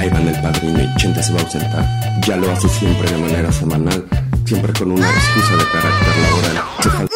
Ahí 0.00 0.08
van 0.08 0.26
el 0.26 0.40
padrino 0.40 0.80
y 0.80 0.94
Chente 0.96 1.22
se 1.22 1.30
va 1.34 1.40
a 1.40 1.42
ausentar. 1.42 1.84
Ya 2.26 2.34
lo 2.38 2.50
hace 2.50 2.70
siempre 2.70 3.10
de 3.10 3.18
manera 3.18 3.52
semanal, 3.52 4.02
siempre 4.46 4.72
con 4.72 4.92
una 4.92 5.06
excusa 5.06 5.56
de 5.56 5.64
carácter 5.66 6.08
laboral. 6.22 7.08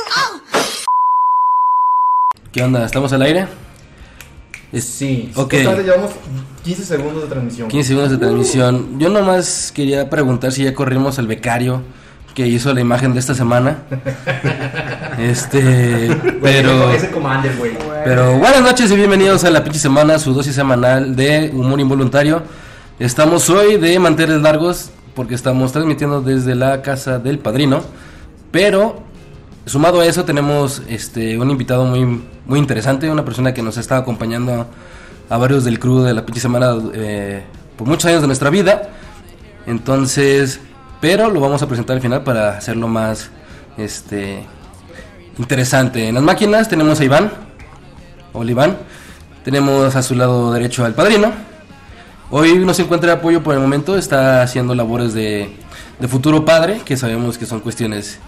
¿Qué 2.52 2.62
onda? 2.62 2.84
¿Estamos 2.84 3.10
al 3.14 3.22
aire? 3.22 3.46
Sí, 4.78 5.32
Ok. 5.34 5.54
Justamente 5.54 5.84
llevamos 5.84 6.10
15 6.62 6.84
segundos 6.84 7.22
de 7.22 7.28
transmisión. 7.30 7.68
15 7.68 7.88
segundos 7.88 8.10
de 8.10 8.18
transmisión. 8.18 8.98
Yo 8.98 9.08
nomás 9.08 9.72
quería 9.74 10.10
preguntar 10.10 10.52
si 10.52 10.64
ya 10.64 10.74
corrimos 10.74 11.18
al 11.18 11.26
becario 11.26 11.80
que 12.34 12.46
hizo 12.46 12.74
la 12.74 12.82
imagen 12.82 13.14
de 13.14 13.20
esta 13.20 13.34
semana. 13.34 13.78
Este, 15.16 16.10
pero 16.42 16.90
Ese 16.90 17.08
Commander, 17.12 17.54
güey. 17.56 17.70
pero 18.04 18.36
buenas 18.36 18.62
noches 18.62 18.90
y 18.90 18.96
bienvenidos 18.96 19.44
a 19.44 19.50
la 19.50 19.62
pinche 19.62 19.78
semana, 19.78 20.18
su 20.18 20.34
dosis 20.34 20.56
semanal 20.56 21.14
de 21.14 21.50
humor 21.54 21.78
involuntario. 21.78 22.42
Estamos 23.00 23.50
hoy 23.50 23.76
de 23.76 23.98
manteles 23.98 24.40
largos 24.40 24.90
porque 25.16 25.34
estamos 25.34 25.72
transmitiendo 25.72 26.20
desde 26.20 26.54
la 26.54 26.80
casa 26.80 27.18
del 27.18 27.40
padrino, 27.40 27.82
pero 28.52 29.02
sumado 29.66 29.98
a 29.98 30.06
eso 30.06 30.24
tenemos 30.24 30.80
este 30.88 31.36
un 31.36 31.50
invitado 31.50 31.86
muy 31.86 32.22
muy 32.46 32.60
interesante, 32.60 33.10
una 33.10 33.24
persona 33.24 33.52
que 33.52 33.62
nos 33.62 33.78
estado 33.78 34.00
acompañando 34.00 34.68
a 35.28 35.36
varios 35.38 35.64
del 35.64 35.80
crew 35.80 36.02
de 36.02 36.14
la 36.14 36.24
pinche 36.24 36.40
semana 36.40 36.76
eh, 36.94 37.42
por 37.76 37.88
muchos 37.88 38.04
años 38.04 38.20
de 38.20 38.28
nuestra 38.28 38.48
vida. 38.48 38.90
Entonces, 39.66 40.60
pero 41.00 41.30
lo 41.30 41.40
vamos 41.40 41.62
a 41.62 41.66
presentar 41.66 41.96
al 41.96 42.02
final 42.02 42.22
para 42.22 42.56
hacerlo 42.56 42.86
más 42.86 43.28
este 43.76 44.46
interesante. 45.36 46.06
En 46.06 46.14
las 46.14 46.22
máquinas 46.22 46.68
tenemos 46.68 47.00
a 47.00 47.04
Iván. 47.04 47.32
Hola 48.32 48.50
Iván. 48.52 48.76
Tenemos 49.42 49.96
a 49.96 50.02
su 50.04 50.14
lado 50.14 50.52
derecho 50.52 50.84
al 50.84 50.94
padrino. 50.94 51.53
Hoy 52.30 52.58
no 52.58 52.74
se 52.74 52.82
encuentra 52.82 53.12
de 53.12 53.18
apoyo 53.18 53.42
por 53.42 53.54
el 53.54 53.60
momento, 53.60 53.96
está 53.96 54.42
haciendo 54.42 54.74
labores 54.74 55.12
de, 55.14 55.54
de 55.98 56.08
futuro 56.08 56.44
padre, 56.44 56.80
que 56.84 56.96
sabemos 56.96 57.38
que 57.38 57.46
son 57.46 57.60
cuestiones 57.60 58.18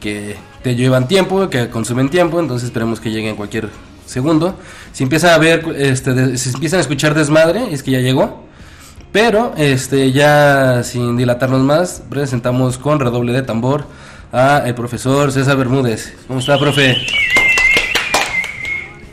que 0.00 0.36
te 0.62 0.76
llevan 0.76 1.08
tiempo, 1.08 1.48
que 1.48 1.68
consumen 1.70 2.08
tiempo, 2.08 2.40
entonces 2.40 2.66
esperemos 2.66 3.00
que 3.00 3.10
lleguen 3.10 3.30
en 3.30 3.36
cualquier 3.36 3.70
segundo. 4.06 4.54
Si 4.92 5.02
empieza 5.02 5.34
a 5.34 5.38
ver, 5.38 5.64
este, 5.76 6.36
si 6.36 6.50
empiezan 6.50 6.78
a 6.78 6.82
escuchar 6.82 7.14
desmadre, 7.14 7.72
es 7.72 7.82
que 7.82 7.90
ya 7.92 8.00
llegó. 8.00 8.44
Pero, 9.12 9.54
este, 9.56 10.12
ya 10.12 10.82
sin 10.84 11.16
dilatarnos 11.16 11.62
más, 11.62 12.02
presentamos 12.10 12.76
con 12.76 13.00
redoble 13.00 13.32
de 13.32 13.42
tambor 13.42 13.86
a 14.32 14.62
el 14.66 14.74
profesor 14.74 15.32
César 15.32 15.56
Bermúdez. 15.56 16.14
¿Cómo 16.26 16.40
está, 16.40 16.58
profe? 16.58 16.96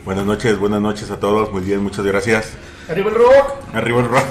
Buenas 0.04 0.26
noches, 0.26 0.58
buenas 0.58 0.82
noches 0.82 1.10
a 1.10 1.18
todos. 1.18 1.50
Muy 1.50 1.62
bien, 1.62 1.82
muchas 1.82 2.04
gracias. 2.04 2.52
Arriba 2.88 3.10
el 3.10 3.14
rock. 3.16 3.74
Arriba 3.74 4.00
el 4.00 4.08
rock. 4.08 4.24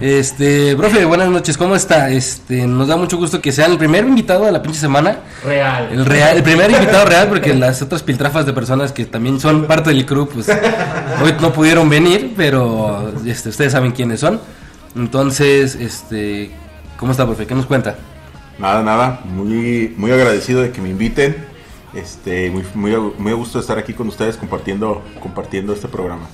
Este, 0.00 0.74
profe, 0.76 1.04
buenas 1.04 1.28
noches, 1.28 1.58
¿cómo 1.58 1.76
está? 1.76 2.08
Este, 2.08 2.66
nos 2.66 2.88
da 2.88 2.96
mucho 2.96 3.18
gusto 3.18 3.42
que 3.42 3.52
sea 3.52 3.66
el 3.66 3.76
primer 3.76 4.06
invitado 4.06 4.46
de 4.46 4.52
la 4.52 4.62
pinche 4.62 4.80
semana. 4.80 5.18
Real. 5.44 5.90
El 5.92 6.06
real, 6.06 6.38
el 6.38 6.42
primer 6.42 6.70
invitado 6.70 7.04
real, 7.04 7.28
porque 7.28 7.52
las 7.54 7.82
otras 7.82 8.02
piltrafas 8.02 8.46
de 8.46 8.54
personas 8.54 8.92
que 8.92 9.04
también 9.04 9.38
son 9.40 9.66
parte 9.66 9.90
del 9.90 10.06
crew, 10.06 10.26
pues 10.26 10.48
hoy 11.22 11.34
no 11.42 11.52
pudieron 11.52 11.90
venir, 11.90 12.32
pero 12.34 13.12
este, 13.26 13.50
ustedes 13.50 13.72
saben 13.72 13.92
quiénes 13.92 14.20
son. 14.20 14.40
Entonces, 14.96 15.74
este, 15.74 16.50
¿cómo 16.96 17.12
está, 17.12 17.26
profe? 17.26 17.46
¿Qué 17.46 17.54
nos 17.54 17.66
cuenta? 17.66 17.96
Nada, 18.58 18.82
nada. 18.82 19.20
Muy, 19.24 19.92
muy 19.98 20.12
agradecido 20.12 20.62
de 20.62 20.70
que 20.70 20.80
me 20.80 20.88
inviten. 20.88 21.36
Este, 21.92 22.50
muy, 22.50 22.64
muy, 22.74 22.92
muy 23.18 23.32
a 23.32 23.34
gusto 23.34 23.58
de 23.58 23.62
estar 23.62 23.76
aquí 23.76 23.92
con 23.92 24.08
ustedes 24.08 24.38
compartiendo, 24.38 25.02
compartiendo 25.20 25.74
este 25.74 25.88
programa. 25.88 26.26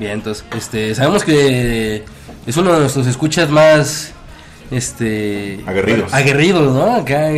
Bien, 0.00 0.12
entonces, 0.12 0.44
este, 0.56 0.94
sabemos 0.96 1.22
que 1.24 2.02
es 2.46 2.56
uno 2.56 2.72
de 2.72 2.80
nuestros 2.80 3.06
escuchas 3.06 3.50
más, 3.50 4.12
este, 4.72 5.60
Aguerridos. 5.66 6.12
aguerridos, 6.12 6.74
¿no? 6.74 6.94
Acá, 6.96 7.30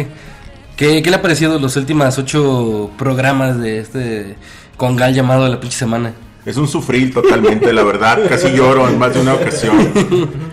¿qué, 0.76 1.02
qué 1.02 1.10
le 1.10 1.16
ha 1.16 1.20
parecido 1.22 1.58
los 1.58 1.76
últimos 1.76 2.16
ocho 2.18 2.90
programas 2.96 3.58
de 3.60 3.80
este 3.80 4.36
congal 4.76 5.12
llamado 5.12 5.48
La 5.48 5.58
Pinche 5.60 5.76
Semana? 5.76 6.14
Es 6.46 6.56
un 6.56 6.66
sufrir 6.68 7.12
totalmente, 7.12 7.72
la 7.72 7.82
verdad. 7.84 8.18
Casi 8.28 8.50
lloro 8.52 8.88
en 8.88 8.98
más 8.98 9.14
de 9.14 9.20
una 9.20 9.34
ocasión. 9.34 9.92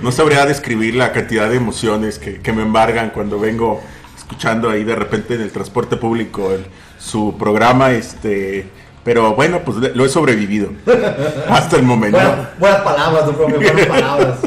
No 0.03 0.11
sabría 0.11 0.45
describir 0.45 0.95
la 0.95 1.11
cantidad 1.11 1.49
de 1.49 1.55
emociones 1.57 2.19
que, 2.19 2.41
que 2.41 2.53
me 2.53 2.61
embargan 2.63 3.09
cuando 3.11 3.39
vengo 3.39 3.81
escuchando 4.17 4.69
ahí 4.69 4.83
de 4.83 4.95
repente 4.95 5.33
en 5.35 5.41
el 5.41 5.51
transporte 5.51 5.95
público 5.97 6.51
el- 6.53 6.65
su 6.99 7.35
programa. 7.39 7.91
Este, 7.91 8.67
pero 9.03 9.33
bueno, 9.35 9.59
pues 9.65 9.77
lo 9.95 10.05
he 10.05 10.09
sobrevivido 10.09 10.69
hasta 11.49 11.77
el 11.77 11.83
momento. 11.83 12.17
Buena- 12.17 12.49
buenas 12.59 12.81
palabras, 12.81 13.25
don 13.25 13.35
profe, 13.35 13.55
buenas 13.57 13.85
palabras. 13.87 14.39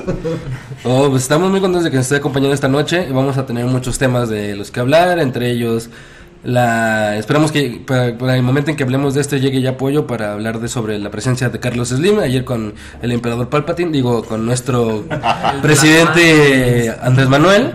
Oh, 0.85 1.09
pues 1.11 1.23
estamos 1.23 1.51
muy 1.51 1.61
contentos 1.61 1.85
de 1.85 1.91
que 1.91 1.97
nos 1.97 2.07
esté 2.07 2.17
acompañando 2.17 2.55
esta 2.55 2.69
noche. 2.69 3.07
Vamos 3.13 3.39
a 3.39 3.47
tener 3.47 3.65
muchos 3.67 3.99
temas 3.99 4.29
de 4.29 4.57
los 4.57 4.71
que 4.71 4.81
hablar, 4.81 5.19
entre 5.19 5.51
ellos 5.51 5.91
la 6.45 7.17
esperamos 7.19 7.53
que 7.53 7.81
para, 7.87 8.19
para 8.19 8.35
el 8.35 8.43
momento 8.43 8.69
en 8.73 8.77
que 8.77 8.83
hablemos 8.83 9.15
de 9.15 9.21
este 9.21 9.39
llegue 9.39 9.61
ya 9.63 9.71
apoyo 9.71 10.09
para 10.09 10.33
hablar 10.33 10.59
de 10.59 10.67
sobre 10.67 10.99
la 10.99 11.09
presencia 11.09 11.51
de 11.51 11.61
Carlos 11.61 11.91
Slim 11.91 12.19
ayer 12.19 12.45
con 12.45 12.75
el 13.01 13.13
emperador 13.13 13.49
Palpatine, 13.49 13.93
digo 13.93 14.25
con 14.25 14.45
nuestro 14.45 15.05
presidente 15.63 16.93
Andrés 17.01 17.29
Manuel 17.29 17.75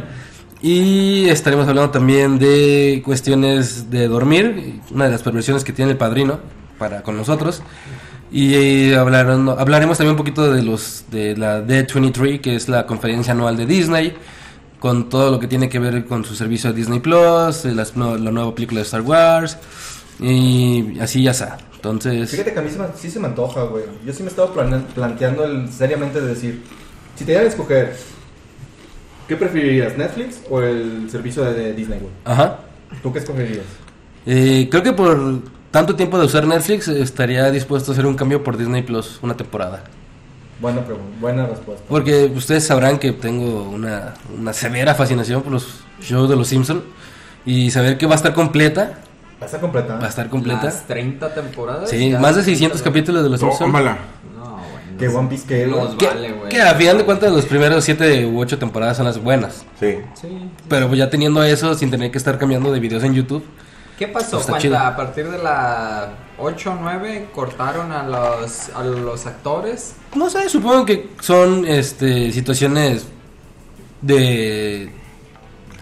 y 0.62 1.30
estaremos 1.30 1.68
hablando 1.68 1.92
también 1.92 2.40
de 2.40 3.02
cuestiones 3.06 3.90
de 3.90 4.10
dormir, 4.10 4.82
una 4.92 5.06
de 5.06 5.12
las 5.12 5.22
perversiones 5.22 5.64
que 5.64 5.72
tiene 5.72 5.92
el 5.92 5.98
padrino 5.98 6.40
para 6.78 7.02
con 7.04 7.18
nosotros. 7.18 7.62
Y 8.32 8.54
eh, 8.56 8.96
hablarán- 8.98 9.50
hablaremos 9.58 9.98
también 9.98 10.12
un 10.12 10.18
poquito 10.18 10.52
de 10.52 10.62
los 10.62 11.06
de 11.10 11.36
la 11.38 11.62
D23, 11.66 12.42
que 12.42 12.56
es 12.56 12.68
la 12.68 12.86
conferencia 12.86 13.34
anual 13.34 13.56
de 13.56 13.66
Disney, 13.66 14.14
con 14.80 15.10
todo 15.10 15.32
lo 15.32 15.40
que 15.40 15.48
tiene 15.48 15.70
que 15.70 15.80
ver 15.80 16.06
con 16.06 16.26
su 16.26 16.36
servicio 16.36 16.72
de 16.72 16.76
Disney 16.76 17.00
Plus, 17.00 17.64
las 17.66 17.96
la 17.96 18.18
nueva 18.32 18.54
película 18.54 18.80
de 18.82 18.86
Star 18.86 19.02
Wars, 19.02 19.58
y 20.20 21.00
así 21.00 21.24
ya 21.24 21.32
está. 21.32 21.58
Entonces, 21.76 22.32
Fíjate 22.32 22.54
que 22.54 22.60
a 22.60 22.62
mí 22.64 22.70
sí, 22.70 22.78
me- 22.80 22.86
sí 23.00 23.10
se 23.10 23.20
me 23.20 23.28
antoja, 23.28 23.64
güey. 23.64 23.84
Yo 24.06 24.12
sí 24.12 24.24
me 24.24 24.28
he 24.28 24.32
estado 24.32 24.54
plane- 24.54 24.84
planteando 24.94 25.46
el- 25.46 25.72
seriamente 25.72 26.20
de 26.20 26.28
decir, 26.28 26.64
si 27.16 27.24
te 27.24 27.32
dieran 27.32 27.46
a 27.46 27.50
escoger, 27.50 27.96
¿qué 29.28 29.36
preferirías, 29.36 29.98
Netflix 29.98 30.42
o 30.50 30.62
el 30.62 31.08
servicio 31.10 31.44
de, 31.44 31.54
de 31.54 31.74
Disney, 31.74 32.00
güey? 32.00 32.12
ajá. 32.26 32.60
¿Tú 33.04 33.12
qué 33.14 33.20
escogerías? 33.20 33.66
Eh, 34.26 34.68
creo 34.72 34.82
que 34.84 34.94
por 34.94 35.40
tanto 35.72 35.96
tiempo 35.96 36.18
de 36.20 36.26
usar 36.26 36.46
Netflix 36.48 36.88
estaría 36.88 37.50
dispuesto 37.52 37.92
a 37.92 37.94
hacer 37.94 38.06
un 38.06 38.16
cambio 38.16 38.44
por 38.44 38.58
Disney 38.58 38.84
Plus, 38.84 39.20
una 39.22 39.36
temporada. 39.36 39.84
Buena 40.60 40.84
pregunta, 40.84 41.10
buena 41.22 41.46
respuesta. 41.46 41.84
Porque 41.88 42.32
ustedes 42.36 42.66
sabrán 42.66 42.98
que 42.98 43.12
tengo 43.12 43.64
una, 43.70 44.16
una 44.38 44.54
severa 44.54 44.96
fascinación 44.96 45.44
por 45.44 45.52
los 45.54 45.82
shows 46.02 46.30
de 46.30 46.36
los 46.36 46.48
Simpson 46.48 46.84
y 47.46 47.70
saber 47.70 47.98
que 47.98 48.08
va 48.08 48.14
a 48.14 48.16
estar 48.16 48.34
completa, 48.34 49.00
¿Va 49.40 49.44
a 49.44 49.46
estar 49.46 49.62
completa? 49.62 49.96
va 49.98 50.06
a 50.06 50.10
estar 50.10 50.30
completa. 50.30 50.64
Las 50.64 50.88
30 50.88 51.34
temporadas. 51.36 51.90
Sí, 51.92 52.10
más 52.20 52.36
de 52.36 52.44
600 52.44 52.82
capítulos 52.82 53.22
de 53.24 53.30
los 53.30 53.40
Simpsons. 53.40 53.60
Tómala. 53.60 53.98
No, 54.36 54.56
güey. 54.56 54.98
Que 54.98 55.08
One. 55.16 55.30
Piece 55.30 55.46
que... 55.46 55.68
Nos 55.68 55.94
Que, 55.96 56.08
vale, 56.08 56.32
güey. 56.32 56.50
que 56.50 56.60
a 56.60 56.74
final 56.74 56.98
de 56.98 57.06
cuentas 57.06 57.32
los 57.32 57.46
primeros 57.46 57.84
7 57.84 58.26
u 58.26 58.40
8 58.40 58.58
temporadas 58.58 58.98
son 58.98 59.06
las 59.06 59.22
buenas. 59.22 59.64
Sí. 59.80 59.98
Sí. 60.20 60.28
Pero 60.68 60.92
ya 60.96 61.12
teniendo 61.12 61.44
eso 61.44 61.76
sin 61.76 61.92
tener 61.92 62.10
que 62.10 62.18
estar 62.18 62.40
cambiando 62.40 62.72
de 62.72 62.80
videos 62.80 63.04
en 63.04 63.14
YouTube. 63.14 63.44
¿Qué 63.98 64.08
pasó 64.08 64.38
Está 64.40 64.52
cuando 64.52 64.62
chido. 64.62 64.78
a 64.78 64.96
partir 64.96 65.30
de 65.30 65.40
la 65.40 66.10
8 66.38 66.72
o 66.72 66.76
9 66.80 67.30
cortaron 67.34 67.92
a 67.92 68.04
los, 68.04 68.70
a 68.70 68.84
los 68.84 69.26
actores? 69.26 69.96
No 70.16 70.30
sé, 70.30 70.48
supongo 70.50 70.86
que 70.86 71.10
son 71.20 71.66
este 71.66 72.32
situaciones 72.32 73.08
de 74.02 74.92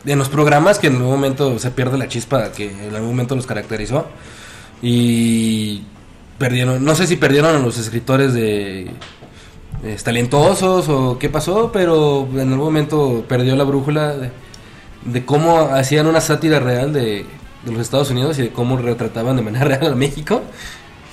en 0.05 0.19
los 0.19 0.29
programas 0.29 0.79
que 0.79 0.87
en 0.87 0.95
algún 0.95 1.11
momento 1.11 1.59
se 1.59 1.71
pierde 1.71 1.97
la 1.97 2.07
chispa 2.07 2.51
que 2.51 2.69
en 2.69 2.95
algún 2.95 3.09
momento 3.09 3.35
los 3.35 3.45
caracterizó 3.45 4.05
y 4.81 5.83
perdieron, 6.37 6.85
no 6.85 6.95
sé 6.95 7.07
si 7.07 7.15
perdieron 7.17 7.55
a 7.55 7.59
los 7.59 7.77
escritores 7.77 8.33
de 8.33 8.91
es, 9.83 10.03
talentosos 10.03 10.87
o 10.89 11.17
qué 11.19 11.29
pasó, 11.29 11.71
pero 11.71 12.27
en 12.33 12.51
algún 12.51 12.65
momento 12.65 13.25
perdió 13.27 13.55
la 13.55 13.63
brújula 13.63 14.15
de, 14.15 14.31
de 15.05 15.25
cómo 15.25 15.69
hacían 15.73 16.07
una 16.07 16.21
sátira 16.21 16.59
real 16.59 16.93
de, 16.93 17.25
de 17.65 17.71
los 17.71 17.81
Estados 17.81 18.11
Unidos 18.11 18.37
y 18.39 18.43
de 18.43 18.49
cómo 18.51 18.77
retrataban 18.77 19.35
de 19.35 19.41
manera 19.41 19.65
real 19.77 19.93
a 19.93 19.95
México, 19.95 20.41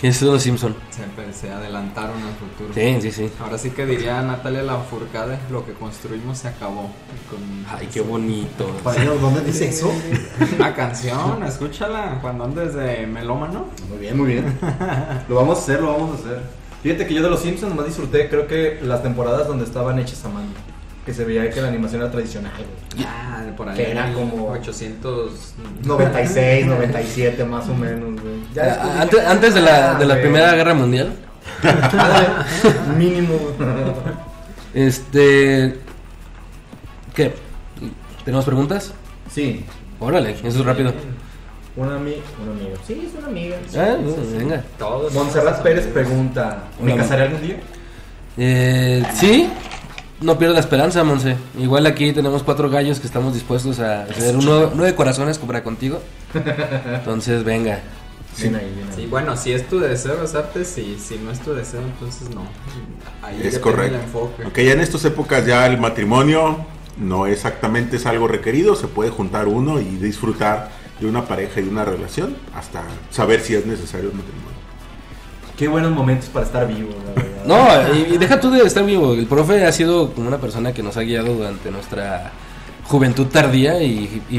que 0.01 0.09
es 0.09 0.21
los 0.21 0.43
Simpson. 0.43 0.75
Se, 0.91 1.33
se 1.33 1.53
adelantaron 1.53 2.17
al 2.23 2.35
futuro. 2.35 2.75
Sí, 2.75 2.99
sí, 3.01 3.13
sí. 3.13 3.31
Ahora 3.41 3.57
sí 3.57 3.71
que 3.71 3.87
diría 3.87 4.21
Natalia 4.23 4.63
Lafourcade, 4.63 5.39
lo 5.51 5.65
que 5.65 5.73
construimos 5.73 6.39
se 6.39 6.49
acabó. 6.49 6.91
Con 7.31 7.67
Ay, 7.69 7.89
qué 7.93 8.01
bonito. 8.01 8.69
¿dónde 9.21 9.43
dice 9.43 9.69
eso? 9.69 9.93
Una 10.57 10.75
canción, 10.75 11.43
escúchala 11.45 12.19
cuando 12.21 12.45
andes 12.45 12.75
de 12.75 13.07
melómano. 13.07 13.67
Muy 13.89 13.99
bien, 13.99 14.17
muy 14.17 14.27
bien. 14.33 14.59
Lo 15.29 15.37
vamos 15.37 15.59
a 15.59 15.63
hacer, 15.63 15.81
lo 15.81 15.93
vamos 15.93 16.19
a 16.19 16.21
hacer. 16.21 16.43
Fíjate 16.83 17.07
que 17.07 17.15
yo 17.15 17.23
de 17.23 17.31
los 17.31 17.41
Simpsons 17.41 17.75
más 17.77 17.87
disfruté, 17.87 18.29
creo 18.29 18.49
que 18.49 18.81
las 18.83 19.05
temporadas 19.05 19.47
donde 19.47 19.65
estaban 19.65 20.01
hechas 20.01 20.25
a 20.25 20.29
mano. 20.29 20.49
Que 21.05 21.13
se 21.13 21.25
veía 21.25 21.51
que 21.51 21.61
la 21.61 21.69
animación 21.69 22.01
era 22.03 22.11
tradicional, 22.13 22.53
güey. 22.57 23.05
Ah, 23.09 23.43
por 23.57 23.69
ahí. 23.69 23.77
Que 23.77 23.91
era 23.91 24.13
como- 24.13 24.49
800. 24.53 25.55
96, 25.85 26.67
97 26.67 27.45
más 27.45 27.69
o 27.69 27.75
menos, 27.75 28.21
güey. 28.21 28.35
Ya 28.55 28.79
Ah, 28.81 29.03
Antes, 29.03 29.27
antes 29.27 29.55
de 29.55 29.61
la, 29.63 29.95
de 29.97 30.07
la 30.07 30.15
"Ah, 30.15 30.19
Primera 30.21 30.47
güey". 30.47 30.57
Guerra 30.59 30.75
Mundial. 30.75 31.13
Mínimo. 32.97 33.35
Este. 34.75 35.77
¿Qué? 37.15 37.35
¿Tenemos 38.25 38.45
preguntas? 38.45 38.93
Sí, 39.31 39.65
Órale, 39.99 40.33
eso 40.33 40.47
es 40.49 40.65
rápido. 40.65 40.93
una, 41.77 41.97
ami 41.97 42.15
una 42.43 42.53
amiga. 42.53 42.77
Sí, 42.87 43.09
es 43.09 43.19
una 43.19 43.29
amiga. 43.29 43.57
Ah, 43.77 43.97
venga. 44.39 44.65
Todos. 44.79 45.13
Montserrat 45.15 45.63
Pérez 45.63 45.87
pregunta: 45.89 46.65
¿Me 46.81 46.97
casaré 46.97 47.25
algún 47.25 47.43
día? 47.43 47.57
Eh, 48.39 49.03
sí, 49.15 49.51
no 50.23 50.39
pierda 50.39 50.55
la 50.55 50.61
esperanza, 50.61 51.05
Monse. 51.05 51.37
Igual 51.59 51.87
aquí 51.87 52.13
tenemos 52.13 52.43
cuatro 52.43 52.71
gallos 52.71 53.01
que 53.01 53.07
estamos 53.07 53.35
dispuestos 53.35 53.81
a 53.81 54.03
hacer 54.05 54.37
uno, 54.37 54.71
nueve 54.75 54.95
corazones 54.95 55.39
para 55.39 55.63
contigo. 55.63 56.01
Entonces, 56.87 57.45
venga. 57.45 57.81
Bien 58.39 58.55
ahí, 58.57 58.73
bien 58.75 58.89
ahí. 58.89 58.95
Sí, 58.97 59.07
bueno, 59.07 59.37
si 59.37 59.53
es 59.53 59.69
tu 59.69 59.79
deseo 59.79 60.19
besarte, 60.21 60.65
sí. 60.65 60.97
Si 60.99 61.19
no 61.19 61.31
es 61.31 61.41
tu 61.41 61.53
deseo, 61.53 61.83
entonces 61.83 62.31
no. 62.31 62.43
Ahí 63.23 63.41
Es 63.45 63.59
correcto. 63.59 63.97
el 63.97 64.01
enfoque. 64.03 64.43
Aunque 64.45 64.65
ya 64.65 64.73
en 64.73 64.81
estas 64.81 65.05
épocas 65.05 65.45
ya 65.47 65.67
el 65.67 65.79
matrimonio 65.79 66.65
no 66.99 67.27
exactamente 67.27 67.97
es 67.97 68.07
algo 68.07 68.29
requerido, 68.29 68.75
se 68.75 68.87
puede 68.87 69.11
juntar 69.11 69.49
uno 69.49 69.81
y 69.81 69.85
disfrutar 69.97 70.71
de 71.01 71.07
una 71.07 71.27
pareja 71.27 71.61
y 71.61 71.65
una 71.65 71.85
relación 71.85 72.37
hasta 72.55 72.83
saber 73.11 73.41
si 73.41 73.55
es 73.55 73.67
necesario 73.67 74.11
el 74.11 74.17
matrimonio. 74.17 74.52
Qué 75.63 75.69
buenos 75.69 75.93
momentos 75.93 76.29
para 76.29 76.45
estar 76.45 76.67
vivo, 76.67 76.89
la 77.07 77.23
verdad. 77.23 77.45
No, 77.47 77.95
y, 77.95 78.15
y 78.15 78.19
deja 78.19 78.41
tú 78.41 78.51
de 78.51 78.63
estar 78.63 78.85
vivo. 78.85 79.15
El 79.15 79.27
profe 79.27 79.65
ha 79.65 79.71
sido 79.71 80.13
como 80.13 80.27
una 80.27 80.39
persona 80.39 80.73
que 80.75 80.83
nos 80.83 80.97
ha 80.97 81.03
guiado 81.03 81.33
durante 81.35 81.71
nuestra 81.71 82.33
juventud 82.83 83.27
tardía 83.27 83.81
y, 83.81 84.21
y- 84.29 84.37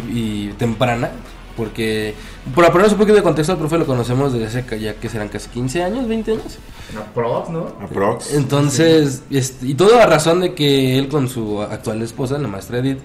y 0.49 0.53
temprana. 0.57 1.11
Porque, 1.55 2.13
por 2.53 2.65
ponernos 2.67 2.91
un 2.91 2.97
poquito 2.99 3.15
de 3.15 3.23
contexto, 3.23 3.53
al 3.53 3.57
profe 3.59 3.77
lo 3.77 3.85
conocemos 3.85 4.33
desde 4.33 4.47
hace 4.59 4.79
ya 4.81 4.95
que 4.95 5.07
serán 5.07 5.29
casi 5.29 5.47
15 5.47 5.81
años, 5.83 6.09
20 6.09 6.31
años. 6.33 6.57
Aprox, 6.99 7.49
¿no? 7.51 7.67
Aprox. 7.81 8.33
Entonces, 8.33 9.23
este, 9.29 9.67
y 9.67 9.75
todo 9.75 10.01
a 10.01 10.05
razón 10.05 10.41
de 10.41 10.53
que 10.53 10.99
él 10.99 11.07
con 11.07 11.29
su 11.29 11.61
actual 11.61 12.01
esposa, 12.01 12.37
la 12.37 12.49
maestra 12.49 12.79
Edith, 12.79 12.99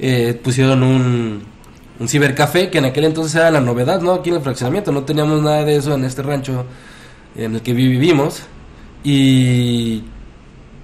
eh, 0.00 0.36
pusieron 0.42 0.82
un, 0.82 1.44
un 2.00 2.08
cibercafé 2.08 2.68
que 2.68 2.78
en 2.78 2.86
aquel 2.86 3.04
entonces 3.04 3.36
era 3.36 3.52
la 3.52 3.60
novedad, 3.60 4.00
¿no? 4.00 4.12
Aquí 4.12 4.30
en 4.30 4.36
el 4.36 4.42
fraccionamiento, 4.42 4.90
no 4.90 5.04
teníamos 5.04 5.40
nada 5.40 5.64
de 5.64 5.76
eso 5.76 5.94
en 5.94 6.04
este 6.04 6.22
rancho 6.22 6.64
en 7.44 7.54
el 7.56 7.62
que 7.62 7.72
vi- 7.72 7.88
vivimos. 7.88 8.42
Y 9.02 10.04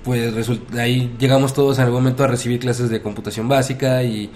pues 0.04 0.32
resulta, 0.34 0.82
ahí 0.82 1.14
llegamos 1.18 1.52
todos 1.54 1.78
en 1.78 1.84
algún 1.84 2.00
momento 2.02 2.24
a 2.24 2.26
recibir 2.28 2.58
clases 2.60 2.88
de 2.90 3.00
computación 3.02 3.48
básica 3.48 4.02
y 4.02 4.30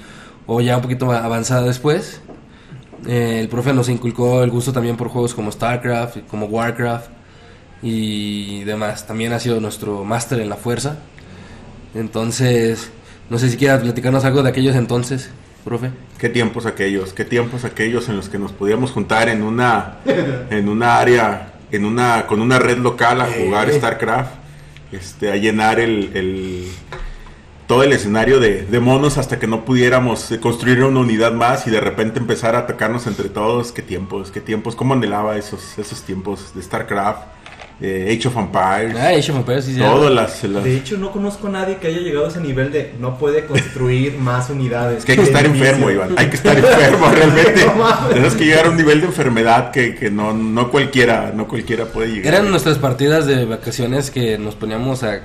o 0.46 0.61
ya 0.61 0.76
un 0.76 0.82
poquito 0.82 1.11
avanzada 1.12 1.62
después. 1.62 2.20
Eh, 3.06 3.38
el 3.40 3.49
profe 3.49 3.72
nos 3.72 3.88
inculcó 3.88 4.43
el 4.43 4.50
gusto 4.50 4.72
también 4.72 4.96
por 4.96 5.08
juegos 5.08 5.32
como 5.34 5.50
StarCraft, 5.50 6.19
como 6.28 6.46
Warcraft 6.46 7.08
y 7.82 8.62
demás. 8.64 9.06
También 9.06 9.32
ha 9.32 9.38
sido 9.40 9.61
nuestro 9.61 10.05
máster 10.05 10.40
en 10.40 10.50
la 10.50 10.56
fuerza. 10.56 10.96
Entonces, 11.94 12.90
no 13.31 13.38
sé 13.38 13.49
si 13.49 13.56
quieras 13.56 13.81
platicarnos 13.81 14.25
algo 14.25 14.43
de 14.43 14.50
aquellos 14.50 14.76
entonces, 14.76 15.31
profe. 15.64 15.90
Qué 16.19 16.28
tiempos 16.28 16.67
aquellos, 16.67 17.12
qué 17.12 17.25
tiempos 17.25 17.64
aquellos 17.64 18.08
en 18.08 18.17
los 18.17 18.28
que 18.28 18.38
nos 18.38 18.52
podíamos 18.52 18.90
juntar 18.93 19.28
en 19.28 19.43
una 19.43 19.96
en 20.50 20.69
una 20.69 20.99
área, 20.99 21.55
en 21.72 21.84
una 21.84 22.26
con 22.26 22.40
una 22.40 22.58
red 22.58 22.78
local 22.78 23.20
a 23.20 23.26
jugar 23.26 23.70
StarCraft, 23.72 24.31
este, 24.93 25.31
a 25.32 25.37
llenar 25.37 25.78
el, 25.81 26.11
el- 26.17 26.69
todo 27.67 27.84
el 27.84 27.93
escenario 27.93 28.40
de, 28.40 28.64
de 28.67 28.81
monos 28.81 29.17
hasta 29.17 29.38
que 29.38 29.46
no 29.46 29.64
pudiéramos 29.64 30.32
eh, 30.32 30.40
construir 30.40 30.82
una 30.82 30.99
unidad 31.00 31.32
más 31.32 31.69
y 31.69 31.70
de 31.70 31.81
repente 31.81 32.19
empezar 32.19 32.56
a 32.56 32.61
atacarnos 32.61 33.06
entre 33.06 33.28
todos. 33.28 33.70
Qué 33.70 33.81
tiempos, 33.82 34.32
qué 34.32 34.40
tiempos, 34.40 34.75
cómo 34.75 34.94
anhelaba 34.94 35.37
esos 35.37 35.78
esos 35.78 36.02
tiempos 36.02 36.52
de 36.55 36.62
StarCraft, 36.62 37.22
eh, 37.82 38.15
Age 38.17 38.29
of 38.29 38.37
Empires, 38.37 38.94
Ah, 38.99 39.09
Age 39.09 39.32
of 39.32 39.38
Empires, 39.38 39.65
sí, 39.65 39.75
sí. 39.75 39.81
todas 39.81 40.12
las, 40.12 40.43
las- 40.44 40.65
De 40.65 40.77
hecho, 40.77 40.99
no 40.99 41.11
conozco 41.12 41.47
a 41.47 41.50
nadie 41.50 41.77
que 41.77 41.87
haya 41.88 41.99
llegado 42.00 42.27
a 42.27 42.29
ese 42.29 42.41
nivel 42.41 42.71
de 42.73 42.93
no 43.00 43.17
puede 43.19 43.47
construir 43.47 44.15
más 44.19 44.50
unidades. 44.50 44.99
Es 44.99 45.05
que 45.05 45.12
hay 45.12 45.19
que 45.19 45.25
estar 45.25 45.47
enfermo. 45.47 45.91
Iván. 45.91 46.15
Hay 46.17 46.27
que 46.29 46.37
estar 46.37 46.56
enfermo 46.59 47.11
realmente. 47.11 47.65
Tienes 48.12 48.35
que 48.35 48.44
llegar 48.44 48.67
a 48.67 48.71
un 48.71 48.77
nivel 48.77 49.00
de 49.00 49.06
enfermedad 49.06 49.71
que, 49.71 49.94
que 49.94 50.11
no, 50.11 50.32
no 50.35 50.71
cualquiera, 50.71 51.32
no 51.35 51.49
cualquiera 51.49 51.87
puede 51.87 52.09
llegar. 52.12 52.35
Eran 52.35 52.50
nuestras 52.50 52.79
partidas 52.79 53.27
de 53.27 53.44
vacaciones 53.47 54.11
que 54.11 54.37
nos 54.38 54.55
poníamos 54.56 55.03
a 55.03 55.21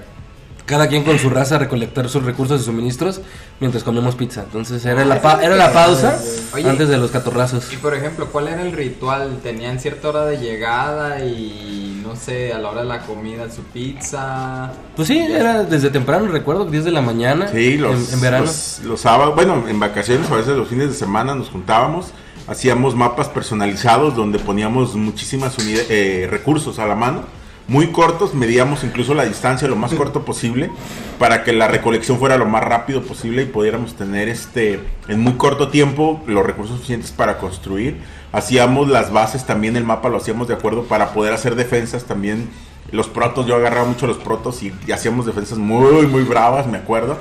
cada 0.66 0.88
quien 0.88 1.04
con 1.04 1.20
su 1.20 1.30
raza 1.30 1.56
a 1.56 1.60
recolectar 1.60 2.10
sus 2.10 2.24
recursos 2.24 2.62
y 2.62 2.64
suministros 2.66 3.22
mientras 3.60 3.84
comíamos 3.84 4.16
pizza. 4.16 4.42
Entonces 4.44 4.84
era 4.86 5.06
la, 5.06 5.22
pa- 5.22 5.44
era 5.44 5.56
la 5.56 5.72
pausa 5.72 6.20
Oye. 6.54 6.70
antes 6.70 6.90
de 6.90 6.98
los 6.98 7.12
catorrazos. 7.12 7.72
Y 7.72 7.78
por 7.78 7.94
ejemplo, 7.94 8.28
¿cuál 8.32 8.48
era 8.48 8.62
el 8.64 8.72
ritual? 8.72 9.40
¿Tenían 9.44 9.80
cierta 9.80 10.10
hora 10.10 10.26
de 10.26 10.38
llegada 10.38 11.24
y 11.24 12.02
no 12.04 12.16
sé, 12.16 12.54
a 12.54 12.58
la 12.60 12.70
hora 12.70 12.82
de 12.82 12.88
la 12.88 13.02
comida 13.02 13.50
su 13.52 13.62
pizza? 13.64 14.72
Pues 14.96 15.08
sí, 15.08 15.18
era 15.20 15.64
desde 15.64 15.90
temprano, 15.90 16.28
recuerdo, 16.28 16.66
10 16.66 16.86
de 16.86 16.92
la 16.92 17.02
mañana 17.02 17.48
Sí, 17.50 17.78
los, 17.78 18.10
en, 18.10 18.14
en 18.16 18.22
verano. 18.22 18.46
los, 18.46 18.80
los 18.84 19.02
sábados, 19.02 19.36
bueno, 19.36 19.64
en 19.68 19.80
vacaciones, 19.80 20.30
a 20.32 20.36
veces 20.36 20.56
los 20.58 20.68
fines 20.68 20.90
de 20.90 20.96
semana 20.96 21.36
nos 21.36 21.50
juntábamos, 21.50 22.08
hacíamos 22.48 22.96
mapas 22.96 23.30
personalizados 23.30 24.16
donde 24.16 24.40
poníamos 24.40 24.96
muchísimas 24.96 25.56
eh, 25.60 26.28
recursos 26.30 26.78
a 26.80 26.86
la 26.86 26.96
mano, 26.96 27.24
muy 27.68 27.88
cortos, 27.88 28.36
medíamos 28.36 28.84
incluso 28.84 29.16
la 29.16 29.26
distancia 29.26 29.68
lo 29.68 29.76
más 29.76 29.94
corto 29.94 30.24
posible 30.24 30.70
para 31.18 31.44
que 31.44 31.52
la 31.52 31.68
recolección 31.68 32.20
fuera 32.20 32.38
lo 32.38 32.46
más 32.46 32.64
rápido 32.64 33.02
posible 33.02 33.42
y 33.42 33.46
pudiéramos 33.46 33.96
tener 33.96 34.30
este 34.30 34.80
en 35.08 35.20
muy 35.20 35.34
corto 35.34 35.70
tiempo 35.70 36.22
los 36.28 36.46
recursos 36.46 36.76
suficientes 36.78 37.12
para 37.12 37.40
construir. 37.40 37.98
Hacíamos 38.32 38.90
las 38.90 39.12
bases 39.12 39.46
también, 39.46 39.78
el 39.78 39.84
mapa 39.84 40.10
lo 40.10 40.18
hacíamos 40.18 40.48
de 40.48 40.54
acuerdo 40.54 40.84
para 40.84 41.14
poder 41.14 41.34
hacer 41.34 41.56
defensas 41.56 42.04
también. 42.04 42.50
Los 42.92 43.08
protos, 43.08 43.48
yo 43.48 43.56
agarraba 43.56 43.88
mucho 43.88 44.06
los 44.06 44.18
protos 44.18 44.62
y, 44.62 44.72
y 44.86 44.92
hacíamos 44.92 45.26
defensas 45.26 45.58
muy, 45.58 46.06
muy 46.06 46.22
bravas, 46.24 46.68
me 46.68 46.78
acuerdo. 46.78 47.18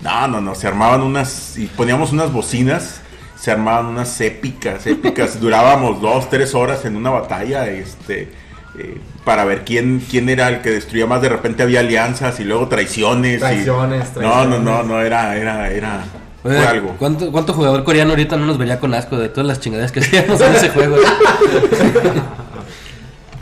No, 0.00 0.28
no, 0.28 0.40
no, 0.40 0.54
se 0.54 0.68
armaban 0.68 1.02
unas 1.02 1.58
y 1.58 1.66
poníamos 1.66 2.12
unas 2.12 2.32
bocinas, 2.32 3.00
se 3.34 3.50
armaban 3.50 3.86
unas 3.86 4.20
épicas, 4.20 4.86
épicas. 4.86 5.40
Durábamos 5.40 6.00
dos, 6.00 6.30
tres 6.30 6.54
horas 6.54 6.84
en 6.84 6.94
una 6.94 7.10
batalla, 7.10 7.66
este, 7.66 8.30
eh, 8.78 8.98
para 9.24 9.44
ver 9.44 9.64
quién, 9.64 10.00
quién 10.10 10.28
era 10.28 10.48
el 10.48 10.60
que 10.62 10.70
destruía 10.70 11.06
más. 11.06 11.20
De 11.22 11.28
repente 11.28 11.62
había 11.62 11.80
alianzas 11.80 12.38
y 12.40 12.44
luego 12.44 12.68
traiciones. 12.68 13.36
y- 13.36 13.40
Traiciones, 13.40 14.04
No, 14.16 14.44
no, 14.44 14.58
no, 14.58 14.64
traiciones. 14.64 14.86
no, 14.86 15.00
era, 15.02 15.36
era, 15.36 15.70
era, 15.70 16.04
Oye, 16.44 16.56
fue 16.56 16.66
algo. 16.66 16.94
¿cuánto, 16.98 17.32
¿Cuánto 17.32 17.52
jugador 17.52 17.82
coreano 17.84 18.10
ahorita 18.10 18.36
no 18.36 18.46
nos 18.46 18.58
vería 18.58 18.78
con 18.78 18.94
asco 18.94 19.16
de 19.18 19.28
todas 19.28 19.46
las 19.46 19.60
chingaderas 19.60 19.90
que 19.92 20.00
hacíamos 20.00 20.40
en 20.40 20.54
ese 20.54 20.68
juego? 20.70 20.96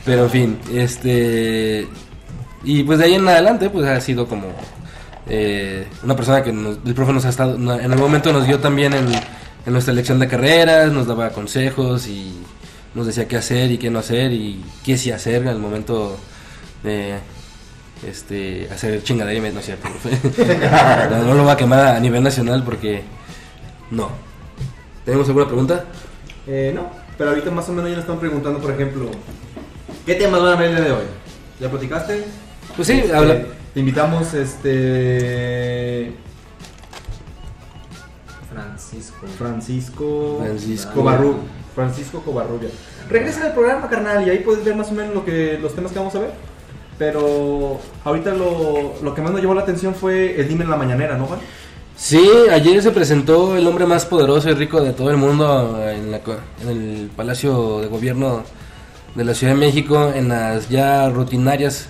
Pero 0.04 0.24
en 0.24 0.30
fin, 0.30 0.58
este. 0.72 1.86
Y 2.64 2.82
pues 2.84 2.98
de 2.98 3.04
ahí 3.06 3.14
en 3.14 3.26
adelante, 3.28 3.70
pues 3.70 3.86
ha 3.86 4.00
sido 4.00 4.26
como. 4.26 4.46
eh, 5.28 5.86
una 6.05 6.14
persona 6.14 6.43
que 6.43 6.52
nos- 6.52 6.78
el 6.86 6.94
profe 6.94 7.12
nos 7.12 7.24
ha 7.24 7.31
estado. 7.31 7.56
En 7.56 7.69
algún 7.93 7.98
momento 8.06 8.32
nos 8.32 8.46
dio 8.46 8.60
también 8.60 8.93
en, 8.93 9.06
en 9.12 9.72
nuestra 9.72 9.93
elección 9.93 10.19
de 10.20 10.28
carreras, 10.28 10.93
nos 10.93 11.06
daba 11.06 11.31
consejos 11.31 12.06
y 12.06 12.32
nos 12.96 13.06
decía 13.06 13.29
qué 13.29 13.36
hacer 13.36 13.70
y 13.70 13.79
qué 13.79 13.91
no 13.91 13.98
hacer 14.00 14.32
y 14.32 14.65
qué 14.84 14.96
sí 14.98 15.10
hacer 15.12 15.46
el 15.46 15.58
momento 15.58 16.17
de. 16.82 17.19
Este, 18.06 18.69
hacer 18.70 19.03
chingadera 19.03 19.38
y 19.38 19.41
me- 19.41 19.53
no 19.53 19.60
es 19.60 19.65
cierto, 19.67 19.88
no, 21.10 21.24
no 21.24 21.34
lo 21.34 21.44
va 21.46 21.53
a 21.53 21.56
quemar 21.56 21.86
a 21.96 21.98
nivel 22.00 22.22
nacional 22.22 22.62
porque 22.62 23.03
no. 23.91 24.10
¿Tenemos 25.06 25.26
alguna 25.29 25.46
pregunta? 25.46 25.84
Eh, 26.46 26.72
no, 26.74 26.91
pero 27.17 27.31
ahorita 27.31 27.50
más 27.50 27.67
o 27.70 27.72
menos 27.72 27.88
ya 27.88 27.96
le 27.96 28.03
están 28.03 28.19
preguntando, 28.19 28.58
por 28.60 28.70
ejemplo, 28.72 29.10
¿qué 30.05 30.15
temas 30.15 30.43
van 30.43 30.53
a 30.53 30.56
ver 30.56 30.69
el 30.70 30.76
día 30.76 30.84
de 30.84 30.93
hoy? 30.93 31.05
¿Ya 31.58 31.70
platicaste? 31.70 32.24
Pues 32.76 32.86
sí, 32.88 32.94
Este, 32.98 33.15
habla. 33.17 33.38
Te 33.72 33.81
invitamos, 33.81 34.34
este. 34.34 36.12
Francisco. 38.53 39.26
Francisco. 39.38 40.38
Francisco. 40.44 40.93
Covarru- 41.03 41.36
Francisco 41.76 42.22
Covarrubia. 42.22 42.70
Regresa 43.08 43.44
al 43.44 43.52
programa, 43.52 43.88
carnal, 43.88 44.26
y 44.26 44.30
ahí 44.30 44.38
puedes 44.38 44.64
ver 44.64 44.74
más 44.74 44.90
o 44.90 44.94
menos 44.94 45.14
lo 45.14 45.24
que, 45.24 45.58
los 45.62 45.74
temas 45.74 45.92
que 45.92 45.98
vamos 45.98 46.14
a 46.16 46.20
ver. 46.20 46.30
Pero 46.98 47.78
ahorita 48.02 48.32
lo, 48.32 48.94
lo 49.02 49.14
que 49.14 49.20
más 49.20 49.30
nos 49.30 49.42
llamó 49.42 49.54
la 49.54 49.60
atención 49.60 49.94
fue 49.94 50.40
el 50.40 50.48
Dime 50.48 50.64
en 50.64 50.70
la 50.70 50.76
Mañanera, 50.76 51.18
¿no, 51.18 51.26
Juan? 51.26 51.38
Sí, 51.94 52.26
ayer 52.50 52.82
se 52.82 52.90
presentó 52.90 53.56
el 53.56 53.66
hombre 53.66 53.86
más 53.86 54.06
poderoso 54.06 54.50
y 54.50 54.54
rico 54.54 54.80
de 54.80 54.92
todo 54.92 55.10
el 55.10 55.18
mundo 55.18 55.78
en, 55.86 56.10
la 56.10 56.20
en 56.62 56.68
el 56.68 57.10
Palacio 57.14 57.80
de 57.80 57.88
Gobierno 57.88 58.42
de 59.14 59.24
la 59.24 59.34
Ciudad 59.34 59.54
de 59.54 59.60
México 59.60 60.12
en 60.14 60.28
las 60.28 60.68
ya 60.68 61.08
rutinarias 61.10 61.88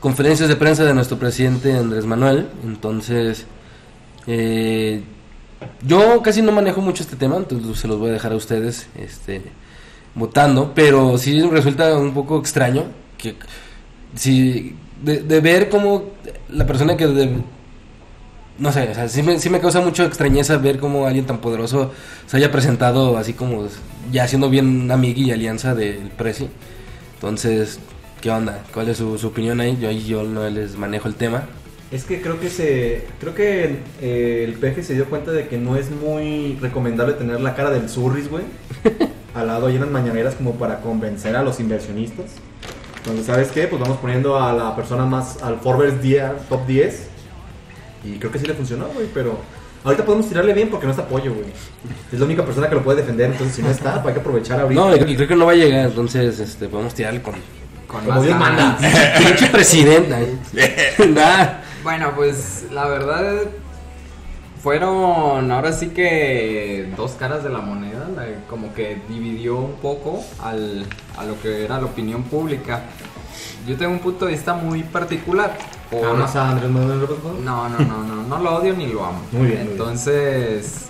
conferencias 0.00 0.48
de 0.48 0.56
prensa 0.56 0.84
de 0.84 0.94
nuestro 0.94 1.18
presidente 1.18 1.76
Andrés 1.76 2.04
Manuel. 2.04 2.48
Entonces, 2.62 3.46
eh, 4.26 5.02
yo 5.86 6.22
casi 6.22 6.42
no 6.42 6.52
manejo 6.52 6.80
mucho 6.80 7.02
este 7.02 7.16
tema, 7.16 7.36
entonces 7.36 7.78
se 7.78 7.88
los 7.88 7.98
voy 7.98 8.10
a 8.10 8.12
dejar 8.12 8.32
a 8.32 8.36
ustedes 8.36 8.86
este, 8.96 9.42
votando, 10.14 10.72
pero 10.74 11.16
sí 11.18 11.40
resulta 11.42 11.96
un 11.96 12.14
poco 12.14 12.38
extraño 12.38 12.84
que 13.18 13.36
si 14.14 14.74
de, 15.02 15.18
de 15.22 15.40
ver 15.40 15.68
cómo 15.68 16.04
la 16.48 16.66
persona 16.66 16.96
que 16.96 17.06
de- 17.06 17.36
no 18.58 18.70
sé, 18.72 18.88
o 18.88 18.94
sea, 18.94 19.08
sí 19.08 19.22
me, 19.22 19.38
sí 19.40 19.50
me 19.50 19.58
causa 19.60 19.80
mucha 19.80 20.04
extrañeza 20.04 20.56
ver 20.58 20.78
cómo 20.78 21.06
alguien 21.06 21.26
tan 21.26 21.38
poderoso 21.38 21.90
se 22.26 22.36
haya 22.36 22.52
presentado 22.52 23.18
así 23.18 23.32
como 23.32 23.66
ya 24.12 24.28
siendo 24.28 24.48
bien 24.48 24.88
amigui 24.92 25.24
y 25.24 25.32
alianza 25.32 25.74
del 25.74 26.10
Prezi. 26.16 26.48
Entonces, 27.14 27.80
¿qué 28.20 28.30
onda? 28.30 28.62
¿Cuál 28.72 28.90
es 28.90 28.98
su, 28.98 29.18
su 29.18 29.26
opinión 29.28 29.60
ahí? 29.60 29.76
Yo 29.80 29.88
ahí 29.88 30.04
yo 30.04 30.22
no 30.22 30.48
les 30.48 30.76
manejo 30.76 31.08
el 31.08 31.16
tema. 31.16 31.44
Es 31.94 32.02
que 32.02 32.20
creo 32.20 32.40
que 32.40 32.50
se, 32.50 33.06
creo 33.20 33.36
que 33.36 33.76
eh, 34.02 34.44
el 34.44 34.54
peje 34.54 34.82
se 34.82 34.94
dio 34.94 35.04
cuenta 35.04 35.30
de 35.30 35.46
que 35.46 35.58
no 35.58 35.76
es 35.76 35.92
muy 35.92 36.58
recomendable 36.60 37.14
tener 37.14 37.40
la 37.40 37.54
cara 37.54 37.70
del 37.70 37.88
Surris, 37.88 38.28
güey, 38.28 38.42
al 39.34 39.46
lado 39.46 39.68
ahí 39.68 39.76
en 39.76 39.82
las 39.82 39.90
mañaneras 39.90 40.34
como 40.34 40.54
para 40.54 40.80
convencer 40.80 41.36
a 41.36 41.44
los 41.44 41.60
inversionistas. 41.60 42.32
Entonces, 42.96 43.26
¿sabes 43.26 43.52
qué? 43.52 43.68
Pues 43.68 43.80
vamos 43.80 43.98
poniendo 43.98 44.36
a 44.40 44.52
la 44.52 44.74
persona 44.74 45.06
más, 45.06 45.40
al 45.40 45.60
Forbes 45.60 46.02
10, 46.02 46.48
top 46.48 46.66
10. 46.66 47.06
Y 48.02 48.18
creo 48.18 48.32
que 48.32 48.40
sí 48.40 48.46
le 48.46 48.54
funcionó, 48.54 48.88
güey, 48.88 49.06
pero 49.14 49.38
ahorita 49.84 50.04
podemos 50.04 50.28
tirarle 50.28 50.52
bien 50.52 50.70
porque 50.70 50.86
no 50.86 50.90
está 50.90 51.06
pollo, 51.06 51.32
güey. 51.32 51.46
Es 52.12 52.18
la 52.18 52.24
única 52.24 52.44
persona 52.44 52.68
que 52.68 52.74
lo 52.74 52.82
puede 52.82 53.02
defender, 53.02 53.30
entonces 53.30 53.54
si 53.54 53.62
no 53.62 53.70
está, 53.70 54.02
pues 54.02 54.06
hay 54.06 54.14
que 54.14 54.20
aprovechar 54.20 54.58
ahorita. 54.58 54.80
No, 54.80 54.96
y 54.96 55.14
creo, 55.14 55.28
que 55.28 55.36
no 55.36 55.46
va 55.46 55.52
a 55.52 55.54
llegar, 55.54 55.86
entonces 55.86 56.40
este, 56.40 56.66
podemos 56.66 56.92
tirarle 56.92 57.22
con. 57.22 57.34
Con 57.86 58.00
Como 58.00 58.14
más 58.14 58.22
Dios 58.24 58.36
manda. 58.36 58.78
Pinche 59.18 59.46
presidenta. 59.46 60.18
Nah. 61.06 61.64
Bueno, 61.84 62.12
pues 62.16 62.66
la 62.72 62.86
verdad 62.88 63.42
fueron 64.62 65.50
ahora 65.52 65.72
sí 65.72 65.88
que 65.88 66.90
dos 66.96 67.12
caras 67.12 67.44
de 67.44 67.50
la 67.50 67.60
moneda, 67.60 68.08
la- 68.16 68.46
como 68.48 68.72
que 68.72 68.98
dividió 69.08 69.56
un 69.58 69.74
poco 69.74 70.24
al, 70.42 70.86
a 71.18 71.24
lo 71.24 71.38
que 71.40 71.64
era 71.64 71.78
la 71.78 71.84
opinión 71.86 72.22
pública. 72.24 72.82
Yo 73.66 73.76
tengo 73.76 73.92
un 73.92 73.98
punto 73.98 74.24
de 74.26 74.32
vista 74.32 74.54
muy 74.54 74.82
particular. 74.82 75.56
por- 75.90 76.06
¿Amas 76.06 76.34
a 76.36 76.50
Andrés 76.50 76.70
Manuel 76.70 77.00
López? 77.00 77.18
No, 77.44 77.68
no, 77.68 77.78
no, 77.78 78.02
no, 78.02 78.22
no 78.22 78.38
lo 78.38 78.56
odio 78.56 78.74
ni 78.74 78.86
lo 78.86 79.04
amo. 79.04 79.20
Muy 79.32 79.48
bien. 79.48 79.68
Entonces, 79.72 80.86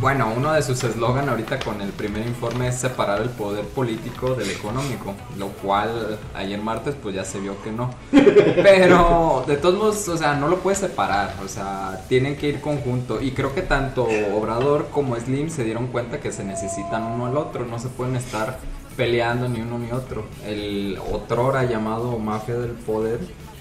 bueno, 0.00 0.32
uno 0.36 0.52
de 0.52 0.62
sus 0.62 0.82
eslogan 0.82 1.28
ahorita 1.28 1.60
con 1.60 1.80
el 1.80 1.90
primer 1.90 2.26
informe 2.26 2.68
es 2.68 2.76
separar 2.76 3.22
el 3.22 3.30
poder 3.30 3.64
político 3.66 4.34
del 4.34 4.50
económico, 4.50 5.14
lo 5.38 5.48
cual 5.48 6.18
ayer 6.34 6.60
martes 6.60 6.96
pues 7.00 7.14
ya 7.14 7.24
se 7.24 7.38
vio 7.38 7.62
que 7.62 7.70
no. 7.70 7.94
Pero 8.10 9.44
de 9.46 9.56
todos 9.56 9.76
modos, 9.76 10.08
o 10.08 10.16
sea, 10.16 10.34
no 10.34 10.48
lo 10.48 10.58
puedes 10.58 10.80
separar, 10.80 11.34
o 11.44 11.48
sea, 11.48 12.04
tienen 12.08 12.36
que 12.36 12.48
ir 12.48 12.60
conjunto 12.60 13.20
y 13.20 13.30
creo 13.30 13.54
que 13.54 13.62
tanto 13.62 14.08
Obrador 14.34 14.88
como 14.90 15.16
Slim 15.16 15.50
se 15.50 15.64
dieron 15.64 15.86
cuenta 15.86 16.20
que 16.20 16.32
se 16.32 16.42
necesitan 16.42 17.04
uno 17.04 17.26
al 17.26 17.36
otro, 17.36 17.64
no 17.64 17.78
se 17.78 17.88
pueden 17.88 18.16
estar 18.16 18.58
peleando 18.96 19.48
ni 19.48 19.60
uno 19.60 19.78
ni 19.78 19.92
otro. 19.92 20.24
El 20.44 20.98
otrora 21.12 21.64
llamado 21.64 22.18
mafia 22.18 22.56
del 22.56 22.72
poder 22.72 23.20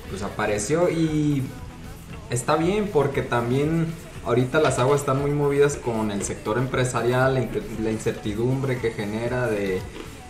pues 0.10 0.24
apareció 0.24 0.90
y 0.90 1.44
está 2.30 2.56
bien 2.56 2.90
porque 2.92 3.22
también 3.22 3.94
ahorita 4.26 4.60
las 4.60 4.80
aguas 4.80 5.02
están 5.02 5.22
muy 5.22 5.32
movidas 5.32 5.76
con 5.76 6.12
el 6.12 6.24
sector 6.24 6.58
empresarial, 6.58 7.50
la 7.82 7.92
incertidumbre 7.92 8.80
que 8.80 8.92
genera 8.92 9.48
de 9.48 9.82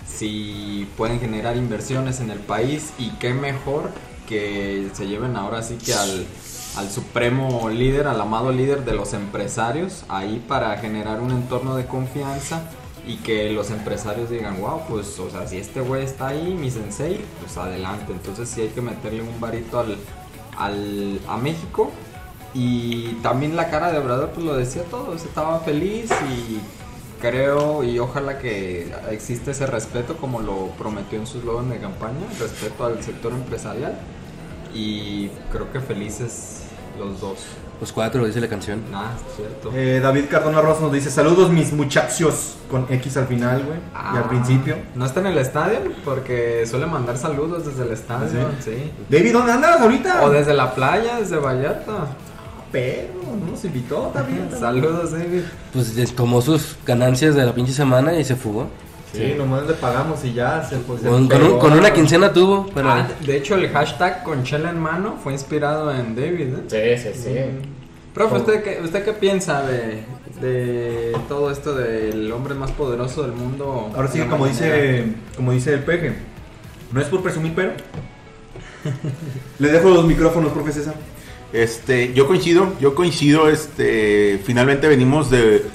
si 0.07 0.87
pueden 0.97 1.19
generar 1.19 1.57
inversiones 1.57 2.19
en 2.19 2.29
el 2.31 2.39
país 2.39 2.91
y 2.97 3.09
qué 3.11 3.33
mejor 3.33 3.89
que 4.27 4.89
se 4.93 5.07
lleven 5.07 5.35
ahora 5.35 5.63
sí 5.63 5.77
que 5.83 5.93
al, 5.93 6.25
al 6.77 6.89
supremo 6.89 7.69
líder, 7.69 8.07
al 8.07 8.21
amado 8.21 8.51
líder 8.51 8.85
de 8.85 8.93
los 8.93 9.13
empresarios, 9.13 10.05
ahí 10.07 10.43
para 10.47 10.77
generar 10.77 11.19
un 11.21 11.31
entorno 11.31 11.75
de 11.75 11.85
confianza 11.85 12.63
y 13.05 13.17
que 13.17 13.49
los 13.49 13.71
empresarios 13.71 14.29
digan, 14.29 14.59
wow, 14.61 14.81
pues, 14.87 15.17
o 15.19 15.29
sea, 15.29 15.47
si 15.47 15.57
este 15.57 15.81
güey 15.81 16.03
está 16.03 16.27
ahí, 16.29 16.53
mi 16.53 16.69
sensei, 16.69 17.19
pues 17.39 17.57
adelante. 17.57 18.11
Entonces 18.11 18.47
sí 18.47 18.61
hay 18.61 18.69
que 18.69 18.81
meterle 18.81 19.23
un 19.23 19.39
varito 19.39 19.79
al, 19.79 19.97
al, 20.57 21.19
a 21.27 21.37
México. 21.37 21.91
Y 22.53 23.13
también 23.23 23.55
la 23.55 23.69
cara 23.69 23.91
de 23.91 23.97
Obrador, 23.99 24.29
pues 24.31 24.45
lo 24.45 24.55
decía 24.55 24.83
todo, 24.91 25.15
estaba 25.15 25.59
feliz 25.61 26.09
y 26.29 26.59
creo 27.21 27.83
y 27.83 27.99
ojalá 27.99 28.39
que 28.39 28.91
existe 29.09 29.51
ese 29.51 29.67
respeto 29.67 30.17
como 30.17 30.41
lo 30.41 30.67
prometió 30.77 31.19
en 31.19 31.27
su 31.27 31.37
eslogan 31.39 31.69
de 31.69 31.77
campaña, 31.77 32.25
respeto 32.39 32.85
al 32.85 33.01
sector 33.03 33.31
empresarial. 33.31 33.97
Y 34.73 35.29
creo 35.51 35.71
que 35.71 35.79
felices 35.79 36.63
los 36.99 37.19
dos. 37.21 37.39
Los 37.79 37.91
cuatro, 37.91 38.23
dice 38.25 38.39
la 38.39 38.47
canción. 38.47 38.79
Es 38.79 39.35
cierto. 39.37 39.71
Eh, 39.73 39.99
David 40.01 40.25
Cardona 40.29 40.61
Rosa 40.61 40.81
nos 40.81 40.91
dice, 40.93 41.09
saludos 41.09 41.49
mis 41.49 41.73
muchachos, 41.73 42.55
con 42.69 42.85
X 42.89 43.17
al 43.17 43.25
final, 43.27 43.63
güey, 43.65 43.77
y 43.79 44.17
al 44.17 44.23
Ah, 44.23 44.29
principio. 44.29 44.75
No 44.93 45.05
está 45.05 45.19
en 45.21 45.27
el 45.27 45.37
estadio 45.39 45.79
porque 46.05 46.65
suele 46.67 46.85
mandar 46.85 47.17
saludos 47.17 47.65
desde 47.65 47.83
el 47.83 47.91
estadio, 47.91 48.49
sí. 48.63 48.91
David, 49.09 49.33
¿dónde 49.33 49.51
andas 49.53 49.81
ahorita? 49.81 50.23
O 50.23 50.29
desde 50.29 50.53
la 50.53 50.75
playa, 50.75 51.15
desde 51.19 51.37
Vallarta. 51.37 52.07
Pero, 52.71 53.09
no 53.39 53.51
nos 53.51 53.65
invitó 53.65 54.11
también. 54.13 54.49
Saludos, 54.59 55.11
David. 55.11 55.41
Pues 55.73 56.15
tomó 56.15 56.41
sus 56.41 56.77
ganancias 56.85 57.35
de 57.35 57.45
la 57.45 57.53
pinche 57.53 57.73
semana 57.73 58.13
y 58.17 58.23
se 58.23 58.35
fugó. 58.35 58.67
Sí, 59.13 59.33
nomás 59.37 59.67
le 59.67 59.73
pagamos 59.73 60.23
y 60.23 60.33
ya 60.33 60.63
se 60.63 60.77
pues, 60.77 61.01
se 61.01 61.07
Con, 61.09 61.27
con 61.27 61.43
un- 61.43 61.59
con 61.59 61.73
una 61.73 61.91
quincena 61.91 62.31
tuvo, 62.31 62.67
pero. 62.73 62.89
Ah, 62.89 63.07
de 63.25 63.35
hecho, 63.37 63.55
el 63.55 63.67
hashtag 63.69 64.23
con 64.23 64.43
chela 64.45 64.69
en 64.69 64.79
mano 64.79 65.17
fue 65.21 65.33
inspirado 65.33 65.91
en 65.93 66.15
David. 66.15 66.53
¿eh? 66.71 66.97
Sí, 67.03 67.11
sí, 67.13 67.21
sí. 67.23 67.35
Profe, 68.13 68.35
¿usted 68.37 68.63
qué, 68.63 68.81
¿usted 68.81 69.03
qué 69.03 69.11
piensa 69.11 69.63
de, 69.63 70.03
de 70.41 71.13
todo 71.27 71.51
esto 71.51 71.75
del 71.75 72.31
hombre 72.31 72.53
más 72.55 72.71
poderoso 72.71 73.23
del 73.23 73.33
mundo? 73.33 73.91
Ahora 73.93 74.07
sí, 74.07 74.21
como 74.21 74.47
dice, 74.47 75.05
como 75.35 75.51
dice 75.51 75.73
el 75.73 75.81
peje, 75.81 76.13
no 76.93 77.01
es 77.01 77.07
por 77.07 77.21
presumir, 77.21 77.53
pero... 77.53 77.71
Le 79.59 79.71
dejo 79.71 79.89
los 79.89 80.05
micrófonos, 80.05 80.51
profe 80.53 80.71
César. 80.71 80.95
Este, 81.53 82.13
yo 82.13 82.27
coincido, 82.27 82.73
yo 82.79 82.95
coincido, 82.95 83.49
este, 83.49 84.39
finalmente 84.45 84.87
venimos 84.87 85.29
de, 85.29 85.65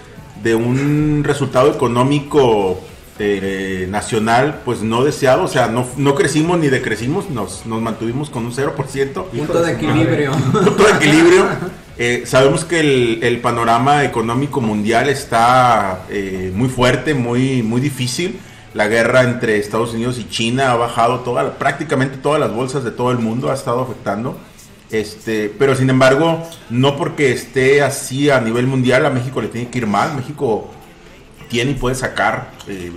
de 0.42 0.54
un 0.54 1.22
resultado 1.22 1.70
económico 1.70 2.80
eh, 3.18 3.86
nacional, 3.90 4.60
pues 4.64 4.82
no 4.82 5.02
deseado, 5.02 5.44
o 5.44 5.48
sea, 5.48 5.68
no, 5.68 5.86
no 5.96 6.14
crecimos 6.14 6.58
ni 6.58 6.68
decrecimos, 6.68 7.30
nos, 7.30 7.64
nos 7.64 7.80
mantuvimos 7.80 8.28
con 8.28 8.44
un 8.44 8.52
0%. 8.52 9.24
Punto 9.24 9.62
de 9.62 9.72
equilibrio. 9.72 10.32
punto 10.52 10.84
de 10.84 10.92
equilibrio. 10.92 11.46
Eh, 11.98 12.24
sabemos 12.26 12.66
que 12.66 12.80
el, 12.80 13.20
el 13.22 13.40
panorama 13.40 14.04
económico 14.04 14.60
mundial 14.60 15.08
está 15.08 16.04
eh, 16.10 16.52
muy 16.54 16.68
fuerte, 16.68 17.14
muy, 17.14 17.62
muy 17.62 17.80
difícil. 17.80 18.38
La 18.74 18.86
guerra 18.88 19.22
entre 19.22 19.56
Estados 19.56 19.94
Unidos 19.94 20.18
y 20.18 20.28
China 20.28 20.72
ha 20.72 20.76
bajado 20.76 21.20
toda, 21.20 21.58
prácticamente 21.58 22.18
todas 22.18 22.38
las 22.38 22.52
bolsas 22.52 22.84
de 22.84 22.90
todo 22.90 23.10
el 23.12 23.18
mundo, 23.18 23.50
ha 23.50 23.54
estado 23.54 23.80
afectando. 23.80 24.38
Este, 24.90 25.52
pero 25.58 25.74
sin 25.74 25.90
embargo, 25.90 26.42
no 26.70 26.96
porque 26.96 27.32
esté 27.32 27.82
así 27.82 28.30
a 28.30 28.40
nivel 28.40 28.66
mundial, 28.66 29.04
a 29.04 29.10
México 29.10 29.40
le 29.42 29.48
tiene 29.48 29.68
que 29.68 29.78
ir 29.78 29.86
mal. 29.86 30.14
México 30.14 30.70
tiene 31.48 31.72
y 31.72 31.74
puede 31.74 31.94
sacar 31.96 32.52
eh, 32.68 32.92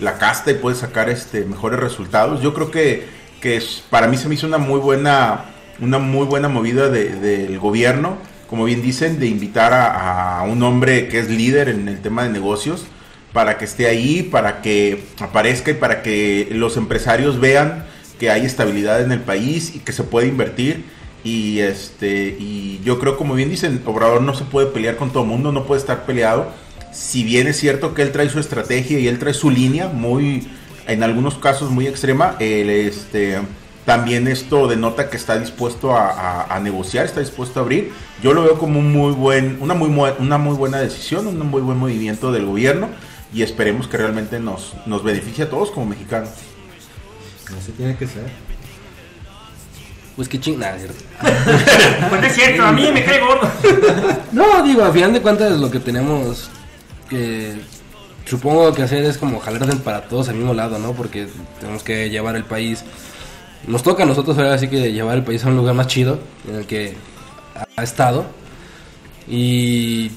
la 0.00 0.18
casta 0.18 0.50
y 0.50 0.54
puede 0.54 0.76
sacar 0.76 1.08
este 1.08 1.44
mejores 1.44 1.80
resultados. 1.80 2.42
Yo 2.42 2.52
creo 2.54 2.70
que, 2.70 3.06
que 3.40 3.62
para 3.88 4.06
mí 4.06 4.16
se 4.16 4.28
me 4.28 4.34
hizo 4.34 4.46
una 4.46 4.58
muy 4.58 4.80
buena, 4.80 5.46
una 5.80 5.98
muy 5.98 6.26
buena 6.26 6.48
movida 6.48 6.88
de- 6.90 7.14
del 7.16 7.58
gobierno, 7.58 8.18
como 8.48 8.64
bien 8.64 8.82
dicen, 8.82 9.18
de 9.18 9.26
invitar 9.26 9.72
a, 9.72 10.40
a 10.40 10.42
un 10.42 10.62
hombre 10.62 11.08
que 11.08 11.18
es 11.20 11.30
líder 11.30 11.68
en 11.68 11.88
el 11.88 12.00
tema 12.02 12.24
de 12.24 12.30
negocios 12.30 12.84
para 13.32 13.58
que 13.58 13.64
esté 13.64 13.86
ahí, 13.86 14.22
para 14.24 14.60
que 14.60 15.04
aparezca 15.20 15.70
y 15.70 15.74
para 15.74 16.02
que 16.02 16.48
los 16.50 16.76
empresarios 16.76 17.40
vean 17.40 17.84
que 18.18 18.30
hay 18.30 18.44
estabilidad 18.44 19.02
en 19.02 19.12
el 19.12 19.20
país 19.20 19.74
y 19.74 19.78
que 19.78 19.92
se 19.92 20.02
puede 20.02 20.26
invertir. 20.26 20.84
Y 21.22 21.60
este 21.60 22.36
y 22.38 22.80
yo 22.84 22.98
creo 22.98 23.16
como 23.16 23.34
bien 23.34 23.50
dicen, 23.50 23.82
Obrador 23.84 24.22
no 24.22 24.34
se 24.34 24.44
puede 24.44 24.68
pelear 24.68 24.96
con 24.96 25.10
todo 25.10 25.22
el 25.24 25.28
mundo, 25.28 25.52
no 25.52 25.64
puede 25.64 25.80
estar 25.80 26.06
peleado. 26.06 26.48
Si 26.92 27.22
bien 27.24 27.46
es 27.46 27.58
cierto 27.58 27.94
que 27.94 28.02
él 28.02 28.10
trae 28.10 28.28
su 28.30 28.40
estrategia 28.40 28.98
y 28.98 29.06
él 29.06 29.18
trae 29.18 29.34
su 29.34 29.50
línea 29.50 29.88
muy 29.88 30.48
en 30.86 31.02
algunos 31.02 31.36
casos 31.36 31.70
muy 31.70 31.86
extrema, 31.86 32.36
él, 32.40 32.70
este 32.70 33.38
también 33.84 34.28
esto 34.28 34.68
denota 34.68 35.08
que 35.10 35.16
está 35.16 35.38
dispuesto 35.38 35.96
a, 35.96 36.58
negociar, 36.62 37.06
está 37.06 37.20
dispuesto 37.20 37.60
a 37.60 37.62
abrir. 37.62 37.92
Yo 38.22 38.32
lo 38.34 38.42
veo 38.42 38.58
como 38.58 38.78
un 38.78 38.92
muy 38.92 39.12
buen, 39.12 39.58
una 39.60 39.74
muy 39.74 39.88
mu- 39.88 40.06
una 40.18 40.38
muy 40.38 40.54
buena 40.54 40.78
decisión, 40.78 41.26
un 41.26 41.38
muy 41.50 41.60
buen 41.60 41.78
movimiento 41.78 42.30
del 42.32 42.46
gobierno 42.46 42.88
y 43.32 43.42
esperemos 43.42 43.88
que 43.88 43.96
realmente 43.96 44.38
nos, 44.38 44.74
nos 44.86 45.02
beneficie 45.02 45.44
a 45.44 45.50
todos 45.50 45.70
como 45.70 45.86
mexicanos. 45.86 46.30
Así 47.58 47.72
tiene 47.72 47.96
que 47.96 48.06
ser. 48.06 48.49
Pues 50.20 50.28
qué 50.28 50.38
chingada, 50.38 50.76
¿cierto? 50.76 51.02
Pues 52.10 52.24
es 52.24 52.34
cierto, 52.34 52.62
a 52.62 52.72
mí 52.72 52.86
me 52.92 53.02
cae 53.02 53.20
gordo. 53.20 53.50
No, 54.32 54.62
digo, 54.62 54.84
a 54.84 54.92
final 54.92 55.14
de 55.14 55.22
cuentas 55.22 55.58
lo 55.58 55.70
que 55.70 55.80
tenemos 55.80 56.50
que 57.08 57.54
supongo 58.26 58.70
que 58.74 58.82
hacer 58.82 59.02
es 59.02 59.16
como 59.16 59.40
jalar 59.40 59.74
para 59.78 60.02
todos 60.02 60.28
al 60.28 60.34
mismo 60.34 60.52
lado, 60.52 60.78
¿no? 60.78 60.92
Porque 60.92 61.26
tenemos 61.58 61.82
que 61.82 62.10
llevar 62.10 62.36
el 62.36 62.44
país. 62.44 62.84
Nos 63.66 63.82
toca 63.82 64.02
a 64.02 64.06
nosotros 64.06 64.36
ahora 64.36 64.58
sí 64.58 64.68
que 64.68 64.92
llevar 64.92 65.16
el 65.16 65.24
país 65.24 65.42
a 65.46 65.48
un 65.48 65.56
lugar 65.56 65.74
más 65.74 65.86
chido 65.86 66.20
en 66.46 66.56
el 66.56 66.66
que 66.66 66.96
ha 67.74 67.82
estado. 67.82 68.26
Y 69.26 70.08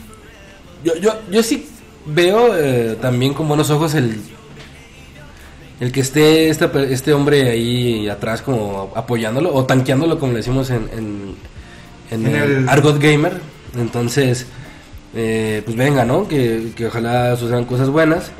yo, 0.83 0.98
yo, 1.00 1.13
yo 1.31 1.41
sí 1.41 1.69
veo 2.05 2.57
eh, 2.57 2.98
también 3.01 3.33
con 3.33 3.48
buenos 3.48 3.69
ojos 3.69 3.95
el, 3.95 4.19
el 5.84 5.92
que 5.92 6.02
esté 6.02 6.50
esta 6.50 6.72
este 6.90 7.13
hombre 7.13 7.50
ahí 7.50 8.08
atrás 8.08 8.42
como 8.42 8.92
apoyándolo 8.96 9.54
o 9.54 9.66
tanqueándolo 9.66 10.18
como 10.20 10.32
le 10.34 10.38
decimos 10.40 10.70
en, 10.70 10.88
en, 10.98 11.36
en 12.12 12.25
En 12.28 12.36
el, 12.36 12.52
el- 12.60 12.70
Argot 12.70 13.00
Gamer. 13.00 13.34
Entonces, 13.78 14.46
eh, 15.16 15.62
pues 15.66 15.75
venga, 15.75 16.06
¿no? 16.06 16.28
Que, 16.28 16.72
que 16.75 16.88
ojalá 16.88 17.36
sucedan 17.36 17.66
cosas 17.66 17.90
buenas. 17.90 18.32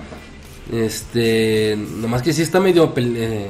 Este, 0.72 1.76
nomás 1.78 2.22
que 2.22 2.34
sí 2.34 2.42
está 2.42 2.60
medio 2.60 2.94
eh, 2.96 3.50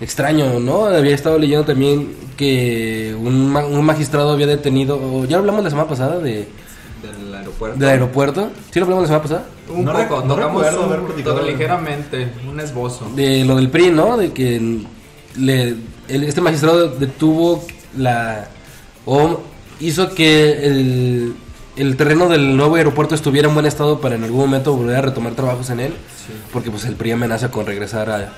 extraño, 0.00 0.58
¿no? 0.58 0.86
Había 0.86 1.14
estado 1.14 1.38
leyendo 1.38 1.64
también 1.64 2.08
que 2.36 3.14
un, 3.18 3.50
ma- 3.52 3.64
un 3.64 3.84
magistrado 3.84 4.32
había 4.32 4.46
detenido, 4.46 4.96
o 5.00 5.24
ya 5.26 5.36
hablamos 5.38 5.62
la 5.62 5.70
semana 5.70 5.88
pasada 5.88 6.18
de, 6.18 6.48
Del 7.02 7.34
aeropuerto. 7.34 7.78
del 7.78 7.88
aeropuerto. 7.88 8.50
¿Sí 8.70 8.80
lo 8.80 8.86
hablamos 8.86 9.02
la 9.04 9.08
semana 9.08 9.22
pasada? 9.22 9.44
Un 9.72 9.84
No 9.84 9.92
poco, 9.92 10.22
no 10.26 10.34
tocamos 10.34 10.62
recuerdo 10.64 10.86
un- 10.86 10.92
haber 10.92 11.00
platicado 11.06 11.36
todo 11.36 11.44
de- 11.46 11.52
ligeramente, 11.52 12.32
un 12.48 12.60
esbozo. 12.60 13.10
De 13.14 13.44
lo 13.44 13.56
del 13.56 13.68
PRI, 13.70 13.90
¿no? 13.90 14.16
De 14.16 14.32
que 14.32 14.80
le, 15.36 15.74
el- 16.08 16.24
este 16.24 16.40
magistrado 16.40 16.88
detuvo 16.88 17.64
la... 17.96 18.48
o 19.06 19.40
hizo 19.80 20.14
que 20.14 20.66
el, 20.66 21.34
el 21.76 21.96
terreno 21.96 22.28
del 22.28 22.56
nuevo 22.56 22.76
aeropuerto 22.76 23.14
estuviera 23.14 23.48
en 23.48 23.54
buen 23.54 23.66
estado 23.66 24.00
para 24.00 24.14
en 24.16 24.24
algún 24.24 24.40
momento 24.40 24.74
volver 24.76 24.96
a 24.96 25.02
retomar 25.02 25.34
trabajos 25.34 25.70
en 25.70 25.80
él. 25.80 25.94
Porque 26.52 26.70
pues 26.70 26.84
el 26.84 26.94
PRI 26.94 27.12
amenaza 27.12 27.50
con 27.50 27.66
regresar 27.66 28.08
a- 28.10 28.32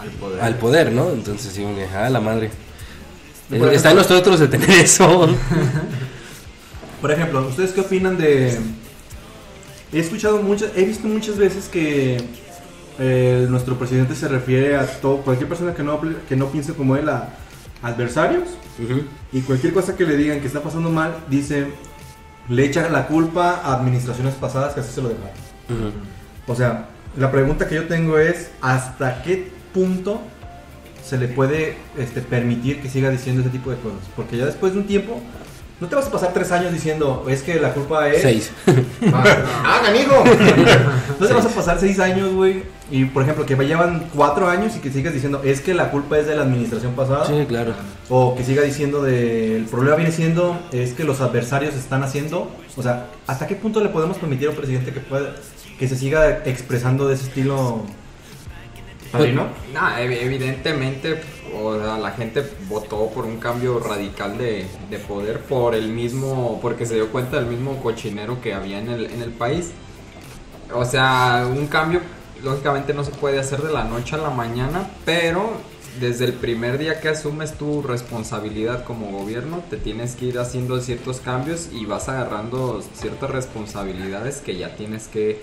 Al 0.00 0.10
poder. 0.20 0.40
al 0.42 0.54
poder, 0.56 0.92
¿no? 0.92 1.10
Entonces, 1.10 1.52
sí, 1.52 1.62
como 1.62 1.74
que, 1.76 1.86
ah, 1.94 2.08
la 2.10 2.20
madre. 2.20 2.48
Por 3.48 3.56
Eh, 3.56 3.60
ejemplo- 3.60 3.70
Está 3.72 3.90
en 3.90 3.96
nosotros 3.98 4.40
detener 4.40 4.70
eso. 4.70 5.28
Por 7.00 7.10
ejemplo, 7.12 7.46
¿ustedes 7.46 7.72
qué 7.72 7.80
opinan 7.82 8.16
de.? 8.16 8.58
He 9.94 10.00
escuchado 10.00 10.42
muchas, 10.42 10.72
he 10.74 10.84
visto 10.84 11.06
muchas 11.06 11.38
veces 11.38 11.68
que 11.68 12.16
eh, 12.98 13.46
nuestro 13.48 13.78
presidente 13.78 14.16
se 14.16 14.26
refiere 14.26 14.76
a 14.76 14.86
todo, 14.86 15.18
cualquier 15.18 15.48
persona 15.48 15.72
que 15.72 15.84
no, 15.84 16.00
que 16.28 16.34
no 16.34 16.48
piense 16.48 16.74
como 16.74 16.96
él 16.96 17.08
a 17.08 17.28
adversarios 17.80 18.48
y 19.32 19.40
cualquier 19.42 19.72
cosa 19.72 19.94
que 19.94 20.04
le 20.04 20.16
digan 20.16 20.40
que 20.40 20.48
está 20.48 20.60
pasando 20.60 20.90
mal, 20.90 21.14
dice, 21.30 21.68
le 22.48 22.64
echa 22.64 22.88
la 22.88 23.06
culpa 23.06 23.60
a 23.62 23.74
administraciones 23.74 24.34
pasadas 24.34 24.74
que 24.74 24.80
así 24.80 24.92
se 24.92 25.00
lo 25.00 25.10
dejaron. 25.10 25.92
O 26.48 26.56
sea, 26.56 26.88
la 27.16 27.30
pregunta 27.30 27.68
que 27.68 27.76
yo 27.76 27.86
tengo 27.86 28.18
es, 28.18 28.50
¿hasta 28.60 29.22
qué 29.22 29.52
punto 29.72 30.20
se 31.04 31.18
le 31.18 31.28
puede 31.28 31.76
este, 31.96 32.20
permitir 32.20 32.82
que 32.82 32.88
siga 32.88 33.10
diciendo 33.10 33.42
ese 33.42 33.50
tipo 33.50 33.70
de 33.70 33.76
cosas? 33.76 34.00
Porque 34.16 34.38
ya 34.38 34.46
después 34.46 34.72
de 34.72 34.80
un 34.80 34.86
tiempo, 34.88 35.22
no 35.84 35.90
te 35.90 35.96
vas 35.96 36.06
a 36.06 36.10
pasar 36.10 36.32
tres 36.32 36.50
años 36.50 36.72
diciendo, 36.72 37.24
es 37.28 37.42
que 37.42 37.60
la 37.60 37.72
culpa 37.74 38.08
es... 38.08 38.22
Seis. 38.22 38.50
¡Ah, 39.12 39.82
amigo! 39.88 40.24
No 41.20 41.26
te 41.28 41.32
vas 41.32 41.44
a 41.46 41.48
pasar 41.50 41.78
seis 41.78 42.00
años, 42.00 42.32
güey. 42.32 42.64
Y, 42.90 43.04
por 43.04 43.22
ejemplo, 43.22 43.46
que 43.46 43.54
llevan 43.54 44.08
cuatro 44.14 44.48
años 44.48 44.74
y 44.76 44.80
que 44.80 44.90
sigas 44.90 45.14
diciendo, 45.14 45.40
es 45.44 45.60
que 45.60 45.72
la 45.74 45.90
culpa 45.90 46.18
es 46.18 46.26
de 46.26 46.34
la 46.34 46.42
administración 46.42 46.94
pasada. 46.94 47.24
Sí, 47.26 47.44
claro. 47.46 47.72
O 48.08 48.34
que 48.34 48.42
siga 48.42 48.62
diciendo 48.62 49.00
de 49.02 49.56
el 49.56 49.64
problema 49.66 49.96
viene 49.96 50.10
siendo 50.10 50.58
es 50.72 50.92
que 50.94 51.04
los 51.04 51.20
adversarios 51.20 51.74
están 51.74 52.02
haciendo, 52.02 52.50
o 52.76 52.82
sea, 52.82 53.06
¿hasta 53.26 53.46
qué 53.46 53.54
punto 53.54 53.80
le 53.80 53.90
podemos 53.90 54.16
permitir 54.18 54.48
a 54.48 54.50
un 54.50 54.56
presidente 54.56 54.92
que 54.92 55.00
pueda 55.00 55.34
que 55.78 55.88
se 55.88 55.96
siga 55.96 56.42
expresando 56.46 57.06
de 57.06 57.14
ese 57.14 57.24
estilo? 57.28 57.82
¿Padrino? 59.12 59.46
Nah, 59.72 60.00
ev- 60.00 60.18
evidentemente, 60.22 61.20
o 61.62 61.78
sea, 61.78 61.98
la 61.98 62.10
gente 62.12 62.44
votó 62.68 63.08
por 63.08 63.24
un 63.24 63.38
cambio 63.38 63.78
radical 63.78 64.38
de, 64.38 64.66
de 64.90 64.98
poder 64.98 65.40
por 65.40 65.74
el 65.74 65.88
mismo, 65.88 66.58
porque 66.60 66.86
se 66.86 66.94
dio 66.94 67.10
cuenta 67.10 67.36
del 67.36 67.46
mismo 67.46 67.82
cochinero 67.82 68.40
que 68.40 68.54
había 68.54 68.78
en 68.78 68.88
el, 68.88 69.06
en 69.06 69.22
el 69.22 69.30
país. 69.30 69.70
O 70.72 70.84
sea, 70.84 71.46
un 71.50 71.66
cambio 71.66 72.00
lógicamente 72.42 72.94
no 72.94 73.04
se 73.04 73.10
puede 73.10 73.38
hacer 73.38 73.62
de 73.62 73.72
la 73.72 73.84
noche 73.84 74.16
a 74.16 74.18
la 74.18 74.30
mañana, 74.30 74.88
pero 75.04 75.52
desde 76.00 76.24
el 76.24 76.32
primer 76.32 76.78
día 76.78 77.00
que 77.00 77.08
asumes 77.08 77.56
tu 77.56 77.82
responsabilidad 77.82 78.84
como 78.84 79.10
gobierno, 79.16 79.62
te 79.70 79.76
tienes 79.76 80.16
que 80.16 80.26
ir 80.26 80.38
haciendo 80.38 80.80
ciertos 80.80 81.20
cambios 81.20 81.68
y 81.72 81.86
vas 81.86 82.08
agarrando 82.08 82.82
ciertas 82.94 83.30
responsabilidades 83.30 84.38
que 84.38 84.56
ya 84.56 84.74
tienes 84.76 85.08
que, 85.08 85.42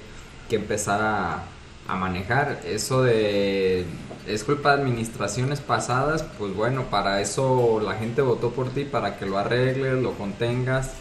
que 0.50 0.58
empezar 0.58 1.02
a, 1.02 1.44
a 1.88 1.96
manejar. 1.96 2.62
Eso 2.66 3.04
de 3.04 3.86
es 4.28 4.44
culpa 4.44 4.76
de 4.76 4.84
administraciones 4.84 5.60
pasadas, 5.60 6.24
pues 6.38 6.56
bueno, 6.56 6.84
para 6.90 7.22
eso 7.22 7.82
la 7.84 7.96
gente 7.96 8.22
votó 8.22 8.52
por 8.52 8.70
ti, 8.70 8.86
para 8.86 9.18
que 9.18 9.26
lo 9.26 9.38
arregles, 9.38 10.02
lo 10.02 10.14
contengas, 10.14 10.92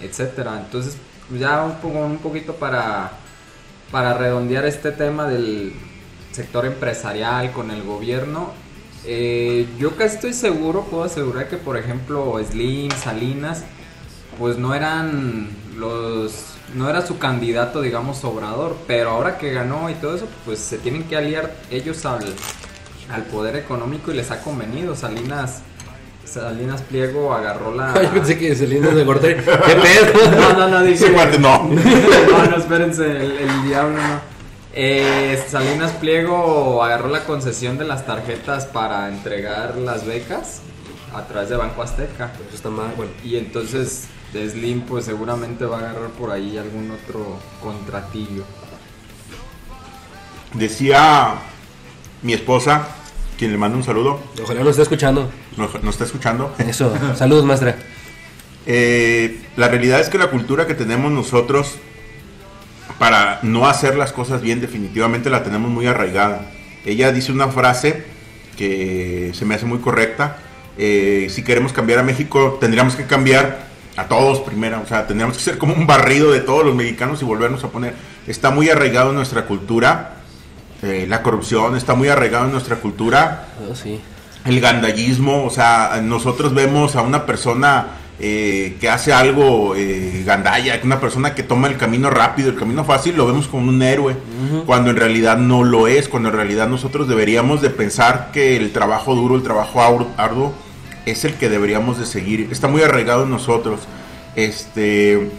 etcétera. 0.00 0.60
Entonces, 0.64 0.96
ya 1.38 1.62
un, 1.64 1.74
poco, 1.76 1.98
un 1.98 2.18
poquito 2.18 2.54
para, 2.54 3.12
para 3.90 4.14
redondear 4.14 4.64
este 4.66 4.92
tema 4.92 5.26
del 5.26 5.72
sector 6.32 6.66
empresarial 6.66 7.52
con 7.52 7.70
el 7.70 7.82
gobierno, 7.82 8.52
eh, 9.04 9.66
yo 9.78 9.96
casi 9.96 10.16
estoy 10.16 10.32
seguro, 10.34 10.84
puedo 10.84 11.04
asegurar 11.04 11.48
que 11.48 11.56
por 11.56 11.76
ejemplo 11.76 12.38
Slim, 12.44 12.90
Salinas, 12.90 13.64
pues 14.38 14.58
no 14.58 14.74
eran 14.74 15.48
los 15.76 16.49
no 16.74 16.88
era 16.88 17.06
su 17.06 17.18
candidato 17.18 17.80
digamos 17.80 18.24
Obrador, 18.24 18.76
pero 18.86 19.10
ahora 19.10 19.38
que 19.38 19.52
ganó 19.52 19.90
y 19.90 19.94
todo 19.94 20.16
eso, 20.16 20.28
pues 20.44 20.58
se 20.58 20.78
tienen 20.78 21.04
que 21.04 21.16
aliar 21.16 21.54
ellos 21.70 22.04
al, 22.06 22.24
al 23.10 23.22
poder 23.24 23.56
económico 23.56 24.12
y 24.12 24.14
les 24.14 24.30
ha 24.30 24.40
convenido. 24.42 24.94
Salinas 24.94 25.62
Salinas 26.24 26.82
Pliego 26.82 27.34
agarró 27.34 27.74
la 27.74 27.92
Yo 28.02 28.10
pensé 28.10 28.38
que 28.38 28.54
Salinas 28.54 28.94
de 28.94 29.04
Gortari. 29.04 29.34
¿Qué 29.34 29.42
pedo? 29.44 30.30
no, 30.30 30.52
no, 30.52 30.68
no, 30.68 30.82
dije. 30.82 31.12
Cuate 31.12 31.38
no. 31.38 31.64
no, 31.68 32.46
no, 32.46 32.56
espérense, 32.56 33.04
el, 33.04 33.32
el 33.38 33.62
diablo 33.64 33.96
no. 33.96 34.30
Eh, 34.72 35.42
Salinas 35.48 35.90
Pliego 35.92 36.84
agarró 36.84 37.08
la 37.08 37.24
concesión 37.24 37.76
de 37.76 37.84
las 37.84 38.06
tarjetas 38.06 38.66
para 38.66 39.08
entregar 39.08 39.76
las 39.76 40.06
becas 40.06 40.60
a 41.12 41.26
través 41.26 41.48
de 41.48 41.56
Banco 41.56 41.82
Azteca. 41.82 42.30
Eso 42.46 42.54
está 42.54 42.70
mal, 42.70 42.92
bueno. 42.96 43.10
Y 43.24 43.36
entonces 43.36 44.06
de 44.32 44.48
Slim 44.48 44.82
pues 44.82 45.04
seguramente 45.04 45.64
va 45.64 45.76
a 45.76 45.80
agarrar 45.80 46.10
por 46.10 46.30
ahí 46.30 46.56
algún 46.56 46.90
otro 46.90 47.38
contratillo. 47.62 48.44
Decía 50.54 51.34
mi 52.22 52.32
esposa, 52.32 52.88
quien 53.38 53.52
le 53.52 53.58
manda 53.58 53.76
un 53.76 53.84
saludo, 53.84 54.20
Ojalá 54.42 54.62
lo 54.62 54.70
esté 54.70 54.82
escuchando. 54.82 55.30
nos, 55.56 55.82
nos 55.82 55.94
está 55.94 56.04
escuchando. 56.04 56.54
Eso. 56.58 56.92
Saludos, 57.16 57.44
maestra. 57.44 57.76
Eh, 58.66 59.40
la 59.56 59.68
realidad 59.68 60.00
es 60.00 60.10
que 60.10 60.18
la 60.18 60.28
cultura 60.28 60.66
que 60.66 60.74
tenemos 60.74 61.10
nosotros 61.10 61.76
para 62.98 63.40
no 63.42 63.66
hacer 63.66 63.96
las 63.96 64.12
cosas 64.12 64.42
bien 64.42 64.60
definitivamente 64.60 65.30
la 65.30 65.42
tenemos 65.42 65.70
muy 65.70 65.86
arraigada. 65.86 66.52
Ella 66.84 67.10
dice 67.10 67.32
una 67.32 67.48
frase 67.48 68.04
que 68.58 69.32
se 69.34 69.46
me 69.46 69.54
hace 69.54 69.64
muy 69.64 69.78
correcta. 69.78 70.36
Eh, 70.76 71.28
si 71.30 71.42
queremos 71.42 71.72
cambiar 71.72 72.00
a 72.00 72.02
México 72.02 72.58
tendríamos 72.60 72.96
que 72.96 73.06
cambiar 73.06 73.69
a 74.00 74.08
todos 74.08 74.40
primero. 74.40 74.80
O 74.82 74.86
sea, 74.86 75.06
tendríamos 75.06 75.36
que 75.36 75.42
ser 75.42 75.58
como 75.58 75.74
un 75.74 75.86
barrido 75.86 76.30
de 76.32 76.40
todos 76.40 76.64
los 76.64 76.74
mexicanos 76.74 77.20
y 77.22 77.24
volvernos 77.24 77.62
a 77.64 77.68
poner. 77.68 77.94
Está 78.26 78.50
muy 78.50 78.68
arraigado 78.70 79.10
en 79.10 79.16
nuestra 79.16 79.46
cultura. 79.46 80.16
eh, 80.82 81.04
la 81.08 81.22
corrupción 81.22 81.76
está 81.76 81.94
muy 81.94 82.08
arraigado 82.08 82.46
en 82.46 82.52
nuestra 82.52 82.76
cultura 82.76 83.46
Oh, 83.70 83.74
sí. 83.74 84.00
el 84.46 84.60
gandallismo, 84.60 85.44
o 85.44 85.50
sea, 85.50 86.00
nosotros 86.02 86.54
vemos 86.54 86.96
a 86.96 87.02
una 87.02 87.26
persona 87.26 87.86
eh, 88.18 88.76
que 88.80 88.88
hace 88.88 89.12
algo 89.12 89.74
eh, 89.76 90.22
gandalla, 90.26 90.78
una 90.84 90.98
persona 90.98 91.34
que 91.34 91.42
toma 91.42 91.68
el 91.68 91.76
camino 91.76 92.08
rápido, 92.10 92.48
el 92.50 92.56
camino 92.56 92.84
fácil, 92.84 93.14
lo 93.16 93.26
vemos 93.26 93.46
como 93.48 93.68
un 93.68 93.82
héroe, 93.82 94.16
cuando 94.66 94.88
en 94.90 94.96
realidad 94.96 95.36
no 95.36 95.64
lo 95.64 95.86
es, 95.86 96.08
cuando 96.08 96.28
en 96.30 96.36
realidad 96.36 96.66
nosotros 96.68 97.06
deberíamos 97.08 97.60
de 97.60 97.68
pensar 97.70 98.30
que 98.32 98.56
el 98.56 98.72
trabajo 98.72 99.14
duro, 99.14 99.36
el 99.36 99.42
trabajo 99.42 99.82
ar- 99.82 100.06
arduo, 100.16 100.52
es 101.06 101.24
el 101.24 101.34
que 101.34 101.48
deberíamos 101.48 101.98
de 101.98 102.06
seguir, 102.06 102.48
está 102.50 102.68
muy 102.68 102.82
arraigado 102.82 103.24
en 103.24 103.30
nosotros. 103.30 103.80
Este, 104.36 105.30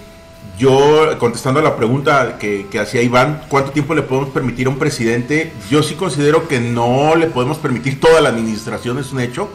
yo, 0.58 1.18
contestando 1.18 1.60
a 1.60 1.64
la 1.64 1.76
pregunta 1.76 2.38
que, 2.38 2.68
que 2.70 2.80
hacía 2.80 3.02
Iván, 3.02 3.44
¿cuánto 3.48 3.72
tiempo 3.72 3.96
le 3.96 4.02
podemos 4.02 4.30
permitir 4.30 4.68
a 4.68 4.70
un 4.70 4.78
presidente? 4.78 5.52
Yo 5.70 5.82
sí 5.84 5.96
considero 5.96 6.48
que 6.48 6.60
no 6.60 7.16
le 7.16 7.28
podemos 7.28 7.58
permitir 7.58 8.00
toda 8.00 8.22
la 8.22 8.30
administración, 8.30 9.00
es 9.00 9.12
un 9.12 9.22
hecho, 9.22 9.50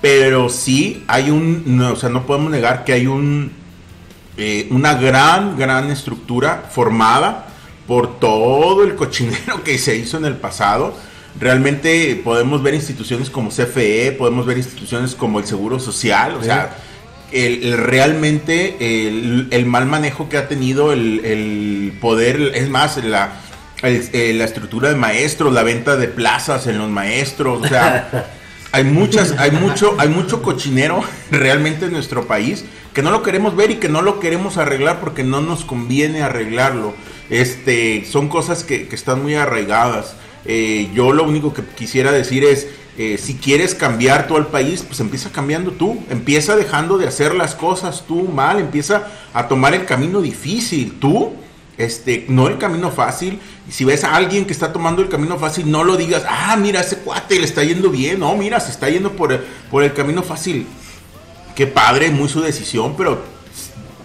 pero 0.00 0.48
sí 0.48 1.04
hay 1.06 1.30
un, 1.30 1.62
no, 1.76 1.92
o 1.92 1.96
sea, 1.96 2.10
no 2.10 2.26
podemos 2.26 2.50
negar 2.50 2.84
que 2.84 2.92
hay 2.92 3.06
un, 3.06 3.52
eh, 4.36 4.66
una 4.70 4.94
gran, 4.94 5.56
gran 5.56 5.90
estructura 5.90 6.64
formada 6.70 7.46
por 7.86 8.18
todo 8.18 8.82
el 8.82 8.96
cochinero 8.96 9.62
que 9.64 9.78
se 9.78 9.96
hizo 9.96 10.16
en 10.18 10.24
el 10.24 10.36
pasado. 10.36 10.94
Realmente 11.40 12.20
podemos 12.22 12.62
ver 12.62 12.74
instituciones 12.74 13.28
como 13.28 13.50
CFE, 13.50 14.12
podemos 14.12 14.46
ver 14.46 14.56
instituciones 14.58 15.14
como 15.14 15.40
el 15.40 15.46
Seguro 15.46 15.80
Social, 15.80 16.36
o 16.36 16.42
sea, 16.44 16.76
el, 17.32 17.64
el- 17.64 17.76
realmente 17.76 18.76
el, 19.08 19.48
el 19.50 19.66
mal 19.66 19.86
manejo 19.86 20.28
que 20.28 20.36
ha 20.38 20.46
tenido 20.48 20.92
el, 20.92 21.24
el 21.24 21.92
poder, 22.00 22.52
es 22.54 22.68
más, 22.68 23.02
la, 23.04 23.32
eh, 23.82 24.32
la 24.36 24.44
estructura 24.44 24.90
de 24.90 24.94
maestros, 24.94 25.52
la 25.52 25.64
venta 25.64 25.96
de 25.96 26.06
plazas 26.06 26.68
en 26.68 26.78
los 26.78 26.88
maestros, 26.88 27.62
o 27.64 27.68
sea, 27.68 28.30
hay 28.72 28.84
muchas, 28.84 29.34
hay 29.38 29.50
mucho, 29.50 29.96
hay 29.98 30.08
mucho 30.08 30.40
cochinero 30.40 31.02
realmente 31.32 31.86
en 31.86 31.92
nuestro 31.92 32.26
país 32.28 32.64
que 32.92 33.02
no 33.02 33.10
lo 33.10 33.24
queremos 33.24 33.56
ver 33.56 33.72
y 33.72 33.76
que 33.76 33.88
no 33.88 34.02
lo 34.02 34.20
queremos 34.20 34.56
arreglar 34.56 35.00
porque 35.00 35.24
no 35.24 35.40
nos 35.40 35.64
conviene 35.64 36.22
arreglarlo. 36.22 36.94
Este, 37.28 38.04
son 38.08 38.28
cosas 38.28 38.62
que, 38.62 38.86
que 38.86 38.94
están 38.94 39.20
muy 39.20 39.34
arraigadas. 39.34 40.14
Eh, 40.46 40.90
yo 40.94 41.12
lo 41.12 41.24
único 41.24 41.52
que 41.54 41.62
quisiera 41.62 42.12
decir 42.12 42.44
es, 42.44 42.68
eh, 42.96 43.18
si 43.18 43.34
quieres 43.34 43.74
cambiar 43.74 44.28
todo 44.28 44.38
el 44.38 44.46
país, 44.46 44.84
pues 44.86 45.00
empieza 45.00 45.32
cambiando 45.32 45.72
tú, 45.72 45.98
empieza 46.10 46.54
dejando 46.54 46.96
de 46.98 47.08
hacer 47.08 47.34
las 47.34 47.54
cosas 47.54 48.04
tú 48.06 48.28
mal, 48.28 48.58
empieza 48.58 49.08
a 49.32 49.48
tomar 49.48 49.74
el 49.74 49.84
camino 49.84 50.20
difícil 50.20 50.98
tú 51.00 51.32
Este, 51.76 52.24
no 52.28 52.46
el 52.46 52.58
camino 52.58 52.92
fácil. 52.92 53.40
Si 53.68 53.84
ves 53.84 54.04
a 54.04 54.14
alguien 54.14 54.44
que 54.44 54.52
está 54.52 54.72
tomando 54.72 55.02
el 55.02 55.08
camino 55.08 55.38
fácil, 55.38 55.68
no 55.68 55.82
lo 55.82 55.96
digas, 55.96 56.22
ah, 56.28 56.56
mira, 56.56 56.80
ese 56.82 56.98
cuate 56.98 57.40
le 57.40 57.46
está 57.46 57.64
yendo 57.64 57.90
bien. 57.90 58.20
No, 58.20 58.36
mira, 58.36 58.60
se 58.60 58.70
está 58.70 58.88
yendo 58.88 59.10
por, 59.12 59.44
por 59.70 59.82
el 59.82 59.92
camino 59.92 60.22
fácil. 60.22 60.68
Qué 61.56 61.66
padre, 61.66 62.10
muy 62.10 62.28
su 62.28 62.40
decisión, 62.40 62.94
pero 62.96 63.24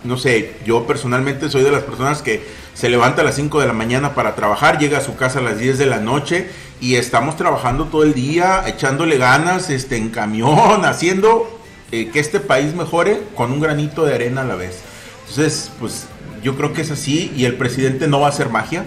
no 0.04 0.18
sé, 0.18 0.56
yo 0.66 0.86
personalmente 0.88 1.50
soy 1.50 1.64
de 1.64 1.72
las 1.72 1.84
personas 1.84 2.22
que 2.22 2.44
se 2.74 2.90
levanta 2.90 3.22
a 3.22 3.26
las 3.26 3.36
5 3.36 3.60
de 3.60 3.68
la 3.68 3.74
mañana 3.74 4.16
para 4.16 4.36
trabajar, 4.36 4.80
llega 4.80 5.00
a 5.00 5.02
su 5.02 5.16
casa 5.16 5.40
a 5.40 5.42
las 5.42 5.60
10 5.60 5.78
de 5.78 5.86
la 5.86 6.00
noche 6.00 6.50
y 6.80 6.96
estamos 6.96 7.36
trabajando 7.36 7.86
todo 7.86 8.04
el 8.04 8.14
día, 8.14 8.64
echándole 8.68 9.18
ganas 9.18 9.70
este, 9.70 9.98
en 9.98 10.10
camión, 10.10 10.86
haciendo 10.86 11.60
eh, 11.92 12.10
que 12.10 12.20
este 12.20 12.40
país 12.40 12.74
mejore 12.76 13.22
con 13.36 13.52
un 13.52 13.60
granito 13.60 14.06
de 14.06 14.16
arena 14.16 14.42
a 14.42 14.46
la 14.46 14.56
vez. 14.56 14.80
Entonces, 15.28 15.72
pues 15.80 16.08
yo 16.42 16.56
creo 16.56 16.74
que 16.74 16.82
es 16.82 16.92
así 16.92 17.34
y 17.36 17.46
el 17.46 17.56
presidente 17.56 18.08
no 18.08 18.22
va 18.22 18.28
a 18.28 18.30
hacer 18.30 18.50
magia, 18.50 18.86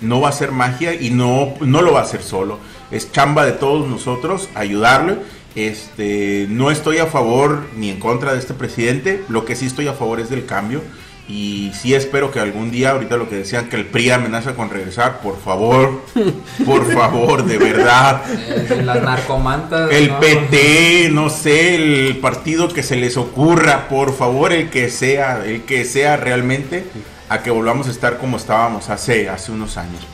no 0.00 0.20
va 0.20 0.28
a 0.28 0.30
hacer 0.30 0.52
magia 0.52 0.94
y 0.94 1.10
no, 1.10 1.54
no 1.60 1.80
lo 1.80 1.92
va 1.92 2.00
a 2.00 2.02
hacer 2.02 2.22
solo. 2.22 2.58
Es 2.90 3.10
chamba 3.12 3.46
de 3.46 3.52
todos 3.52 3.88
nosotros 3.88 4.48
ayudarle. 4.54 5.16
Este, 5.54 6.46
no 6.48 6.70
estoy 6.70 6.98
a 6.98 7.06
favor 7.06 7.66
ni 7.76 7.90
en 7.90 8.00
contra 8.00 8.32
de 8.32 8.38
este 8.38 8.54
presidente, 8.54 9.22
lo 9.28 9.44
que 9.44 9.54
sí 9.54 9.66
estoy 9.66 9.86
a 9.86 9.92
favor 9.92 10.18
es 10.20 10.30
del 10.30 10.46
cambio 10.46 10.82
y 11.28 11.70
sí 11.74 11.94
espero 11.94 12.30
que 12.30 12.40
algún 12.40 12.70
día, 12.70 12.90
ahorita 12.90 13.16
lo 13.16 13.28
que 13.28 13.36
decían, 13.36 13.68
que 13.68 13.76
el 13.76 13.86
PRI 13.86 14.10
amenaza 14.10 14.54
con 14.54 14.70
regresar, 14.70 15.20
por 15.20 15.40
favor, 15.40 16.02
por 16.66 16.92
favor, 16.92 17.44
de 17.44 17.58
verdad. 17.58 18.22
Eh, 18.30 18.82
las 18.84 19.02
narcomantas. 19.02 19.90
El 19.92 20.08
¿no? 20.08 20.20
PT, 20.20 21.10
no 21.12 21.30
sé, 21.30 21.76
el 21.76 22.18
partido 22.18 22.68
que 22.68 22.82
se 22.82 22.96
les 22.96 23.16
ocurra, 23.16 23.88
por 23.88 24.14
favor, 24.14 24.52
el 24.52 24.68
que 24.68 24.90
sea, 24.90 25.44
el 25.44 25.62
que 25.62 25.84
sea 25.84 26.16
realmente, 26.16 26.84
a 27.28 27.42
que 27.42 27.50
volvamos 27.50 27.88
a 27.88 27.92
estar 27.92 28.18
como 28.18 28.36
estábamos 28.36 28.90
hace, 28.90 29.28
hace 29.28 29.52
unos 29.52 29.76
años. 29.76 30.06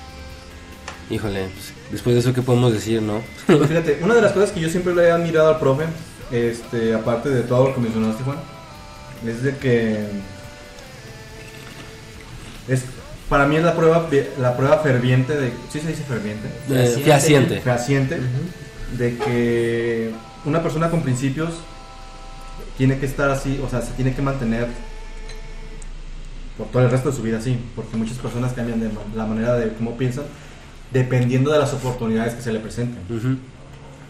Híjole, 1.11 1.49
pues, 1.49 1.73
después 1.91 2.15
de 2.15 2.21
eso, 2.21 2.35
¿qué 2.35 2.43
podemos 2.43 2.73
decir, 2.73 3.01
no? 3.01 3.23
Pues 3.47 3.61
fíjate, 3.69 4.01
una 4.03 4.15
de 4.15 4.23
las 4.23 4.33
cosas 4.33 4.53
que 4.53 4.61
yo 4.61 4.69
siempre 4.69 4.95
le 4.95 5.05
he 5.05 5.11
admirado 5.11 5.49
al 5.49 5.59
profe, 5.59 5.85
este, 6.31 6.95
aparte 6.95 7.31
de 7.31 7.43
todo 7.43 7.69
lo 7.69 7.75
que 7.75 7.81
mencionaste, 7.81 8.25
Juan, 8.25 8.39
es 9.27 9.43
de 9.43 9.57
que 9.57 10.07
es 12.69 12.83
para 13.29 13.47
mí 13.47 13.57
es 13.57 13.63
la 13.63 13.75
prueba 13.75 14.09
la 14.39 14.57
prueba 14.57 14.79
ferviente 14.79 15.35
de 15.37 15.53
¿sí 15.71 15.81
se 15.81 15.89
dice 15.89 16.03
ferviente? 16.05 16.49
Eh, 16.71 17.01
fehaciente. 17.05 17.61
fehaciente 17.61 18.19
de 18.97 19.17
que 19.19 20.13
una 20.45 20.63
persona 20.63 20.91
con 20.91 21.03
principios 21.03 21.51
tiene 22.77 22.99
que 22.99 23.07
estar 23.07 23.31
así, 23.31 23.61
o 23.65 23.69
sea, 23.69 23.83
se 23.83 23.93
tiene 23.93 24.15
que 24.15 24.23
mantener 24.23 24.69
por 26.57 26.69
todo 26.69 26.83
el 26.83 26.91
resto 26.91 27.11
de 27.11 27.17
su 27.17 27.23
vida 27.23 27.39
así, 27.39 27.59
porque 27.75 27.97
muchas 27.97 28.19
personas 28.19 28.53
cambian 28.53 28.81
de 28.81 28.91
la 29.15 29.27
manera 29.27 29.57
de 29.57 29.73
cómo 29.75 29.97
piensan 29.97 30.25
dependiendo 30.93 31.53
de 31.53 31.59
las 31.59 31.73
oportunidades 31.75 32.35
que 32.35 32.43
se 32.43 32.53
le 32.53 32.61
presenten. 32.61 33.01
Ujú. 33.15 33.37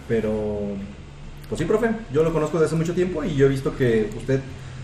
Pero, 0.07 0.59
pues 1.49 1.59
sí, 1.59 1.65
profe, 1.65 1.91
yo 2.13 2.23
lo 2.23 2.33
conozco 2.33 2.59
desde 2.59 2.67
hace 2.67 2.77
mucho 2.77 2.95
tiempo 2.95 3.25
y 3.25 3.35
yo 3.35 3.47
he 3.47 3.49
visto 3.49 3.77
que 3.77 4.11
usted, 4.17 4.41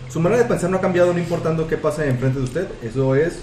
su 0.09 0.19
manera 0.19 0.43
de 0.43 0.47
pensar 0.47 0.69
no 0.69 0.77
ha 0.77 0.81
cambiado, 0.81 1.13
no 1.13 1.19
importando 1.19 1.67
qué 1.67 1.77
pasa 1.77 2.05
enfrente 2.05 2.39
de 2.39 2.45
usted. 2.45 2.67
Eso 2.83 3.15
es 3.15 3.39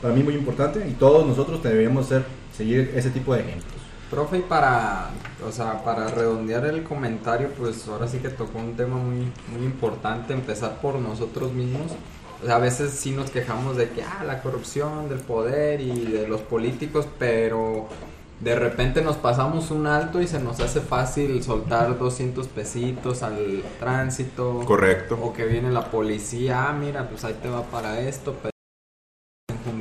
para 0.00 0.14
mí 0.14 0.22
muy 0.22 0.34
importante 0.34 0.86
y 0.88 0.92
todos 0.92 1.26
nosotros 1.26 1.62
deberíamos 1.62 2.06
ser, 2.06 2.24
seguir 2.56 2.92
ese 2.94 3.10
tipo 3.10 3.34
de 3.34 3.40
ejemplos. 3.40 3.72
Profe, 4.10 4.38
y 4.38 4.42
para, 4.42 5.10
o 5.44 5.50
sea, 5.50 5.82
para 5.82 6.06
redondear 6.06 6.64
el 6.66 6.84
comentario, 6.84 7.50
pues 7.58 7.88
ahora 7.88 8.06
sí 8.06 8.18
que 8.18 8.28
tocó 8.28 8.60
un 8.60 8.76
tema 8.76 8.96
muy, 8.96 9.32
muy 9.52 9.64
importante, 9.64 10.32
empezar 10.32 10.80
por 10.80 10.94
nosotros 10.96 11.52
mismos. 11.52 11.92
O 12.42 12.46
sea, 12.46 12.56
a 12.56 12.58
veces 12.58 12.92
sí 12.92 13.12
nos 13.12 13.30
quejamos 13.30 13.76
de 13.76 13.88
que, 13.90 14.02
ah, 14.02 14.22
la 14.26 14.42
corrupción, 14.42 15.08
del 15.08 15.20
poder 15.20 15.80
y 15.80 16.06
de 16.06 16.28
los 16.28 16.40
políticos, 16.42 17.06
pero 17.18 17.88
de 18.40 18.54
repente 18.54 19.00
nos 19.00 19.16
pasamos 19.16 19.70
un 19.70 19.86
alto 19.86 20.20
y 20.20 20.26
se 20.26 20.38
nos 20.38 20.60
hace 20.60 20.80
fácil 20.82 21.42
soltar 21.42 21.98
200 21.98 22.46
pesitos 22.48 23.22
al 23.22 23.62
tránsito. 23.80 24.60
Correcto. 24.66 25.18
O 25.22 25.32
que 25.32 25.46
viene 25.46 25.70
la 25.70 25.90
policía, 25.90 26.68
ah, 26.68 26.72
mira, 26.74 27.08
pues 27.08 27.24
ahí 27.24 27.34
te 27.42 27.48
va 27.48 27.62
para 27.62 28.00
esto, 28.00 28.34
pero 28.42 28.50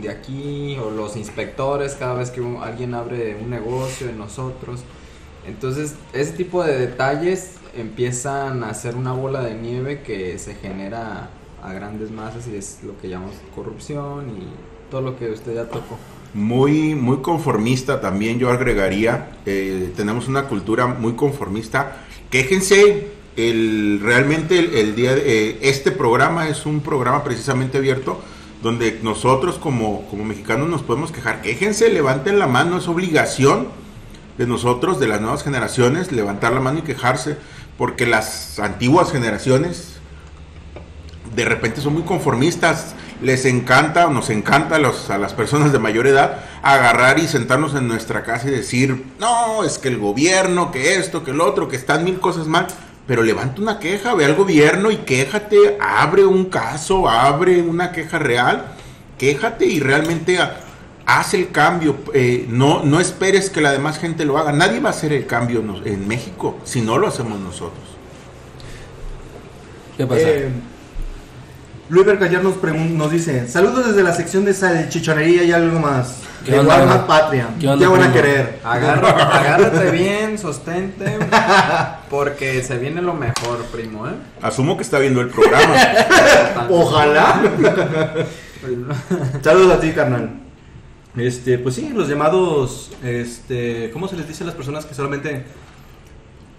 de 0.01 0.09
aquí, 0.09 0.77
o 0.77 0.89
los 0.91 1.15
inspectores 1.17 1.95
cada 1.95 2.13
vez 2.13 2.29
que 2.31 2.39
un- 2.41 2.61
alguien 2.63 2.93
abre 2.93 3.35
un 3.35 3.49
negocio 3.49 4.07
de 4.07 4.13
nosotros. 4.13 4.81
Entonces, 5.47 5.95
ese 6.13 6.31
tipo 6.33 6.63
de 6.63 6.77
detalles 6.77 7.55
empiezan 7.75 8.63
a 8.63 8.69
hacer 8.69 8.95
una 8.95 9.11
bola 9.13 9.41
de 9.41 9.53
nieve 9.55 10.01
que 10.01 10.37
se 10.39 10.55
genera 10.55 11.29
a 11.65 11.73
grandes 11.73 12.11
masas 12.11 12.47
y 12.47 12.55
es 12.55 12.79
lo 12.83 12.97
que 12.97 13.09
llamamos 13.09 13.35
corrupción 13.53 14.29
y 14.29 14.91
todo 14.91 15.01
lo 15.01 15.17
que 15.17 15.31
usted 15.31 15.55
ya 15.55 15.65
tocó. 15.65 15.97
Muy, 16.33 16.95
muy 16.95 17.17
conformista 17.17 18.01
también 18.01 18.39
yo 18.39 18.49
agregaría. 18.49 19.31
eh, 19.45 19.91
tenemos 19.95 20.27
una 20.27 20.47
cultura 20.47 20.87
muy 20.87 21.13
conformista. 21.13 21.97
Quéjense. 22.29 23.15
El, 23.37 23.99
realmente 24.01 24.79
el, 24.79 24.95
día 24.95 25.11
eh, 25.13 25.59
este 25.61 25.91
programa 25.91 26.47
es 26.47 26.65
un 26.65 26.79
programa 26.79 27.21
precisamente 27.21 27.77
abierto 27.77 28.21
donde 28.63 28.99
nosotros 29.03 29.57
como, 29.59 30.07
como 30.09 30.23
mexicanos 30.23 30.69
nos 30.69 30.83
podemos 30.83 31.11
quejar. 31.11 31.41
Quéjense, 31.41 31.89
levanten 31.89 32.39
la 32.39 32.47
mano, 32.47 32.77
es 32.77 32.87
obligación 32.87 33.67
de 34.37 34.47
nosotros, 34.47 34.99
de 34.99 35.07
las 35.07 35.19
nuevas 35.19 35.43
generaciones, 35.43 36.11
levantar 36.13 36.53
la 36.53 36.61
mano 36.61 36.79
y 36.79 36.81
quejarse, 36.83 37.37
porque 37.77 38.05
las 38.05 38.57
antiguas 38.59 39.11
generaciones 39.11 39.99
de 41.35 41.45
repente 41.45 41.81
son 41.81 41.93
muy 41.93 42.03
conformistas, 42.03 42.95
les 43.21 43.45
encanta, 43.45 44.07
nos 44.07 44.29
encanta 44.29 44.75
a, 44.75 44.79
los- 44.79 45.09
a 45.09 45.17
las 45.17 45.33
personas 45.33 45.71
de 45.71 45.79
mayor 45.79 46.07
edad 46.07 46.39
agarrar 46.61 47.19
y 47.19 47.27
sentarnos 47.27 47.75
en 47.75 47.87
nuestra 47.87 48.23
casa 48.23 48.47
y 48.47 48.51
decir, 48.51 49.05
no, 49.19 49.63
es 49.63 49.77
que 49.77 49.87
el 49.89 49.97
gobierno, 49.97 50.71
que 50.71 50.95
esto, 50.95 51.23
que 51.23 51.31
el 51.31 51.41
otro, 51.41 51.67
que 51.67 51.75
están 51.75 52.03
mil 52.03 52.19
cosas 52.19 52.47
mal, 52.47 52.67
pero 53.07 53.21
levanta 53.23 53.61
una 53.61 53.79
queja, 53.79 54.13
ve 54.15 54.25
al 54.25 54.35
gobierno 54.35 54.91
y 54.91 54.97
quéjate, 54.97 55.77
abre 55.79 56.25
un 56.25 56.45
caso, 56.45 57.07
abre 57.09 57.61
una 57.61 57.91
queja 57.91 58.17
real, 58.19 58.65
quéjate 59.17 59.65
y 59.65 59.79
realmente 59.79 60.39
ha- 60.39 60.57
haz 61.05 61.33
el 61.35 61.51
cambio, 61.51 61.97
eh, 62.13 62.45
no, 62.49 62.83
no 62.83 62.99
esperes 62.99 63.49
que 63.51 63.61
la 63.61 63.71
demás 63.71 63.99
gente 63.99 64.25
lo 64.25 64.37
haga, 64.39 64.51
nadie 64.51 64.79
va 64.79 64.89
a 64.89 64.91
hacer 64.91 65.13
el 65.13 65.25
cambio 65.27 65.63
en 65.85 66.07
México 66.07 66.57
si 66.63 66.81
no 66.81 66.97
lo 66.97 67.07
hacemos 67.07 67.39
nosotros. 67.39 67.83
¿Qué 69.97 70.05
pasa? 70.05 70.21
Eh, 70.29 70.49
Luis 71.87 72.03
Bercayer 72.03 72.43
nos, 72.43 72.55
nos 72.63 73.11
dice, 73.11 73.47
saludos 73.47 73.87
desde 73.87 74.01
la 74.01 74.11
sección 74.11 74.43
de 74.43 74.55
salchichonería 74.55 75.43
y 75.43 75.51
algo 75.51 75.79
más. 75.79 76.21
¿Qué 76.43 76.53
de 76.53 76.59
onda? 76.59 77.05
Patria. 77.05 77.49
¿Qué 77.55 77.61
¿Qué, 77.61 77.67
onda, 77.67 77.89
van 77.89 78.03
a 78.03 78.11
querer? 78.13 78.59
Agárrate, 78.63 79.21
agárrate 79.21 79.91
bien, 79.91 80.39
sostente, 80.39 81.19
porque 82.09 82.63
se 82.63 82.79
viene 82.79 83.03
lo 83.03 83.13
mejor, 83.13 83.63
primo, 83.71 84.07
¿eh? 84.07 84.13
Asumo 84.41 84.77
que 84.77 84.83
está 84.83 84.97
viendo 84.97 85.21
el 85.21 85.29
programa. 85.29 85.75
Ojalá. 86.69 87.41
Saludos 89.43 89.77
a 89.77 89.79
ti, 89.79 89.91
carnal. 89.91 90.41
Este, 91.15 91.59
pues 91.59 91.75
sí, 91.75 91.91
los 91.93 92.09
llamados, 92.09 92.91
este, 93.03 93.91
¿cómo 93.91 94.07
se 94.07 94.17
les 94.17 94.27
dice 94.27 94.43
a 94.43 94.47
las 94.47 94.55
personas 94.55 94.85
que 94.85 94.95
solamente 94.95 95.45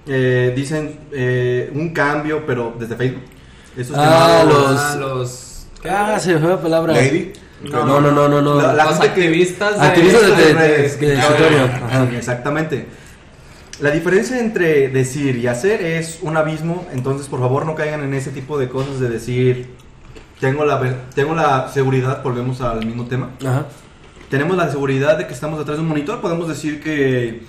eh, 0.06 0.52
dicen 0.54 1.00
eh, 1.10 1.70
un 1.74 1.92
cambio, 1.92 2.44
pero 2.46 2.74
desde 2.78 2.94
Facebook? 2.94 3.22
Esos 3.76 3.96
Ah, 3.98 4.42
llamados- 4.44 4.70
los- 4.70 4.80
Ah, 4.80 4.96
los... 4.96 5.66
¿qué? 5.82 5.90
Ah, 5.90 6.18
se 6.18 6.34
me 6.34 6.40
fue 6.40 6.48
la 6.50 6.60
palabra. 6.60 6.92
Lady. 6.94 7.32
No, 7.62 7.84
no, 8.00 8.00
no, 8.00 8.28
no, 8.28 8.42
no. 8.42 8.54
La- 8.60 8.72
la- 8.74 8.84
los 8.84 8.92
gente 8.98 9.14
que- 9.14 9.24
activistas 9.26 9.80
de... 9.80 9.86
Activistas 9.86 10.22
de- 10.36 10.54
de- 10.54 10.88
de-. 10.98 11.16
Ajá. 11.18 12.06
Sí, 12.10 12.16
Exactamente. 12.16 12.86
La 13.80 13.90
diferencia 13.90 14.38
entre 14.40 14.88
decir 14.88 15.36
y 15.36 15.46
hacer 15.48 15.82
es 15.82 16.20
un 16.22 16.36
abismo, 16.38 16.86
entonces 16.94 17.26
por 17.28 17.40
favor 17.40 17.66
no 17.66 17.74
caigan 17.74 18.02
en 18.02 18.14
ese 18.14 18.30
tipo 18.30 18.58
de 18.58 18.70
cosas 18.70 19.00
de 19.00 19.10
decir, 19.10 19.74
tengo 20.40 20.64
la, 20.64 20.78
ver- 20.78 20.96
tengo 21.14 21.34
la 21.34 21.68
seguridad, 21.68 22.22
volvemos 22.22 22.62
al 22.62 22.86
mismo 22.86 23.04
tema, 23.04 23.32
Ajá. 23.46 23.66
tenemos 24.30 24.56
la 24.56 24.70
seguridad 24.70 25.18
de 25.18 25.26
que 25.26 25.34
estamos 25.34 25.58
detrás 25.58 25.76
de 25.76 25.82
un 25.82 25.88
monitor, 25.90 26.22
podemos 26.22 26.48
decir 26.48 26.82
que 26.82 27.42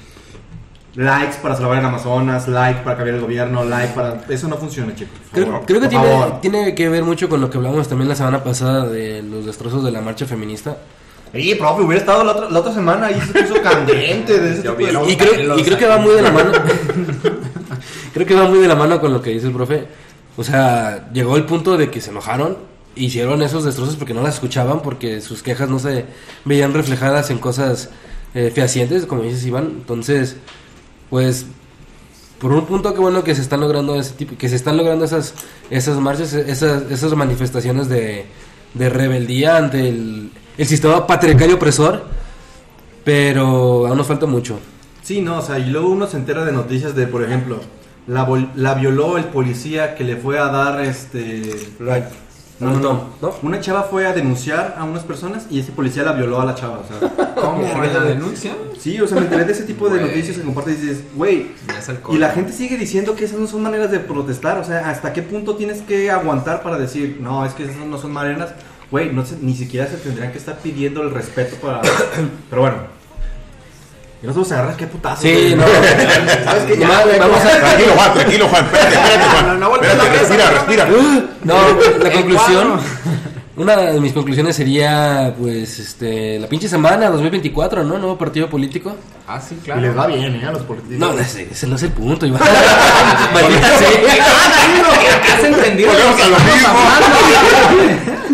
likes 0.98 1.38
para 1.44 1.56
salvar 1.56 1.78
el 1.78 1.86
Amazonas, 1.86 2.48
like 2.48 2.82
para 2.82 2.98
cambiar 2.98 3.18
el 3.18 3.22
gobierno, 3.22 3.64
like 3.64 3.94
para... 3.94 4.26
Eso 4.28 4.48
no 4.48 4.58
funciona, 4.58 4.96
chicos. 4.96 5.16
Creo, 5.32 5.64
que 5.64 5.88
tiene, 6.42 6.74
que 6.74 6.90
ver 6.90 7.04
mucho 7.04 7.30
con 7.30 7.40
lo 7.40 7.52
que 7.52 7.58
hablamos 7.58 7.88
también 7.88 8.10
la 8.10 8.16
semana 8.16 8.44
pasada 8.44 8.88
de 8.88 9.22
los 9.22 9.46
destrozos 9.46 9.84
de 9.84 9.92
la 9.92 10.02
marcha 10.02 10.26
feminista. 10.26 10.78
Sí, 11.32 11.54
profe, 11.54 11.84
hubiera 11.84 12.00
estado 12.00 12.24
la 12.24 12.32
otra, 12.32 12.50
la 12.50 12.60
otra 12.60 12.74
semana 12.74 13.08
ahí 13.08 13.22
se 13.22 13.44
puso 13.44 13.62
candente 13.62 14.40
de 14.40 14.52
ese 14.54 14.62
tipo 14.64 14.76
de... 14.76 15.12
Y 15.12 15.16
creo, 15.16 15.60
y 15.60 15.64
creo 15.64 15.78
que 15.78 15.86
va 15.86 15.98
muy 16.00 16.16
de 16.16 16.22
la 16.24 16.32
mano. 16.32 16.52
creo 18.14 18.26
que 18.26 18.34
va 18.34 18.48
muy 18.48 18.58
de 18.58 18.68
la 18.68 18.76
mano 18.76 19.00
con 19.00 19.14
lo 19.14 19.22
que 19.22 19.30
dice 19.30 19.46
el 19.46 19.54
profe. 19.54 19.88
O 20.36 20.44
sea, 20.44 21.10
llegó 21.14 21.38
el 21.38 21.46
punto 21.46 21.78
de 21.78 21.92
que 21.92 22.02
se 22.02 22.10
enojaron, 22.10 22.58
hicieron 22.96 23.44
esos 23.44 23.64
destrozos 23.64 23.98
porque 23.98 24.16
no 24.16 24.24
las 24.24 24.36
escuchaban, 24.36 24.82
porque 24.82 25.22
sus 25.22 25.44
quejas 25.44 25.70
no 25.70 25.78
se 25.78 26.06
veían 26.44 26.74
reflejadas 26.74 27.30
en 27.30 27.38
cosas 27.38 27.92
eh, 28.34 28.52
fehacientes, 28.54 29.06
como 29.06 29.22
dices 29.22 29.46
Iván. 29.46 29.66
Entonces, 29.78 30.38
pues, 31.10 31.46
por 32.40 32.52
un 32.54 32.66
punto 32.66 32.94
que 32.94 33.00
bueno 33.00 33.24
que 33.24 33.34
se 33.36 33.42
están 33.42 33.60
logrando 33.62 33.96
ese 33.96 34.14
tipo, 34.14 34.38
que 34.38 34.50
se 34.50 34.56
están 34.56 34.78
logrando 34.78 35.06
esas, 35.06 35.34
esas 35.70 35.98
marchas, 36.00 36.34
esas, 36.34 36.92
esas 36.92 37.14
manifestaciones 37.16 37.90
de, 37.90 38.26
de 38.74 38.90
rebeldía 38.90 39.58
ante 39.58 39.90
el, 39.90 40.32
el 40.58 40.68
sistema 40.68 41.08
patriarcal 41.08 41.50
y 41.50 41.54
opresor, 41.54 42.06
pero 43.04 43.88
aún 43.88 43.98
nos 43.98 44.08
falta 44.08 44.26
mucho. 44.26 44.60
Sí, 45.02 45.22
no, 45.22 45.38
o 45.40 45.42
sea, 45.42 45.58
y 45.60 45.70
luego 45.70 45.90
uno 45.90 46.08
se 46.08 46.18
entera 46.18 46.44
de 46.44 46.52
noticias 46.52 46.94
de, 46.96 47.08
por 47.08 47.24
ejemplo, 47.24 47.62
la, 48.08 48.28
vol- 48.28 48.50
la 48.56 48.74
violó 48.74 49.18
el 49.18 49.26
policía 49.26 49.96
que 49.96 50.04
le 50.04 50.18
fue 50.18 50.38
a 50.40 50.48
dar 50.48 50.82
este. 50.82 51.42
No, 52.60 52.72
no, 52.80 53.10
no. 53.22 53.34
Una 53.44 53.60
chava 53.62 53.84
fue 53.84 54.08
a 54.08 54.14
denunciar 54.14 54.76
a 54.80 54.84
unas 54.84 55.04
personas 55.04 55.46
y 55.52 55.60
ese 55.60 55.72
policía 55.72 56.02
la 56.04 56.14
violó 56.14 56.42
a 56.42 56.46
la 56.46 56.56
chava, 56.56 56.80
o 56.80 56.88
sea. 56.88 57.36
¿Cómo? 57.36 57.62
¿En 57.64 57.94
la 57.94 58.00
denuncia? 58.02 58.56
Sí, 58.80 59.00
o 59.00 59.08
sea, 59.08 59.18
me 59.20 59.26
enteré 59.26 59.46
de 59.46 59.52
ese 59.52 59.64
tipo 59.64 59.90
de 59.90 60.02
noticias 60.02 60.38
que 60.38 60.44
compartes 60.44 60.80
y 60.80 60.82
dices, 60.88 61.04
güey. 61.16 61.52
Y 62.12 62.18
la 62.18 62.30
gente 62.32 62.52
sigue 62.54 62.78
diciendo 62.78 63.16
que 63.16 63.26
esas 63.26 63.40
no 63.40 63.46
son 63.48 63.62
maneras 63.62 63.92
de 63.92 64.00
protestar, 64.00 64.58
o 64.58 64.64
sea, 64.64 64.90
¿hasta 64.90 65.14
qué 65.14 65.22
punto 65.22 65.56
tienes 65.56 65.82
que 65.84 66.10
aguantar 66.10 66.64
para 66.64 66.78
decir, 66.80 67.18
no, 67.22 67.46
es 67.46 67.54
que 67.54 67.64
esas 67.66 67.76
no 67.78 67.98
son 68.00 68.12
maneras? 68.12 68.50
Güey, 68.90 69.12
no 69.14 69.24
se- 69.26 69.38
ni 69.38 69.54
siquiera 69.56 69.86
se 69.86 69.98
tendrían 69.98 70.32
que 70.32 70.38
estar 70.40 70.58
pidiendo 70.58 71.04
el 71.04 71.12
respeto 71.12 71.58
para... 71.58 71.82
Pero 72.50 72.62
bueno. 72.62 72.97
Y 74.24 74.28
no 74.28 74.44
se 74.46 74.54
agarras, 74.56 74.76
qué 74.78 74.88
putazo. 74.88 75.22
Sí, 75.22 75.54
no. 75.56 75.64
¿Sabes 76.44 76.64
qué? 76.66 76.78
Ya, 76.78 77.04
güey, 77.04 77.20
vamos 77.20 77.40
a- 77.46 77.60
Tranquilo, 77.60 77.92
Juan, 77.96 78.14
tranquilo, 78.14 78.48
Juan. 78.48 78.66
Espérate, 78.66 78.96
espérate, 78.96 79.30
Juan. 79.30 79.60
No, 79.60 79.70
no 79.70 79.76
Espérate, 79.76 80.10
respira, 80.20 80.46
no, 80.46 80.52
respira. 80.52 80.88
No, 81.44 81.56
la 82.04 82.12
conclusión, 82.12 82.80
una 83.58 83.76
de 83.78 84.00
mis 84.00 84.14
conclusiones 84.14 84.56
sería, 84.56 85.34
pues, 85.40 85.78
este, 85.80 86.40
la 86.40 86.48
pinche 86.48 86.68
semana 86.68 87.10
2024, 87.12 87.84
¿no? 87.84 87.98
Nuevo 88.00 88.18
partido 88.18 88.50
político. 88.50 88.96
Ah, 89.28 89.40
sí, 89.40 89.56
Y 89.60 89.64
claro. 89.66 89.82
les 89.82 89.96
va 89.98 90.08
bien, 90.08 90.36
¿eh? 90.36 90.46
A 90.48 90.52
los 90.52 90.64
políticos. 90.64 90.98
No, 90.98 91.12
ese, 91.20 91.48
ese 91.52 91.68
no 91.68 91.76
es 91.76 91.84
el 91.84 91.92
punto, 91.92 92.26
Iván. 92.26 92.42
Maldita 93.34 93.78
sea. 93.78 93.90
¿Has 95.38 95.44
entendido 95.44 95.92
Volvemos 95.92 96.22
a 96.22 96.28
lo 96.28 96.40
mismo. 96.40 96.70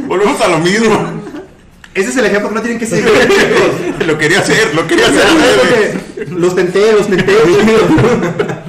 Volvemos 0.08 0.42
a 0.42 0.48
lo 0.48 0.58
mismo. 0.60 1.13
Ese 1.96 2.10
es 2.10 2.18
el 2.18 2.26
ejemplo 2.26 2.50
que 2.50 2.56
no 2.56 2.62
tienen 2.62 2.80
que 2.80 2.86
seguir. 2.88 3.06
chicos. 3.22 4.08
Lo 4.08 4.18
quería 4.18 4.40
hacer, 4.40 4.74
lo 4.74 4.88
quería 4.88 5.06
hacer. 5.08 6.32
Los 6.32 6.56
tenté, 6.56 6.92
los 6.94 7.08
tenté. 7.08 7.34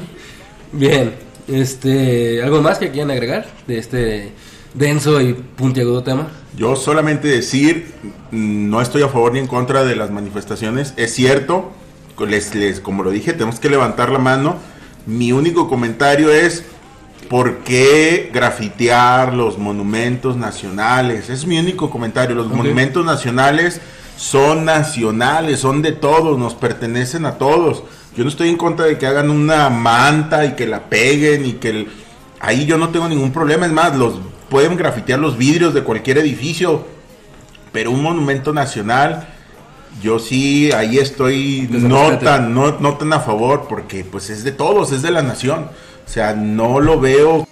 Bien, 0.73 1.15
este, 1.49 2.43
¿algo 2.43 2.61
más 2.61 2.79
que 2.79 2.91
quieran 2.91 3.11
agregar 3.11 3.47
de 3.67 3.79
este 3.79 4.33
denso 4.75 5.21
y 5.21 5.35
puntiagudo 5.35 6.03
tema? 6.03 6.29
Yo 6.57 6.77
solamente 6.77 7.29
decir, 7.29 7.93
no 8.31 8.81
estoy 8.81 9.03
a 9.03 9.09
favor 9.09 9.33
ni 9.33 9.39
en 9.39 9.47
contra 9.47 9.85
de 9.85 9.97
las 9.97 10.11
manifestaciones. 10.11 10.95
Es 10.97 11.15
cierto, 11.15 11.73
les, 12.29 12.55
les- 12.55 12.81
como 12.81 13.03
lo 13.03 13.11
dije, 13.11 13.33
tenemos 13.33 13.61
que 13.61 13.71
levantar 13.71 14.11
la 14.11 14.19
mano. 14.19 14.57
Mi 15.07 15.33
único 15.33 15.69
comentario 15.69 16.33
es, 16.33 16.65
¿por 17.29 17.59
qué 17.59 18.31
grafitear 18.33 19.35
los 19.35 19.59
monumentos 19.59 20.37
nacionales? 20.37 21.31
Es 21.31 21.47
mi 21.47 21.59
único 21.59 21.91
comentario. 21.91 22.35
Los 22.35 22.49
monumentos 22.49 23.05
nacionales 23.05 23.81
son 24.17 24.65
nacionales, 24.65 25.61
son 25.61 25.83
de 25.83 25.93
todos, 25.93 26.39
nos 26.39 26.55
pertenecen 26.55 27.27
a 27.27 27.33
todos. 27.39 27.83
Yo 28.17 28.23
no 28.25 28.31
estoy 28.31 28.49
en 28.49 28.57
contra 28.57 28.87
de 28.87 28.97
que 28.99 29.07
hagan 29.07 29.31
una 29.31 29.69
manta 29.71 30.45
y 30.45 30.53
que 30.53 30.67
la 30.67 30.85
peguen 30.85 31.45
y 31.47 31.53
que... 31.55 31.71
el- 31.71 31.89
ahí 32.41 32.67
yo 32.67 32.77
no 32.79 32.91
tengo 32.91 33.09
ningún 33.09 33.33
problema. 33.33 33.67
Es 33.67 33.73
más, 33.73 33.97
los 33.97 34.15
pueden 34.49 34.77
grafitear 34.77 35.19
los 35.19 35.37
vidrios 35.37 35.75
de 35.75 35.83
cualquier 35.83 36.19
edificio. 36.19 36.85
Pero 37.73 37.91
un 37.91 38.03
monumento 38.03 38.53
nacional, 38.53 39.27
yo 40.01 40.21
sí, 40.21 40.71
ahí 40.73 40.99
estoy 40.99 41.67
Que 41.73 41.81
se 41.81 41.89
no 41.89 42.03
respete. 42.11 42.25
tan, 42.27 42.55
no, 42.55 42.79
no 42.79 42.95
tan 42.97 43.13
a 43.13 43.19
favor, 43.21 43.67
porque 43.69 44.05
pues 44.05 44.31
es 44.31 44.45
de 44.45 44.53
todos, 44.53 44.93
es 44.93 45.03
de 45.03 45.11
la 45.11 45.23
nación. 45.23 45.69
O 46.07 46.09
sea, 46.09 46.35
no 46.35 46.81
lo 46.81 47.01
veo 47.01 47.47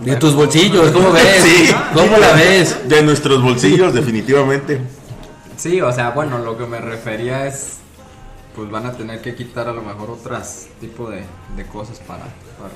De 0.00 0.16
tus 0.16 0.34
bolsillos, 0.34 0.90
¿cómo 0.92 1.12
ves? 1.12 1.42
Sí. 1.42 1.70
¿Cómo 1.94 2.16
la 2.16 2.32
ves? 2.32 2.88
de 2.88 3.02
nuestros 3.02 3.42
bolsillos, 3.42 3.92
definitivamente. 3.92 4.80
Sí, 5.56 5.80
o 5.80 5.92
sea, 5.92 6.10
bueno, 6.10 6.38
lo 6.38 6.56
que 6.56 6.64
me 6.64 6.78
refería 6.80 7.46
es, 7.46 7.78
pues 8.56 8.70
van 8.70 8.86
a 8.86 8.92
tener 8.92 9.20
que 9.20 9.34
quitar 9.34 9.68
a 9.68 9.72
lo 9.72 9.82
mejor 9.82 10.10
otras 10.10 10.68
tipo 10.80 11.10
de, 11.10 11.24
de 11.56 11.66
cosas 11.66 11.98
para, 11.98 12.24
para. 12.58 12.70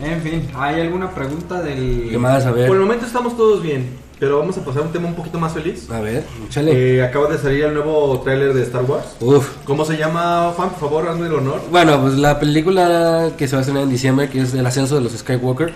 En 0.00 0.20
fin, 0.22 0.48
¿hay 0.56 0.80
alguna 0.80 1.10
pregunta 1.14 1.62
del... 1.62 2.08
¿Qué 2.10 2.18
más? 2.18 2.44
A 2.46 2.50
ver. 2.52 2.66
Por 2.66 2.76
el 2.76 2.82
momento 2.82 3.06
estamos 3.06 3.36
todos 3.36 3.62
bien, 3.62 3.88
pero 4.18 4.38
vamos 4.40 4.58
a 4.58 4.64
pasar 4.64 4.82
a 4.82 4.86
un 4.86 4.92
tema 4.92 5.06
un 5.06 5.14
poquito 5.14 5.38
más 5.38 5.52
feliz. 5.52 5.88
A 5.90 6.00
ver, 6.00 6.24
échale. 6.48 6.96
Eh, 6.96 7.02
acaba 7.02 7.28
de 7.28 7.38
salir 7.38 7.64
el 7.64 7.74
nuevo 7.74 8.20
tráiler 8.20 8.52
de 8.54 8.62
Star 8.64 8.82
Wars. 8.84 9.06
Uf. 9.20 9.48
¿Cómo 9.64 9.84
se 9.84 9.96
llama, 9.96 10.52
Juan? 10.56 10.70
Por 10.70 10.80
favor, 10.80 11.08
hazme 11.08 11.26
el 11.26 11.34
honor. 11.34 11.60
Bueno, 11.70 12.00
pues 12.00 12.14
la 12.14 12.40
película 12.40 13.30
que 13.38 13.46
se 13.46 13.54
va 13.54 13.60
a 13.60 13.62
estrenar 13.62 13.84
en 13.84 13.90
diciembre, 13.90 14.28
que 14.28 14.40
es 14.40 14.52
el 14.54 14.66
ascenso 14.66 14.96
de 14.96 15.02
los 15.02 15.12
Skywalker, 15.12 15.72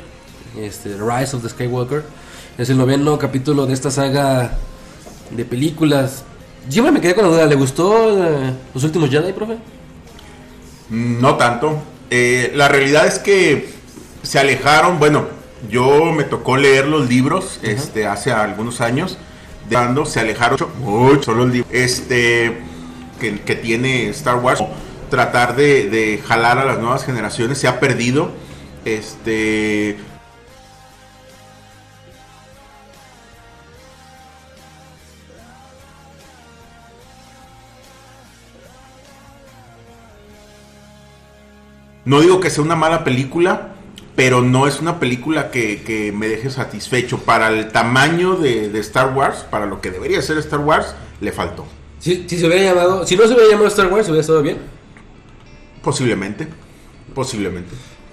este, 0.59 0.97
Rise 0.97 1.37
of 1.37 1.43
the 1.43 1.49
Skywalker, 1.49 2.03
es 2.59 2.69
el 2.71 2.77
noveno 2.77 3.19
capítulo 3.19 3.67
de 3.67 3.75
esta 3.75 3.91
saga 3.91 4.59
de 5.31 5.45
películas. 5.45 6.25
Siempre 6.69 6.91
me 6.91 7.01
quedé 7.01 7.15
con 7.15 7.25
la 7.25 7.31
duda, 7.31 7.47
¿le 7.47 7.55
gustó 7.55 8.19
eh, 8.27 8.53
los 8.75 8.83
últimos 8.83 9.11
Jedi, 9.11 9.33
profe? 9.33 9.55
Mm, 10.91 11.21
No 11.21 11.37
tanto. 11.37 11.79
Eh, 12.11 12.53
la 12.57 12.69
realidad 12.69 13.07
es 13.07 13.19
que 13.21 13.78
se 14.29 14.39
alejaron. 14.39 14.99
Bueno, 14.99 15.27
yo 15.71 16.13
me 16.13 16.23
tocó 16.23 16.59
leer 16.59 16.87
los 16.87 17.09
libros 17.09 17.59
este, 17.63 18.07
hace 18.07 18.31
algunos 18.31 18.83
años. 18.83 19.17
De 19.71 19.77
cuando 19.77 20.05
se 20.05 20.21
alejaron 20.21 20.53
mucho, 20.53 20.69
mucho 20.81 21.35
los 21.35 21.49
libros 21.51 21.73
este, 21.73 22.59
que, 23.19 23.41
que 23.41 23.55
tiene 23.55 24.11
Star 24.11 24.37
Wars. 24.37 24.63
Tratar 25.09 25.57
de, 25.57 25.89
de 25.89 26.23
jalar 26.27 26.59
a 26.59 26.67
las 26.67 26.79
nuevas 26.79 27.07
generaciones 27.07 27.57
se 27.57 27.69
ha 27.69 27.81
perdido. 27.81 28.31
Este. 28.85 29.97
No 42.05 42.21
digo 42.21 42.41
que 42.41 42.51
sea 42.51 42.63
una 42.65 42.77
mala 42.77 43.05
película, 43.05 43.75
pero 44.19 44.41
no 44.43 44.67
es 44.67 44.81
una 44.81 44.99
película 44.99 45.53
que, 45.53 45.83
que 45.85 46.11
me 46.11 46.27
deje 46.27 46.51
satisfecho. 46.51 47.19
Para 47.19 47.51
el 47.51 47.69
tamaño 47.69 48.35
de, 48.35 48.69
de 48.69 48.81
Star 48.81 49.15
Wars, 49.17 49.47
para 49.49 49.65
lo 49.65 49.81
que 49.81 49.93
debería 49.93 50.21
ser 50.23 50.39
Star 50.39 50.59
Wars, 50.59 50.97
le 51.21 51.31
faltó. 51.31 51.65
Si, 52.01 52.29
si 52.29 52.37
se 52.37 52.49
hubiera 52.49 52.65
llamado, 52.65 53.07
si 53.07 53.15
no 53.17 53.23
se 53.29 53.35
hubiera 53.35 53.49
llamado 53.49 53.69
Star 53.69 53.87
Wars, 53.87 54.07
hubiera 54.09 54.23
estado 54.23 54.43
bien. 54.43 54.59
Posiblemente. 55.85 56.49
Posiblemente. 57.15 57.71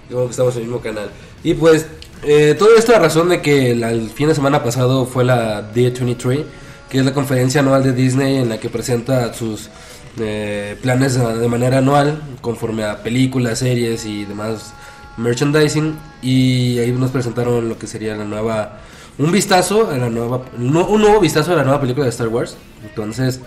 Como 0.08 0.26
que 0.26 0.30
estamos 0.30 0.54
en 0.54 0.60
el 0.62 0.66
mismo 0.68 0.80
canal. 0.80 1.10
Y 1.42 1.54
pues, 1.54 1.86
eh, 2.22 2.54
todo 2.56 2.76
esto 2.76 2.94
a 2.94 3.00
razón 3.00 3.28
de 3.28 3.42
que 3.42 3.74
la- 3.74 3.90
el 3.90 4.08
fin 4.10 4.28
de 4.28 4.36
semana 4.36 4.62
pasado 4.62 5.06
fue 5.06 5.24
la 5.24 5.72
D23, 5.74 6.44
que 6.88 6.98
es 7.00 7.04
la 7.04 7.12
conferencia 7.14 7.62
anual 7.62 7.82
de 7.82 7.92
Disney 7.92 8.36
en 8.36 8.48
la 8.48 8.60
que 8.60 8.68
presenta 8.68 9.34
sus 9.34 9.70
eh, 10.20 10.78
planes 10.80 11.14
de 11.18 11.48
manera 11.48 11.78
anual, 11.78 12.22
conforme 12.40 12.84
a 12.84 13.02
películas, 13.02 13.58
series 13.58 14.06
y 14.06 14.24
demás 14.24 14.72
merchandising. 15.16 15.96
Y 16.22 16.78
ahí 16.78 16.92
nos 16.92 17.10
presentaron 17.10 17.68
lo 17.68 17.78
que 17.78 17.86
sería 17.86 18.14
la 18.16 18.24
nueva. 18.24 18.80
Un 19.18 19.32
vistazo 19.32 19.90
a 19.90 19.96
la 19.96 20.10
nueva. 20.10 20.42
no- 20.58 20.86
un 20.86 21.00
nuevo 21.00 21.20
vistazo 21.20 21.52
a 21.52 21.56
la 21.56 21.62
nueva 21.64 21.80
película 21.80 22.04
de 22.04 22.10
Star 22.10 22.28
Wars. 22.28 22.56
Entonces, 22.82 23.40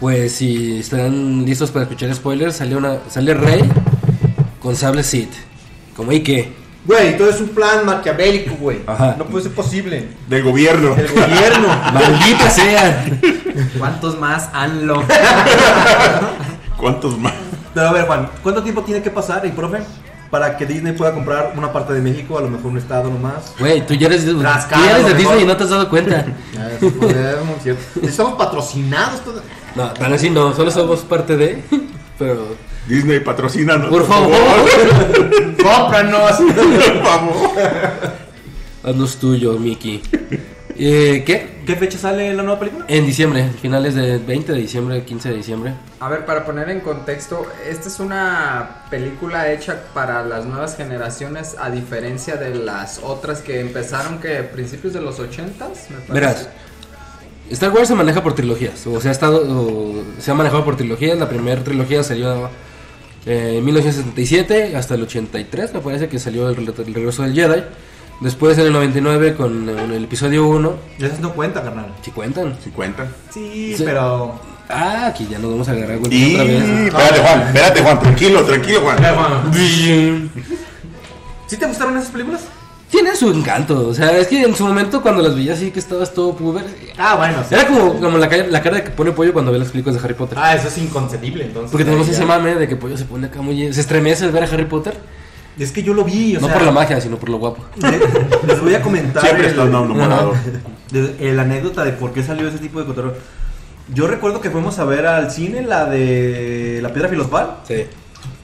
pues 0.00 0.32
si 0.32 0.78
están 0.80 1.44
listos 1.44 1.70
para 1.70 1.84
escuchar 1.84 2.12
spoilers, 2.14 2.56
sale 2.56 2.74
una 2.76 2.98
sale 3.08 3.34
Rey 3.34 3.62
con 4.60 4.74
sable 4.76 5.02
Sith. 5.04 5.32
Como 5.96 6.12
y 6.12 6.20
qué. 6.22 6.52
Güey, 6.86 7.16
todo 7.18 7.28
es 7.28 7.38
un 7.42 7.48
plan 7.50 7.84
maquiavélico, 7.84 8.54
güey. 8.56 8.78
Ajá. 8.86 9.14
No 9.18 9.26
puede 9.26 9.44
ser 9.44 9.52
posible. 9.52 10.08
Del 10.28 10.42
gobierno. 10.42 10.96
El 10.96 11.08
gobierno. 11.08 11.68
Maldita 11.92 12.48
sea. 12.50 13.04
¿Cuántos 13.78 14.18
más 14.18 14.48
hanlo? 14.54 15.02
¿Cuántos 16.78 17.18
más? 17.18 17.34
Pero 17.74 17.88
a 17.88 17.92
ver, 17.92 18.06
Juan, 18.06 18.30
¿cuánto 18.42 18.62
tiempo 18.62 18.82
tiene 18.82 19.02
que 19.02 19.10
pasar, 19.10 19.44
y 19.46 19.50
profe, 19.50 19.78
para 20.30 20.56
que 20.56 20.64
Disney 20.64 20.92
pueda 20.92 21.12
comprar 21.12 21.54
una 21.56 21.72
parte 21.72 21.92
de 21.92 22.00
México, 22.00 22.38
a 22.38 22.40
lo 22.40 22.48
mejor 22.48 22.66
un 22.66 22.78
estado 22.78 23.10
nomás? 23.10 23.52
Güey, 23.58 23.84
tú 23.84 23.94
ya 23.94 24.06
eres, 24.06 24.24
tú 24.24 24.40
Rascado, 24.40 24.84
ya 24.84 24.92
eres 24.92 25.06
de. 25.06 25.14
Disney 25.14 25.42
y 25.42 25.46
no 25.46 25.56
te 25.56 25.64
has 25.64 25.70
dado 25.70 25.88
cuenta. 25.88 26.24
Estamos 28.02 28.34
patrocinados 28.34 29.24
todos. 29.24 29.42
No, 29.74 29.92
tan 29.92 30.12
así 30.12 30.30
no, 30.30 30.54
solo 30.54 30.70
somos 30.70 31.00
parte 31.00 31.36
de. 31.36 31.62
Pero. 32.18 32.70
Disney 32.86 33.20
patrocínanos. 33.20 33.88
Por 33.88 34.06
favor, 34.06 34.32
¡Cómpranos! 35.62 36.32
Por 36.32 37.02
favor. 37.04 37.50
haznos 38.84 39.16
tuyo, 39.16 39.58
Mickey. 39.58 40.02
Eh, 40.82 41.24
¿Qué? 41.26 41.46
¿Qué 41.66 41.76
fecha 41.76 41.98
sale 41.98 42.32
la 42.32 42.42
nueva 42.42 42.58
película? 42.58 42.86
En 42.88 43.04
diciembre, 43.04 43.50
finales 43.60 43.94
de 43.94 44.16
20 44.16 44.52
de 44.52 44.58
diciembre, 44.58 45.04
15 45.04 45.28
de 45.28 45.36
diciembre. 45.36 45.74
A 46.00 46.08
ver, 46.08 46.24
para 46.24 46.46
poner 46.46 46.70
en 46.70 46.80
contexto, 46.80 47.46
esta 47.68 47.88
es 47.88 48.00
una 48.00 48.86
película 48.88 49.52
hecha 49.52 49.82
para 49.92 50.24
las 50.24 50.46
nuevas 50.46 50.78
generaciones 50.78 51.54
a 51.60 51.68
diferencia 51.68 52.36
de 52.36 52.54
las 52.54 52.98
otras 53.02 53.42
que 53.42 53.60
empezaron 53.60 54.20
que 54.20 54.38
a 54.38 54.50
principios 54.50 54.94
de 54.94 55.02
los 55.02 55.20
80s, 55.20 55.28
me 55.28 55.96
parece. 56.08 56.12
Verás, 56.14 56.48
Star 57.50 57.72
Wars 57.72 57.88
se 57.88 57.94
maneja 57.94 58.22
por 58.22 58.34
trilogías, 58.34 58.86
o 58.86 58.98
sea, 59.02 59.10
ha 59.10 59.12
estado, 59.12 59.42
o 59.46 60.02
se 60.18 60.30
ha 60.30 60.34
manejado 60.34 60.64
por 60.64 60.78
trilogías. 60.78 61.18
La 61.18 61.28
primera 61.28 61.62
trilogía 61.62 62.02
salió 62.02 62.48
eh, 63.26 63.56
en 63.58 63.64
1977 63.66 64.76
hasta 64.76 64.94
el 64.94 65.02
83, 65.02 65.74
me 65.74 65.80
parece 65.80 66.08
que 66.08 66.18
salió 66.18 66.48
el, 66.48 66.56
el 66.58 66.94
regreso 66.94 67.22
del 67.22 67.34
Jedi. 67.34 67.64
Después 68.20 68.58
en 68.58 68.66
el 68.66 68.72
99 68.72 69.34
con, 69.34 69.68
el 69.68 70.04
episodio 70.04 70.46
1, 70.46 70.74
Esas 70.98 71.20
no 71.20 71.32
cuenta, 71.32 71.62
carnal. 71.62 71.86
si 72.02 72.10
cuentan. 72.10 72.54
Si 72.62 72.70
cuentan. 72.70 73.08
Sí, 73.30 73.74
Sí. 73.76 73.82
pero. 73.84 74.38
Ah, 74.68 75.06
aquí 75.08 75.26
ya 75.28 75.38
nos 75.38 75.50
vamos 75.50 75.68
a 75.68 75.72
agarrar 75.72 75.98
cuentas 75.98 76.12
Y 76.20 76.34
otra 76.34 76.44
vez. 76.44 76.62
espérate 76.62 77.20
Juan, 77.20 77.40
espérate 77.42 77.82
Juan, 77.82 77.98
tranquilo, 78.00 78.42
tranquilo 78.44 78.80
Juan. 78.82 78.98
¿Sí 81.46 81.56
te 81.56 81.66
gustaron 81.66 81.96
esas 81.96 82.10
películas? 82.10 82.42
Tienen 82.90 83.16
su 83.16 83.30
encanto, 83.30 83.86
o 83.88 83.94
sea, 83.94 84.16
es 84.18 84.26
que 84.26 84.42
en 84.42 84.54
su 84.54 84.66
momento 84.66 85.00
cuando 85.00 85.22
las 85.22 85.34
veías 85.36 85.56
así 85.58 85.70
que 85.70 85.78
estabas 85.78 86.12
todo 86.12 86.34
puber, 86.36 86.64
Ah, 86.98 87.14
bueno, 87.16 87.38
sí. 87.48 87.54
era 87.54 87.66
como, 87.66 88.00
como 88.00 88.18
la, 88.18 88.28
ca- 88.28 88.46
la 88.48 88.60
cara 88.62 88.82
que 88.82 88.90
pone 88.90 89.12
pollo 89.12 89.32
cuando 89.32 89.52
ve 89.52 89.58
las 89.60 89.68
películas 89.70 89.96
de 90.00 90.04
Harry 90.04 90.14
Potter. 90.14 90.36
Ah, 90.40 90.54
eso 90.56 90.66
es 90.68 90.76
inconcebible, 90.78 91.44
entonces. 91.44 91.70
Porque 91.70 91.84
tenemos 91.84 92.08
ese 92.08 92.24
mame 92.24 92.56
de 92.56 92.66
que 92.68 92.74
pollo 92.76 92.96
se 92.96 93.04
pone 93.04 93.28
acá 93.28 93.42
muy... 93.42 93.72
Se 93.72 93.80
estremece 93.80 94.24
al 94.24 94.32
ver 94.32 94.42
a 94.42 94.46
Harry 94.46 94.64
Potter. 94.64 94.94
Es 95.60 95.72
que 95.72 95.82
yo 95.82 95.92
lo 95.94 96.04
vi, 96.04 96.36
o 96.36 96.40
no 96.40 96.46
sea. 96.46 96.56
por 96.56 96.64
la 96.66 96.72
magia, 96.72 97.00
sino 97.00 97.16
por 97.18 97.28
lo 97.28 97.38
guapo. 97.38 97.64
le- 97.76 98.46
Les 98.46 98.60
voy 98.60 98.74
a 98.74 98.82
comentar. 98.82 99.22
Siempre 99.22 99.44
el- 99.46 99.50
está 99.52 99.64
enamorado. 99.64 100.32
de- 100.90 101.30
el 101.30 101.38
anécdota 101.38 101.84
de 101.84 101.92
por 101.92 102.12
qué 102.12 102.22
salió 102.22 102.48
ese 102.48 102.58
tipo 102.58 102.80
de 102.80 102.86
cotorreo. 102.86 103.14
Yo 103.94 104.06
recuerdo 104.06 104.40
que 104.40 104.50
fuimos 104.50 104.78
a 104.78 104.84
ver 104.84 105.06
al 105.06 105.30
cine 105.30 105.62
la 105.62 105.84
de 105.86 106.78
La 106.82 106.92
Piedra 106.92 107.08
Filosofal 107.08 107.56
Sí. 107.68 107.84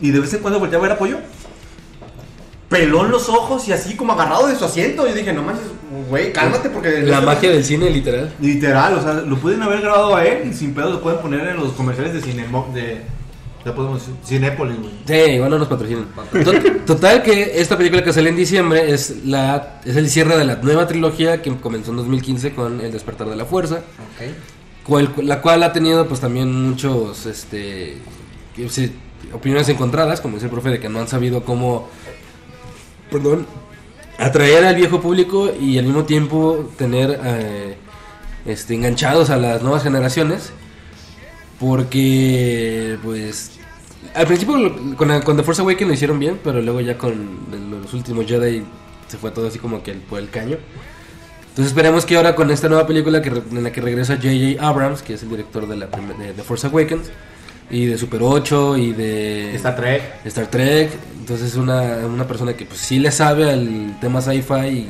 y 0.00 0.10
de 0.10 0.20
vez 0.20 0.32
en 0.34 0.40
cuando 0.40 0.58
volteaba 0.60 0.84
a 0.84 0.88
ver 0.88 0.96
a 0.96 0.98
Pollo. 0.98 1.18
Pelón 2.68 3.12
los 3.12 3.28
ojos 3.28 3.66
y 3.68 3.72
así 3.72 3.94
como 3.94 4.12
agarrado 4.14 4.48
de 4.48 4.56
su 4.56 4.64
asiento. 4.64 5.06
Yo 5.06 5.14
dije, 5.14 5.32
no 5.32 5.42
manches, 5.42 5.66
güey, 6.08 6.32
cálmate 6.32 6.68
porque... 6.68 7.02
La 7.02 7.20
magia 7.20 7.50
del 7.50 7.64
cine, 7.64 7.88
literal. 7.90 8.34
Literal, 8.40 8.94
o 8.94 9.02
sea, 9.02 9.12
lo 9.14 9.36
pueden 9.38 9.62
haber 9.62 9.80
grabado 9.82 10.16
a 10.16 10.24
él 10.24 10.48
y 10.50 10.52
sin 10.52 10.74
pedo 10.74 10.90
lo 10.90 11.00
pueden 11.00 11.20
poner 11.20 11.46
en 11.46 11.56
los 11.58 11.72
comerciales 11.72 12.12
de 12.12 12.20
Cinemo, 12.22 12.68
de... 12.74 13.02
Ya 13.66 13.74
podemos 13.74 13.98
decir, 14.00 14.14
Cinépolis, 14.24 14.78
güey. 14.78 14.92
Sí, 15.06 15.32
igual 15.32 15.50
no 15.50 15.58
nos 15.58 15.66
patrocinan. 15.66 16.06
Tot- 16.32 16.84
Total 16.86 17.20
que 17.24 17.60
esta 17.60 17.76
película 17.76 18.04
que 18.04 18.12
sale 18.12 18.30
en 18.30 18.36
diciembre 18.36 18.92
es 18.92 19.24
la 19.26 19.80
es 19.84 19.96
el 19.96 20.08
cierre 20.08 20.38
de 20.38 20.44
la 20.44 20.54
nueva 20.56 20.86
trilogía 20.86 21.42
que 21.42 21.52
comenzó 21.56 21.90
en 21.90 21.96
2015 21.96 22.54
con 22.54 22.80
El 22.80 22.92
despertar 22.92 23.28
de 23.28 23.34
la 23.34 23.44
fuerza, 23.44 23.78
Ok. 23.78 24.86
cual- 24.86 25.12
la 25.24 25.42
cual 25.42 25.64
ha 25.64 25.72
tenido 25.72 26.06
pues 26.06 26.20
también 26.20 26.68
muchos 26.70 27.26
este 27.26 27.98
opiniones 29.32 29.68
encontradas, 29.68 30.20
como 30.20 30.34
dice 30.36 30.46
el 30.46 30.52
profe 30.52 30.70
de 30.70 30.78
que 30.78 30.88
no 30.88 31.00
han 31.00 31.08
sabido 31.08 31.42
cómo 31.42 31.88
perdón, 33.10 33.46
atraer 34.18 34.64
al 34.64 34.76
viejo 34.76 35.00
público 35.00 35.50
y 35.60 35.76
al 35.78 35.86
mismo 35.86 36.04
tiempo 36.04 36.70
tener 36.78 37.18
eh, 37.24 37.76
este 38.46 38.74
enganchados 38.74 39.30
a 39.30 39.36
las 39.36 39.60
nuevas 39.62 39.82
generaciones 39.82 40.52
porque 41.58 42.98
pues 43.02 43.52
al 44.14 44.26
principio 44.26 44.54
con, 44.96 45.20
con 45.22 45.36
The 45.36 45.42
Force 45.42 45.62
Awakens 45.62 45.88
lo 45.88 45.94
hicieron 45.94 46.18
bien, 46.18 46.38
pero 46.42 46.60
luego 46.62 46.80
ya 46.80 46.96
con 46.96 47.38
los 47.70 47.92
últimos 47.92 48.26
Jedi 48.26 48.62
se 49.08 49.18
fue 49.18 49.30
todo 49.30 49.48
así 49.48 49.58
como 49.58 49.82
que 49.82 49.92
el- 49.92 49.98
por 49.98 50.18
el 50.18 50.30
caño. 50.30 50.56
Entonces 51.50 51.68
esperemos 51.72 52.04
que 52.04 52.16
ahora 52.16 52.34
con 52.34 52.50
esta 52.50 52.68
nueva 52.68 52.86
película 52.86 53.22
que 53.22 53.28
en 53.30 53.62
la 53.62 53.72
que 53.72 53.80
regresa 53.80 54.16
J.J. 54.16 54.66
Abrams, 54.66 55.02
que 55.02 55.14
es 55.14 55.22
el 55.22 55.30
director 55.30 55.66
de, 55.66 55.76
la 55.76 55.86
de 55.86 56.32
The 56.34 56.42
Force 56.42 56.66
Awakens, 56.66 57.08
y 57.70 57.86
de 57.86 57.98
Super 57.98 58.20
8 58.22 58.76
y 58.76 58.92
de 58.92 59.54
Star 59.56 59.74
Trek. 59.76 60.02
Star 60.26 60.46
Trek, 60.48 60.90
entonces 61.18 61.48
es 61.48 61.56
una, 61.56 61.96
una 62.06 62.26
persona 62.26 62.52
que 62.54 62.64
pues 62.66 62.78
sí 62.80 62.98
le 62.98 63.10
sabe 63.10 63.50
al 63.50 63.98
tema 64.00 64.20
sci-fi 64.20 64.68
y 64.68 64.88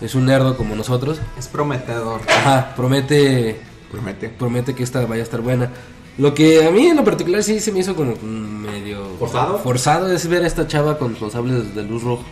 es 0.00 0.14
un 0.14 0.26
nerdo 0.26 0.56
como 0.56 0.74
nosotros. 0.74 1.18
Es 1.38 1.46
prometedor. 1.46 2.22
Ajá, 2.28 2.74
promete 2.74 3.60
Promete. 3.90 4.28
promete 4.30 4.74
que 4.74 4.82
esta 4.82 5.04
vaya 5.06 5.22
a 5.22 5.24
estar 5.24 5.40
buena. 5.42 5.70
Lo 6.18 6.34
que 6.34 6.66
a 6.66 6.70
mí 6.70 6.86
en 6.88 6.96
lo 6.96 7.04
particular 7.04 7.42
sí 7.42 7.60
se 7.60 7.70
me 7.72 7.80
hizo 7.80 7.94
como 7.94 8.16
medio 8.16 9.04
¿Forzado? 9.18 9.58
Forzado 9.58 10.12
es 10.12 10.26
ver 10.28 10.42
a 10.42 10.46
esta 10.46 10.66
chava 10.66 10.98
con 10.98 11.16
los 11.20 11.32
sables 11.32 11.74
de 11.74 11.82
luz 11.84 12.02
rojo. 12.02 12.24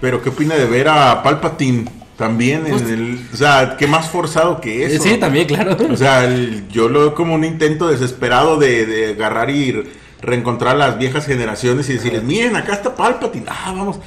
Pero 0.00 0.22
¿qué 0.22 0.28
opina 0.30 0.54
de 0.54 0.66
ver 0.66 0.88
a 0.88 1.22
Palpatine 1.22 1.86
también 2.16 2.66
en 2.66 2.72
Pues- 2.72 2.82
el... 2.90 3.20
O 3.32 3.36
sea, 3.36 3.76
¿qué 3.76 3.86
más 3.88 4.08
forzado 4.08 4.60
que 4.60 4.84
Eh, 4.84 4.94
eso? 4.94 5.02
sí, 5.02 5.16
también, 5.18 5.46
claro. 5.46 5.76
O 5.90 5.96
sea, 5.96 6.24
el- 6.24 6.68
yo 6.68 6.88
lo 6.88 7.00
veo 7.00 7.14
como 7.14 7.34
un 7.34 7.44
intento 7.44 7.88
desesperado 7.88 8.58
de, 8.58 8.86
de 8.86 9.10
agarrar 9.12 9.50
y 9.50 9.82
reencontrar 10.20 10.76
a 10.76 10.78
las 10.78 10.98
viejas 10.98 11.26
generaciones 11.26 11.88
y 11.90 11.94
decirles, 11.94 12.22
miren, 12.22 12.54
acá 12.54 12.74
está 12.74 12.94
Palpatine, 12.94 13.46
ah, 13.48 13.72
vamos. 13.76 13.98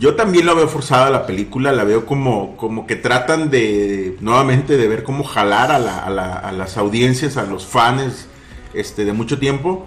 Yo 0.00 0.14
también 0.16 0.44
lo 0.44 0.56
veo 0.56 0.66
forzada 0.68 1.08
la 1.08 1.24
película, 1.24 1.70
la 1.72 1.84
veo 1.84 2.04
como, 2.04 2.56
como 2.56 2.86
que 2.86 2.96
tratan 2.96 3.48
de, 3.48 4.16
nuevamente, 4.20 4.76
de 4.76 4.88
ver 4.88 5.04
cómo 5.04 5.22
jalar 5.24 5.70
a, 5.70 5.78
la- 5.78 5.98
a 6.00 6.10
la- 6.10 6.34
a 6.34 6.50
las 6.52 6.76
audiencias, 6.76 7.36
a 7.36 7.44
los 7.44 7.64
fans 7.64 8.26
este, 8.76 9.04
de 9.04 9.12
mucho 9.12 9.38
tiempo. 9.38 9.86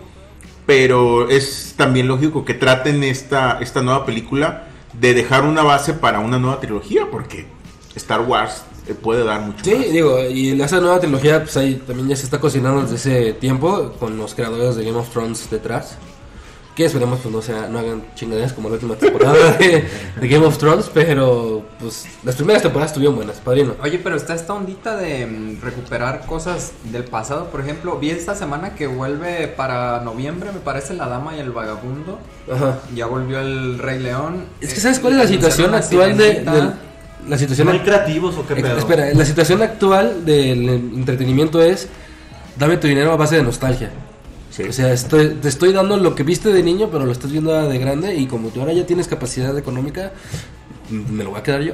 Pero 0.66 1.30
es 1.30 1.74
también 1.78 2.08
lógico 2.08 2.46
que 2.46 2.54
traten 2.54 3.04
esta, 3.04 3.58
esta 3.60 3.82
nueva 3.82 4.06
película 4.06 4.68
de 4.94 5.14
dejar 5.14 5.44
una 5.46 5.64
base 5.64 5.94
para 5.94 6.20
una 6.20 6.38
nueva 6.38 6.60
trilogía, 6.60 7.08
porque 7.12 7.48
Star 7.96 8.22
Wars 8.22 8.64
eh, 8.88 8.94
puede 8.94 9.24
dar 9.24 9.42
mucho 9.42 9.64
Sí, 9.64 9.74
más. 9.76 9.92
digo, 9.92 10.20
y 10.30 10.62
esa 10.62 10.80
nueva 10.80 11.00
trilogía 11.00 11.40
pues 11.44 11.58
ahí 11.58 11.82
también 11.88 12.10
ya 12.10 12.16
se 12.16 12.24
está 12.26 12.40
cocinando 12.40 12.82
desde 12.84 12.96
ese 12.96 13.34
tiempo 13.34 13.94
con 14.00 14.16
los 14.18 14.36
creadores 14.36 14.76
de 14.76 14.86
Game 14.86 14.98
of 14.98 15.10
Thrones 15.10 15.50
detrás. 15.50 15.98
Que 16.80 16.86
esperemos 16.86 17.20
pues 17.22 17.36
no 17.36 17.42
sea, 17.42 17.68
no 17.68 17.78
hagan 17.78 18.04
chingaderas 18.16 18.54
como 18.54 18.70
la 18.70 18.76
última 18.76 18.96
temporada 18.96 19.52
de, 19.60 19.84
de 20.22 20.28
Game 20.30 20.46
of 20.46 20.58
Thrones, 20.58 20.90
pero 20.94 21.62
pues 21.78 22.06
las 22.24 22.38
primeras 22.38 22.62
temporadas 22.62 22.92
estuvieron 22.92 23.18
buenas, 23.18 23.36
padrino. 23.40 23.76
Oye, 23.84 24.00
pero 24.02 24.16
está 24.16 24.34
esta 24.34 24.54
ondita 24.54 24.96
de 24.96 25.26
mm, 25.26 25.62
recuperar 25.62 26.26
cosas 26.26 26.72
del 26.86 27.04
pasado. 27.04 27.48
Por 27.48 27.60
ejemplo, 27.60 28.00
vi 28.00 28.12
esta 28.12 28.34
semana 28.34 28.76
que 28.76 28.88
vuelve 28.88 29.50
para 29.50 30.00
noviembre, 30.00 30.54
me 30.54 30.62
parece, 30.62 30.94
La 30.94 31.10
Dama 31.10 31.36
y 31.36 31.42
el 31.42 31.52
Vagabundo. 31.52 32.18
Ajá. 32.50 32.80
Ya 32.96 33.08
volvió 33.08 33.42
el 33.42 33.78
Rey 33.78 34.00
León. 34.00 34.46
Es 34.62 34.70
que 34.74 34.80
Eh, 34.80 34.84
sabes 34.84 35.00
cuál 35.00 35.16
es 35.16 35.20
la 35.20 35.28
situación 35.28 35.76
actual 35.76 36.16
de, 36.18 36.34
del- 36.46 36.74
la 37.28 37.38
situación 37.38 37.68
¿No 37.68 37.74
hay 37.74 37.80
creativos 37.82 38.38
o 38.38 38.48
qué 38.48 38.56
pedo? 38.56 38.78
Espera, 38.78 39.14
la 39.14 39.26
situación 39.26 39.62
actual 39.62 40.24
del 40.24 40.70
entretenimiento 40.70 41.62
es 41.62 41.90
dame 42.58 42.78
tu 42.78 42.88
dinero 42.88 43.12
a 43.12 43.18
base 43.18 43.36
de 43.36 43.44
nostalgia. 43.44 43.92
O 44.68 44.72
sea, 44.74 44.92
estoy- 44.94 45.36
te 45.42 45.48
estoy 45.48 45.72
dando 45.74 45.98
lo 45.98 46.16
que 46.16 46.24
viste 46.24 46.52
de 46.52 46.64
niño, 46.64 46.90
pero 46.92 47.06
lo 47.06 47.12
estás 47.12 47.32
viendo 47.32 47.52
de 47.68 47.78
grande 47.80 48.16
y 48.16 48.26
como 48.28 48.50
tú 48.50 48.60
ahora 48.60 48.74
ya 48.74 48.86
tienes 48.86 49.08
capacidad 49.08 49.58
económica, 49.58 50.12
me 50.90 51.24
lo 51.24 51.32
voy 51.32 51.40
a 51.40 51.44
quedar 51.44 51.62
yo. 51.62 51.74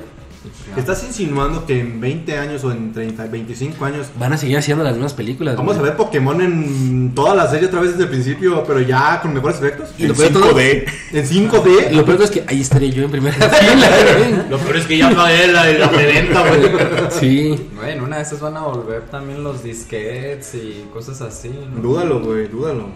¿Estás 0.78 1.04
insinuando 1.04 1.66
que 1.66 1.80
en 1.80 2.00
20 2.02 2.38
años 2.38 2.64
o 2.64 2.72
en 2.72 2.94
30, 2.94 3.26
25 3.28 3.86
años 3.86 4.08
Van 4.20 4.34
a 4.34 4.38
seguir 4.38 4.58
haciendo 4.58 4.84
las 4.84 4.94
mismas 4.94 5.14
películas. 5.14 5.56
vamos 5.56 5.78
a 5.78 5.82
ver 5.82 5.96
Pokémon 5.96 6.40
en 6.42 7.14
toda 7.16 7.36
la 7.36 7.50
serie 7.50 7.68
otra 7.68 7.80
vez 7.82 7.92
desde 7.92 8.04
el 8.04 8.10
principio, 8.10 8.64
pero 8.66 8.80
ya 8.82 9.20
con 9.22 9.34
mejores 9.34 9.58
efectos? 9.58 9.90
Y 9.98 10.04
En 10.04 10.10
lo 10.10 10.16
peor 10.16 10.28
de 10.30 10.34
todo- 10.40 10.50
5D. 10.60 10.86
En 11.14 11.26
5D. 11.28 11.92
Lo 11.92 12.06
peor 12.06 12.22
es 12.22 12.32
que 12.32 12.44
ahí 12.48 12.62
estaría 12.62 12.90
yo 12.90 13.04
en 13.04 13.12
primera 13.12 13.36
fila. 13.50 14.46
Lo 14.50 14.58
peor 14.58 14.78
es 14.78 14.86
que 14.86 14.98
ya 14.98 15.10
pagué 15.16 15.48
la, 15.48 15.66
la 15.72 15.90
preventa, 15.92 16.44
güey. 16.48 16.62
Sí. 17.12 17.70
En 17.88 18.02
una 18.02 18.18
de 18.18 18.24
esas 18.24 18.40
van 18.40 18.58
a 18.58 18.62
volver 18.62 19.04
también 19.04 19.44
los 19.44 19.64
disquets 19.64 20.56
y 20.56 20.86
cosas 20.94 21.22
así. 21.22 21.50
¿no? 21.50 21.82
Dúdalo, 21.82 22.20
güey, 22.22 22.48
dúdalo. 22.48 22.90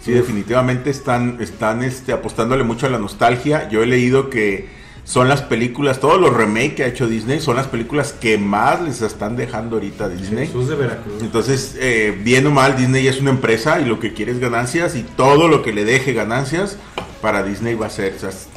Sí, 0.00 0.12
definitivamente 0.12 0.90
están, 0.90 1.38
están 1.40 1.82
este, 1.82 2.12
apostándole 2.12 2.62
mucho 2.62 2.86
a 2.86 2.90
la 2.90 2.98
nostalgia. 2.98 3.68
Yo 3.70 3.82
he 3.82 3.86
leído 3.86 4.28
que 4.28 4.68
son 5.04 5.28
las 5.28 5.42
películas, 5.42 6.00
todos 6.00 6.18
los 6.20 6.32
remakes 6.34 6.74
que 6.74 6.84
ha 6.84 6.86
hecho 6.86 7.06
Disney, 7.06 7.40
son 7.40 7.56
las 7.56 7.66
películas 7.66 8.12
que 8.18 8.38
más 8.38 8.80
les 8.80 9.02
están 9.02 9.36
dejando 9.36 9.76
ahorita 9.76 10.06
a 10.06 10.08
Disney. 10.08 10.46
Jesús 10.46 10.68
de 10.68 10.74
Veracruz. 10.76 11.22
Entonces, 11.22 11.76
eh, 11.78 12.18
bien 12.22 12.46
o 12.46 12.50
mal, 12.50 12.76
Disney 12.76 13.06
es 13.06 13.20
una 13.20 13.30
empresa 13.30 13.80
y 13.80 13.84
lo 13.84 14.00
que 14.00 14.14
quiere 14.14 14.32
es 14.32 14.38
ganancias 14.40 14.96
y 14.96 15.02
todo 15.02 15.46
lo 15.48 15.62
que 15.62 15.72
le 15.72 15.84
deje 15.84 16.12
ganancias 16.14 16.78
para 17.20 17.42
Disney 17.42 17.74
va 17.74 17.86
a 17.86 17.90
ser. 17.90 18.14
o 18.16 18.18
sea, 18.18 18.30
es- 18.30 18.48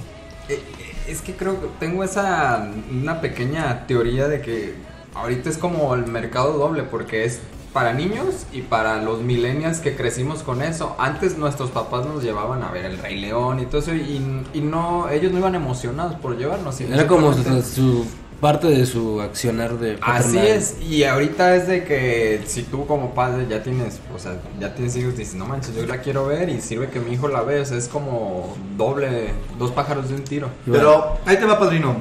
Eh, 0.50 0.54
eh, 0.80 0.94
Es 1.12 1.22
que 1.22 1.34
creo 1.34 1.60
que 1.62 1.68
tengo 1.80 2.04
esa 2.04 2.70
una 2.92 3.20
pequeña 3.22 3.86
teoría 3.88 4.28
de 4.28 4.42
que 4.42 4.74
ahorita 5.16 5.50
es 5.50 5.58
como 5.58 5.94
el 5.96 6.06
mercado 6.08 6.58
doble 6.58 6.84
porque 6.84 7.24
es 7.26 7.40
para 7.74 7.94
niños 7.94 8.46
y 8.52 8.62
para 8.62 9.02
los 9.02 9.22
millennials 9.22 9.80
que 9.80 9.96
crecimos 9.96 10.42
con 10.44 10.62
eso. 10.62 10.96
Antes 10.98 11.38
nuestros 11.38 11.70
papás 11.72 12.06
nos 12.06 12.24
llevaban 12.24 12.64
a 12.64 12.72
ver 12.72 12.86
el 12.86 12.98
Rey 12.98 13.20
León 13.20 13.60
y 13.60 13.66
todo 13.66 13.82
eso 13.82 13.94
y, 13.94 14.46
y 14.54 14.62
no 14.62 15.10
ellos 15.10 15.32
no 15.32 15.40
iban 15.40 15.56
emocionados 15.56 16.16
por 16.16 16.38
llevarnos. 16.38 16.80
Era 16.82 17.06
como 17.08 17.34
su, 17.34 17.62
su 17.62 18.06
parte 18.40 18.68
de 18.68 18.86
su 18.86 19.22
accionar 19.22 19.78
de 19.80 19.98
Así 20.02 20.36
paternal. 20.38 20.48
es, 20.48 20.82
y 20.82 21.04
ahorita 21.04 21.56
es 21.56 21.68
de 21.68 21.84
que 21.84 22.44
si 22.46 22.64
tú 22.64 22.86
como 22.86 23.14
padre 23.14 23.48
ya 23.50 23.64
tienes, 23.64 24.00
o 24.16 24.20
sea, 24.20 24.40
ya 24.60 24.74
tienes 24.74 24.96
hijos, 24.96 25.18
dices, 25.18 25.36
no 25.36 25.46
manches, 25.46 25.76
yo 25.76 25.86
la 25.86 26.02
quiero 26.02 26.26
ver 26.28 26.50
y 26.50 26.62
sirve 26.62 26.90
que 26.90 27.00
mi 27.00 27.14
hijo 27.14 27.28
la 27.28 27.42
vea, 27.42 27.62
o 27.62 27.66
sea, 27.66 27.78
es 27.78 27.88
como 27.88 28.56
doble, 28.78 29.32
dos 29.58 29.72
pájaros 29.72 30.10
de 30.10 30.16
un 30.16 30.24
tiro. 30.24 30.50
Pero 30.66 31.18
ahí 31.26 31.38
te 31.38 31.46
va, 31.46 31.60
padrino. 31.60 31.98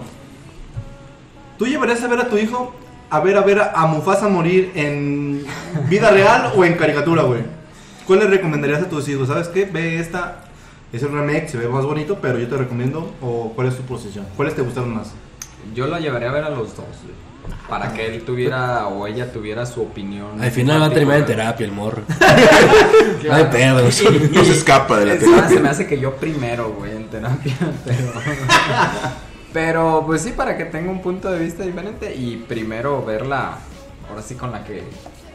¿Tú 1.59 1.67
llevarías 1.67 2.03
a 2.03 2.09
ver 2.09 2.21
a 2.21 2.29
tu 2.29 2.37
hijo 2.37 2.75
a 3.11 3.21
ver 3.21 3.37
a 3.37 3.41
ver 3.43 3.61
a 3.61 3.87
Mufasa 3.87 4.29
morir 4.29 4.73
en 4.75 5.45
vida 5.89 6.11
real 6.11 6.53
o 6.57 6.65
en 6.65 6.75
caricatura, 6.75 7.23
güey? 7.23 7.43
¿Cuál 8.07 8.21
le 8.21 8.27
recomendarías 8.27 8.83
a 8.83 8.89
tus 8.89 9.09
hijos? 9.09 9.29
¿Sabes 9.29 9.49
qué? 9.49 9.65
Ve 9.65 9.99
esta. 9.99 10.43
Es 10.93 11.03
el 11.03 11.11
remake, 11.13 11.49
se 11.49 11.59
ve 11.59 11.69
más 11.69 11.85
bonito, 11.85 12.19
pero 12.23 12.39
yo 12.39 12.47
te 12.49 12.57
recomiendo. 12.57 13.13
¿O 13.21 13.53
cuál 13.55 13.69
es 13.69 13.77
tu 13.77 13.83
posición? 13.83 14.25
¿Cuáles 14.37 14.55
te 14.55 14.63
gustaron 14.63 14.95
más? 14.95 15.13
yo 15.75 15.87
lo 15.89 15.99
llevaría 15.99 16.29
a 16.31 16.33
ver 16.33 16.45
a 16.45 16.51
los 16.51 16.77
dos, 16.77 16.87
güey, 17.03 17.15
para 17.69 17.93
que 17.93 18.07
él 18.07 18.23
tuviera 18.23 18.87
o 18.87 19.07
ella 19.09 19.33
tuviera 19.33 19.67
su 19.67 19.83
opinión. 19.83 20.41
Al 20.41 20.53
final 20.53 20.81
va 20.81 20.87
a 20.87 20.91
terminar 20.91 21.19
en 21.19 21.27
terapia 21.27 21.67
el 21.67 21.73
morro. 21.73 22.03
No 23.27 23.35
hay 23.35 23.45
pedos. 23.47 24.05
No 24.33 24.45
se 24.45 24.53
escapa 24.53 25.01
de 25.01 25.07
la 25.07 25.15
más, 25.15 25.21
se 25.21 25.27
terapia. 25.29 25.61
me 25.61 25.69
hace 25.69 25.87
que 25.89 25.99
yo 25.99 26.15
primero, 26.15 26.75
güey, 26.79 26.93
en 26.93 27.09
terapia, 27.09 27.55
pero... 27.85 28.13
Pero, 29.57 30.03
pues 30.05 30.21
sí, 30.21 30.33
para 30.37 30.55
que 30.59 30.67
tenga 30.67 30.91
un 30.91 31.01
punto 31.01 31.31
de 31.31 31.39
vista 31.43 31.63
diferente 31.65 32.15
y 32.15 32.37
primero 32.47 33.03
verla, 33.03 33.57
ahora 34.07 34.21
sí 34.21 34.35
con 34.35 34.53
la 34.53 34.63
que 34.63 34.83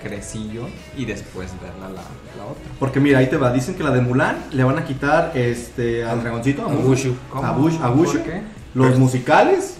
crecí 0.03 0.47
yo, 0.53 0.67
y 0.95 1.05
después 1.05 1.49
verla 1.59 1.87
la, 1.89 2.03
la 2.37 2.45
otra. 2.51 2.63
Porque 2.77 2.99
mira, 2.99 3.17
ahí 3.17 3.25
te 3.31 3.37
va. 3.37 3.51
Dicen 3.51 3.73
que 3.73 3.81
la 3.83 3.89
de 3.89 4.01
Mulan 4.01 4.37
le 4.51 4.63
van 4.63 4.77
a 4.77 4.85
quitar 4.85 5.31
este 5.33 6.03
al 6.03 6.21
dragoncito. 6.21 6.63
A 6.63 6.69
Mushu. 6.69 7.15
¿Cómo? 7.31 7.47
A 7.47 7.51
Bush, 7.53 7.73
a 7.81 7.89
Bushu, 7.89 8.11
¿Por 8.19 8.21
qué? 8.21 8.41
Los 8.75 8.99
musicales. 8.99 9.77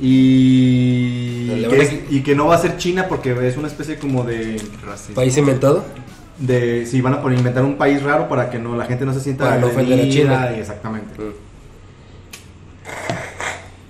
Y 0.00 1.48
Le 1.60 1.68
que, 1.68 1.82
es- 1.82 1.94
y 2.10 2.22
que 2.22 2.34
no 2.34 2.46
va 2.46 2.54
a 2.54 2.58
ser 2.58 2.78
China 2.78 3.08
porque 3.10 3.46
es 3.46 3.58
una 3.58 3.68
especie 3.68 3.98
como 3.98 4.24
de 4.24 4.56
Racismo. 4.86 5.16
País 5.16 5.36
inventado. 5.36 5.84
de 6.38 6.86
si 6.86 7.02
van 7.02 7.12
a 7.12 7.20
poner 7.20 7.36
inventar 7.38 7.62
un 7.62 7.76
país 7.76 8.02
raro 8.02 8.26
para 8.26 8.48
que 8.48 8.58
no 8.58 8.74
la 8.74 8.86
gente 8.86 9.04
no 9.04 9.12
se 9.12 9.20
sienta 9.20 9.44
Para 9.44 9.58
no 9.58 9.66
ofender 9.66 10.00
a 10.00 10.08
China. 10.08 10.50
y 10.56 10.60
exactamente. 10.60 11.12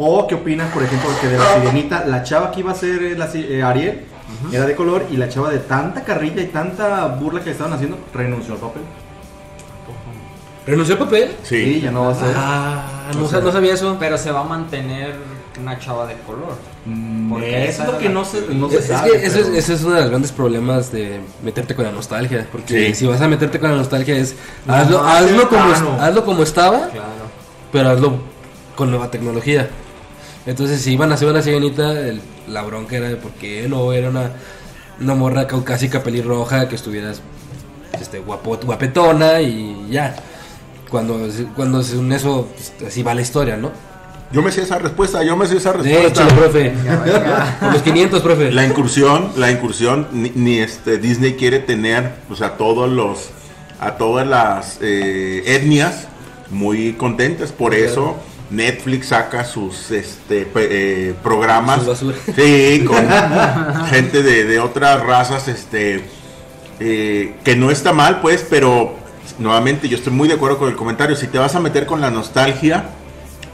O 0.05 0.27
qué 0.27 0.35
opinas, 0.35 0.73
por 0.73 0.83
ejemplo, 0.83 1.09
que 1.21 1.29
de 1.29 1.39
la 1.39 1.55
sirenita, 1.55 2.05
la 2.07 2.25
chava 2.25 2.51
que 2.51 2.59
iba 2.61 2.73
a 2.73 2.75
ser 2.75 3.03
eh, 3.05 3.17
la 3.17 3.29
eh, 3.35 3.63
Ariel 3.63 4.05
era 4.51 4.67
de 4.67 4.75
color 4.75 5.07
y 5.11 5.17
la 5.17 5.29
chava 5.29 5.49
de 5.51 5.59
tanta 5.59 6.03
carrilla 6.03 6.43
y 6.43 6.47
tanta 6.47 7.07
burla 7.07 7.39
que 7.41 7.47
le 7.47 7.53
estaban 7.53 7.73
haciendo 7.75 7.99
renunció 8.13 8.55
al 8.55 8.61
papel. 8.61 8.83
¿Renunció 10.67 10.95
al 10.95 11.01
papel? 11.01 11.31
Sí, 11.43 11.75
Sí. 11.75 11.81
ya 11.83 11.91
no 11.91 12.05
va 12.07 12.13
a 12.13 12.15
ser. 12.15 12.35
Ah, 12.37 13.11
no, 13.15 13.21
no 13.41 13.53
sabía 13.53 13.75
eso. 13.75 13.97
Pero 14.01 14.17
se 14.17 14.31
va 14.31 14.41
a 14.41 14.45
mantener 14.45 15.15
una 15.61 15.79
chava 15.79 16.07
de 16.07 16.15
color. 16.27 16.57
Mm, 16.87 17.31
porque 17.31 17.65
eso 17.65 17.71
esa 17.71 17.85
es 17.87 17.93
lo 17.93 17.99
que 17.99 18.09
no 18.09 18.25
se, 18.25 18.41
no 18.55 18.69
se 18.71 18.77
Es, 18.77 18.83
es 18.83 18.89
sabe. 18.89 19.11
que 19.11 19.17
ese 19.27 19.27
es, 19.41 19.47
pero- 19.47 19.59
ese 19.59 19.75
es 19.75 19.83
uno 19.85 19.95
de 19.95 20.01
los 20.01 20.11
grandes 20.11 20.33
problemas 20.33 20.91
de 20.93 21.21
meterte 21.45 21.75
con 21.75 21.85
la 21.85 21.91
nostalgia. 21.93 22.47
Porque 22.51 22.89
Sí. 22.89 22.95
si 22.95 23.07
vas 23.07 23.21
a 23.21 23.29
meterte 23.29 23.59
con 23.61 23.71
la 23.71 23.77
nostalgia 23.77 24.17
es 24.17 24.35
No, 24.67 24.75
hazlo, 24.75 25.05
hazlo, 25.05 25.49
como, 25.49 26.01
hazlo 26.01 26.25
como 26.25 26.43
estaba, 26.45 26.89
Claro. 26.89 27.09
pero 27.73 27.91
hazlo 27.91 28.15
con 28.77 28.91
nueva 28.91 29.11
tecnología. 29.11 29.69
Entonces, 30.47 30.81
si 30.81 30.93
iban 30.95 31.11
a 31.13 31.15
hacer 31.15 31.29
una 31.29 31.43
sirenita, 31.43 31.93
el- 31.93 32.21
la 32.49 32.63
bronca 32.63 32.97
era 32.97 33.09
de 33.09 33.17
por 33.17 33.31
qué 33.33 33.67
no 33.69 33.93
era 33.93 34.09
una, 34.11 34.31
una 35.01 35.15
morra 35.15 35.47
caucásica 35.47 36.03
pelirroja 36.03 36.69
que 36.69 36.75
estuvieras 36.75 37.21
este, 38.01 38.19
guapo, 38.19 38.59
guapetona 38.65 39.41
y 39.41 39.87
ya. 39.91 40.17
Cuando, 40.91 41.29
cuando 41.57 41.83
según 41.83 42.13
eso, 42.13 42.49
pues, 42.55 42.73
así 42.89 43.03
va 43.03 43.15
la 43.15 43.23
historia, 43.23 43.57
¿no? 43.57 43.71
Yo 44.33 44.41
me 44.43 44.51
sé 44.51 44.63
esa 44.63 44.79
respuesta, 44.79 45.23
yo 45.23 45.37
me 45.37 45.47
sé 45.47 45.59
esa 45.59 45.73
De 45.73 45.79
respuesta. 45.83 46.25
hecho, 46.27 46.35
profe. 46.37 46.73
Por 47.61 47.73
los 47.75 47.83
500, 47.83 48.21
profe. 48.23 48.51
La 48.51 48.67
incursión, 48.67 49.31
la 49.37 49.51
incursión, 49.51 50.09
ni, 50.13 50.31
ni, 50.35 50.59
este 50.59 50.99
Disney 50.99 51.35
quiere 51.35 51.59
tener, 51.61 52.15
pues 52.29 52.41
a 52.41 52.57
todos 52.57 52.91
los, 52.91 53.29
a 53.79 53.93
todas 53.93 54.27
las 54.27 54.79
eh, 54.81 55.43
etnias 55.47 56.09
muy 56.51 56.95
contentas. 56.95 57.53
Por 57.53 57.75
eso 57.75 58.17
Netflix 58.53 59.09
saca 59.09 59.45
sus 59.45 59.91
este 59.91 60.47
eh, 60.55 61.15
programas, 61.23 61.81
sí, 62.37 62.85
con 62.87 63.09
gente 63.87 64.23
de, 64.23 64.45
de 64.45 64.61
otras 64.61 65.03
razas, 65.03 65.49
este, 65.49 66.05
eh, 66.79 67.35
que 67.45 67.57
no 67.57 67.71
está 67.71 67.93
mal, 67.93 68.21
pues, 68.21 68.47
pero 68.49 68.95
nuevamente 69.39 69.89
yo 69.89 69.97
estoy 69.97 70.13
muy 70.13 70.29
de 70.29 70.35
acuerdo 70.35 70.59
con 70.59 70.69
el 70.69 70.77
comentario. 70.77 71.17
Si 71.17 71.27
te 71.29 71.39
vas 71.39 71.55
a 71.55 71.61
meter 71.61 71.87
con 71.87 72.01
la 72.01 72.11
nostalgia, 72.11 72.85